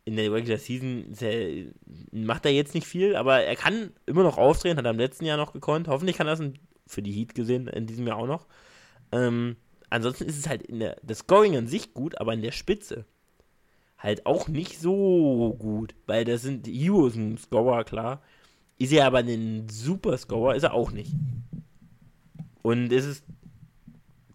in 0.07 0.17
der 0.17 0.33
Regular 0.33 0.59
Season 0.59 1.13
er, 1.21 1.67
macht 2.13 2.47
er 2.47 2.53
jetzt 2.53 2.75
nicht 2.75 2.87
viel, 2.87 3.17
aber 3.17 3.43
er 3.43 3.57
kann 3.57 3.91
immer 4.07 4.23
noch 4.23 4.39
aufdrehen, 4.39 4.79
hat 4.79 4.85
er 4.85 4.93
im 4.93 4.99
letzten 4.99 5.25
Jahr 5.25 5.37
noch 5.37 5.53
gekonnt. 5.53 5.89
Hoffentlich 5.89 6.17
kann 6.17 6.29
er 6.29 6.35
es 6.35 6.43
für 6.87 7.03
die 7.03 7.11
Heat 7.11 7.35
gesehen 7.35 7.67
in 7.67 7.87
diesem 7.87 8.07
Jahr 8.07 8.19
auch 8.19 8.29
noch. 8.29 8.47
Ähm, 9.11 9.57
ansonsten 9.91 10.25
ist 10.25 10.39
es 10.39 10.49
halt 10.49 10.63
in 10.63 10.79
der, 10.79 10.97
das 11.03 11.19
Scoring 11.19 11.57
an 11.57 11.67
sich 11.67 11.93
gut, 11.93 12.21
aber 12.21 12.35
in 12.35 12.43
der 12.43 12.53
Spitze 12.53 13.05
halt 13.99 14.27
auch 14.27 14.47
nicht 14.47 14.79
so 14.79 15.57
gut, 15.59 15.97
weil 16.07 16.25
das 16.25 16.43
sind 16.43 16.69
Hero 16.69 17.09
ist 17.09 17.17
ein 17.17 17.37
Scorer, 17.37 17.83
klar. 17.83 18.23
Ist 18.79 18.93
er 18.93 19.07
aber 19.07 19.19
ein 19.19 19.69
super 19.69 20.17
Scorer, 20.17 20.55
ist 20.55 20.63
er 20.63 20.75
auch 20.75 20.93
nicht. 20.93 21.13
Und 22.63 22.93
ist 22.93 23.07
es 23.07 23.23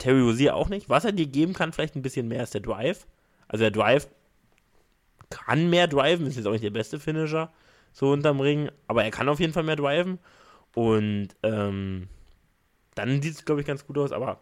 Terry 0.02 0.22
Rozier 0.22 0.56
auch 0.56 0.68
nicht. 0.68 0.90
Was 0.90 1.06
er 1.06 1.12
dir 1.12 1.28
geben 1.28 1.54
kann, 1.54 1.72
vielleicht 1.74 1.96
ein 1.96 2.02
bisschen 2.02 2.28
mehr, 2.28 2.44
ist 2.44 2.56
der 2.56 2.62
Drive. 2.62 3.06
Also 3.48 3.64
der 3.64 3.72
Drive 3.72 4.08
kann 5.30 5.70
mehr 5.70 5.88
driven, 5.88 6.26
ist 6.26 6.38
jetzt 6.38 6.48
auch 6.48 6.52
nicht 6.52 6.64
der 6.64 6.72
beste 6.72 7.00
Finisher, 7.00 7.52
so 7.94 8.12
unterm 8.12 8.40
Ring, 8.40 8.70
aber 8.88 9.04
er 9.04 9.12
kann 9.12 9.30
auf 9.30 9.40
jeden 9.40 9.54
Fall 9.54 9.64
mehr 9.64 9.76
driven. 9.76 10.18
Und 10.74 11.30
ähm, 11.44 12.08
dann 12.96 13.22
sieht 13.22 13.36
es, 13.36 13.46
glaube 13.46 13.62
ich, 13.62 13.68
ganz 13.68 13.86
gut 13.86 13.98
aus. 13.98 14.12
Aber 14.12 14.40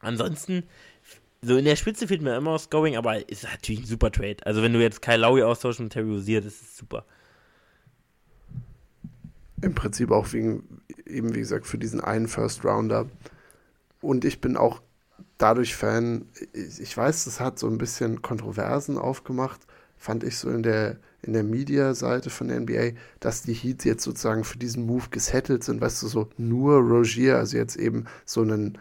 ansonsten, 0.00 0.64
so 1.40 1.56
in 1.56 1.64
der 1.64 1.76
Spitze 1.76 2.06
fehlt 2.06 2.20
mir 2.20 2.36
immer 2.36 2.58
Scoring, 2.58 2.96
aber 2.96 3.28
ist 3.28 3.44
natürlich 3.44 3.82
ein 3.82 3.86
super 3.86 4.12
Trade. 4.12 4.44
Also, 4.44 4.62
wenn 4.62 4.74
du 4.74 4.80
jetzt 4.80 5.00
Kyle 5.00 5.16
Lowry 5.16 5.42
austauschst 5.42 5.80
mit 5.80 5.92
Terry 5.92 6.10
Rozier, 6.10 6.42
das 6.42 6.60
ist 6.60 6.76
super. 6.76 7.06
Im 9.62 9.74
Prinzip 9.74 10.10
auch 10.10 10.32
wegen, 10.32 10.82
eben 11.06 11.34
wie 11.34 11.40
gesagt, 11.40 11.66
für 11.66 11.78
diesen 11.78 12.00
einen 12.00 12.28
First 12.28 12.64
Rounder. 12.64 13.06
Und 14.00 14.24
ich 14.24 14.40
bin 14.40 14.56
auch 14.56 14.82
dadurch 15.40 15.74
Fan. 15.74 16.26
Ich 16.52 16.96
weiß, 16.96 17.24
das 17.24 17.40
hat 17.40 17.58
so 17.58 17.66
ein 17.66 17.78
bisschen 17.78 18.22
Kontroversen 18.22 18.98
aufgemacht, 18.98 19.60
fand 19.96 20.24
ich 20.24 20.38
so 20.38 20.50
in 20.50 20.62
der, 20.62 20.98
in 21.22 21.32
der 21.32 21.44
Media-Seite 21.44 22.30
von 22.30 22.48
der 22.48 22.60
NBA, 22.60 22.98
dass 23.20 23.42
die 23.42 23.54
Heat 23.54 23.84
jetzt 23.84 24.04
sozusagen 24.04 24.44
für 24.44 24.58
diesen 24.58 24.86
Move 24.86 25.08
gesettelt 25.10 25.64
sind, 25.64 25.80
weißt 25.80 26.02
du, 26.02 26.08
so 26.08 26.28
nur 26.36 26.76
Rogier, 26.78 27.36
also 27.38 27.56
jetzt 27.56 27.76
eben 27.76 28.04
so 28.24 28.42
einen 28.42 28.78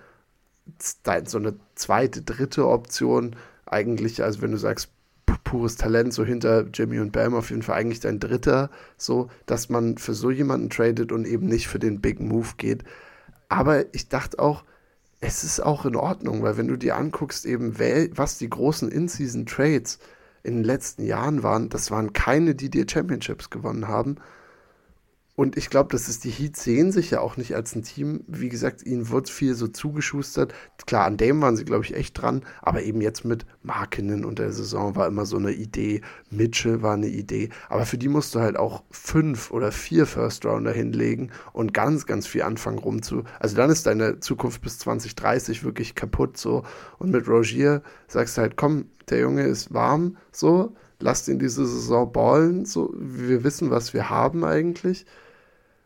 so 1.26 1.39
eine 1.39 1.55
zweite, 1.74 2.22
dritte 2.22 2.68
Option 2.68 3.36
eigentlich, 3.66 4.22
also 4.24 4.43
wenn 4.43 4.51
du 4.51 4.57
sagst, 4.57 4.89
pures 5.43 5.78
Talent, 5.78 6.14
so 6.14 6.24
hinter 6.24 6.68
Jimmy 6.72 6.99
und 6.99 7.12
Bam 7.12 7.34
auf 7.34 7.49
jeden 7.49 7.64
Fall 7.64 7.78
eigentlich 7.78 7.99
dein 7.99 8.20
dritter, 8.20 8.70
so, 8.97 9.30
dass 9.47 9.70
man 9.70 9.97
für 9.97 10.14
so 10.14 10.30
jemanden 10.30 10.70
tradet 10.70 11.12
und 11.12 11.26
eben 11.26 11.47
nicht 11.47 11.68
für 11.68 11.80
den 11.80 12.01
Big 12.01 12.20
Move 12.20 12.49
geht. 12.57 12.84
Aber 13.47 13.91
ich 13.95 14.10
dachte 14.10 14.38
auch, 14.38 14.64
es 15.22 15.44
ist 15.44 15.60
auch 15.60 15.86
in 15.86 15.96
Ordnung, 15.96 16.44
weil 16.44 16.58
wenn 16.58 16.68
du 16.68 16.78
dir 16.78 16.96
anguckst, 16.96 17.46
eben, 17.46 17.78
was 18.18 18.38
die 18.38 18.50
großen 18.50 18.90
In-Season-Trades 18.90 20.00
in 20.44 20.56
den 20.56 20.64
letzten 20.64 21.04
Jahren 21.04 21.44
waren, 21.44 21.70
das 21.70 21.92
waren 21.92 22.14
keine, 22.14 22.56
die 22.56 22.70
dir 22.70 22.86
Championships 22.90 23.50
gewonnen 23.50 23.88
haben, 23.88 24.16
und 25.40 25.56
ich 25.56 25.70
glaube, 25.70 25.88
das 25.94 26.10
ist 26.10 26.26
die 26.26 26.32
Heat 26.32 26.58
sehen 26.58 26.92
sich 26.92 27.12
ja 27.12 27.22
auch 27.22 27.38
nicht 27.38 27.56
als 27.56 27.74
ein 27.74 27.82
Team. 27.82 28.26
Wie 28.28 28.50
gesagt, 28.50 28.86
ihnen 28.86 29.10
wird 29.10 29.30
viel 29.30 29.56
so 29.56 29.70
zugeschustert. 29.70 30.54
Klar, 30.86 31.06
an 31.06 31.16
dem 31.16 31.42
waren 31.42 31.56
sie, 31.56 31.64
glaube 31.64 31.86
ich, 31.86 31.96
echt 31.96 32.22
dran. 32.22 32.44
Aber 32.62 32.84
eben 32.84 33.00
jetzt 33.00 33.24
mit 33.24 33.46
Markinen 33.64 34.26
und 34.26 34.38
der 34.38 34.52
Saison 34.52 34.98
war 34.98 35.08
immer 35.08 35.26
so 35.26 35.38
eine 35.38 35.54
Idee. 35.54 36.02
Mitchell 36.30 36.82
war 36.82 36.96
eine 36.96 37.08
Idee. 37.08 37.52
Aber 37.70 37.86
für 37.86 37.98
die 37.98 38.10
musst 38.10 38.36
du 38.36 38.42
halt 38.42 38.58
auch 38.58 38.84
fünf 38.92 39.50
oder 39.52 39.72
vier 39.72 40.06
First 40.06 40.46
Rounder 40.46 40.74
hinlegen 40.74 41.32
und 41.54 41.74
ganz, 41.74 42.06
ganz 42.06 42.28
viel 42.28 42.42
anfangen 42.42 42.80
rumzu. 42.80 43.24
Also 43.40 43.56
dann 43.56 43.70
ist 43.70 43.86
deine 43.86 44.20
Zukunft 44.20 44.62
bis 44.62 44.78
2030 44.80 45.64
wirklich 45.64 45.96
kaputt 45.96 46.36
so. 46.36 46.64
Und 46.98 47.12
mit 47.12 47.30
Rogier 47.30 47.82
sagst 48.10 48.36
du 48.36 48.42
halt, 48.42 48.58
komm, 48.58 48.88
der 49.10 49.20
Junge 49.20 49.44
ist 49.44 49.74
warm 49.74 50.18
so. 50.34 50.76
Lasst 51.00 51.30
ihn 51.30 51.40
diese 51.40 51.66
Saison 51.66 52.12
ballen. 52.12 52.66
So, 52.66 52.94
wir 52.94 53.46
wissen, 53.46 53.70
was 53.70 53.94
wir 53.94 54.10
haben 54.10 54.44
eigentlich. 54.44 55.06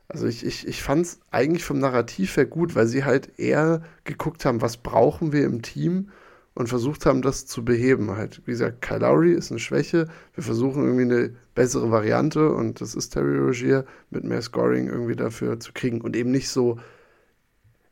Also 0.08 0.28
ich, 0.28 0.46
ich, 0.46 0.68
ich 0.68 0.84
fand 0.84 1.06
es 1.06 1.20
eigentlich 1.32 1.64
vom 1.64 1.80
Narrativ 1.80 2.38
her 2.38 2.46
gut, 2.46 2.76
weil 2.76 2.88
sie 2.88 3.04
halt 3.04 3.40
eher 3.40 3.82
geguckt 4.04 4.46
haben, 4.46 4.62
was 4.62 4.78
brauchen 4.78 5.32
wir 5.32 5.44
im 5.46 5.62
Team 5.62 6.10
und 6.56 6.68
versucht 6.68 7.06
haben, 7.06 7.22
das 7.22 7.46
zu 7.46 7.66
beheben. 7.66 8.12
Halt, 8.12 8.42
wie 8.46 8.52
gesagt, 8.52 8.82
Kyle 8.82 9.00
Lowry 9.00 9.34
ist 9.34 9.52
eine 9.52 9.60
Schwäche. 9.60 10.08
Wir 10.36 10.44
versuchen 10.44 10.84
irgendwie 10.84 11.16
eine 11.16 11.36
bessere 11.56 11.90
Variante 11.90 12.52
und 12.52 12.82
das 12.82 12.96
ist 12.96 13.10
Terry 13.10 13.38
Rogier 13.38 13.86
mit 14.12 14.24
mehr 14.24 14.42
Scoring 14.42 14.88
irgendwie 14.88 15.16
dafür 15.16 15.60
zu 15.60 15.74
kriegen 15.74 16.02
und 16.02 16.16
eben 16.16 16.32
nicht 16.32 16.50
so, 16.50 16.80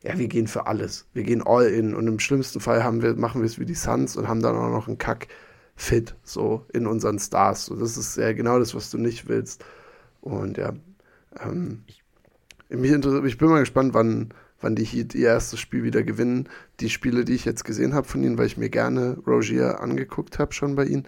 ja, 0.02 0.18
wir 0.18 0.28
gehen 0.28 0.46
für 0.46 0.66
alles. 0.66 1.06
Wir 1.12 1.22
gehen 1.24 1.42
all 1.42 1.66
in 1.66 1.94
und 1.94 2.06
im 2.06 2.18
schlimmsten 2.18 2.60
Fall 2.60 2.84
haben 2.84 3.02
wir, 3.02 3.14
machen 3.14 3.40
wir 3.40 3.46
es 3.46 3.58
wie 3.58 3.66
die 3.66 3.74
Suns 3.74 4.16
und 4.16 4.28
haben 4.28 4.42
dann 4.42 4.56
auch 4.56 4.70
noch 4.70 4.88
einen 4.88 4.98
Kack 4.98 5.28
fit 5.74 6.14
so 6.22 6.64
in 6.72 6.86
unseren 6.86 7.18
Stars. 7.18 7.66
So, 7.66 7.76
das 7.76 7.96
ist 7.96 8.16
ja 8.16 8.32
genau 8.32 8.58
das, 8.58 8.74
was 8.74 8.90
du 8.90 8.98
nicht 8.98 9.28
willst. 9.28 9.64
Und 10.20 10.58
ja, 10.58 10.72
ähm, 11.40 11.82
ich 11.86 12.01
mich 12.76 12.92
ich 12.92 13.38
bin 13.38 13.48
mal 13.48 13.60
gespannt, 13.60 13.94
wann, 13.94 14.34
wann 14.60 14.76
die 14.76 14.84
Heat 14.84 15.14
ihr 15.14 15.28
erstes 15.28 15.60
Spiel 15.60 15.82
wieder 15.82 16.02
gewinnen. 16.02 16.48
Die 16.80 16.90
Spiele, 16.90 17.24
die 17.24 17.34
ich 17.34 17.44
jetzt 17.44 17.64
gesehen 17.64 17.94
habe 17.94 18.06
von 18.06 18.22
ihnen, 18.22 18.38
weil 18.38 18.46
ich 18.46 18.56
mir 18.56 18.70
gerne 18.70 19.18
Rogier 19.26 19.80
angeguckt 19.80 20.38
habe 20.38 20.52
schon 20.52 20.74
bei 20.74 20.84
ihnen, 20.84 21.06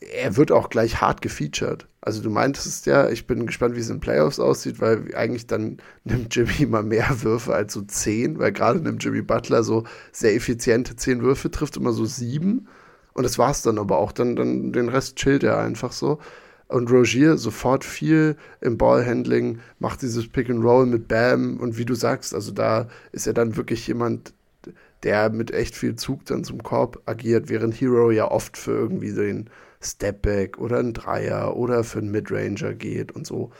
er 0.00 0.36
wird 0.36 0.52
auch 0.52 0.70
gleich 0.70 1.00
hart 1.00 1.22
gefeatured. 1.22 1.86
Also 2.00 2.22
du 2.22 2.30
meintest 2.30 2.86
ja, 2.86 3.08
ich 3.10 3.26
bin 3.26 3.46
gespannt, 3.46 3.74
wie 3.74 3.80
es 3.80 3.90
in 3.90 4.00
Playoffs 4.00 4.38
aussieht, 4.38 4.80
weil 4.80 5.14
eigentlich 5.14 5.46
dann 5.46 5.78
nimmt 6.04 6.34
Jimmy 6.34 6.66
mal 6.66 6.82
mehr 6.82 7.22
Würfe 7.22 7.54
als 7.54 7.72
so 7.72 7.82
zehn, 7.82 8.38
weil 8.38 8.52
gerade 8.52 8.80
nimmt 8.80 9.02
Jimmy 9.02 9.22
Butler 9.22 9.62
so 9.62 9.84
sehr 10.12 10.34
effiziente 10.34 10.96
zehn 10.96 11.22
Würfe, 11.22 11.50
trifft 11.50 11.76
immer 11.76 11.92
so 11.92 12.04
sieben. 12.04 12.68
Und 13.12 13.24
das 13.24 13.38
war's 13.38 13.62
dann 13.62 13.78
aber 13.78 13.98
auch. 13.98 14.12
Dann, 14.12 14.36
dann 14.36 14.72
den 14.72 14.88
Rest 14.88 15.16
chillt 15.16 15.42
er 15.42 15.58
einfach 15.58 15.92
so. 15.92 16.20
Und 16.68 16.90
Rogier 16.90 17.38
sofort 17.38 17.82
viel 17.82 18.36
im 18.60 18.76
Ballhandling, 18.76 19.60
macht 19.78 20.02
dieses 20.02 20.28
Pick 20.28 20.50
and 20.50 20.62
Roll 20.62 20.84
mit 20.84 21.08
Bam 21.08 21.56
und 21.58 21.78
wie 21.78 21.86
du 21.86 21.94
sagst, 21.94 22.34
also 22.34 22.52
da 22.52 22.88
ist 23.10 23.26
er 23.26 23.32
dann 23.32 23.56
wirklich 23.56 23.86
jemand, 23.86 24.34
der 25.02 25.30
mit 25.30 25.50
echt 25.50 25.74
viel 25.74 25.96
Zug 25.96 26.26
dann 26.26 26.44
zum 26.44 26.62
Korb 26.62 27.00
agiert, 27.06 27.48
während 27.48 27.80
Hero 27.80 28.10
ja 28.10 28.30
oft 28.30 28.58
für 28.58 28.72
irgendwie 28.72 29.12
den 29.12 29.48
Stepback 29.80 30.58
oder 30.58 30.78
einen 30.78 30.92
Dreier 30.92 31.56
oder 31.56 31.84
für 31.84 32.00
einen 32.00 32.10
Midranger 32.10 32.74
geht 32.74 33.12
und 33.12 33.26
so. 33.26 33.50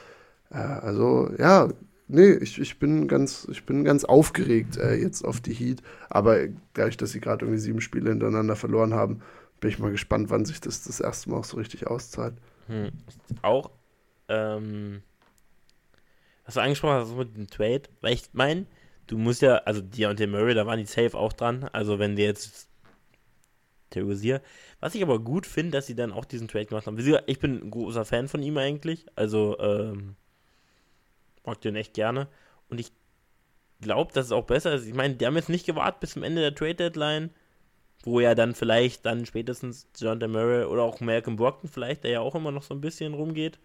Äh, 0.50 0.58
also 0.58 1.30
ja, 1.38 1.68
nee, 2.08 2.32
ich, 2.32 2.60
ich 2.60 2.78
bin 2.78 3.08
ganz, 3.08 3.46
ich 3.50 3.64
bin 3.64 3.84
ganz 3.84 4.04
aufgeregt 4.04 4.76
äh, 4.76 4.94
jetzt 4.96 5.24
auf 5.24 5.40
die 5.40 5.54
Heat, 5.54 5.82
aber 6.10 6.38
dadurch, 6.74 6.96
dass 6.96 7.12
sie 7.12 7.20
gerade 7.20 7.44
irgendwie 7.44 7.60
sieben 7.60 7.80
Spiele 7.80 8.10
hintereinander 8.10 8.56
verloren 8.56 8.94
haben, 8.94 9.20
bin 9.60 9.70
ich 9.70 9.78
mal 9.78 9.90
gespannt, 9.90 10.30
wann 10.30 10.44
sich 10.44 10.60
das 10.60 10.84
das 10.84 11.00
erste 11.00 11.30
Mal 11.30 11.38
auch 11.38 11.44
so 11.44 11.56
richtig 11.56 11.86
auszahlt. 11.86 12.34
Hm. 12.68 12.92
Auch, 13.42 13.70
ähm, 14.28 15.02
was 16.44 16.54
du 16.54 16.60
angesprochen 16.60 16.94
hast 16.94 17.16
mit 17.16 17.36
dem 17.36 17.48
Trade, 17.48 17.82
weil 18.00 18.14
ich 18.14 18.22
meine, 18.32 18.66
du 19.06 19.18
musst 19.18 19.42
ja, 19.42 19.56
also 19.58 19.80
der 19.82 20.28
Murray, 20.28 20.54
da 20.54 20.66
waren 20.66 20.78
die 20.78 20.86
safe 20.86 21.16
auch 21.16 21.32
dran. 21.32 21.64
Also 21.72 21.98
wenn 21.98 22.16
die 22.16 22.22
jetzt 22.22 22.68
terrorisier. 23.90 24.42
Was 24.80 24.94
ich 24.94 25.02
aber 25.02 25.18
gut 25.18 25.46
finde, 25.46 25.72
dass 25.72 25.86
sie 25.86 25.94
dann 25.94 26.12
auch 26.12 26.24
diesen 26.24 26.48
Trade 26.48 26.66
gemacht 26.66 26.86
haben. 26.86 26.98
Ich 27.26 27.38
bin 27.38 27.62
ein 27.62 27.70
großer 27.70 28.04
Fan 28.04 28.28
von 28.28 28.42
ihm 28.42 28.56
eigentlich. 28.58 29.06
Also, 29.16 29.58
ähm, 29.58 30.16
mag 31.44 31.60
den 31.60 31.76
echt 31.76 31.94
gerne. 31.94 32.28
Und 32.68 32.78
ich 32.78 32.92
glaube, 33.80 34.12
dass 34.12 34.26
es 34.26 34.32
auch 34.32 34.44
besser 34.44 34.74
ist. 34.74 34.86
Ich 34.86 34.94
meine, 34.94 35.14
die 35.14 35.26
haben 35.26 35.36
jetzt 35.36 35.48
nicht 35.48 35.66
gewartet 35.66 36.00
bis 36.00 36.12
zum 36.12 36.22
Ende 36.22 36.42
der 36.42 36.54
Trade 36.54 36.74
Deadline 36.74 37.30
wo 38.04 38.20
ja 38.20 38.34
dann 38.34 38.54
vielleicht 38.54 39.06
dann 39.06 39.26
spätestens 39.26 39.88
John 39.98 40.18
Murray 40.18 40.64
oder 40.64 40.82
auch 40.82 41.00
Malcolm 41.00 41.36
Brockton 41.36 41.68
vielleicht, 41.68 42.04
der 42.04 42.10
ja 42.12 42.20
auch 42.20 42.34
immer 42.34 42.50
noch 42.50 42.62
so 42.62 42.74
ein 42.74 42.80
bisschen 42.80 43.14
rumgeht, 43.14 43.58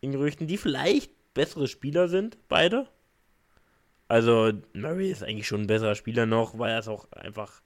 in 0.00 0.12
Gerüchten, 0.12 0.46
die 0.46 0.56
vielleicht 0.56 1.10
bessere 1.34 1.68
Spieler 1.68 2.08
sind, 2.08 2.38
beide. 2.48 2.86
Also 4.08 4.52
Murray 4.72 5.10
ist 5.10 5.24
eigentlich 5.24 5.48
schon 5.48 5.62
ein 5.62 5.66
besserer 5.66 5.94
Spieler 5.94 6.26
noch, 6.26 6.58
weil 6.58 6.70
er 6.70 6.78
es 6.78 6.88
auch 6.88 7.10
einfach, 7.10 7.60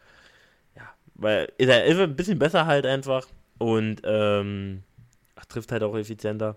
ja, 0.74 0.88
weil 1.14 1.52
ist 1.58 1.68
er 1.68 1.84
ist 1.84 1.98
ein 1.98 2.16
bisschen 2.16 2.38
besser 2.38 2.66
halt 2.66 2.86
einfach 2.86 3.26
und 3.58 4.00
ähm, 4.04 4.82
trifft 5.50 5.72
halt 5.72 5.82
auch 5.82 5.96
effizienter. 5.96 6.56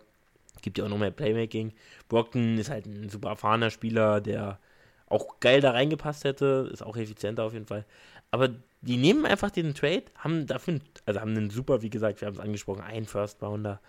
Gibt 0.62 0.78
ja 0.78 0.86
auch 0.86 0.90
noch 0.90 0.98
mehr 0.98 1.12
Playmaking. 1.12 1.74
Brockton 2.08 2.58
ist 2.58 2.70
halt 2.70 2.86
ein 2.86 3.10
super 3.10 3.30
erfahrener 3.30 3.70
Spieler, 3.70 4.22
der 4.22 4.60
auch 5.08 5.40
geil 5.42 5.60
da 5.60 5.72
reingepasst 5.72 6.24
hätte, 6.24 6.70
ist 6.72 6.82
auch 6.82 6.96
effizienter 6.96 7.44
auf 7.44 7.54
jeden 7.54 7.66
Fall. 7.66 7.86
Aber 8.32 8.50
die 8.84 8.98
nehmen 8.98 9.26
einfach 9.26 9.50
den 9.50 9.74
Trade, 9.74 10.04
haben 10.18 10.46
dafür, 10.46 10.80
also 11.06 11.22
haben 11.22 11.32
einen 11.32 11.50
super, 11.50 11.82
wie 11.82 11.90
gesagt, 11.90 12.22
wir 12.22 12.28
haben 12.28 12.36
es 12.36 12.40
angesprochen, 12.40 12.82
einen 12.82 13.06
First 13.06 13.42
Rounder. 13.42 13.80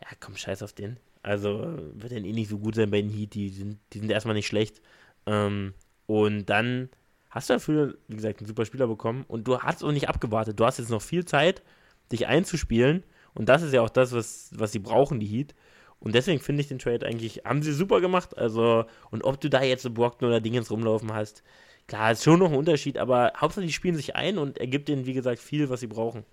Ja, 0.00 0.08
komm, 0.18 0.36
scheiß 0.36 0.62
auf 0.62 0.72
den. 0.72 0.98
Also 1.22 1.78
wird 1.94 2.12
dann 2.12 2.24
eh 2.24 2.32
nicht 2.32 2.50
so 2.50 2.58
gut 2.58 2.74
sein 2.74 2.90
bei 2.90 3.00
den 3.00 3.10
Heat, 3.10 3.34
die 3.34 3.48
sind, 3.50 3.78
die 3.92 4.00
sind 4.00 4.10
erstmal 4.10 4.34
nicht 4.34 4.48
schlecht. 4.48 4.82
Ähm, 5.26 5.74
und 6.06 6.46
dann 6.46 6.88
hast 7.30 7.48
du 7.48 7.54
dafür, 7.54 7.96
wie 8.08 8.16
gesagt, 8.16 8.40
einen 8.40 8.48
super 8.48 8.64
Spieler 8.64 8.88
bekommen 8.88 9.24
und 9.28 9.46
du 9.46 9.60
hast 9.60 9.84
auch 9.84 9.92
nicht 9.92 10.08
abgewartet. 10.08 10.58
Du 10.58 10.66
hast 10.66 10.78
jetzt 10.78 10.90
noch 10.90 11.02
viel 11.02 11.24
Zeit, 11.24 11.62
dich 12.10 12.26
einzuspielen. 12.26 13.04
Und 13.34 13.48
das 13.48 13.62
ist 13.62 13.72
ja 13.72 13.80
auch 13.80 13.90
das, 13.90 14.12
was, 14.12 14.50
was 14.54 14.72
sie 14.72 14.80
brauchen, 14.80 15.20
die 15.20 15.26
Heat. 15.26 15.54
Und 16.00 16.16
deswegen 16.16 16.40
finde 16.40 16.62
ich 16.62 16.68
den 16.68 16.80
Trade 16.80 17.06
eigentlich, 17.06 17.42
haben 17.44 17.62
sie 17.62 17.72
super 17.72 18.00
gemacht. 18.00 18.36
Also, 18.36 18.86
und 19.12 19.22
ob 19.22 19.40
du 19.40 19.48
da 19.48 19.62
jetzt 19.62 19.84
so 19.84 19.90
Brockton 19.90 20.28
oder 20.28 20.40
Dingens 20.40 20.70
rumlaufen 20.70 21.14
hast, 21.14 21.44
Klar, 21.86 22.12
ist 22.12 22.24
schon 22.24 22.38
noch 22.38 22.50
ein 22.50 22.56
Unterschied, 22.56 22.98
aber 22.98 23.32
Hauptsache 23.36 23.66
die 23.66 23.72
spielen 23.72 23.96
sich 23.96 24.16
ein 24.16 24.38
und 24.38 24.58
er 24.58 24.66
gibt 24.66 24.88
ihnen, 24.88 25.06
wie 25.06 25.12
gesagt, 25.12 25.40
viel, 25.40 25.68
was 25.68 25.80
sie 25.80 25.86
brauchen. 25.86 26.24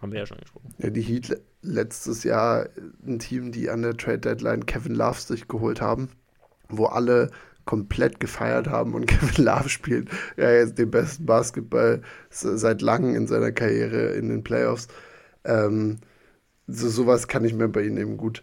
Haben 0.00 0.12
wir 0.12 0.20
ja 0.20 0.26
schon 0.26 0.38
gesprochen. 0.38 0.74
Ja, 0.78 0.90
die 0.90 1.00
Heat 1.00 1.40
letztes 1.62 2.24
Jahr 2.24 2.68
ein 3.06 3.18
Team, 3.20 3.52
die 3.52 3.70
an 3.70 3.82
der 3.82 3.96
Trade 3.96 4.18
Deadline 4.18 4.66
Kevin 4.66 4.94
Love 4.94 5.20
sich 5.20 5.46
geholt 5.46 5.80
haben, 5.80 6.10
wo 6.68 6.86
alle 6.86 7.30
komplett 7.64 8.18
gefeiert 8.18 8.68
haben 8.68 8.94
und 8.94 9.06
Kevin 9.06 9.44
Love 9.44 9.68
spielt 9.68 10.08
ja 10.36 10.50
jetzt 10.50 10.78
den 10.78 10.90
besten 10.90 11.26
Basketball 11.26 12.02
seit 12.30 12.82
langem 12.82 13.14
in 13.14 13.26
seiner 13.26 13.52
Karriere 13.52 14.12
in 14.14 14.28
den 14.28 14.42
Playoffs. 14.42 14.88
Ähm, 15.44 15.98
so 16.66 16.88
sowas 16.88 17.28
kann 17.28 17.44
ich 17.44 17.54
mir 17.54 17.68
bei 17.68 17.82
ihnen 17.82 17.96
eben 17.96 18.16
gut 18.16 18.42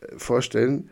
äh, 0.00 0.18
vorstellen. 0.18 0.90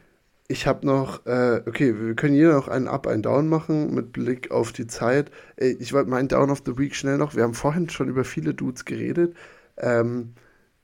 Ich 0.50 0.66
habe 0.66 0.84
noch, 0.84 1.24
äh, 1.26 1.62
okay, 1.64 1.94
wir 1.96 2.16
können 2.16 2.34
hier 2.34 2.52
noch 2.52 2.66
einen 2.66 2.88
Up, 2.88 3.06
einen 3.06 3.22
Down 3.22 3.46
machen 3.46 3.94
mit 3.94 4.10
Blick 4.10 4.50
auf 4.50 4.72
die 4.72 4.88
Zeit. 4.88 5.30
Äh, 5.54 5.76
ich 5.78 5.92
wollte 5.92 6.10
meinen 6.10 6.26
Down 6.26 6.50
of 6.50 6.62
the 6.66 6.76
Week 6.76 6.96
schnell 6.96 7.18
noch. 7.18 7.36
Wir 7.36 7.44
haben 7.44 7.54
vorhin 7.54 7.88
schon 7.88 8.08
über 8.08 8.24
viele 8.24 8.52
Dudes 8.52 8.84
geredet. 8.84 9.36
Ähm, 9.76 10.34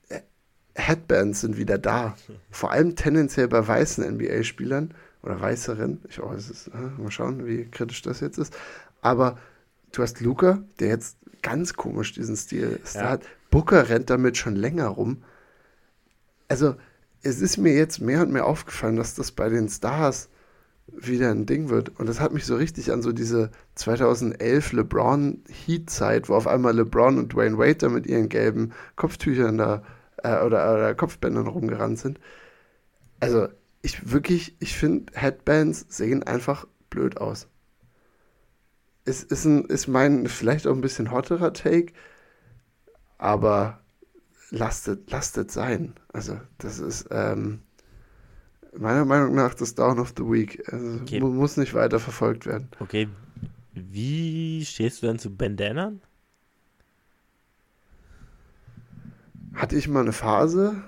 äh, 0.08 0.20
Headbands 0.76 1.40
sind 1.40 1.56
wieder 1.58 1.78
da. 1.78 2.14
Vor 2.52 2.70
allem 2.70 2.94
tendenziell 2.94 3.48
bei 3.48 3.66
weißen 3.66 4.04
NBA-Spielern 4.08 4.94
oder 5.24 5.40
weißeren. 5.40 6.00
Ich 6.08 6.22
oh, 6.22 6.32
es 6.32 6.48
ist, 6.48 6.68
äh, 6.68 7.02
mal 7.02 7.10
schauen, 7.10 7.44
wie 7.44 7.64
kritisch 7.64 8.02
das 8.02 8.20
jetzt 8.20 8.38
ist. 8.38 8.56
Aber 9.00 9.36
du 9.90 10.00
hast 10.00 10.20
Luca, 10.20 10.62
der 10.78 10.90
jetzt 10.90 11.16
ganz 11.42 11.74
komisch 11.74 12.12
diesen 12.12 12.36
Stil 12.36 12.78
ja. 12.94 13.10
hat. 13.10 13.24
Booker 13.50 13.88
rennt 13.88 14.10
damit 14.10 14.36
schon 14.36 14.54
länger 14.54 14.86
rum. 14.86 15.24
Also, 16.46 16.76
es 17.26 17.40
ist 17.40 17.56
mir 17.56 17.74
jetzt 17.74 18.00
mehr 18.00 18.22
und 18.22 18.32
mehr 18.32 18.46
aufgefallen, 18.46 18.96
dass 18.96 19.14
das 19.14 19.32
bei 19.32 19.48
den 19.48 19.68
Stars 19.68 20.28
wieder 20.86 21.30
ein 21.30 21.46
Ding 21.46 21.68
wird. 21.68 21.98
Und 21.98 22.08
das 22.08 22.20
hat 22.20 22.32
mich 22.32 22.46
so 22.46 22.56
richtig 22.56 22.92
an 22.92 23.02
so 23.02 23.12
diese 23.12 23.50
2011 23.74 24.72
LeBron 24.72 25.42
Heat-Zeit, 25.48 26.28
wo 26.28 26.34
auf 26.34 26.46
einmal 26.46 26.76
LeBron 26.76 27.18
und 27.18 27.32
Dwayne 27.32 27.58
Wade 27.58 27.74
da 27.74 27.88
mit 27.88 28.06
ihren 28.06 28.28
gelben 28.28 28.72
Kopftüchern 28.94 29.58
da 29.58 29.82
äh, 30.22 30.40
oder, 30.44 30.72
oder 30.72 30.94
Kopfbändern 30.94 31.48
rumgerannt 31.48 31.98
sind. 31.98 32.20
Also 33.18 33.48
ich 33.82 34.12
wirklich, 34.12 34.54
ich 34.60 34.76
finde 34.76 35.12
Headbands 35.14 35.86
sehen 35.88 36.22
einfach 36.22 36.66
blöd 36.90 37.16
aus. 37.18 37.48
Es 39.04 39.22
ist, 39.22 39.44
ein, 39.44 39.64
ist 39.64 39.88
mein 39.88 40.28
vielleicht 40.28 40.66
auch 40.66 40.74
ein 40.74 40.80
bisschen 40.80 41.10
hotterer 41.10 41.52
Take, 41.52 41.92
aber 43.18 43.80
lastet, 44.50 45.10
lastet 45.10 45.50
sein. 45.50 45.94
Also 46.12 46.40
das 46.58 46.78
ist 46.78 47.08
ähm, 47.10 47.60
meiner 48.76 49.04
Meinung 49.04 49.34
nach 49.34 49.54
das 49.54 49.74
Down 49.74 49.98
of 49.98 50.14
the 50.16 50.24
Week. 50.24 50.62
Also 50.72 51.00
okay. 51.00 51.20
Muss 51.20 51.56
nicht 51.56 51.74
weiter 51.74 51.98
verfolgt 52.00 52.46
werden. 52.46 52.68
Okay. 52.80 53.08
Wie 53.72 54.64
stehst 54.64 55.02
du 55.02 55.06
denn 55.06 55.18
zu 55.18 55.34
Bandanern? 55.34 56.00
Hatte 59.54 59.76
ich 59.76 59.88
mal 59.88 60.00
eine 60.00 60.12
Phase. 60.12 60.82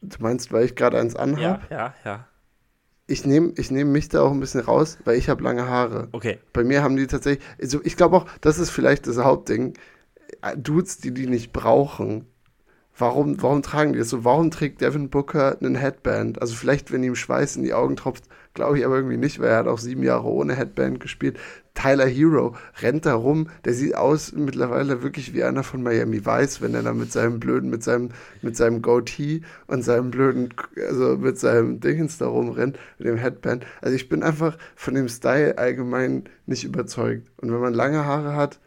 Du 0.00 0.16
meinst, 0.20 0.52
weil 0.52 0.64
ich 0.64 0.76
gerade 0.76 0.98
eins 0.98 1.16
anhabe? 1.16 1.62
Ja, 1.70 1.76
ja, 1.76 1.94
ja. 2.04 2.28
Ich 3.06 3.26
nehme 3.26 3.52
ich 3.56 3.70
nehm 3.70 3.92
mich 3.92 4.08
da 4.08 4.22
auch 4.22 4.32
ein 4.32 4.40
bisschen 4.40 4.60
raus, 4.60 4.98
weil 5.04 5.18
ich 5.18 5.28
habe 5.28 5.42
lange 5.42 5.68
Haare. 5.68 6.08
Okay. 6.12 6.38
Bei 6.52 6.64
mir 6.64 6.82
haben 6.82 6.96
die 6.96 7.06
tatsächlich, 7.06 7.44
also 7.60 7.80
ich 7.84 7.96
glaube 7.96 8.16
auch, 8.16 8.26
das 8.40 8.58
ist 8.58 8.70
vielleicht 8.70 9.06
das 9.06 9.18
Hauptding. 9.18 9.74
Dudes, 10.56 10.98
die 10.98 11.12
die 11.12 11.26
nicht 11.26 11.52
brauchen, 11.52 12.26
warum, 12.96 13.42
warum 13.42 13.62
tragen 13.62 13.92
die 13.92 13.98
das 13.98 14.08
so? 14.08 14.24
Warum 14.24 14.50
trägt 14.50 14.80
Devin 14.80 15.10
Booker 15.10 15.56
einen 15.60 15.74
Headband? 15.74 16.40
Also 16.40 16.54
vielleicht, 16.54 16.92
wenn 16.92 17.02
ihm 17.02 17.16
Schweiß 17.16 17.56
in 17.56 17.62
die 17.62 17.74
Augen 17.74 17.96
tropft, 17.96 18.24
glaube 18.54 18.78
ich 18.78 18.84
aber 18.84 18.96
irgendwie 18.96 19.16
nicht, 19.16 19.40
weil 19.40 19.48
er 19.48 19.58
hat 19.58 19.66
auch 19.66 19.78
sieben 19.78 20.02
Jahre 20.02 20.28
ohne 20.28 20.54
Headband 20.54 21.00
gespielt. 21.00 21.38
Tyler 21.74 22.06
Hero 22.06 22.54
rennt 22.80 23.04
da 23.04 23.14
rum, 23.14 23.48
der 23.64 23.74
sieht 23.74 23.96
aus 23.96 24.32
mittlerweile 24.32 25.02
wirklich 25.02 25.34
wie 25.34 25.42
einer 25.42 25.64
von 25.64 25.82
Miami 25.82 26.24
Vice, 26.24 26.62
wenn 26.62 26.74
er 26.74 26.84
da 26.84 26.94
mit 26.94 27.10
seinem 27.10 27.40
blöden, 27.40 27.68
mit 27.68 27.82
seinem, 27.82 28.10
mit 28.42 28.56
seinem 28.56 28.80
Goatee 28.80 29.40
und 29.66 29.82
seinem 29.82 30.12
blöden, 30.12 30.54
also 30.86 31.16
mit 31.16 31.36
seinem 31.38 31.80
Dingens 31.80 32.18
da 32.18 32.28
rumrennt, 32.28 32.78
mit 32.98 33.08
dem 33.08 33.16
Headband. 33.16 33.66
Also 33.80 33.96
ich 33.96 34.08
bin 34.08 34.22
einfach 34.22 34.56
von 34.76 34.94
dem 34.94 35.08
Style 35.08 35.58
allgemein 35.58 36.24
nicht 36.46 36.62
überzeugt. 36.62 37.28
Und 37.38 37.52
wenn 37.52 37.60
man 37.60 37.74
lange 37.74 38.04
Haare 38.04 38.36
hat, 38.36 38.60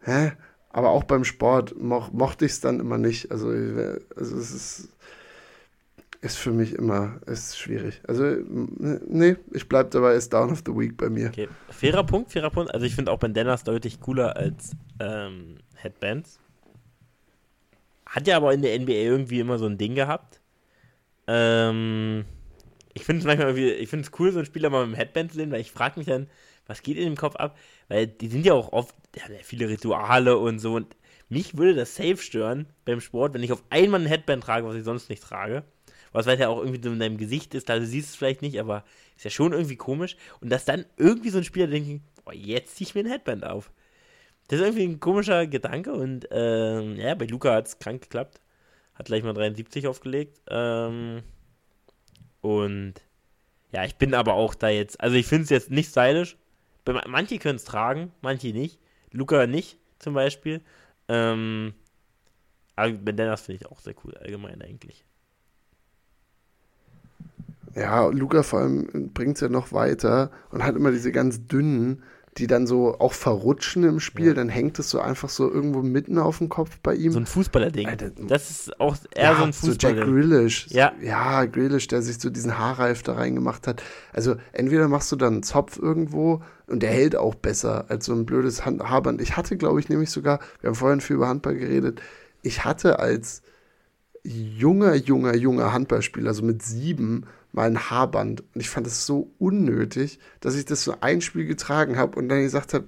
hä? 0.00 0.32
Aber 0.72 0.90
auch 0.90 1.04
beim 1.04 1.24
Sport 1.24 1.80
mo 1.80 2.06
mochte 2.12 2.46
ich 2.46 2.52
es 2.52 2.60
dann 2.60 2.80
immer 2.80 2.98
nicht. 2.98 3.30
Also, 3.30 3.48
also 3.48 4.36
es 4.36 4.50
ist, 4.50 4.88
ist 6.22 6.38
für 6.38 6.52
mich 6.52 6.74
immer 6.74 7.20
ist 7.26 7.58
schwierig. 7.58 8.00
Also, 8.08 8.24
nee, 8.48 9.36
ich 9.52 9.68
bleibe 9.68 9.90
dabei, 9.90 10.14
ist 10.14 10.32
Down 10.32 10.50
of 10.50 10.62
the 10.64 10.72
Week 10.72 10.96
bei 10.96 11.10
mir. 11.10 11.28
Okay. 11.28 11.48
Fairer 11.68 12.04
Punkt, 12.04 12.32
fairer 12.32 12.50
Punkt. 12.50 12.72
Also 12.72 12.86
ich 12.86 12.94
finde 12.94 13.12
auch 13.12 13.18
Bandanas 13.18 13.64
deutlich 13.64 14.00
cooler 14.00 14.36
als 14.36 14.72
ähm, 14.98 15.56
Headbands. 15.74 16.38
Hat 18.06 18.26
ja 18.26 18.36
aber 18.36 18.54
in 18.54 18.62
der 18.62 18.78
NBA 18.78 18.92
irgendwie 18.92 19.40
immer 19.40 19.58
so 19.58 19.66
ein 19.66 19.78
Ding 19.78 19.94
gehabt. 19.94 20.40
Ähm, 21.26 22.24
ich 22.94 23.04
finde 23.04 23.20
es 23.20 23.26
manchmal 23.26 23.48
irgendwie, 23.48 23.70
ich 23.70 23.88
finde 23.88 24.06
es 24.06 24.18
cool, 24.18 24.32
so 24.32 24.38
einen 24.38 24.46
Spieler 24.46 24.70
mal 24.70 24.86
mit 24.86 24.94
dem 24.94 24.98
Headband 24.98 25.32
zu 25.32 25.38
sehen, 25.38 25.50
weil 25.50 25.60
ich 25.60 25.72
frage 25.72 25.98
mich 25.98 26.06
dann, 26.06 26.28
was 26.66 26.82
geht 26.82 26.96
in 26.96 27.04
dem 27.04 27.16
Kopf 27.16 27.36
ab? 27.36 27.56
Weil 27.88 28.06
die 28.06 28.28
sind 28.28 28.46
ja 28.46 28.52
auch 28.52 28.72
oft, 28.72 28.94
ja, 29.16 29.22
viele 29.42 29.68
Rituale 29.68 30.38
und 30.38 30.58
so. 30.58 30.74
Und 30.74 30.96
mich 31.28 31.56
würde 31.56 31.74
das 31.74 31.96
safe 31.96 32.18
stören 32.18 32.66
beim 32.84 33.00
Sport, 33.00 33.34
wenn 33.34 33.42
ich 33.42 33.52
auf 33.52 33.62
einmal 33.70 34.00
ein 34.00 34.06
Headband 34.06 34.44
trage, 34.44 34.66
was 34.66 34.74
ich 34.74 34.84
sonst 34.84 35.08
nicht 35.08 35.22
trage. 35.22 35.64
Was 36.12 36.26
weil 36.26 36.38
ja 36.38 36.48
auch 36.48 36.58
irgendwie 36.58 36.82
so 36.82 36.92
in 36.92 36.98
deinem 36.98 37.16
Gesicht 37.16 37.54
ist, 37.54 37.70
du 37.70 37.86
siehst 37.86 38.10
es 38.10 38.16
vielleicht 38.16 38.42
nicht, 38.42 38.60
aber 38.60 38.84
ist 39.16 39.24
ja 39.24 39.30
schon 39.30 39.52
irgendwie 39.52 39.76
komisch. 39.76 40.16
Und 40.40 40.50
dass 40.50 40.66
dann 40.66 40.84
irgendwie 40.98 41.30
so 41.30 41.38
ein 41.38 41.44
Spieler 41.44 41.68
denkt, 41.68 42.02
boah, 42.24 42.34
jetzt 42.34 42.76
zieh 42.76 42.84
ich 42.84 42.94
mir 42.94 43.00
ein 43.00 43.10
Headband 43.10 43.44
auf. 43.44 43.70
Das 44.48 44.58
ist 44.58 44.66
irgendwie 44.66 44.84
ein 44.84 45.00
komischer 45.00 45.46
Gedanke 45.46 45.94
und 45.94 46.28
ähm, 46.30 46.96
ja, 46.96 47.14
bei 47.14 47.24
Luca 47.24 47.54
hat 47.54 47.68
es 47.68 47.78
krank 47.78 48.02
geklappt. 48.02 48.40
Hat 48.94 49.06
gleich 49.06 49.22
mal 49.22 49.32
73 49.32 49.86
aufgelegt. 49.86 50.38
Ähm, 50.50 51.22
und 52.42 52.94
ja, 53.72 53.84
ich 53.86 53.94
bin 53.96 54.12
aber 54.12 54.34
auch 54.34 54.54
da 54.54 54.68
jetzt, 54.68 55.00
also 55.00 55.16
ich 55.16 55.26
finde 55.26 55.44
es 55.44 55.50
jetzt 55.50 55.70
nicht 55.70 55.88
stylisch, 55.88 56.36
Manche 56.84 57.38
können 57.38 57.56
es 57.56 57.64
tragen, 57.64 58.12
manche 58.20 58.48
nicht. 58.48 58.78
Luca 59.12 59.46
nicht, 59.46 59.78
zum 59.98 60.14
Beispiel. 60.14 60.60
Ähm, 61.08 61.74
aber 62.76 62.92
Bandanas 62.92 63.42
finde 63.42 63.62
ich 63.62 63.70
auch 63.70 63.80
sehr 63.80 63.94
cool, 64.04 64.14
allgemein 64.16 64.62
eigentlich. 64.62 65.04
Ja, 67.74 68.06
Luca 68.08 68.42
vor 68.42 68.60
allem 68.60 69.10
bringt 69.14 69.36
es 69.36 69.40
ja 69.40 69.48
noch 69.48 69.72
weiter 69.72 70.30
und 70.50 70.62
hat 70.62 70.76
immer 70.76 70.90
diese 70.90 71.12
ganz 71.12 71.46
dünnen, 71.46 72.02
die 72.38 72.46
dann 72.46 72.66
so 72.66 72.98
auch 72.98 73.12
verrutschen 73.12 73.84
im 73.84 74.00
Spiel, 74.00 74.28
ja. 74.28 74.34
dann 74.34 74.48
hängt 74.48 74.78
es 74.78 74.88
so 74.88 75.00
einfach 75.00 75.28
so 75.28 75.50
irgendwo 75.50 75.82
mitten 75.82 76.18
auf 76.18 76.38
dem 76.38 76.48
Kopf 76.48 76.78
bei 76.82 76.94
ihm. 76.94 77.12
So 77.12 77.18
ein 77.18 77.26
Fußballer-Ding. 77.26 77.88
Das 78.26 78.50
ist 78.50 78.80
auch 78.80 78.96
eher 79.14 79.24
ja, 79.24 79.36
so 79.36 79.44
ein 79.44 79.52
Fußballer. 79.52 79.94
So 79.94 80.00
Jack 80.00 80.08
Grealish. 80.08 80.66
Ja. 80.70 80.92
ja, 81.02 81.44
Grealish, 81.44 81.88
der 81.88 82.00
sich 82.00 82.18
so 82.18 82.30
diesen 82.30 82.58
Haarreif 82.58 83.02
da 83.02 83.14
reingemacht 83.14 83.66
hat. 83.66 83.82
Also 84.14 84.36
entweder 84.52 84.88
machst 84.88 85.12
du 85.12 85.16
dann 85.16 85.34
einen 85.34 85.42
Zopf 85.42 85.78
irgendwo 85.78 86.42
und 86.68 86.82
der 86.82 86.90
hält 86.90 87.16
auch 87.16 87.34
besser 87.34 87.84
als 87.88 88.06
so 88.06 88.14
ein 88.14 88.24
blödes 88.24 88.64
Hand 88.64 88.82
Haarband. 88.82 89.20
Ich 89.20 89.36
hatte, 89.36 89.58
glaube 89.58 89.80
ich, 89.80 89.90
nämlich 89.90 90.10
sogar, 90.10 90.40
wir 90.62 90.68
haben 90.68 90.74
vorhin 90.74 91.02
viel 91.02 91.16
über 91.16 91.28
Handball 91.28 91.56
geredet, 91.56 92.00
ich 92.42 92.64
hatte 92.64 92.98
als 92.98 93.42
junger, 94.24 94.94
junger, 94.94 95.34
junger 95.34 95.72
Handballspieler, 95.72 96.32
so 96.32 96.42
mit 96.42 96.62
sieben, 96.62 97.26
mal 97.52 97.66
ein 97.66 97.90
Haarband. 97.90 98.42
Und 98.54 98.60
ich 98.60 98.70
fand 98.70 98.86
das 98.86 99.06
so 99.06 99.30
unnötig, 99.38 100.18
dass 100.40 100.56
ich 100.56 100.64
das 100.64 100.82
so 100.82 100.96
ein 101.00 101.20
Spiel 101.20 101.46
getragen 101.46 101.96
habe 101.96 102.18
und 102.18 102.28
dann 102.28 102.42
gesagt 102.42 102.74
habe, 102.74 102.86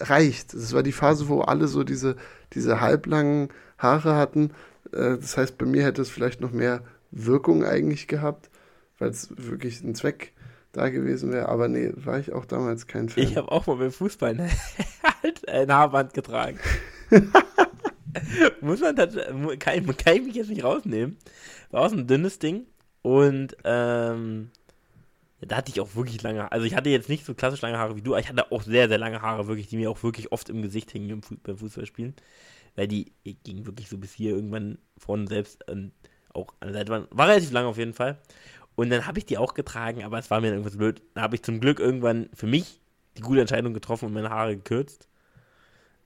reicht. 0.00 0.54
Das 0.54 0.72
war 0.72 0.82
die 0.82 0.92
Phase, 0.92 1.28
wo 1.28 1.40
alle 1.40 1.68
so 1.68 1.84
diese, 1.84 2.16
diese 2.52 2.80
halblangen 2.80 3.48
Haare 3.76 4.14
hatten. 4.14 4.50
Äh, 4.92 5.18
das 5.18 5.36
heißt, 5.36 5.58
bei 5.58 5.66
mir 5.66 5.84
hätte 5.84 6.02
es 6.02 6.10
vielleicht 6.10 6.40
noch 6.40 6.52
mehr 6.52 6.82
Wirkung 7.10 7.64
eigentlich 7.64 8.06
gehabt, 8.06 8.50
weil 8.98 9.10
es 9.10 9.28
wirklich 9.36 9.82
ein 9.82 9.94
Zweck 9.94 10.32
da 10.72 10.88
gewesen 10.90 11.32
wäre. 11.32 11.48
Aber 11.48 11.68
nee, 11.68 11.92
war 11.96 12.18
ich 12.18 12.32
auch 12.32 12.44
damals 12.44 12.86
kein 12.86 13.08
Fan. 13.08 13.24
Ich 13.24 13.36
habe 13.36 13.50
auch 13.50 13.66
mal 13.66 13.76
beim 13.76 13.92
Fußball 13.92 14.36
ein 15.48 15.72
Haarband 15.72 16.14
getragen. 16.14 16.58
Muss 18.60 18.80
man 18.80 18.96
tatsächlich, 18.96 19.58
kann, 19.58 19.96
kann 19.96 20.16
ich 20.16 20.22
mich 20.22 20.34
jetzt 20.34 20.50
nicht 20.50 20.64
rausnehmen. 20.64 21.16
War 21.70 21.82
auch 21.82 21.90
so 21.90 21.96
ein 21.96 22.06
dünnes 22.06 22.38
Ding. 22.38 22.66
Und 23.02 23.56
ähm, 23.64 24.50
da 25.40 25.56
hatte 25.56 25.70
ich 25.70 25.80
auch 25.80 25.94
wirklich 25.94 26.22
lange 26.22 26.40
Haare. 26.40 26.52
Also 26.52 26.66
ich 26.66 26.74
hatte 26.74 26.90
jetzt 26.90 27.08
nicht 27.08 27.24
so 27.24 27.34
klassisch 27.34 27.60
lange 27.60 27.78
Haare 27.78 27.96
wie 27.96 28.02
du, 28.02 28.12
aber 28.12 28.20
ich 28.20 28.28
hatte 28.28 28.50
auch 28.50 28.62
sehr, 28.62 28.88
sehr 28.88 28.98
lange 28.98 29.22
Haare, 29.22 29.46
wirklich, 29.46 29.68
die 29.68 29.76
mir 29.76 29.90
auch 29.90 30.02
wirklich 30.02 30.32
oft 30.32 30.48
im 30.48 30.62
Gesicht 30.62 30.90
hingen 30.90 31.20
beim 31.42 31.56
Fußballspielen. 31.56 32.14
Weil 32.74 32.88
die 32.88 33.12
gingen 33.44 33.66
wirklich 33.66 33.88
so 33.88 33.98
bis 33.98 34.12
hier 34.12 34.32
irgendwann 34.32 34.78
vorne 34.96 35.26
selbst 35.26 35.64
ähm, 35.68 35.92
auch 36.34 36.54
an 36.60 36.68
der 36.68 36.78
Seite 36.78 36.92
waren. 36.92 37.06
War 37.10 37.28
relativ 37.28 37.52
lang 37.52 37.66
auf 37.66 37.78
jeden 37.78 37.94
Fall. 37.94 38.18
Und 38.74 38.90
dann 38.90 39.06
habe 39.06 39.18
ich 39.18 39.26
die 39.26 39.38
auch 39.38 39.54
getragen, 39.54 40.04
aber 40.04 40.18
es 40.18 40.30
war 40.30 40.40
mir 40.40 40.48
dann 40.48 40.58
irgendwas 40.58 40.76
blöd. 40.76 41.02
Da 41.14 41.22
habe 41.22 41.34
ich 41.34 41.42
zum 41.42 41.60
Glück 41.60 41.80
irgendwann 41.80 42.28
für 42.34 42.46
mich 42.46 42.80
die 43.16 43.22
gute 43.22 43.40
Entscheidung 43.40 43.74
getroffen 43.74 44.06
und 44.06 44.12
meine 44.12 44.30
Haare 44.30 44.56
gekürzt. 44.56 45.08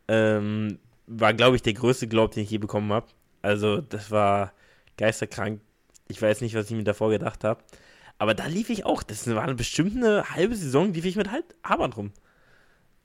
Ähm, 0.09 0.79
war, 1.07 1.35
glaube 1.35 1.57
ich, 1.57 1.63
der 1.63 1.75
größte 1.75 2.09
Glaub, 2.09 2.31
den 2.31 2.45
ich 2.45 2.51
je 2.51 2.59
bekommen 2.59 2.93
habe. 2.93 3.07
Also, 3.43 3.81
das 3.81 4.11
war 4.11 4.53
geisterkrank. 4.97 5.61
Ich 6.13 6.23
weiß 6.23 6.43
nicht, 6.43 6.55
was 6.55 6.71
ich 6.71 6.77
mir 6.77 6.85
davor 6.85 7.11
gedacht 7.11 7.43
habe. 7.43 7.63
Aber 8.19 8.35
da 8.35 8.47
lief 8.47 8.71
ich 8.71 8.85
auch. 8.85 9.03
Das 9.03 9.27
war 9.35 9.53
bestimmt 9.55 9.97
eine 9.97 10.31
halbe 10.31 10.55
Saison, 10.55 10.93
lief 10.93 11.05
ich 11.05 11.17
mit 11.17 11.31
halt 11.31 11.45
Arbeit 11.63 11.97
rum. 11.97 12.13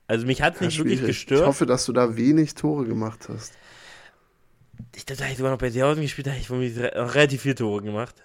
Also 0.05 0.25
mich 0.25 0.41
hat 0.41 0.55
es 0.55 0.61
nicht 0.61 0.77
wirklich 0.77 1.01
gestört. 1.01 1.41
Ich 1.41 1.47
hoffe, 1.47 1.65
dass 1.65 1.85
du 1.85 1.93
da 1.93 2.15
wenig 2.15 2.55
Tore 2.55 2.85
gemacht 2.85 3.27
hast. 3.29 3.53
Ich 4.95 5.05
dachte, 5.05 5.25
ich 5.31 5.37
sogar 5.37 5.51
noch 5.51 5.59
bei 5.59 5.69
Seehausen 5.69 6.03
gespielt, 6.03 6.27
da 6.27 6.31
habe 6.31 6.65
ich 6.65 6.77
relativ 6.77 7.41
viele 7.41 7.55
Tore 7.55 7.81
gemacht. 7.81 8.15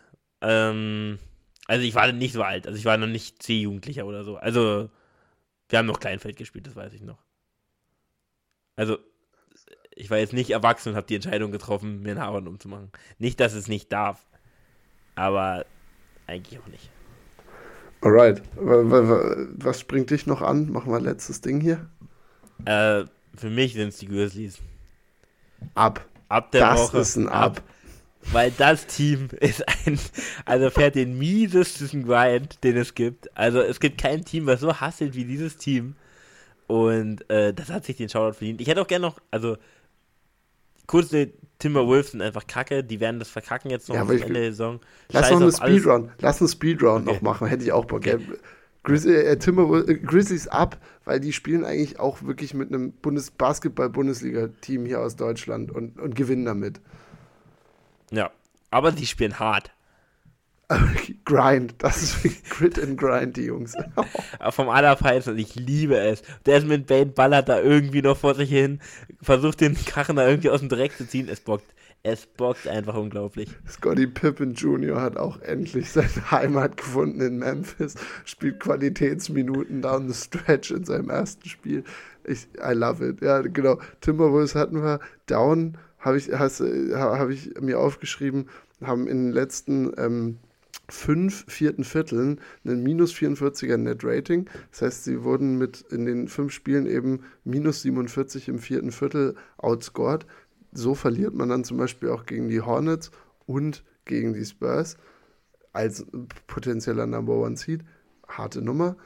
Ähm, 0.40 1.18
also 1.66 1.84
ich 1.84 1.94
war 1.94 2.10
nicht 2.12 2.32
so 2.32 2.42
alt, 2.42 2.66
also 2.66 2.78
ich 2.78 2.84
war 2.84 2.96
noch 2.98 3.06
nicht 3.06 3.42
C-Jugendlicher 3.42 4.04
oder 4.04 4.24
so. 4.24 4.36
Also 4.36 4.90
wir 5.68 5.78
haben 5.78 5.86
noch 5.86 6.00
Kleinfeld 6.00 6.36
gespielt, 6.36 6.66
das 6.66 6.76
weiß 6.76 6.92
ich 6.92 7.02
noch. 7.02 7.24
Also 8.76 8.98
ich 9.94 10.10
war 10.10 10.18
jetzt 10.18 10.32
nicht 10.32 10.50
erwachsen 10.50 10.90
und 10.90 10.96
habe 10.96 11.06
die 11.06 11.14
Entscheidung 11.14 11.52
getroffen, 11.52 12.02
mir 12.02 12.10
einen 12.10 12.20
Haarwand 12.20 12.48
umzumachen. 12.48 12.90
Nicht, 13.18 13.40
dass 13.40 13.54
es 13.54 13.68
nicht 13.68 13.92
darf, 13.92 14.26
aber 15.14 15.66
eigentlich 16.26 16.59
auch 16.59 16.66
nicht. 16.66 16.90
Alright. 18.01 18.43
Was 18.56 19.80
springt 19.80 20.10
dich 20.10 20.26
noch 20.26 20.43
an? 20.43 20.70
Machen 20.70 20.93
wir 20.93 21.01
letztes 21.01 21.40
Ding 21.40 21.60
hier. 21.60 21.89
Äh, 22.64 23.05
für 23.36 23.51
mich 23.51 23.74
sind 23.74 23.89
es 23.89 23.98
die 23.98 24.09
Grizzlies. 24.09 24.59
Ab. 25.74 26.05
Ab 26.28 26.51
der 26.51 26.62
das 26.62 26.80
Woche. 26.80 26.98
Das 26.98 27.10
ist 27.10 27.16
ein 27.16 27.28
Ab. 27.28 27.59
ab. 27.59 27.62
Weil 28.30 28.52
das 28.52 28.86
Team 28.86 29.28
ist 29.40 29.64
ein, 29.66 29.98
also 30.44 30.70
fährt 30.70 30.94
den 30.94 31.18
miesesten 31.18 32.05
Grind, 32.05 32.62
den 32.62 32.76
es 32.76 32.94
gibt. 32.94 33.36
Also 33.36 33.60
es 33.60 33.80
gibt 33.80 34.01
kein 34.01 34.24
Team, 34.24 34.47
was 34.47 34.60
so 34.60 34.80
hasselt 34.80 35.14
wie 35.14 35.24
dieses 35.24 35.56
Team. 35.56 35.97
Und 36.68 37.28
äh, 37.30 37.52
das 37.52 37.70
hat 37.70 37.84
sich 37.84 37.97
den 37.97 38.09
Shoutout 38.09 38.39
verdient. 38.39 38.60
Ich 38.60 38.68
hätte 38.68 38.80
auch 38.80 38.86
gerne 38.86 39.06
noch, 39.06 39.20
also 39.30 39.56
kurze 40.86 41.32
Timberwolves 41.59 42.10
sind 42.10 42.22
einfach 42.22 42.46
kacke, 42.46 42.82
die 42.82 42.98
werden 43.00 43.18
das 43.20 43.28
verkacken 43.30 43.70
jetzt 43.70 43.88
noch 43.88 43.94
Ja, 43.94 44.02
am 44.02 44.10
Ende 44.10 44.32
der 44.32 44.50
Saison. 44.50 44.80
Lass 45.10 45.28
Scheiß 45.28 45.38
noch 45.38 45.60
eine. 45.60 45.78
Speedrun. 45.78 46.10
Lass 46.20 46.40
einen 46.40 46.48
Speedrun 46.48 47.02
Okay. 47.02 47.14
noch 47.14 47.22
machen, 47.22 47.46
hätte 47.46 47.62
ich 47.64 47.72
auch 47.72 47.84
Bock. 47.84 48.04
Ja, 48.04 48.16
Grizz, 48.82 49.04
äh, 49.04 49.36
Timberwolves, 49.38 49.88
äh, 49.88 49.94
Grizzlies 49.94 50.48
ab, 50.48 50.76
weil 51.04 51.20
die 51.20 51.32
spielen 51.32 51.64
eigentlich 51.64 52.00
auch 52.00 52.22
wirklich 52.24 52.52
mit 52.52 52.68
einem 52.68 52.92
Bundes 52.92 53.30
Basketball-Bundesliga-Team 53.30 54.86
hier 54.86 55.00
aus 55.00 55.14
Deutschland 55.14 55.70
und, 55.70 56.00
und 56.00 56.16
gewinnen 56.16 56.44
damit. 56.44 56.80
Ja, 58.10 58.30
aber 58.70 58.90
die 58.92 59.06
spielen 59.06 59.38
hart. 59.38 59.70
Grind, 61.24 61.74
das 61.78 62.03
ist 62.03 62.51
Grit 62.51 62.78
and 62.78 62.99
Grind, 62.99 63.36
die 63.36 63.44
Jungs. 63.44 63.74
Vom 64.51 64.69
Allerfeinsten, 64.69 65.39
ich 65.39 65.55
liebe 65.55 65.97
es. 65.97 66.23
Desmond 66.47 66.86
Bain 66.86 67.12
ballert 67.12 67.49
da 67.49 67.61
irgendwie 67.61 68.03
noch 68.03 68.16
vor 68.16 68.35
sich 68.35 68.51
hin, 68.51 68.81
versucht 69.20 69.61
den 69.61 69.74
Krachen 69.74 70.16
da 70.16 70.27
irgendwie 70.27 70.51
aus 70.51 70.61
dem 70.61 70.69
Dreck 70.69 70.97
zu 70.97 71.07
ziehen. 71.07 71.28
Es 71.28 71.40
bockt. 71.40 71.66
Es 72.05 72.27
bockt 72.27 72.66
einfach 72.66 72.97
unglaublich. 72.97 73.49
Scottie 73.69 74.09
Pippen 74.09 74.55
Jr. 74.55 75.01
hat 75.01 75.16
auch 75.16 75.40
endlich 75.40 75.93
seine 75.93 76.32
Heimat 76.32 76.77
gefunden 76.77 77.20
in 77.20 77.39
Memphis, 77.39 77.94
spielt 78.24 78.59
Qualitätsminuten 78.59 79.82
down 79.82 80.09
the 80.09 80.15
stretch 80.15 80.73
in 80.73 80.85
seinem 80.85 81.11
ersten 81.11 81.49
Spiel. 81.49 81.85
Ich, 82.24 82.49
I 82.59 82.73
love 82.73 83.07
it. 83.07 83.23
Ja, 83.23 83.40
genau. 83.43 83.78
Timberwolves 84.01 84.57
hatten 84.57 84.82
wir 84.82 84.99
down, 85.27 85.78
habe 86.01 86.19
ich, 86.19 86.32
äh, 86.32 86.36
hab 86.36 87.28
ich 87.31 87.55
mir 87.61 87.78
aufgeschrieben, 87.78 88.49
haben 88.82 89.07
in 89.07 89.27
den 89.27 89.32
letzten 89.32 89.93
ähm, 89.97 90.39
fünf 90.93 91.47
vierten 91.48 91.85
Vierteln 91.85 92.39
einen 92.64 92.82
minus 92.82 93.14
44er 93.14 93.78
Net 93.78 94.05
Rating. 94.05 94.48
Das 94.70 94.82
heißt, 94.82 95.05
sie 95.05 95.24
wurden 95.24 95.56
mit 95.56 95.81
in 95.90 96.05
den 96.05 96.28
fünf 96.28 96.52
Spielen 96.52 96.86
eben 96.86 97.24
minus 97.44 97.82
47 97.82 98.48
im 98.48 98.59
vierten 98.59 98.93
Viertel 98.93 99.35
outscored. 99.56 100.27
So 100.73 100.94
verliert 100.94 101.35
man 101.35 101.48
dann 101.48 101.64
zum 101.64 101.78
Beispiel 101.78 102.10
auch 102.10 102.27
gegen 102.27 102.48
die 102.48 102.60
Hornets 102.60 103.10
und 103.47 103.85
gegen 104.05 104.35
die 104.35 104.44
Spurs 104.44 104.97
als 105.73 106.05
potenzieller 106.47 107.06
Number 107.06 107.36
One 107.36 107.56
Seed. 107.56 107.82
Harte 108.28 108.60
Nummer. 108.60 108.97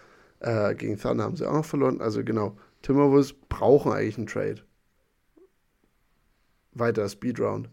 Äh, 0.41 0.75
gegen 0.75 0.99
Thunder 0.99 1.25
haben 1.25 1.37
sie 1.37 1.49
auch 1.49 1.55
noch 1.55 1.65
verloren. 1.65 2.01
Also 2.01 2.25
genau, 2.25 2.57
Timberwolves 2.83 3.33
brauchen 3.49 3.93
eigentlich 3.93 4.19
einen 4.19 4.27
Trade. 4.27 4.63
Weiter 6.73 7.09
Speedround. 7.09 7.71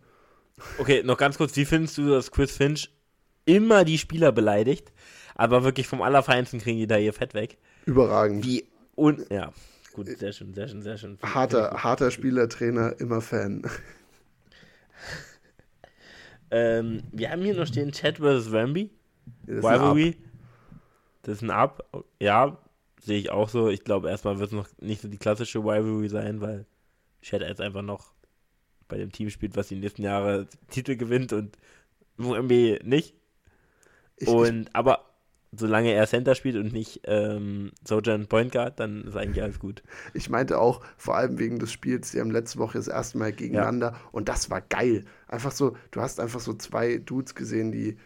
Okay, 0.78 1.02
noch 1.04 1.18
ganz 1.18 1.38
kurz, 1.38 1.56
wie 1.56 1.66
findest 1.66 1.98
du, 1.98 2.10
dass 2.10 2.32
Chris 2.32 2.56
Finch 2.56 2.92
immer 3.46 3.84
die 3.84 3.98
Spieler 3.98 4.32
beleidigt, 4.32 4.92
aber 5.36 5.64
wirklich 5.64 5.88
vom 5.88 6.02
Allerfeinsten 6.02 6.60
kriegen 6.60 6.78
die 6.78 6.88
da 6.88 6.98
ihr 6.98 7.14
Fett 7.14 7.34
weg? 7.34 7.58
Überragend. 7.86 8.46
Wie 8.46 8.66
und 8.96 9.30
ja, 9.32 9.52
gut, 9.94 10.08
sehr 10.08 10.32
schön, 10.32 10.54
sehr 10.54 10.68
schön, 10.68 10.82
sehr 10.82 10.98
schön. 10.98 11.18
Harter, 11.22 11.84
harter 11.84 12.12
Spieler, 12.12 12.48
Trainer, 12.50 13.00
immer 13.00 13.22
Fan. 13.22 13.64
Ähm, 16.54 17.02
wir 17.12 17.32
haben 17.32 17.42
hier 17.42 17.56
noch 17.56 17.66
stehen 17.66 17.92
Chat 17.92 18.20
vs. 18.20 18.52
Wemby. 18.52 18.92
Rivalry. 19.48 20.16
Das 21.24 21.38
ist 21.38 21.42
ein 21.42 21.50
Up. 21.50 21.84
Ja, 22.20 22.60
sehe 23.02 23.18
ich 23.18 23.32
auch 23.32 23.50
so. 23.50 23.70
Ich 23.70 23.84
glaube, 23.84 24.10
erstmal 24.10 24.38
wird 24.38 24.50
es 24.50 24.56
noch 24.56 24.68
nicht 24.80 25.02
so 25.02 25.08
die 25.08 25.18
klassische 25.18 25.58
Rivalry 25.58 26.10
sein, 26.10 26.42
weil 26.42 26.68
Chat 27.24 27.42
jetzt 27.42 27.60
einfach 27.60 27.82
noch 27.82 28.14
bei 28.88 28.98
dem 28.98 29.12
Team 29.12 29.32
spielt, 29.32 29.56
was 29.56 29.70
die 29.70 29.78
nächsten 29.78 30.04
Jahre 30.04 30.48
Titel 30.70 30.96
gewinnt 30.96 31.34
und 31.34 31.58
Wemby 32.18 32.82
nicht. 32.84 33.16
Ich, 34.18 34.28
ich, 34.28 34.34
Und 34.34 34.70
aber 34.74 35.06
solange 35.56 35.92
er 35.92 36.08
Center 36.08 36.36
spielt 36.36 36.56
und 36.56 36.74
nicht 36.74 37.02
ähm, 37.06 37.72
Sojan 37.84 38.28
Point 38.28 38.52
Guard, 38.52 38.80
dann 38.80 39.04
ist 39.04 39.16
eigentlich 39.16 39.44
alles 39.44 39.60
gut. 39.60 39.84
ich 40.14 40.30
meinte 40.30 40.60
auch, 40.60 40.82
vor 40.98 41.16
allem 41.16 41.40
wegen 41.40 41.60
des 41.60 41.72
Spiels, 41.72 42.12
die 42.12 42.20
haben 42.20 42.32
letzte 42.32 42.60
Woche 42.60 42.78
das 42.78 42.88
erste 42.88 43.18
Mal 43.18 43.32
gegeneinander 43.32 43.96
und 44.12 44.30
das 44.30 44.50
war 44.50 44.62
geil. 44.62 45.06
Einfach 45.28 45.52
so, 45.52 45.78
du 45.92 46.02
hast 46.02 46.20
einfach 46.20 46.40
so 46.40 46.54
zwei 46.54 46.98
Dudes 46.98 47.36
gesehen, 47.36 47.72
die 47.72 47.98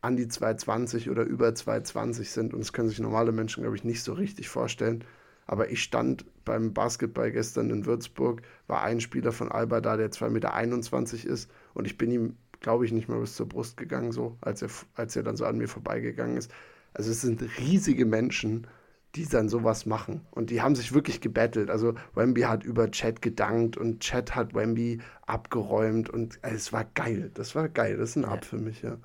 an 0.00 0.16
die 0.16 0.28
220 0.28 1.10
oder 1.10 1.24
über 1.24 1.54
220 1.54 2.30
sind 2.30 2.54
und 2.54 2.60
das 2.60 2.72
können 2.72 2.88
sich 2.88 3.00
normale 3.00 3.32
Menschen, 3.32 3.62
glaube 3.62 3.76
ich, 3.76 3.84
nicht 3.84 4.02
so 4.02 4.12
richtig 4.12 4.48
vorstellen. 4.48 5.04
Aber 5.46 5.70
ich 5.70 5.82
stand 5.82 6.26
beim 6.44 6.74
Basketball 6.74 7.32
gestern 7.32 7.70
in 7.70 7.86
Würzburg, 7.86 8.42
war 8.66 8.82
ein 8.82 9.00
Spieler 9.00 9.32
von 9.32 9.50
Alba 9.50 9.80
da, 9.80 9.96
der 9.96 10.10
2,21 10.10 10.28
Meter 10.30 11.32
ist 11.32 11.50
und 11.74 11.86
ich 11.86 11.98
bin 11.98 12.10
ihm, 12.10 12.36
glaube 12.60 12.84
ich, 12.84 12.92
nicht 12.92 13.08
mal 13.08 13.20
bis 13.20 13.36
zur 13.36 13.48
Brust 13.48 13.76
gegangen, 13.76 14.12
so, 14.12 14.36
als 14.40 14.62
er, 14.62 14.70
als 14.94 15.16
er 15.16 15.22
dann 15.22 15.36
so 15.36 15.44
an 15.44 15.58
mir 15.58 15.68
vorbeigegangen 15.68 16.36
ist. 16.36 16.50
Also 16.94 17.10
es 17.10 17.20
sind 17.20 17.42
riesige 17.58 18.04
Menschen, 18.04 18.66
die 19.14 19.26
dann 19.26 19.48
sowas 19.48 19.86
machen. 19.86 20.20
Und 20.30 20.50
die 20.50 20.60
haben 20.60 20.74
sich 20.74 20.92
wirklich 20.92 21.20
gebettelt. 21.20 21.70
Also 21.70 21.94
Wemby 22.14 22.42
hat 22.42 22.64
über 22.64 22.90
Chat 22.90 23.22
gedankt 23.22 23.76
und 23.76 24.00
Chat 24.00 24.34
hat 24.34 24.54
Wemby 24.54 25.00
abgeräumt 25.26 26.10
und 26.10 26.38
also, 26.42 26.56
es 26.56 26.72
war 26.72 26.84
geil. 26.94 27.30
Das 27.34 27.54
war 27.54 27.68
geil. 27.68 27.96
Das 27.96 28.10
ist 28.10 28.16
ein 28.16 28.24
Ab 28.24 28.44
für 28.44 28.58
mich, 28.58 28.82
ja. 28.82 28.98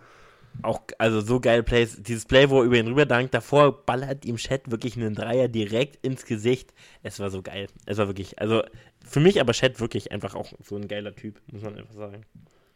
Auch, 0.61 0.81
also 0.99 1.21
so 1.21 1.39
geile 1.39 1.63
Plays. 1.63 2.01
Dieses 2.03 2.25
Play, 2.25 2.49
wo 2.49 2.59
er 2.59 2.65
über 2.65 2.77
ihn 2.77 2.87
rüber 2.87 3.05
dankt, 3.05 3.33
davor 3.33 3.85
ballert 3.85 4.23
ihm 4.25 4.35
Chat 4.35 4.69
wirklich 4.69 4.95
einen 4.97 5.15
Dreier 5.15 5.47
direkt 5.47 6.05
ins 6.05 6.25
Gesicht. 6.25 6.73
Es 7.01 7.19
war 7.19 7.31
so 7.31 7.41
geil. 7.41 7.67
Es 7.85 7.97
war 7.97 8.07
wirklich, 8.07 8.39
also 8.39 8.61
für 9.03 9.19
mich 9.19 9.41
aber 9.41 9.53
Chat 9.53 9.79
wirklich 9.79 10.11
einfach 10.11 10.35
auch 10.35 10.53
so 10.63 10.75
ein 10.75 10.87
geiler 10.87 11.15
Typ, 11.15 11.41
muss 11.51 11.63
man 11.63 11.75
einfach 11.75 11.95
sagen. 11.95 12.21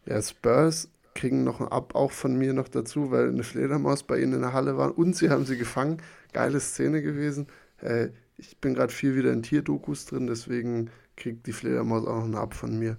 Ja, 0.07 0.21
Spurs 0.21 0.89
kriegen 1.13 1.43
noch 1.43 1.59
ein 1.59 1.67
Ab 1.67 1.95
auch 1.95 2.11
von 2.11 2.37
mir 2.37 2.53
noch 2.53 2.67
dazu, 2.67 3.11
weil 3.11 3.29
eine 3.29 3.43
Fledermaus 3.43 4.03
bei 4.03 4.19
ihnen 4.19 4.33
in 4.33 4.41
der 4.41 4.53
Halle 4.53 4.77
war 4.77 4.97
und 4.97 5.15
sie 5.15 5.29
haben 5.29 5.45
sie 5.45 5.57
gefangen. 5.57 6.01
Geile 6.31 6.59
Szene 6.59 7.01
gewesen. 7.01 7.47
Äh, 7.81 8.09
ich 8.37 8.57
bin 8.57 8.75
gerade 8.75 8.93
viel 8.93 9.15
wieder 9.15 9.33
in 9.33 9.43
Tierdokus 9.43 10.05
drin, 10.05 10.27
deswegen 10.27 10.89
kriegt 11.15 11.47
die 11.47 11.53
Fledermaus 11.53 12.05
auch 12.05 12.19
noch 12.19 12.25
ein 12.25 12.35
Ab 12.35 12.53
von 12.53 12.77
mir. 12.77 12.97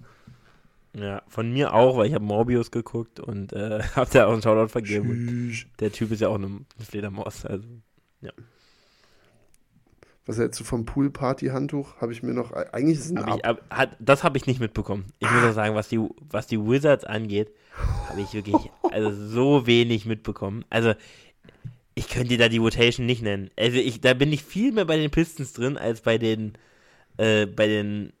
Ja, 0.93 1.21
von 1.27 1.51
mir 1.51 1.73
auch, 1.73 1.97
weil 1.97 2.07
ich 2.07 2.13
habe 2.13 2.25
Morbius 2.25 2.71
geguckt 2.71 3.19
und 3.19 3.53
äh, 3.53 3.81
habe 3.95 4.09
da 4.11 4.25
auch 4.27 4.33
einen 4.33 4.41
Shoutout 4.41 4.69
vergeben. 4.69 5.55
Der 5.79 5.91
Typ 5.91 6.11
ist 6.11 6.19
ja 6.21 6.27
auch 6.27 6.35
eine, 6.35 6.65
Fledermaus. 6.79 7.45
Also, 7.45 7.67
Was 10.29 10.37
hältst 10.37 10.59
du 10.59 10.63
vom 10.63 10.85
Pool-Party-Handtuch? 10.85 11.99
Habe 11.99 12.11
ich 12.11 12.21
mir 12.21 12.35
noch. 12.35 12.51
Eigentlich 12.51 12.99
ist 12.99 13.09
ein 13.09 13.17
hab 13.17 13.29
Ab. 13.29 13.35
ich, 13.35 13.45
ab, 13.45 13.61
hat, 13.71 13.89
das 13.97 14.23
habe 14.23 14.37
ich 14.37 14.45
nicht 14.45 14.59
mitbekommen. 14.59 15.05
Ich 15.17 15.27
muss 15.27 15.43
auch 15.43 15.53
sagen, 15.53 15.73
was 15.73 15.89
die, 15.89 15.99
was 16.29 16.45
die 16.45 16.59
Wizards 16.59 17.03
angeht, 17.03 17.51
habe 18.09 18.21
ich 18.21 18.31
wirklich 18.35 18.69
also 18.91 19.11
so 19.11 19.65
wenig 19.65 20.05
mitbekommen. 20.05 20.65
Also, 20.69 20.93
ich 21.95 22.09
könnte 22.09 22.27
dir 22.27 22.37
da 22.37 22.47
die 22.47 22.59
Rotation 22.59 23.07
nicht 23.07 23.23
nennen. 23.23 23.49
Also, 23.57 23.77
ich, 23.77 24.01
da 24.01 24.13
bin 24.13 24.31
ich 24.31 24.43
viel 24.43 24.71
mehr 24.71 24.85
bei 24.85 24.97
den 24.97 25.09
Pistons 25.09 25.53
drin 25.53 25.79
als 25.79 26.01
bei 26.01 26.19
den, 26.19 26.53
äh, 27.17 27.47
bei 27.47 27.65
den 27.65 28.13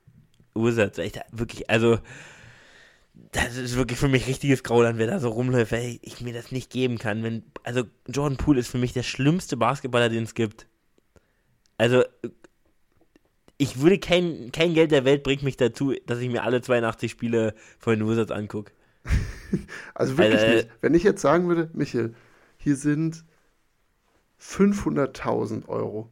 Wizards. 0.55 0.97
Ich 0.97 1.11
da 1.11 1.21
wirklich, 1.31 1.69
also, 1.69 1.99
das 3.33 3.55
ist 3.55 3.75
wirklich 3.75 3.99
für 3.99 4.07
mich 4.07 4.25
richtiges 4.25 4.63
Grauland, 4.63 4.97
wer 4.97 5.05
da 5.05 5.19
so 5.19 5.29
rumläuft, 5.29 5.73
weil 5.73 5.85
ich, 5.85 5.99
ich 6.01 6.21
mir 6.21 6.33
das 6.33 6.51
nicht 6.51 6.71
geben 6.71 6.97
kann. 6.97 7.21
Wenn, 7.21 7.43
also, 7.61 7.83
Jordan 8.07 8.37
Poole 8.37 8.61
ist 8.61 8.69
für 8.69 8.79
mich 8.79 8.93
der 8.93 9.03
schlimmste 9.03 9.57
Basketballer, 9.57 10.09
den 10.09 10.23
es 10.23 10.33
gibt. 10.33 10.65
Also, 11.79 12.03
ich 13.57 13.81
würde 13.81 13.99
kein, 13.99 14.51
kein 14.51 14.73
Geld 14.73 14.91
der 14.91 15.05
Welt 15.05 15.23
bringt 15.23 15.43
mich 15.43 15.57
dazu, 15.57 15.93
dass 16.05 16.19
ich 16.19 16.29
mir 16.29 16.43
alle 16.43 16.61
82 16.61 17.11
Spiele 17.11 17.53
von 17.79 17.97
den 17.97 18.07
Wizards 18.07 18.31
angucke. 18.31 18.71
Also 19.95 20.17
wirklich 20.17 20.41
Weil, 20.43 20.49
äh, 20.49 20.55
nicht. 20.57 20.69
Wenn 20.81 20.93
ich 20.93 21.03
jetzt 21.03 21.21
sagen 21.21 21.47
würde, 21.47 21.71
Michael, 21.73 22.13
hier 22.57 22.75
sind 22.75 23.25
500.000 24.39 25.67
Euro 25.67 26.11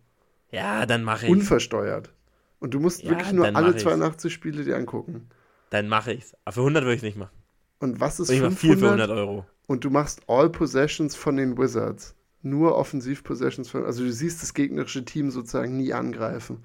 Ja, 0.52 0.85
dann 0.85 1.03
mache 1.03 1.27
ich 1.27 1.31
unversteuert. 1.31 2.14
Und 2.60 2.73
du 2.73 2.80
musst 2.80 3.03
Ja, 3.03 3.11
wirklich 3.11 3.31
nur 3.34 3.45
alle 3.56 3.61
mach 3.69 3.76
ich's. 3.76 3.84
82 3.84 4.34
Spiele 4.34 4.64
dir 4.64 4.76
angucken. 4.76 5.30
Dann 5.69 5.88
mache 5.88 6.14
ich's. 6.14 6.35
Aber 6.45 6.53
für 6.53 6.61
100 6.61 6.84
würde 6.84 6.94
ich 6.95 6.99
es 6.99 7.03
nicht 7.03 7.18
machen. 7.18 7.38
Und 7.80 7.99
was 7.99 8.19
ist 8.19 8.30
Ich 8.30 8.41
mache 8.41 8.52
500? 8.56 8.60
viel 8.60 8.77
für 8.77 8.85
100 8.88 9.10
Euro. 9.11 9.45
Und 9.68 9.84
du 9.84 9.89
machst 9.91 10.22
All 10.27 10.49
Possessions 10.49 11.15
von 11.15 11.38
den 11.38 11.57
Wizards. 11.57 12.15
Nur 12.49 12.76
Offensiv-Possessions 12.76 13.69
von. 13.69 13.86
Also 13.86 14.03
du 14.03 14.11
siehst 14.11 14.41
das 14.41 14.53
gegnerische 14.53 15.06
Team 15.06 15.32
sozusagen 15.32 15.78
nie 15.78 15.94
angreifen. 15.94 16.64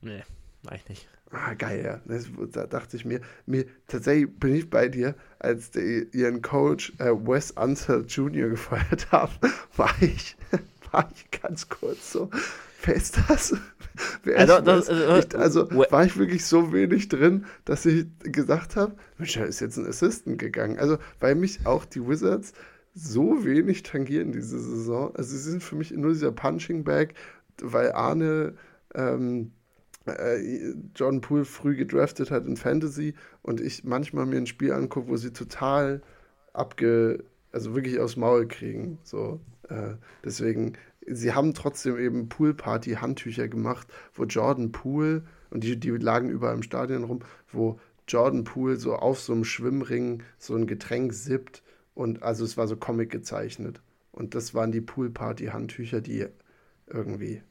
Nee, 0.00 0.22
mach 0.62 0.72
ich 0.72 0.88
nicht. 0.88 1.08
Ah, 1.30 1.54
geil, 1.54 1.82
ja. 1.82 2.00
Das, 2.04 2.26
da 2.52 2.66
dachte 2.66 2.96
ich 2.96 3.04
mir, 3.06 3.20
mir, 3.46 3.64
tatsächlich 3.86 4.38
bin 4.38 4.54
ich 4.54 4.68
bei 4.68 4.88
dir, 4.88 5.14
als 5.38 5.70
die, 5.70 6.06
ihren 6.12 6.42
Coach 6.42 6.92
äh, 6.98 7.10
Wes 7.10 7.52
Unseld 7.52 8.10
Jr. 8.10 8.48
gefeuert 8.50 9.10
haben, 9.12 9.32
war 9.76 9.94
ich, 10.00 10.36
war 10.90 11.10
ich 11.14 11.40
ganz 11.40 11.68
kurz 11.68 12.12
so, 12.12 12.30
wer 12.84 12.94
ist 12.94 13.18
das? 13.28 13.54
Wer 14.24 14.38
Also, 14.38 14.56
ist 14.56 14.66
das- 14.66 14.88
Wes? 14.88 14.98
äh, 14.98 15.18
ich, 15.20 15.38
also 15.38 15.70
We- 15.70 15.86
war 15.90 16.04
ich 16.06 16.16
wirklich 16.16 16.46
so 16.46 16.72
wenig 16.72 17.08
drin, 17.08 17.44
dass 17.66 17.84
ich 17.84 18.06
gesagt 18.20 18.74
habe, 18.76 18.94
Mensch, 19.18 19.34
da 19.34 19.44
ist 19.44 19.60
jetzt 19.60 19.76
ein 19.76 19.86
Assistant 19.86 20.38
gegangen. 20.38 20.78
Also, 20.78 20.96
weil 21.20 21.34
mich 21.34 21.66
auch 21.66 21.84
die 21.84 22.06
Wizards 22.06 22.54
so 22.94 23.44
wenig 23.44 23.82
tangieren 23.82 24.32
diese 24.32 24.58
Saison. 24.58 25.14
Also, 25.14 25.36
sie 25.36 25.50
sind 25.50 25.62
für 25.62 25.76
mich 25.76 25.90
nur 25.92 26.12
dieser 26.12 26.32
Punching 26.32 26.84
Bag, 26.84 27.14
weil 27.60 27.92
Arne 27.92 28.54
ähm, 28.94 29.52
äh, 30.06 30.72
Jordan 30.96 31.20
Poole 31.20 31.44
früh 31.44 31.76
gedraftet 31.76 32.30
hat 32.30 32.46
in 32.46 32.56
Fantasy 32.56 33.14
und 33.42 33.60
ich 33.60 33.84
manchmal 33.84 34.24
mir 34.26 34.38
ein 34.38 34.46
Spiel 34.46 34.72
angucke, 34.72 35.08
wo 35.08 35.16
sie 35.16 35.32
total 35.34 36.00
abge, 36.54 37.24
also 37.52 37.74
wirklich 37.74 38.00
aufs 38.00 38.16
Maul 38.16 38.48
kriegen. 38.48 38.98
So, 39.04 39.38
äh, 39.68 39.94
deswegen, 40.24 40.72
sie 41.06 41.32
haben 41.32 41.54
trotzdem 41.54 41.98
eben 41.98 42.28
Pool 42.28 42.54
Party 42.54 42.92
Handtücher 42.92 43.48
gemacht, 43.48 43.86
wo 44.14 44.24
Jordan 44.24 44.72
Poole 44.72 45.24
und 45.50 45.64
die, 45.64 45.78
die 45.78 45.90
lagen 45.90 46.30
überall 46.30 46.54
im 46.54 46.62
Stadion 46.62 47.04
rum, 47.04 47.20
wo 47.50 47.78
Jordan 48.08 48.44
Poole 48.44 48.76
so 48.76 48.94
auf 48.94 49.20
so 49.20 49.32
einem 49.32 49.44
Schwimmring 49.44 50.22
so 50.38 50.54
ein 50.54 50.66
Getränk 50.66 51.12
sippt 51.12 51.62
und 51.94 52.22
also 52.22 52.44
es 52.44 52.56
war 52.56 52.66
so 52.66 52.76
Comic 52.76 53.10
gezeichnet. 53.10 53.80
Und 54.12 54.34
das 54.34 54.54
waren 54.54 54.72
die 54.72 54.80
Poolparty-Handtücher, 54.80 56.00
die 56.00 56.26
irgendwie 56.86 57.42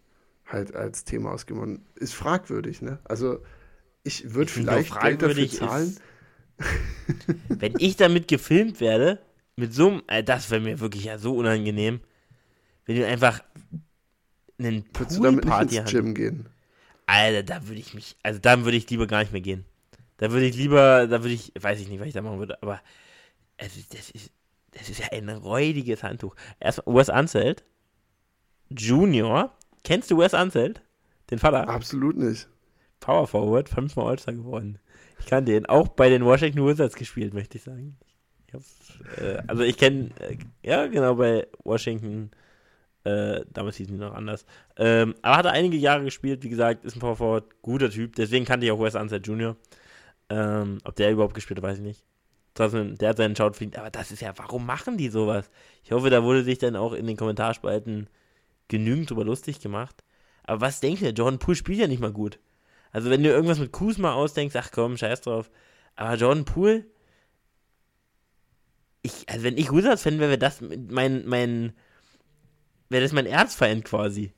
halt 0.45 0.75
als 0.75 1.05
Thema 1.05 1.31
ausgemacht 1.31 1.81
Ist 1.95 2.13
fragwürdig, 2.13 2.81
ne? 2.81 2.99
Also 3.03 3.39
ich 4.03 4.33
würde 4.33 4.51
vielleicht 4.51 4.99
Geld 4.99 5.21
dafür 5.21 5.49
zahlen. 5.49 5.97
wenn 7.49 7.73
ich 7.77 7.95
damit 7.95 8.27
gefilmt 8.27 8.79
werde, 8.79 9.19
mit 9.55 9.73
so 9.73 9.89
einem, 9.89 10.01
äh, 10.07 10.23
das 10.23 10.51
wäre 10.51 10.61
mir 10.61 10.79
wirklich 10.79 11.05
ja 11.05 11.17
so 11.17 11.35
unangenehm, 11.35 12.01
wenn 12.85 12.95
du 12.95 13.07
einfach 13.07 13.43
einen 14.59 14.85
Würdest 14.93 15.17
du 15.17 15.23
damit 15.23 15.45
nicht 15.45 15.73
ins 15.73 15.91
Gym 15.91 16.13
gehen? 16.13 16.45
Alter, 17.05 17.43
da 17.43 17.67
würde 17.67 17.79
ich 17.79 17.93
mich, 17.93 18.15
also 18.23 18.39
dann 18.39 18.63
würde 18.63 18.77
ich 18.77 18.89
lieber 18.89 19.07
gar 19.07 19.19
nicht 19.19 19.31
mehr 19.31 19.41
gehen. 19.41 19.65
Da 20.17 20.31
würde 20.31 20.45
ich 20.45 20.55
lieber, 20.55 21.07
da 21.07 21.23
würde 21.23 21.33
ich, 21.33 21.51
weiß 21.59 21.79
ich 21.79 21.89
nicht, 21.89 21.99
was 21.99 22.07
ich 22.07 22.13
da 22.13 22.21
machen 22.21 22.39
würde, 22.39 22.61
aber 22.61 22.79
also 23.57 23.79
das 23.91 24.11
ist, 24.11 24.31
das 24.71 24.89
ist 24.89 24.99
ja 24.99 25.07
ein 25.11 25.29
räudiges 25.29 26.03
Handtuch. 26.03 26.35
Erstmal 26.59 26.95
Wes 26.95 27.09
Anzelt, 27.09 27.63
Junior. 28.69 29.55
Kennst 29.83 30.11
du 30.11 30.17
Wes 30.17 30.33
Anzelt? 30.33 30.81
Den 31.29 31.39
Vater? 31.39 31.67
Absolut 31.67 32.17
nicht. 32.17 32.47
Power 32.99 33.27
Forward, 33.27 33.67
fünfmal 33.67 34.07
All-Star 34.07 34.35
geworden. 34.35 34.79
Ich 35.19 35.25
kann 35.25 35.45
den 35.45 35.65
auch 35.65 35.87
bei 35.87 36.09
den 36.09 36.23
Washington 36.23 36.65
Wizards 36.65 36.95
gespielt, 36.95 37.33
möchte 37.33 37.57
ich 37.57 37.63
sagen. 37.63 37.97
Ich 38.47 39.21
äh, 39.23 39.41
also 39.47 39.63
ich 39.63 39.77
kenne, 39.77 40.11
äh, 40.19 40.37
ja 40.63 40.87
genau, 40.87 41.15
bei 41.15 41.47
Washington, 41.63 42.31
äh, 43.03 43.41
damals 43.49 43.77
hießen 43.77 43.95
die 43.95 43.99
noch 43.99 44.13
anders. 44.13 44.45
Ähm, 44.77 45.15
aber 45.21 45.37
hat 45.37 45.45
er 45.45 45.51
einige 45.51 45.77
Jahre 45.77 46.03
gespielt, 46.03 46.43
wie 46.43 46.49
gesagt, 46.49 46.85
ist 46.85 46.95
ein 46.95 46.99
Power 46.99 47.15
Forward, 47.15 47.61
guter 47.61 47.89
Typ, 47.89 48.15
deswegen 48.15 48.45
kannte 48.45 48.65
ich 48.65 48.71
auch 48.71 48.81
Wes 48.81 48.95
Ansett 48.95 49.25
Jr. 49.25 49.55
Ähm, 50.29 50.79
ob 50.83 50.95
der 50.95 51.11
überhaupt 51.11 51.33
gespielt 51.33 51.57
hat, 51.57 51.63
weiß 51.63 51.77
ich 51.77 51.83
nicht. 51.83 52.03
Trotzdem, 52.53 52.97
der 52.97 53.09
hat 53.09 53.17
seinen 53.17 53.35
Shout 53.35 53.53
verdient, 53.53 53.77
aber 53.77 53.89
das 53.89 54.11
ist 54.11 54.21
ja, 54.21 54.33
warum 54.37 54.65
machen 54.65 54.97
die 54.97 55.09
sowas? 55.09 55.49
Ich 55.83 55.91
hoffe, 55.91 56.09
da 56.09 56.23
wurde 56.23 56.43
sich 56.43 56.57
dann 56.57 56.75
auch 56.75 56.93
in 56.93 57.07
den 57.07 57.17
Kommentarspalten 57.17 58.07
genügend 58.67 59.09
drüber 59.09 59.23
lustig 59.23 59.61
gemacht. 59.61 60.03
Aber 60.43 60.61
was 60.61 60.79
denkt 60.79 61.01
ihr? 61.01 61.11
Jordan 61.11 61.39
Poole 61.39 61.55
spielt 61.55 61.79
ja 61.79 61.87
nicht 61.87 62.01
mal 62.01 62.11
gut. 62.11 62.39
Also 62.91 63.09
wenn 63.09 63.23
du 63.23 63.29
irgendwas 63.29 63.59
mit 63.59 63.71
Kuzma 63.71 64.13
ausdenkst, 64.13 64.55
ach 64.55 64.71
komm, 64.71 64.97
scheiß 64.97 65.21
drauf. 65.21 65.49
Aber 65.95 66.15
Jordan 66.15 66.45
Poole, 66.45 66.85
ich, 69.01 69.29
also 69.29 69.43
wenn 69.43 69.57
ich 69.57 69.71
Wizards-Fan 69.71 70.19
wäre 70.19 70.37
das 70.37 70.61
mein, 70.61 71.25
mein, 71.25 71.73
wäre 72.91 73.03
das 73.03 73.13
mein 73.13 73.25
Erzfeind 73.25 73.85
quasi. 73.85 74.33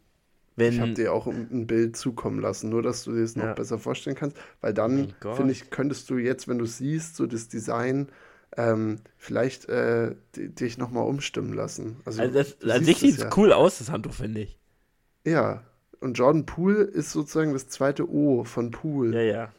Wenn, 0.56 0.74
ich 0.74 0.80
habe 0.80 0.94
dir 0.94 1.14
auch 1.14 1.26
ein 1.26 1.66
Bild 1.66 1.98
zukommen 1.98 2.40
lassen, 2.40 2.70
nur 2.70 2.84
dass 2.84 3.04
du 3.04 3.14
dir 3.14 3.24
es 3.24 3.36
noch 3.36 3.46
ja. 3.46 3.54
besser 3.54 3.80
vorstellen 3.80 4.16
kannst, 4.16 4.38
weil 4.62 4.74
dann, 4.74 5.14
oh 5.26 5.34
finde 5.34 5.52
ich, 5.52 5.72
könntest 5.72 6.10
du 6.12 6.18
jetzt, 6.18 6.48
wenn 6.48 6.60
du 6.60 6.66
siehst, 6.66 7.16
so 7.16 7.26
das 7.26 7.48
Design, 7.48 8.10
ähm, 8.56 9.00
vielleicht 9.18 9.68
äh, 9.68 10.16
dich 10.36 10.78
nochmal 10.78 11.08
umstimmen 11.08 11.54
lassen. 11.54 11.98
Also, 12.06 12.22
also 12.22 12.34
das, 12.36 12.62
an 12.70 12.86
sich 12.86 13.00
sieht 13.00 13.18
es 13.18 13.24
ja. 13.24 13.30
cool 13.36 13.52
aus, 13.52 13.80
das 13.80 13.90
Handtuch, 13.90 14.14
finde 14.14 14.42
ich. 14.42 14.60
Ja, 15.26 15.64
und 16.02 16.20
Jordan 16.20 16.46
Poole 16.46 16.84
ist 16.84 17.12
sozusagen 17.12 17.54
das 17.54 17.68
zweite 17.70 18.08
O 18.08 18.44
von 18.44 18.70
Poole. 18.70 19.16
Ja, 19.16 19.34
ja. 19.34 19.54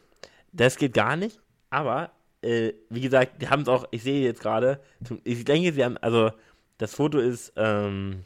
Das 0.53 0.77
geht 0.77 0.93
gar 0.93 1.17
nicht, 1.17 1.41
aber 1.69 2.11
äh, 2.41 2.71
wie 2.89 3.01
gesagt, 3.01 3.41
die 3.41 3.49
haben 3.49 3.63
es 3.63 3.67
auch, 3.67 3.85
ich 3.91 4.03
sehe 4.03 4.23
jetzt 4.23 4.39
gerade, 4.39 4.79
ich 5.25 5.43
denke, 5.43 5.73
sie 5.73 5.83
haben, 5.83 5.97
also 5.97 6.31
das 6.77 6.93
Foto 6.93 7.19
ist, 7.19 7.51
ähm, 7.57 8.23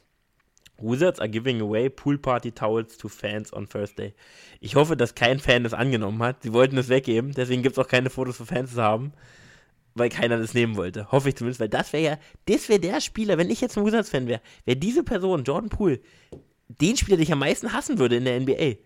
Wizards 0.81 1.19
are 1.19 1.29
giving 1.29 1.61
away 1.61 1.89
Pool 1.89 2.17
Party 2.17 2.51
Towels 2.51 2.97
to 2.97 3.07
Fans 3.07 3.53
on 3.53 3.67
Thursday. 3.67 4.13
Ich 4.59 4.75
hoffe, 4.75 4.95
dass 4.97 5.15
kein 5.15 5.39
Fan 5.39 5.63
das 5.63 5.73
angenommen 5.73 6.21
hat. 6.23 6.43
Sie 6.43 6.53
wollten 6.53 6.77
es 6.77 6.89
weggeben, 6.89 7.33
deswegen 7.33 7.63
gibt 7.63 7.77
es 7.77 7.83
auch 7.83 7.87
keine 7.87 8.09
Fotos 8.09 8.37
für 8.37 8.45
Fans 8.45 8.73
zu 8.73 8.81
haben, 8.81 9.13
weil 9.95 10.09
keiner 10.09 10.37
das 10.37 10.53
nehmen 10.53 10.75
wollte. 10.75 11.11
Hoffe 11.11 11.29
ich 11.29 11.35
zumindest, 11.35 11.59
weil 11.59 11.69
das 11.69 11.93
wäre 11.93 12.03
ja, 12.03 12.19
das 12.45 12.69
wäre 12.69 12.79
der 12.79 13.01
Spieler, 13.01 13.37
wenn 13.37 13.49
ich 13.49 13.61
jetzt 13.61 13.77
ein 13.77 13.85
Wizards-Fan 13.85 14.27
wäre, 14.27 14.41
wäre 14.65 14.77
diese 14.77 15.03
Person, 15.03 15.43
Jordan 15.43 15.69
Poole, 15.69 15.99
den 16.67 16.97
Spieler, 16.97 17.17
den 17.17 17.23
ich 17.23 17.31
am 17.31 17.39
meisten 17.39 17.73
hassen 17.73 17.99
würde 17.99 18.17
in 18.17 18.25
der 18.25 18.39
NBA. 18.39 18.77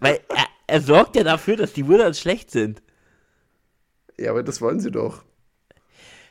Weil 0.00 0.20
er, 0.28 0.46
er 0.66 0.80
sorgt 0.80 1.16
ja 1.16 1.24
dafür, 1.24 1.56
dass 1.56 1.72
die 1.72 1.88
Wizards 1.88 2.20
schlecht 2.20 2.50
sind. 2.50 2.82
Ja, 4.18 4.30
aber 4.30 4.42
das 4.42 4.60
wollen 4.60 4.80
sie 4.80 4.90
doch. 4.90 5.24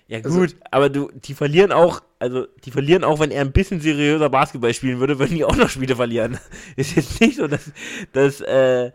Ja 0.07 0.19
also 0.19 0.29
gut, 0.29 0.53
also, 0.53 0.55
aber 0.71 0.89
du, 0.89 1.11
die 1.13 1.33
verlieren 1.33 1.71
auch, 1.71 2.01
also 2.19 2.45
die 2.63 2.71
verlieren 2.71 3.03
auch, 3.03 3.19
wenn 3.19 3.31
er 3.31 3.41
ein 3.41 3.51
bisschen 3.51 3.81
seriöser 3.81 4.29
Basketball 4.29 4.73
spielen 4.73 4.99
würde, 4.99 5.17
würden 5.17 5.35
die 5.35 5.43
auch 5.43 5.55
noch 5.55 5.69
Spiele 5.69 5.95
verlieren. 5.95 6.37
Ist 6.75 6.95
jetzt 6.95 7.19
nicht 7.19 7.37
so, 7.37 7.47
dass, 7.47 7.71
dass 8.11 8.41
äh, 8.41 8.91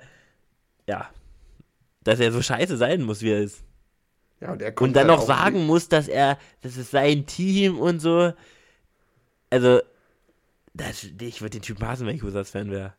ja, 0.86 1.10
dass 2.04 2.20
er 2.20 2.32
so 2.32 2.42
scheiße 2.42 2.76
sein 2.76 3.02
muss, 3.02 3.22
wie 3.22 3.30
er 3.30 3.40
ist. 3.40 3.62
Ja, 4.40 4.52
und, 4.52 4.62
er 4.62 4.80
und 4.80 4.94
dann 4.94 5.08
halt 5.08 5.18
noch 5.18 5.26
sagen 5.26 5.58
nicht. 5.58 5.66
muss, 5.66 5.88
dass 5.88 6.08
er, 6.08 6.38
das 6.62 6.76
ist 6.76 6.90
sein 6.90 7.26
Team 7.26 7.78
und 7.78 8.00
so. 8.00 8.32
Also, 9.50 9.80
das, 10.72 11.04
ich 11.04 11.42
würde 11.42 11.58
den 11.58 11.62
Typen 11.62 11.86
hassen, 11.86 12.06
wenn 12.06 12.16
ich 12.16 12.24
Wizards-Fan 12.24 12.70
wäre. 12.70 12.94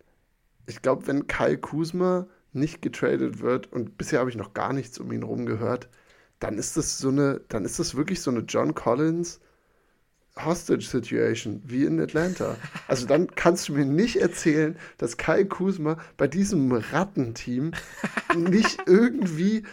Ich 0.67 0.81
glaube, 0.81 1.07
wenn 1.07 1.27
Kyle 1.27 1.57
Kuzma 1.57 2.27
nicht 2.53 2.81
getradet 2.81 3.39
wird, 3.39 3.71
und 3.71 3.97
bisher 3.97 4.19
habe 4.19 4.29
ich 4.29 4.35
noch 4.35 4.53
gar 4.53 4.73
nichts 4.73 4.99
um 4.99 5.11
ihn 5.11 5.23
rum 5.23 5.45
gehört, 5.45 5.89
dann 6.41 6.57
ist 6.57 6.75
das 6.75 6.97
so 6.97 7.09
eine, 7.09 7.39
dann 7.47 7.63
ist 7.63 7.79
das 7.79 7.95
wirklich 7.95 8.21
so 8.21 8.31
eine 8.31 8.41
John 8.41 8.75
Collins 8.75 9.39
Hostage 10.37 10.85
Situation 10.85 11.61
wie 11.65 11.83
in 11.83 11.99
Atlanta. 11.99 12.55
Also 12.87 13.05
dann 13.05 13.27
kannst 13.35 13.67
du 13.67 13.73
mir 13.73 13.85
nicht 13.85 14.15
erzählen, 14.15 14.77
dass 14.97 15.17
Kyle 15.17 15.45
Kuzma 15.45 15.97
bei 16.17 16.27
diesem 16.27 16.71
Rattenteam 16.71 17.71
nicht 18.35 18.79
irgendwie 18.85 19.63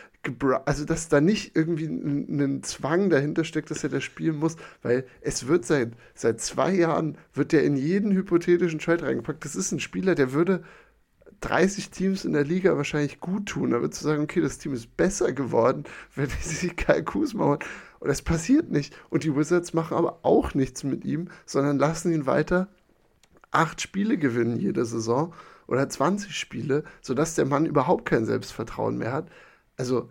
also 0.65 0.85
dass 0.85 1.09
da 1.09 1.21
nicht 1.21 1.57
irgendwie 1.57 1.87
ein, 1.87 2.63
Zwang 2.63 3.09
dahinter 3.09 3.45
steckt, 3.45 3.71
dass 3.71 3.85
er 3.85 3.89
das 3.89 4.03
spielen 4.03 4.37
muss, 4.37 4.57
weil 4.83 5.07
es 5.21 5.47
wird 5.47 5.65
seit, 5.65 5.93
seit 6.15 6.41
zwei 6.41 6.75
Jahren, 6.75 7.17
wird 7.33 7.53
der 7.53 7.63
in 7.63 7.77
jeden 7.77 8.13
hypothetischen 8.13 8.81
Trade 8.81 9.05
reingepackt. 9.07 9.45
Das 9.45 9.57
ist 9.57 9.73
ein 9.73 9.81
Spieler, 9.81 10.15
der 10.15 10.33
würde 10.33 10.65
30 11.41 11.91
Teams 11.91 12.25
in 12.25 12.33
der 12.33 12.45
Liga 12.45 12.77
wahrscheinlich 12.77 13.21
gut 13.21 13.47
tun. 13.47 13.71
Würdest 13.71 14.03
du 14.03 14.07
sagen, 14.07 14.23
okay, 14.23 14.41
das 14.41 14.59
Team 14.59 14.73
ist 14.75 14.97
besser 14.97 15.33
geworden, 15.33 15.85
wenn 16.15 16.29
sie 16.29 16.55
sich 16.55 16.77
Kai 16.77 17.03
Kuzma 17.03 17.45
holen. 17.45 17.59
Und 18.01 18.09
das 18.09 18.23
passiert 18.23 18.71
nicht. 18.71 18.95
Und 19.11 19.25
die 19.25 19.35
Wizards 19.35 19.75
machen 19.75 19.97
aber 19.97 20.21
auch 20.23 20.55
nichts 20.55 20.85
mit 20.85 21.05
ihm, 21.05 21.29
sondern 21.47 21.79
lassen 21.79 22.13
ihn 22.13 22.27
weiter 22.27 22.69
acht 23.51 23.81
Spiele 23.81 24.19
gewinnen 24.19 24.59
jede 24.59 24.85
Saison 24.85 25.35
oder 25.67 25.89
20 25.89 26.35
Spiele, 26.37 26.85
sodass 27.01 27.35
der 27.35 27.47
Mann 27.47 27.67
überhaupt 27.67 28.07
kein 28.07 28.25
Selbstvertrauen 28.25 28.99
mehr 28.99 29.13
hat. 29.13 29.31
Also, 29.77 30.11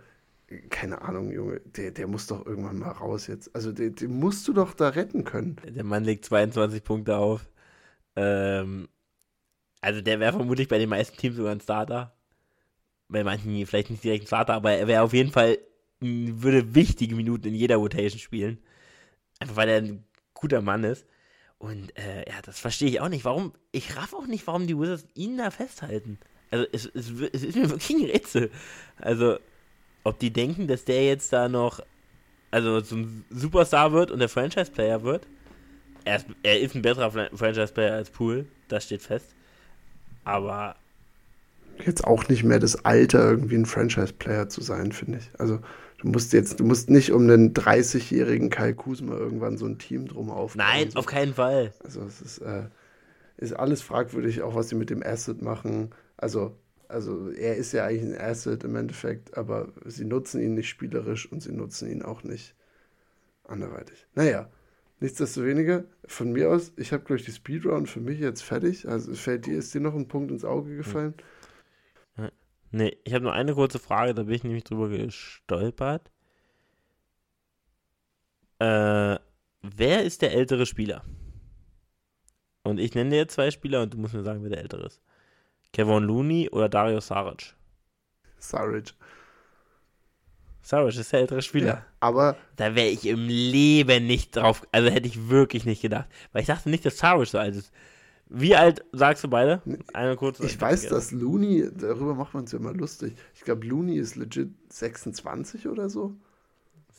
keine 0.69 1.01
Ahnung, 1.01 1.31
Junge, 1.31 1.61
der, 1.65 1.91
der 1.91 2.07
muss 2.07 2.27
doch 2.27 2.45
irgendwann 2.45 2.79
mal 2.79 2.91
raus 2.91 3.27
jetzt. 3.27 3.53
Also, 3.55 3.71
den, 3.71 3.95
den 3.95 4.19
musst 4.19 4.47
du 4.47 4.53
doch 4.53 4.73
da 4.73 4.89
retten 4.89 5.23
können. 5.23 5.57
Der 5.67 5.83
Mann 5.83 6.03
legt 6.03 6.25
22 6.25 6.83
Punkte 6.83 7.17
auf. 7.17 7.49
Ähm, 8.15 8.87
also, 9.87 10.01
der 10.01 10.19
wäre 10.19 10.33
vermutlich 10.33 10.67
bei 10.67 10.79
den 10.79 10.89
meisten 10.89 11.15
Teams 11.15 11.37
sogar 11.37 11.53
ein 11.53 11.61
Starter. 11.61 12.13
Bei 13.07 13.23
manchen 13.23 13.65
vielleicht 13.65 13.89
nicht 13.89 14.03
direkt 14.03 14.25
ein 14.25 14.27
Starter, 14.27 14.55
aber 14.55 14.71
er 14.73 14.85
wäre 14.85 15.01
auf 15.01 15.13
jeden 15.13 15.31
Fall, 15.31 15.59
würde 16.01 16.75
wichtige 16.75 17.15
Minuten 17.15 17.47
in 17.47 17.55
jeder 17.55 17.77
Rotation 17.77 18.19
spielen. 18.19 18.57
Einfach 19.39 19.55
weil 19.55 19.69
er 19.69 19.77
ein 19.77 20.03
guter 20.33 20.61
Mann 20.61 20.83
ist. 20.83 21.05
Und 21.57 21.97
äh, 21.97 22.29
ja, 22.29 22.41
das 22.43 22.59
verstehe 22.59 22.89
ich 22.89 22.99
auch 22.99 23.07
nicht. 23.07 23.23
Warum, 23.23 23.53
ich 23.71 23.95
raff 23.95 24.13
auch 24.13 24.27
nicht, 24.27 24.45
warum 24.45 24.67
die 24.67 24.77
Wizards 24.77 25.07
ihn 25.13 25.37
da 25.37 25.51
festhalten. 25.51 26.19
Also 26.51 26.65
es, 26.73 26.85
es, 26.87 27.09
es 27.31 27.43
ist 27.45 27.55
mir 27.55 27.69
wirklich 27.69 27.97
ein 27.97 28.09
Rätsel. 28.09 28.51
Also, 28.97 29.39
ob 30.03 30.19
die 30.19 30.33
denken, 30.33 30.67
dass 30.67 30.83
der 30.83 31.05
jetzt 31.05 31.31
da 31.31 31.47
noch, 31.47 31.79
also 32.51 32.81
zum 32.81 33.23
Superstar 33.29 33.93
wird 33.93 34.11
und 34.11 34.19
der 34.19 34.27
Franchise-Player 34.27 35.03
wird. 35.03 35.27
Er 36.03 36.17
ist, 36.17 36.25
er 36.43 36.59
ist 36.59 36.75
ein 36.75 36.81
besserer 36.81 37.09
Franchise-Player 37.09 37.93
als 37.93 38.09
Poole, 38.09 38.47
das 38.67 38.83
steht 38.83 39.01
fest. 39.01 39.36
Aber. 40.27 40.75
Jetzt 41.85 42.03
auch 42.03 42.27
nicht 42.27 42.43
mehr 42.43 42.59
das 42.59 42.85
Alter, 42.85 43.29
irgendwie 43.29 43.55
ein 43.55 43.65
Franchise-Player 43.65 44.49
zu 44.49 44.61
sein, 44.61 44.91
finde 44.91 45.19
ich. 45.19 45.29
Also, 45.37 45.59
du 45.99 46.07
musst 46.07 46.33
jetzt, 46.33 46.59
du 46.59 46.65
musst 46.65 46.89
nicht 46.89 47.11
um 47.11 47.23
einen 47.23 47.53
30-jährigen 47.53 48.49
Kai 48.49 48.73
Kusma 48.73 49.15
irgendwann 49.15 49.57
so 49.57 49.65
ein 49.67 49.77
Team 49.77 50.07
drum 50.07 50.29
aufbauen. 50.31 50.65
Nein, 50.65 50.91
so. 50.91 50.99
auf 50.99 51.05
keinen 51.05 51.35
Fall. 51.35 51.71
Also, 51.83 52.01
es 52.01 52.21
ist, 52.21 52.39
äh, 52.39 52.63
ist 53.37 53.53
alles 53.53 53.81
fragwürdig, 53.81 54.41
auch 54.41 54.55
was 54.55 54.69
sie 54.69 54.75
mit 54.75 54.89
dem 54.89 55.03
Asset 55.03 55.41
machen. 55.41 55.91
Also, 56.17 56.57
also 56.87 57.29
er 57.29 57.55
ist 57.55 57.73
ja 57.73 57.85
eigentlich 57.85 58.15
ein 58.15 58.19
Asset 58.19 58.63
im 58.63 58.75
Endeffekt, 58.75 59.37
aber 59.37 59.69
sie 59.85 60.05
nutzen 60.05 60.41
ihn 60.41 60.55
nicht 60.55 60.69
spielerisch 60.69 61.31
und 61.31 61.41
sie 61.41 61.51
nutzen 61.51 61.89
ihn 61.89 62.01
auch 62.01 62.23
nicht 62.23 62.55
anderweitig. 63.43 64.07
Naja, 64.15 64.49
nichtsdestoweniger, 64.99 65.85
von 66.05 66.31
mir 66.31 66.51
aus, 66.51 66.73
ich 66.77 66.91
habe, 66.91 67.03
glaube 67.03 67.19
ich, 67.19 67.25
die 67.25 67.31
Speedrun 67.31 67.85
für 67.85 67.99
mich 67.99 68.19
jetzt 68.19 68.43
fertig. 68.43 68.87
Also 68.87 69.13
fällt 69.13 69.45
dir, 69.45 69.57
ist 69.57 69.73
dir 69.73 69.81
noch 69.81 69.95
ein 69.95 70.07
Punkt 70.07 70.31
ins 70.31 70.45
Auge 70.45 70.75
gefallen? 70.75 71.13
Nee, 72.71 72.97
ich 73.05 73.13
habe 73.13 73.23
nur 73.23 73.33
eine 73.33 73.53
kurze 73.53 73.79
Frage, 73.79 74.13
da 74.13 74.23
bin 74.23 74.33
ich 74.33 74.43
nämlich 74.43 74.63
drüber 74.63 74.89
gestolpert. 74.89 76.11
Äh, 78.59 79.17
wer 79.61 80.03
ist 80.03 80.21
der 80.21 80.33
ältere 80.33 80.65
Spieler? 80.65 81.03
Und 82.63 82.79
ich 82.79 82.93
nenne 82.95 83.11
dir 83.11 83.17
jetzt 83.17 83.35
zwei 83.35 83.51
Spieler 83.51 83.83
und 83.83 83.93
du 83.93 83.97
musst 83.97 84.13
mir 84.13 84.23
sagen, 84.23 84.43
wer 84.43 84.49
der 84.49 84.59
ältere 84.59 84.87
ist. 84.87 85.01
Kevin 85.71 86.03
Looney 86.03 86.49
oder 86.49 86.67
Dario 86.67 86.99
Saric? 86.99 87.55
Sarich. 88.39 88.93
Sarich 90.67 90.97
ist 90.99 91.13
der 91.13 91.21
ältere 91.21 91.41
Spieler. 91.41 91.67
Ja, 91.67 91.85
aber 92.01 92.35
Da 92.57 92.75
wäre 92.75 92.87
ich 92.89 93.05
im 93.07 93.25
Leben 93.27 94.05
nicht 94.05 94.35
drauf, 94.35 94.67
also 94.73 94.89
hätte 94.89 95.07
ich 95.07 95.29
wirklich 95.29 95.63
nicht 95.65 95.81
gedacht. 95.81 96.07
Weil 96.33 96.41
ich 96.41 96.47
dachte 96.47 96.69
nicht, 96.69 96.85
dass 96.85 96.97
Sarich 96.97 97.29
so 97.29 97.37
alt 97.39 97.55
ist. 97.55 97.71
Wie 98.29 98.53
alt 98.53 98.83
sagst 98.91 99.23
du 99.23 99.29
beide? 99.29 99.61
Eine 99.93 100.17
kurze. 100.17 100.45
ich 100.45 100.59
weiß, 100.59 100.89
dass 100.89 101.11
Looney, 101.11 101.69
darüber 101.73 102.13
macht 102.15 102.33
man 102.33 102.43
uns 102.43 102.51
ja 102.51 102.59
immer 102.59 102.73
lustig. 102.73 103.15
Ich 103.33 103.41
glaube, 103.45 103.65
Looney 103.65 103.97
ist 103.97 104.17
legit 104.17 104.49
26 104.67 105.67
oder 105.69 105.89
so. 105.89 106.13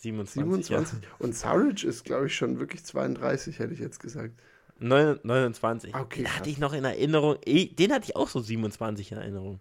27. 0.01 0.65
27. 0.67 0.99
Und 1.19 1.35
Sarich 1.37 1.85
ist, 1.85 2.05
glaube 2.05 2.29
ich, 2.29 2.35
schon 2.35 2.59
wirklich 2.61 2.85
32, 2.85 3.59
hätte 3.59 3.75
ich 3.75 3.81
jetzt 3.81 4.01
gesagt. 4.01 4.33
Ja. 4.81 4.87
Neun- 4.87 5.19
29. 5.25 5.95
Okay, 5.95 6.21
Den 6.21 6.25
krass. 6.25 6.37
hatte 6.39 6.49
ich 6.51 6.59
noch 6.59 6.73
in 6.73 6.85
Erinnerung. 6.85 7.37
eh, 7.45 7.67
Den 7.67 7.93
hatte 7.93 8.05
ich 8.07 8.17
auch 8.17 8.29
so 8.29 8.41
27 8.41 9.13
in 9.13 9.19
Erinnerung. 9.19 9.61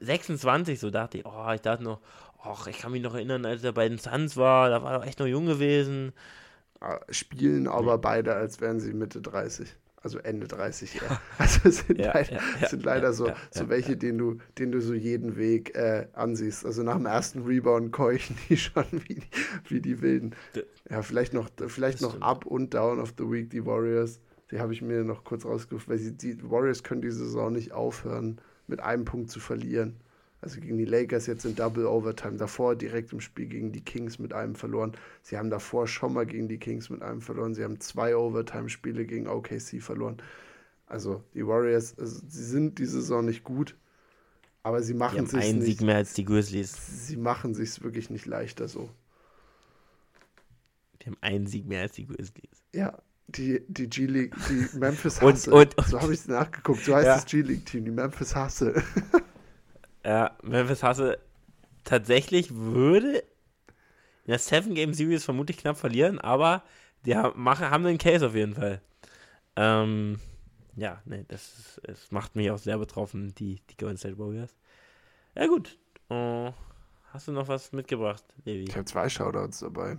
26, 0.00 0.78
so 0.78 0.90
dachte 0.90 1.18
ich, 1.18 1.26
oh, 1.26 1.50
ich 1.52 1.60
dachte 1.60 1.82
noch, 1.82 2.00
ach, 2.42 2.66
ich 2.66 2.78
kann 2.78 2.92
mich 2.92 3.02
noch 3.02 3.14
erinnern, 3.14 3.44
als 3.46 3.62
er 3.64 3.72
bei 3.72 3.88
den 3.88 3.98
Suns 3.98 4.36
war, 4.36 4.70
da 4.70 4.82
war 4.82 5.00
er 5.02 5.06
echt 5.06 5.18
noch 5.18 5.26
jung 5.26 5.46
gewesen. 5.46 6.12
Ah, 6.80 7.00
Spielen 7.10 7.68
aber 7.68 7.98
beide, 7.98 8.34
als 8.34 8.60
wären 8.60 8.80
sie 8.80 8.92
Mitte 8.92 9.20
30. 9.22 9.76
Also 10.02 10.18
Ende 10.18 10.48
30 10.48 11.00
eher. 11.00 11.20
Also 11.38 11.68
es 11.68 11.86
sind 11.86 12.00
Ja, 12.00 12.12
leider, 12.12 12.32
ja, 12.32 12.40
ja, 12.60 12.68
sind 12.68 12.84
leider 12.84 13.08
ja, 13.08 13.12
so, 13.12 13.28
ja, 13.28 13.36
so 13.50 13.64
ja, 13.64 13.68
welche, 13.68 13.96
Den, 13.96 14.18
du, 14.18 14.38
den 14.58 14.72
du 14.72 14.80
so 14.80 14.94
jeden 14.94 15.36
Weg 15.36 15.76
äh, 15.76 16.08
ansiehst. 16.12 16.66
Also 16.66 16.82
nach 16.82 16.96
dem 16.96 17.06
ersten 17.06 17.42
Rebound 17.44 17.92
keuchen 17.92 18.36
die 18.48 18.56
schon 18.58 18.84
wie 18.90 19.14
die, 19.14 19.22
wie 19.68 19.80
die 19.80 20.00
Wilden. 20.02 20.34
Ja, 20.90 21.02
vielleicht 21.02 21.34
noch, 21.34 21.50
vielleicht 21.68 22.00
noch. 22.00 22.20
Up 22.20 22.46
und 22.46 22.74
Down 22.74 22.98
of 23.00 23.14
the 23.16 23.30
Week, 23.30 23.48
die 23.50 23.64
Warriors. 23.64 24.20
Die 24.50 24.58
habe 24.58 24.72
ich 24.72 24.82
mir 24.82 25.04
noch 25.04 25.22
kurz 25.24 25.44
rausgerufen, 25.44 25.88
weil 25.88 25.98
sie, 25.98 26.16
die 26.16 26.42
Warriors 26.50 26.82
können 26.82 27.00
diese 27.02 27.18
Saison 27.24 27.52
nicht 27.52 27.72
aufhören, 27.72 28.40
mit 28.66 28.80
einem 28.80 29.04
Punkt 29.04 29.30
zu 29.30 29.38
verlieren. 29.38 30.00
Also 30.42 30.60
gegen 30.60 30.76
die 30.76 30.84
Lakers 30.84 31.26
jetzt 31.26 31.44
in 31.44 31.54
Double 31.54 31.86
Overtime. 31.86 32.36
Davor 32.36 32.74
direkt 32.74 33.12
im 33.12 33.20
Spiel 33.20 33.46
gegen 33.46 33.70
die 33.72 33.80
Kings 33.80 34.18
mit 34.18 34.32
einem 34.32 34.56
verloren. 34.56 34.92
Sie 35.22 35.38
haben 35.38 35.50
davor 35.50 35.86
schon 35.86 36.12
mal 36.12 36.26
gegen 36.26 36.48
die 36.48 36.58
Kings 36.58 36.90
mit 36.90 37.00
einem 37.00 37.20
verloren. 37.22 37.54
Sie 37.54 37.62
haben 37.62 37.78
zwei 37.80 38.16
Overtime-Spiele 38.16 39.06
gegen 39.06 39.28
OKC 39.28 39.80
verloren. 39.80 40.20
Also 40.86 41.22
die 41.32 41.46
Warriors, 41.46 41.96
also 41.96 42.20
sie 42.28 42.44
sind 42.44 42.78
diese 42.80 43.00
Saison 43.00 43.24
nicht 43.24 43.44
gut, 43.44 43.76
aber 44.64 44.82
sie 44.82 44.94
machen 44.94 45.18
haben 45.18 45.26
sich 45.26 45.40
einen 45.40 45.58
nicht, 45.60 45.78
Sieg 45.78 45.80
mehr 45.86 45.96
als 45.96 46.12
die 46.12 46.24
Grizzlies. 46.24 47.06
sie 47.06 47.16
machen 47.16 47.54
sich 47.54 47.80
wirklich 47.82 48.10
nicht 48.10 48.26
leichter 48.26 48.66
so. 48.68 48.90
Die 51.00 51.06
haben 51.06 51.16
einen 51.20 51.46
Sieg 51.46 51.66
mehr 51.66 51.82
als 51.82 51.92
die 51.92 52.06
Grizzlies. 52.06 52.50
Ja, 52.74 52.98
die, 53.28 53.62
die 53.68 53.88
G-League, 53.88 54.34
die 54.50 54.68
Memphis 54.78 55.22
Und- 55.22 55.34
Hustle. 55.34 55.54
und- 55.54 55.78
und- 55.78 55.86
so 55.86 56.00
habe 56.00 56.12
ich 56.12 56.20
es 56.20 56.26
nachgeguckt. 56.28 56.84
So 56.84 56.94
heißt 56.96 57.06
Ja. 57.06 57.14
das 57.14 57.26
G-League-Team, 57.26 57.84
die 57.84 57.90
Memphis 57.92 58.34
Hustle. 58.36 58.82
Ja, 60.04 60.36
Memphis 60.42 60.82
Hasse 60.82 61.18
tatsächlich 61.84 62.54
würde 62.54 63.18
in 64.24 64.30
der 64.30 64.38
Seven 64.38 64.74
Game 64.74 64.94
Series 64.94 65.24
vermutlich 65.24 65.58
knapp 65.58 65.76
verlieren, 65.76 66.18
aber 66.18 66.62
die 67.04 67.16
haben, 67.16 67.44
haben 67.48 67.86
einen 67.86 67.98
Case 67.98 68.26
auf 68.26 68.34
jeden 68.34 68.54
Fall. 68.54 68.80
Ähm, 69.56 70.18
ja, 70.76 71.02
nee, 71.04 71.24
das, 71.28 71.58
ist, 71.58 71.80
das 71.84 72.10
macht 72.10 72.36
mich 72.36 72.50
auch 72.50 72.58
sehr 72.58 72.78
betroffen, 72.78 73.34
die, 73.34 73.60
die 73.70 73.76
Golden 73.76 73.98
State 73.98 74.18
Warriors. 74.18 74.56
Ja, 75.34 75.46
gut. 75.46 75.78
Äh, 76.08 76.52
hast 77.10 77.28
du 77.28 77.32
noch 77.32 77.48
was 77.48 77.72
mitgebracht, 77.72 78.24
Levi? 78.44 78.64
Ich 78.64 78.76
habe 78.76 78.84
zwei 78.84 79.08
Shoutouts 79.08 79.60
dabei. 79.60 79.98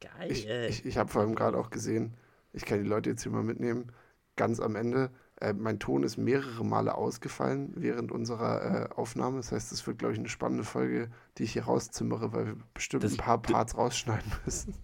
Geil. 0.00 0.30
Ich, 0.30 0.48
ich, 0.48 0.84
ich 0.84 0.96
habe 0.96 1.10
vor 1.10 1.22
allem 1.22 1.34
gerade 1.34 1.58
auch 1.58 1.70
gesehen, 1.70 2.14
ich 2.52 2.64
kann 2.64 2.82
die 2.82 2.88
Leute 2.88 3.10
jetzt 3.10 3.22
hier 3.22 3.32
mal 3.32 3.42
mitnehmen, 3.42 3.92
ganz 4.36 4.60
am 4.60 4.76
Ende. 4.76 5.10
Äh, 5.42 5.52
mein 5.54 5.78
Ton 5.78 6.02
ist 6.04 6.16
mehrere 6.16 6.64
Male 6.64 6.94
ausgefallen 6.94 7.72
während 7.76 8.12
unserer 8.12 8.90
äh, 8.90 8.94
Aufnahme. 8.94 9.38
Das 9.38 9.50
heißt, 9.52 9.72
es 9.72 9.86
wird, 9.86 9.98
glaube 9.98 10.12
ich, 10.14 10.18
eine 10.20 10.28
spannende 10.28 10.64
Folge, 10.64 11.10
die 11.38 11.44
ich 11.44 11.52
hier 11.54 11.64
rauszimmere, 11.64 12.32
weil 12.32 12.46
wir 12.46 12.56
bestimmt 12.74 13.02
Das- 13.04 13.12
ein 13.12 13.16
paar 13.18 13.42
Parts 13.42 13.76
rausschneiden 13.76 14.30
müssen. 14.44 14.74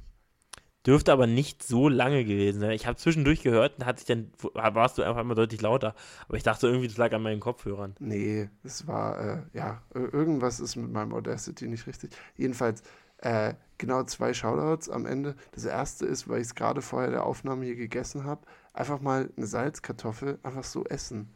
Dürfte 0.86 1.12
aber 1.12 1.26
nicht 1.26 1.62
so 1.64 1.88
lange 1.88 2.24
gewesen 2.24 2.60
sein. 2.60 2.70
Ich 2.70 2.86
habe 2.86 2.96
zwischendurch 2.96 3.42
gehört 3.42 3.78
und 3.78 3.84
hat 3.84 3.98
sich 3.98 4.06
dann, 4.06 4.30
warst 4.54 4.96
du 4.96 5.02
einfach 5.02 5.20
immer 5.20 5.34
deutlich 5.34 5.60
lauter. 5.60 5.94
Aber 6.28 6.36
ich 6.36 6.44
dachte 6.44 6.66
irgendwie, 6.66 6.88
das 6.88 6.96
lag 6.96 7.12
an 7.12 7.22
meinen 7.22 7.40
Kopfhörern. 7.40 7.94
Nee, 7.98 8.48
es 8.62 8.86
war, 8.86 9.20
äh, 9.20 9.42
ja, 9.52 9.82
ir- 9.94 10.12
irgendwas 10.14 10.60
ist 10.60 10.76
mit 10.76 10.90
meinem 10.90 11.12
Audacity 11.12 11.68
nicht 11.68 11.86
richtig. 11.86 12.10
Jedenfalls, 12.36 12.82
äh, 13.18 13.54
genau 13.76 14.04
zwei 14.04 14.32
Shoutouts 14.32 14.88
am 14.88 15.04
Ende. 15.04 15.34
Das 15.52 15.64
erste 15.64 16.06
ist, 16.06 16.28
weil 16.28 16.40
ich 16.40 16.46
es 16.46 16.54
gerade 16.54 16.80
vorher 16.80 17.10
der 17.10 17.26
Aufnahme 17.26 17.64
hier 17.66 17.76
gegessen 17.76 18.24
habe, 18.24 18.46
einfach 18.78 19.00
mal 19.00 19.30
eine 19.36 19.46
Salzkartoffel 19.46 20.38
einfach 20.42 20.64
so 20.64 20.84
essen. 20.84 21.34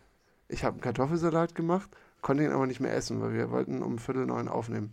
Ich 0.49 0.65
habe 0.65 0.75
einen 0.75 0.83
Kartoffelsalat 0.83 1.55
gemacht, 1.55 1.91
konnte 2.21 2.45
ihn 2.45 2.53
aber 2.53 2.67
nicht 2.67 2.81
mehr 2.81 2.95
essen, 2.95 3.21
weil 3.21 3.33
wir 3.33 3.51
wollten 3.51 3.83
um 3.83 3.99
Viertel 3.99 4.27
neun 4.27 4.49
aufnehmen. 4.49 4.93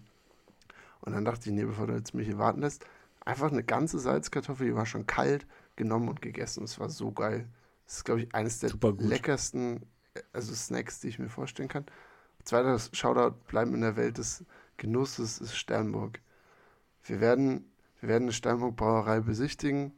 Und 1.01 1.13
dann 1.13 1.25
dachte 1.25 1.49
ich, 1.49 1.55
nee, 1.55 1.63
bevor 1.63 1.87
du 1.87 1.93
jetzt 1.93 2.13
mich 2.15 2.27
hier 2.27 2.39
warten 2.39 2.61
lässt, 2.61 2.85
einfach 3.23 3.51
eine 3.51 3.63
ganze 3.63 3.99
Salzkartoffel, 3.99 4.67
die 4.67 4.75
war 4.75 4.87
schon 4.87 5.05
kalt, 5.05 5.45
genommen 5.75 6.09
und 6.09 6.21
gegessen. 6.21 6.63
Es 6.63 6.79
war 6.79 6.89
so 6.89 7.11
geil. 7.11 7.47
Das 7.85 7.97
ist, 7.97 8.05
glaube 8.05 8.21
ich, 8.21 8.33
eines 8.33 8.59
der 8.59 8.71
leckersten 8.97 9.85
also 10.33 10.53
Snacks, 10.53 10.99
die 10.99 11.09
ich 11.09 11.19
mir 11.19 11.29
vorstellen 11.29 11.69
kann. 11.69 11.85
Zweiter 12.43 12.79
Shoutout, 12.93 13.35
bleiben 13.47 13.75
in 13.75 13.81
der 13.81 13.95
Welt 13.95 14.17
des 14.17 14.43
Genusses, 14.77 15.39
ist 15.39 15.55
Sternburg. 15.55 16.19
Wir 17.03 17.21
werden, 17.21 17.71
wir 17.99 18.09
werden 18.09 18.23
eine 18.23 18.33
Sternburg 18.33 18.75
Brauerei 18.75 19.19
besichtigen. 19.19 19.93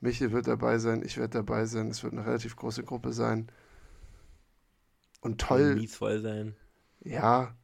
Michel 0.00 0.32
wird 0.32 0.46
dabei 0.46 0.78
sein, 0.78 1.02
ich 1.04 1.18
werde 1.18 1.38
dabei 1.38 1.66
sein. 1.66 1.88
Es 1.88 2.02
wird 2.02 2.14
eine 2.14 2.24
relativ 2.26 2.56
große 2.56 2.82
Gruppe 2.82 3.12
sein. 3.12 3.50
Und 5.20 5.40
toll, 5.40 5.74
Mies 5.74 5.94
voll 5.94 6.20
sein. 6.20 6.56
ja, 7.00 7.54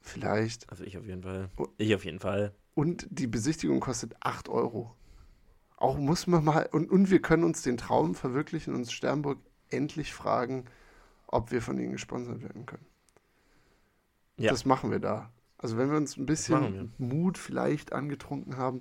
vielleicht. 0.00 0.70
Also 0.70 0.84
ich 0.84 0.96
auf 0.96 1.06
jeden 1.06 1.22
Fall. 1.22 1.50
Ich 1.76 1.94
auf 1.94 2.04
jeden 2.04 2.20
Fall. 2.20 2.54
Und 2.74 3.06
die 3.10 3.26
Besichtigung 3.26 3.80
kostet 3.80 4.16
8 4.20 4.48
Euro. 4.48 4.96
Auch 5.76 5.98
muss 5.98 6.26
man 6.26 6.44
mal, 6.44 6.68
und, 6.72 6.90
und 6.90 7.10
wir 7.10 7.20
können 7.20 7.44
uns 7.44 7.62
den 7.62 7.76
Traum 7.76 8.14
verwirklichen 8.14 8.72
und 8.72 8.80
uns 8.80 8.92
Sternburg 8.92 9.38
endlich 9.68 10.14
fragen, 10.14 10.64
ob 11.26 11.52
wir 11.52 11.60
von 11.60 11.78
ihnen 11.78 11.92
gesponsert 11.92 12.42
werden 12.42 12.64
können. 12.64 12.86
Ja. 14.38 14.50
Das 14.50 14.64
machen 14.64 14.90
wir 14.90 14.98
da. 14.98 15.30
Also 15.58 15.76
wenn 15.76 15.90
wir 15.90 15.98
uns 15.98 16.16
ein 16.16 16.24
bisschen 16.24 16.94
Mut 16.96 17.36
vielleicht 17.36 17.92
angetrunken 17.92 18.56
haben, 18.56 18.80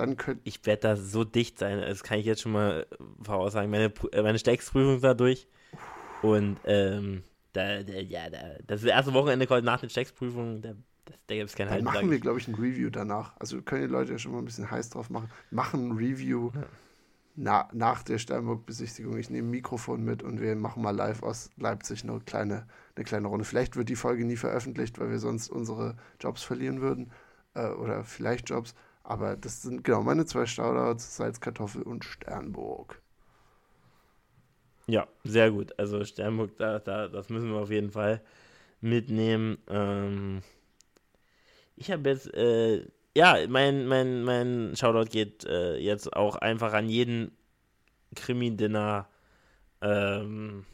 dann 0.00 0.16
könnt 0.16 0.40
Ich 0.44 0.64
werde 0.66 0.82
da 0.82 0.96
so 0.96 1.24
dicht 1.24 1.58
sein. 1.58 1.80
Das 1.80 2.02
kann 2.02 2.18
ich 2.18 2.26
jetzt 2.26 2.42
schon 2.42 2.52
mal 2.52 2.86
voraussagen. 3.22 3.70
Meine, 3.70 3.92
äh, 4.12 4.22
meine 4.22 4.38
Stecksprüfung 4.38 4.96
ist 4.96 5.04
da 5.04 5.14
durch. 5.14 5.46
Und 6.22 6.58
ähm, 6.64 7.22
da, 7.52 7.82
da, 7.82 7.94
ja, 7.94 8.30
da, 8.30 8.38
das 8.66 8.80
ist 8.80 8.88
das 8.88 8.96
erste 8.96 9.12
Wochenende 9.14 9.46
nach 9.62 9.80
den 9.80 9.90
Stecksprüfungen. 9.90 10.62
Da, 10.62 10.74
das, 11.04 11.16
da 11.26 11.34
gibt 11.34 11.50
es 11.50 11.56
kein 11.56 11.68
dann 11.68 11.84
machen 11.84 12.10
wir, 12.10 12.20
glaube 12.20 12.38
ich, 12.38 12.48
ein 12.48 12.54
Review 12.54 12.90
danach. 12.90 13.34
Also 13.38 13.60
können 13.62 13.82
die 13.82 13.88
Leute 13.88 14.12
ja 14.12 14.18
schon 14.18 14.32
mal 14.32 14.38
ein 14.38 14.44
bisschen 14.44 14.70
heiß 14.70 14.90
drauf 14.90 15.10
machen. 15.10 15.30
Machen 15.50 15.88
ein 15.88 15.92
Review 15.96 16.50
Ja. 16.54 16.66
na, 17.36 17.68
nach 17.72 18.02
der 18.02 18.18
Sternburg-Besichtigung. 18.18 19.16
Ich 19.18 19.30
nehme 19.30 19.48
ein 19.48 19.50
Mikrofon 19.50 20.02
mit 20.04 20.22
und 20.22 20.40
wir 20.40 20.54
machen 20.56 20.82
mal 20.82 20.94
live 20.94 21.22
aus 21.22 21.50
Leipzig 21.56 22.04
eine 22.04 22.20
kleine, 22.20 22.66
eine 22.96 23.04
kleine 23.04 23.28
Runde. 23.28 23.44
Vielleicht 23.44 23.76
wird 23.76 23.88
die 23.88 23.96
Folge 23.96 24.24
nie 24.24 24.36
veröffentlicht, 24.36 24.98
weil 24.98 25.10
wir 25.10 25.18
sonst 25.18 25.48
unsere 25.50 25.96
Jobs 26.20 26.42
verlieren 26.42 26.80
würden. 26.80 27.10
Äh, 27.54 27.68
oder 27.70 28.04
vielleicht 28.04 28.48
Jobs. 28.50 28.74
Aber 29.10 29.34
das 29.36 29.62
sind 29.62 29.82
genau 29.82 30.04
meine 30.04 30.24
zwei 30.24 30.46
Shoutouts, 30.46 31.16
Salzkartoffel 31.16 31.82
und 31.82 32.04
Sternburg. 32.04 33.02
Ja, 34.86 35.08
sehr 35.24 35.50
gut. 35.50 35.76
Also 35.80 36.04
Sternburg, 36.04 36.56
da, 36.58 36.78
da, 36.78 37.08
das 37.08 37.28
müssen 37.28 37.50
wir 37.50 37.58
auf 37.58 37.72
jeden 37.72 37.90
Fall 37.90 38.22
mitnehmen. 38.80 39.58
Ähm, 39.66 40.42
ich 41.74 41.90
habe 41.90 42.08
jetzt, 42.08 42.32
äh, 42.34 42.86
ja, 43.16 43.36
mein, 43.48 43.88
mein, 43.88 44.22
mein 44.22 44.76
Shoutout 44.76 45.10
geht 45.10 45.44
äh, 45.44 45.76
jetzt 45.78 46.14
auch 46.14 46.36
einfach 46.36 46.72
an 46.72 46.88
jeden 46.88 47.32
Krimi-Dinner 48.14 49.08
ähm, 49.82 50.64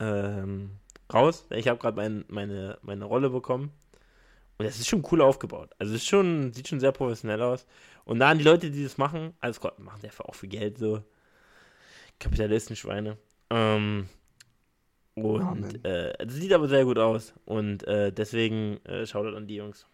ähm, 0.00 0.70
raus. 1.10 1.46
Ich 1.48 1.66
habe 1.66 1.78
gerade 1.78 1.96
mein, 1.96 2.26
meine, 2.28 2.76
meine 2.82 3.06
Rolle 3.06 3.30
bekommen. 3.30 3.72
Und 4.56 4.66
das 4.66 4.78
ist 4.78 4.88
schon 4.88 5.04
cool 5.10 5.20
aufgebaut. 5.20 5.70
Also 5.78 5.94
es 5.94 6.02
ist 6.02 6.08
schon, 6.08 6.52
sieht 6.52 6.68
schon 6.68 6.80
sehr 6.80 6.92
professionell 6.92 7.42
aus. 7.42 7.66
Und 8.04 8.20
da 8.20 8.30
an 8.30 8.38
die 8.38 8.44
Leute, 8.44 8.70
die 8.70 8.84
das 8.84 8.98
machen, 8.98 9.34
alles 9.40 9.60
Gott, 9.60 9.78
machen 9.78 10.00
die 10.02 10.06
einfach 10.06 10.26
auch 10.26 10.34
für 10.34 10.48
Geld 10.48 10.78
so. 10.78 11.02
Kapitalistenschweine. 12.20 13.18
Ähm, 13.50 14.08
und 15.14 15.84
äh, 15.84 16.12
das 16.18 16.34
sieht 16.34 16.52
aber 16.52 16.68
sehr 16.68 16.84
gut 16.84 16.98
aus. 16.98 17.34
Und 17.44 17.86
äh, 17.86 18.12
deswegen 18.12 18.84
äh, 18.84 19.06
Shoutout 19.06 19.36
an 19.36 19.46
die 19.46 19.56
Jungs. 19.56 19.86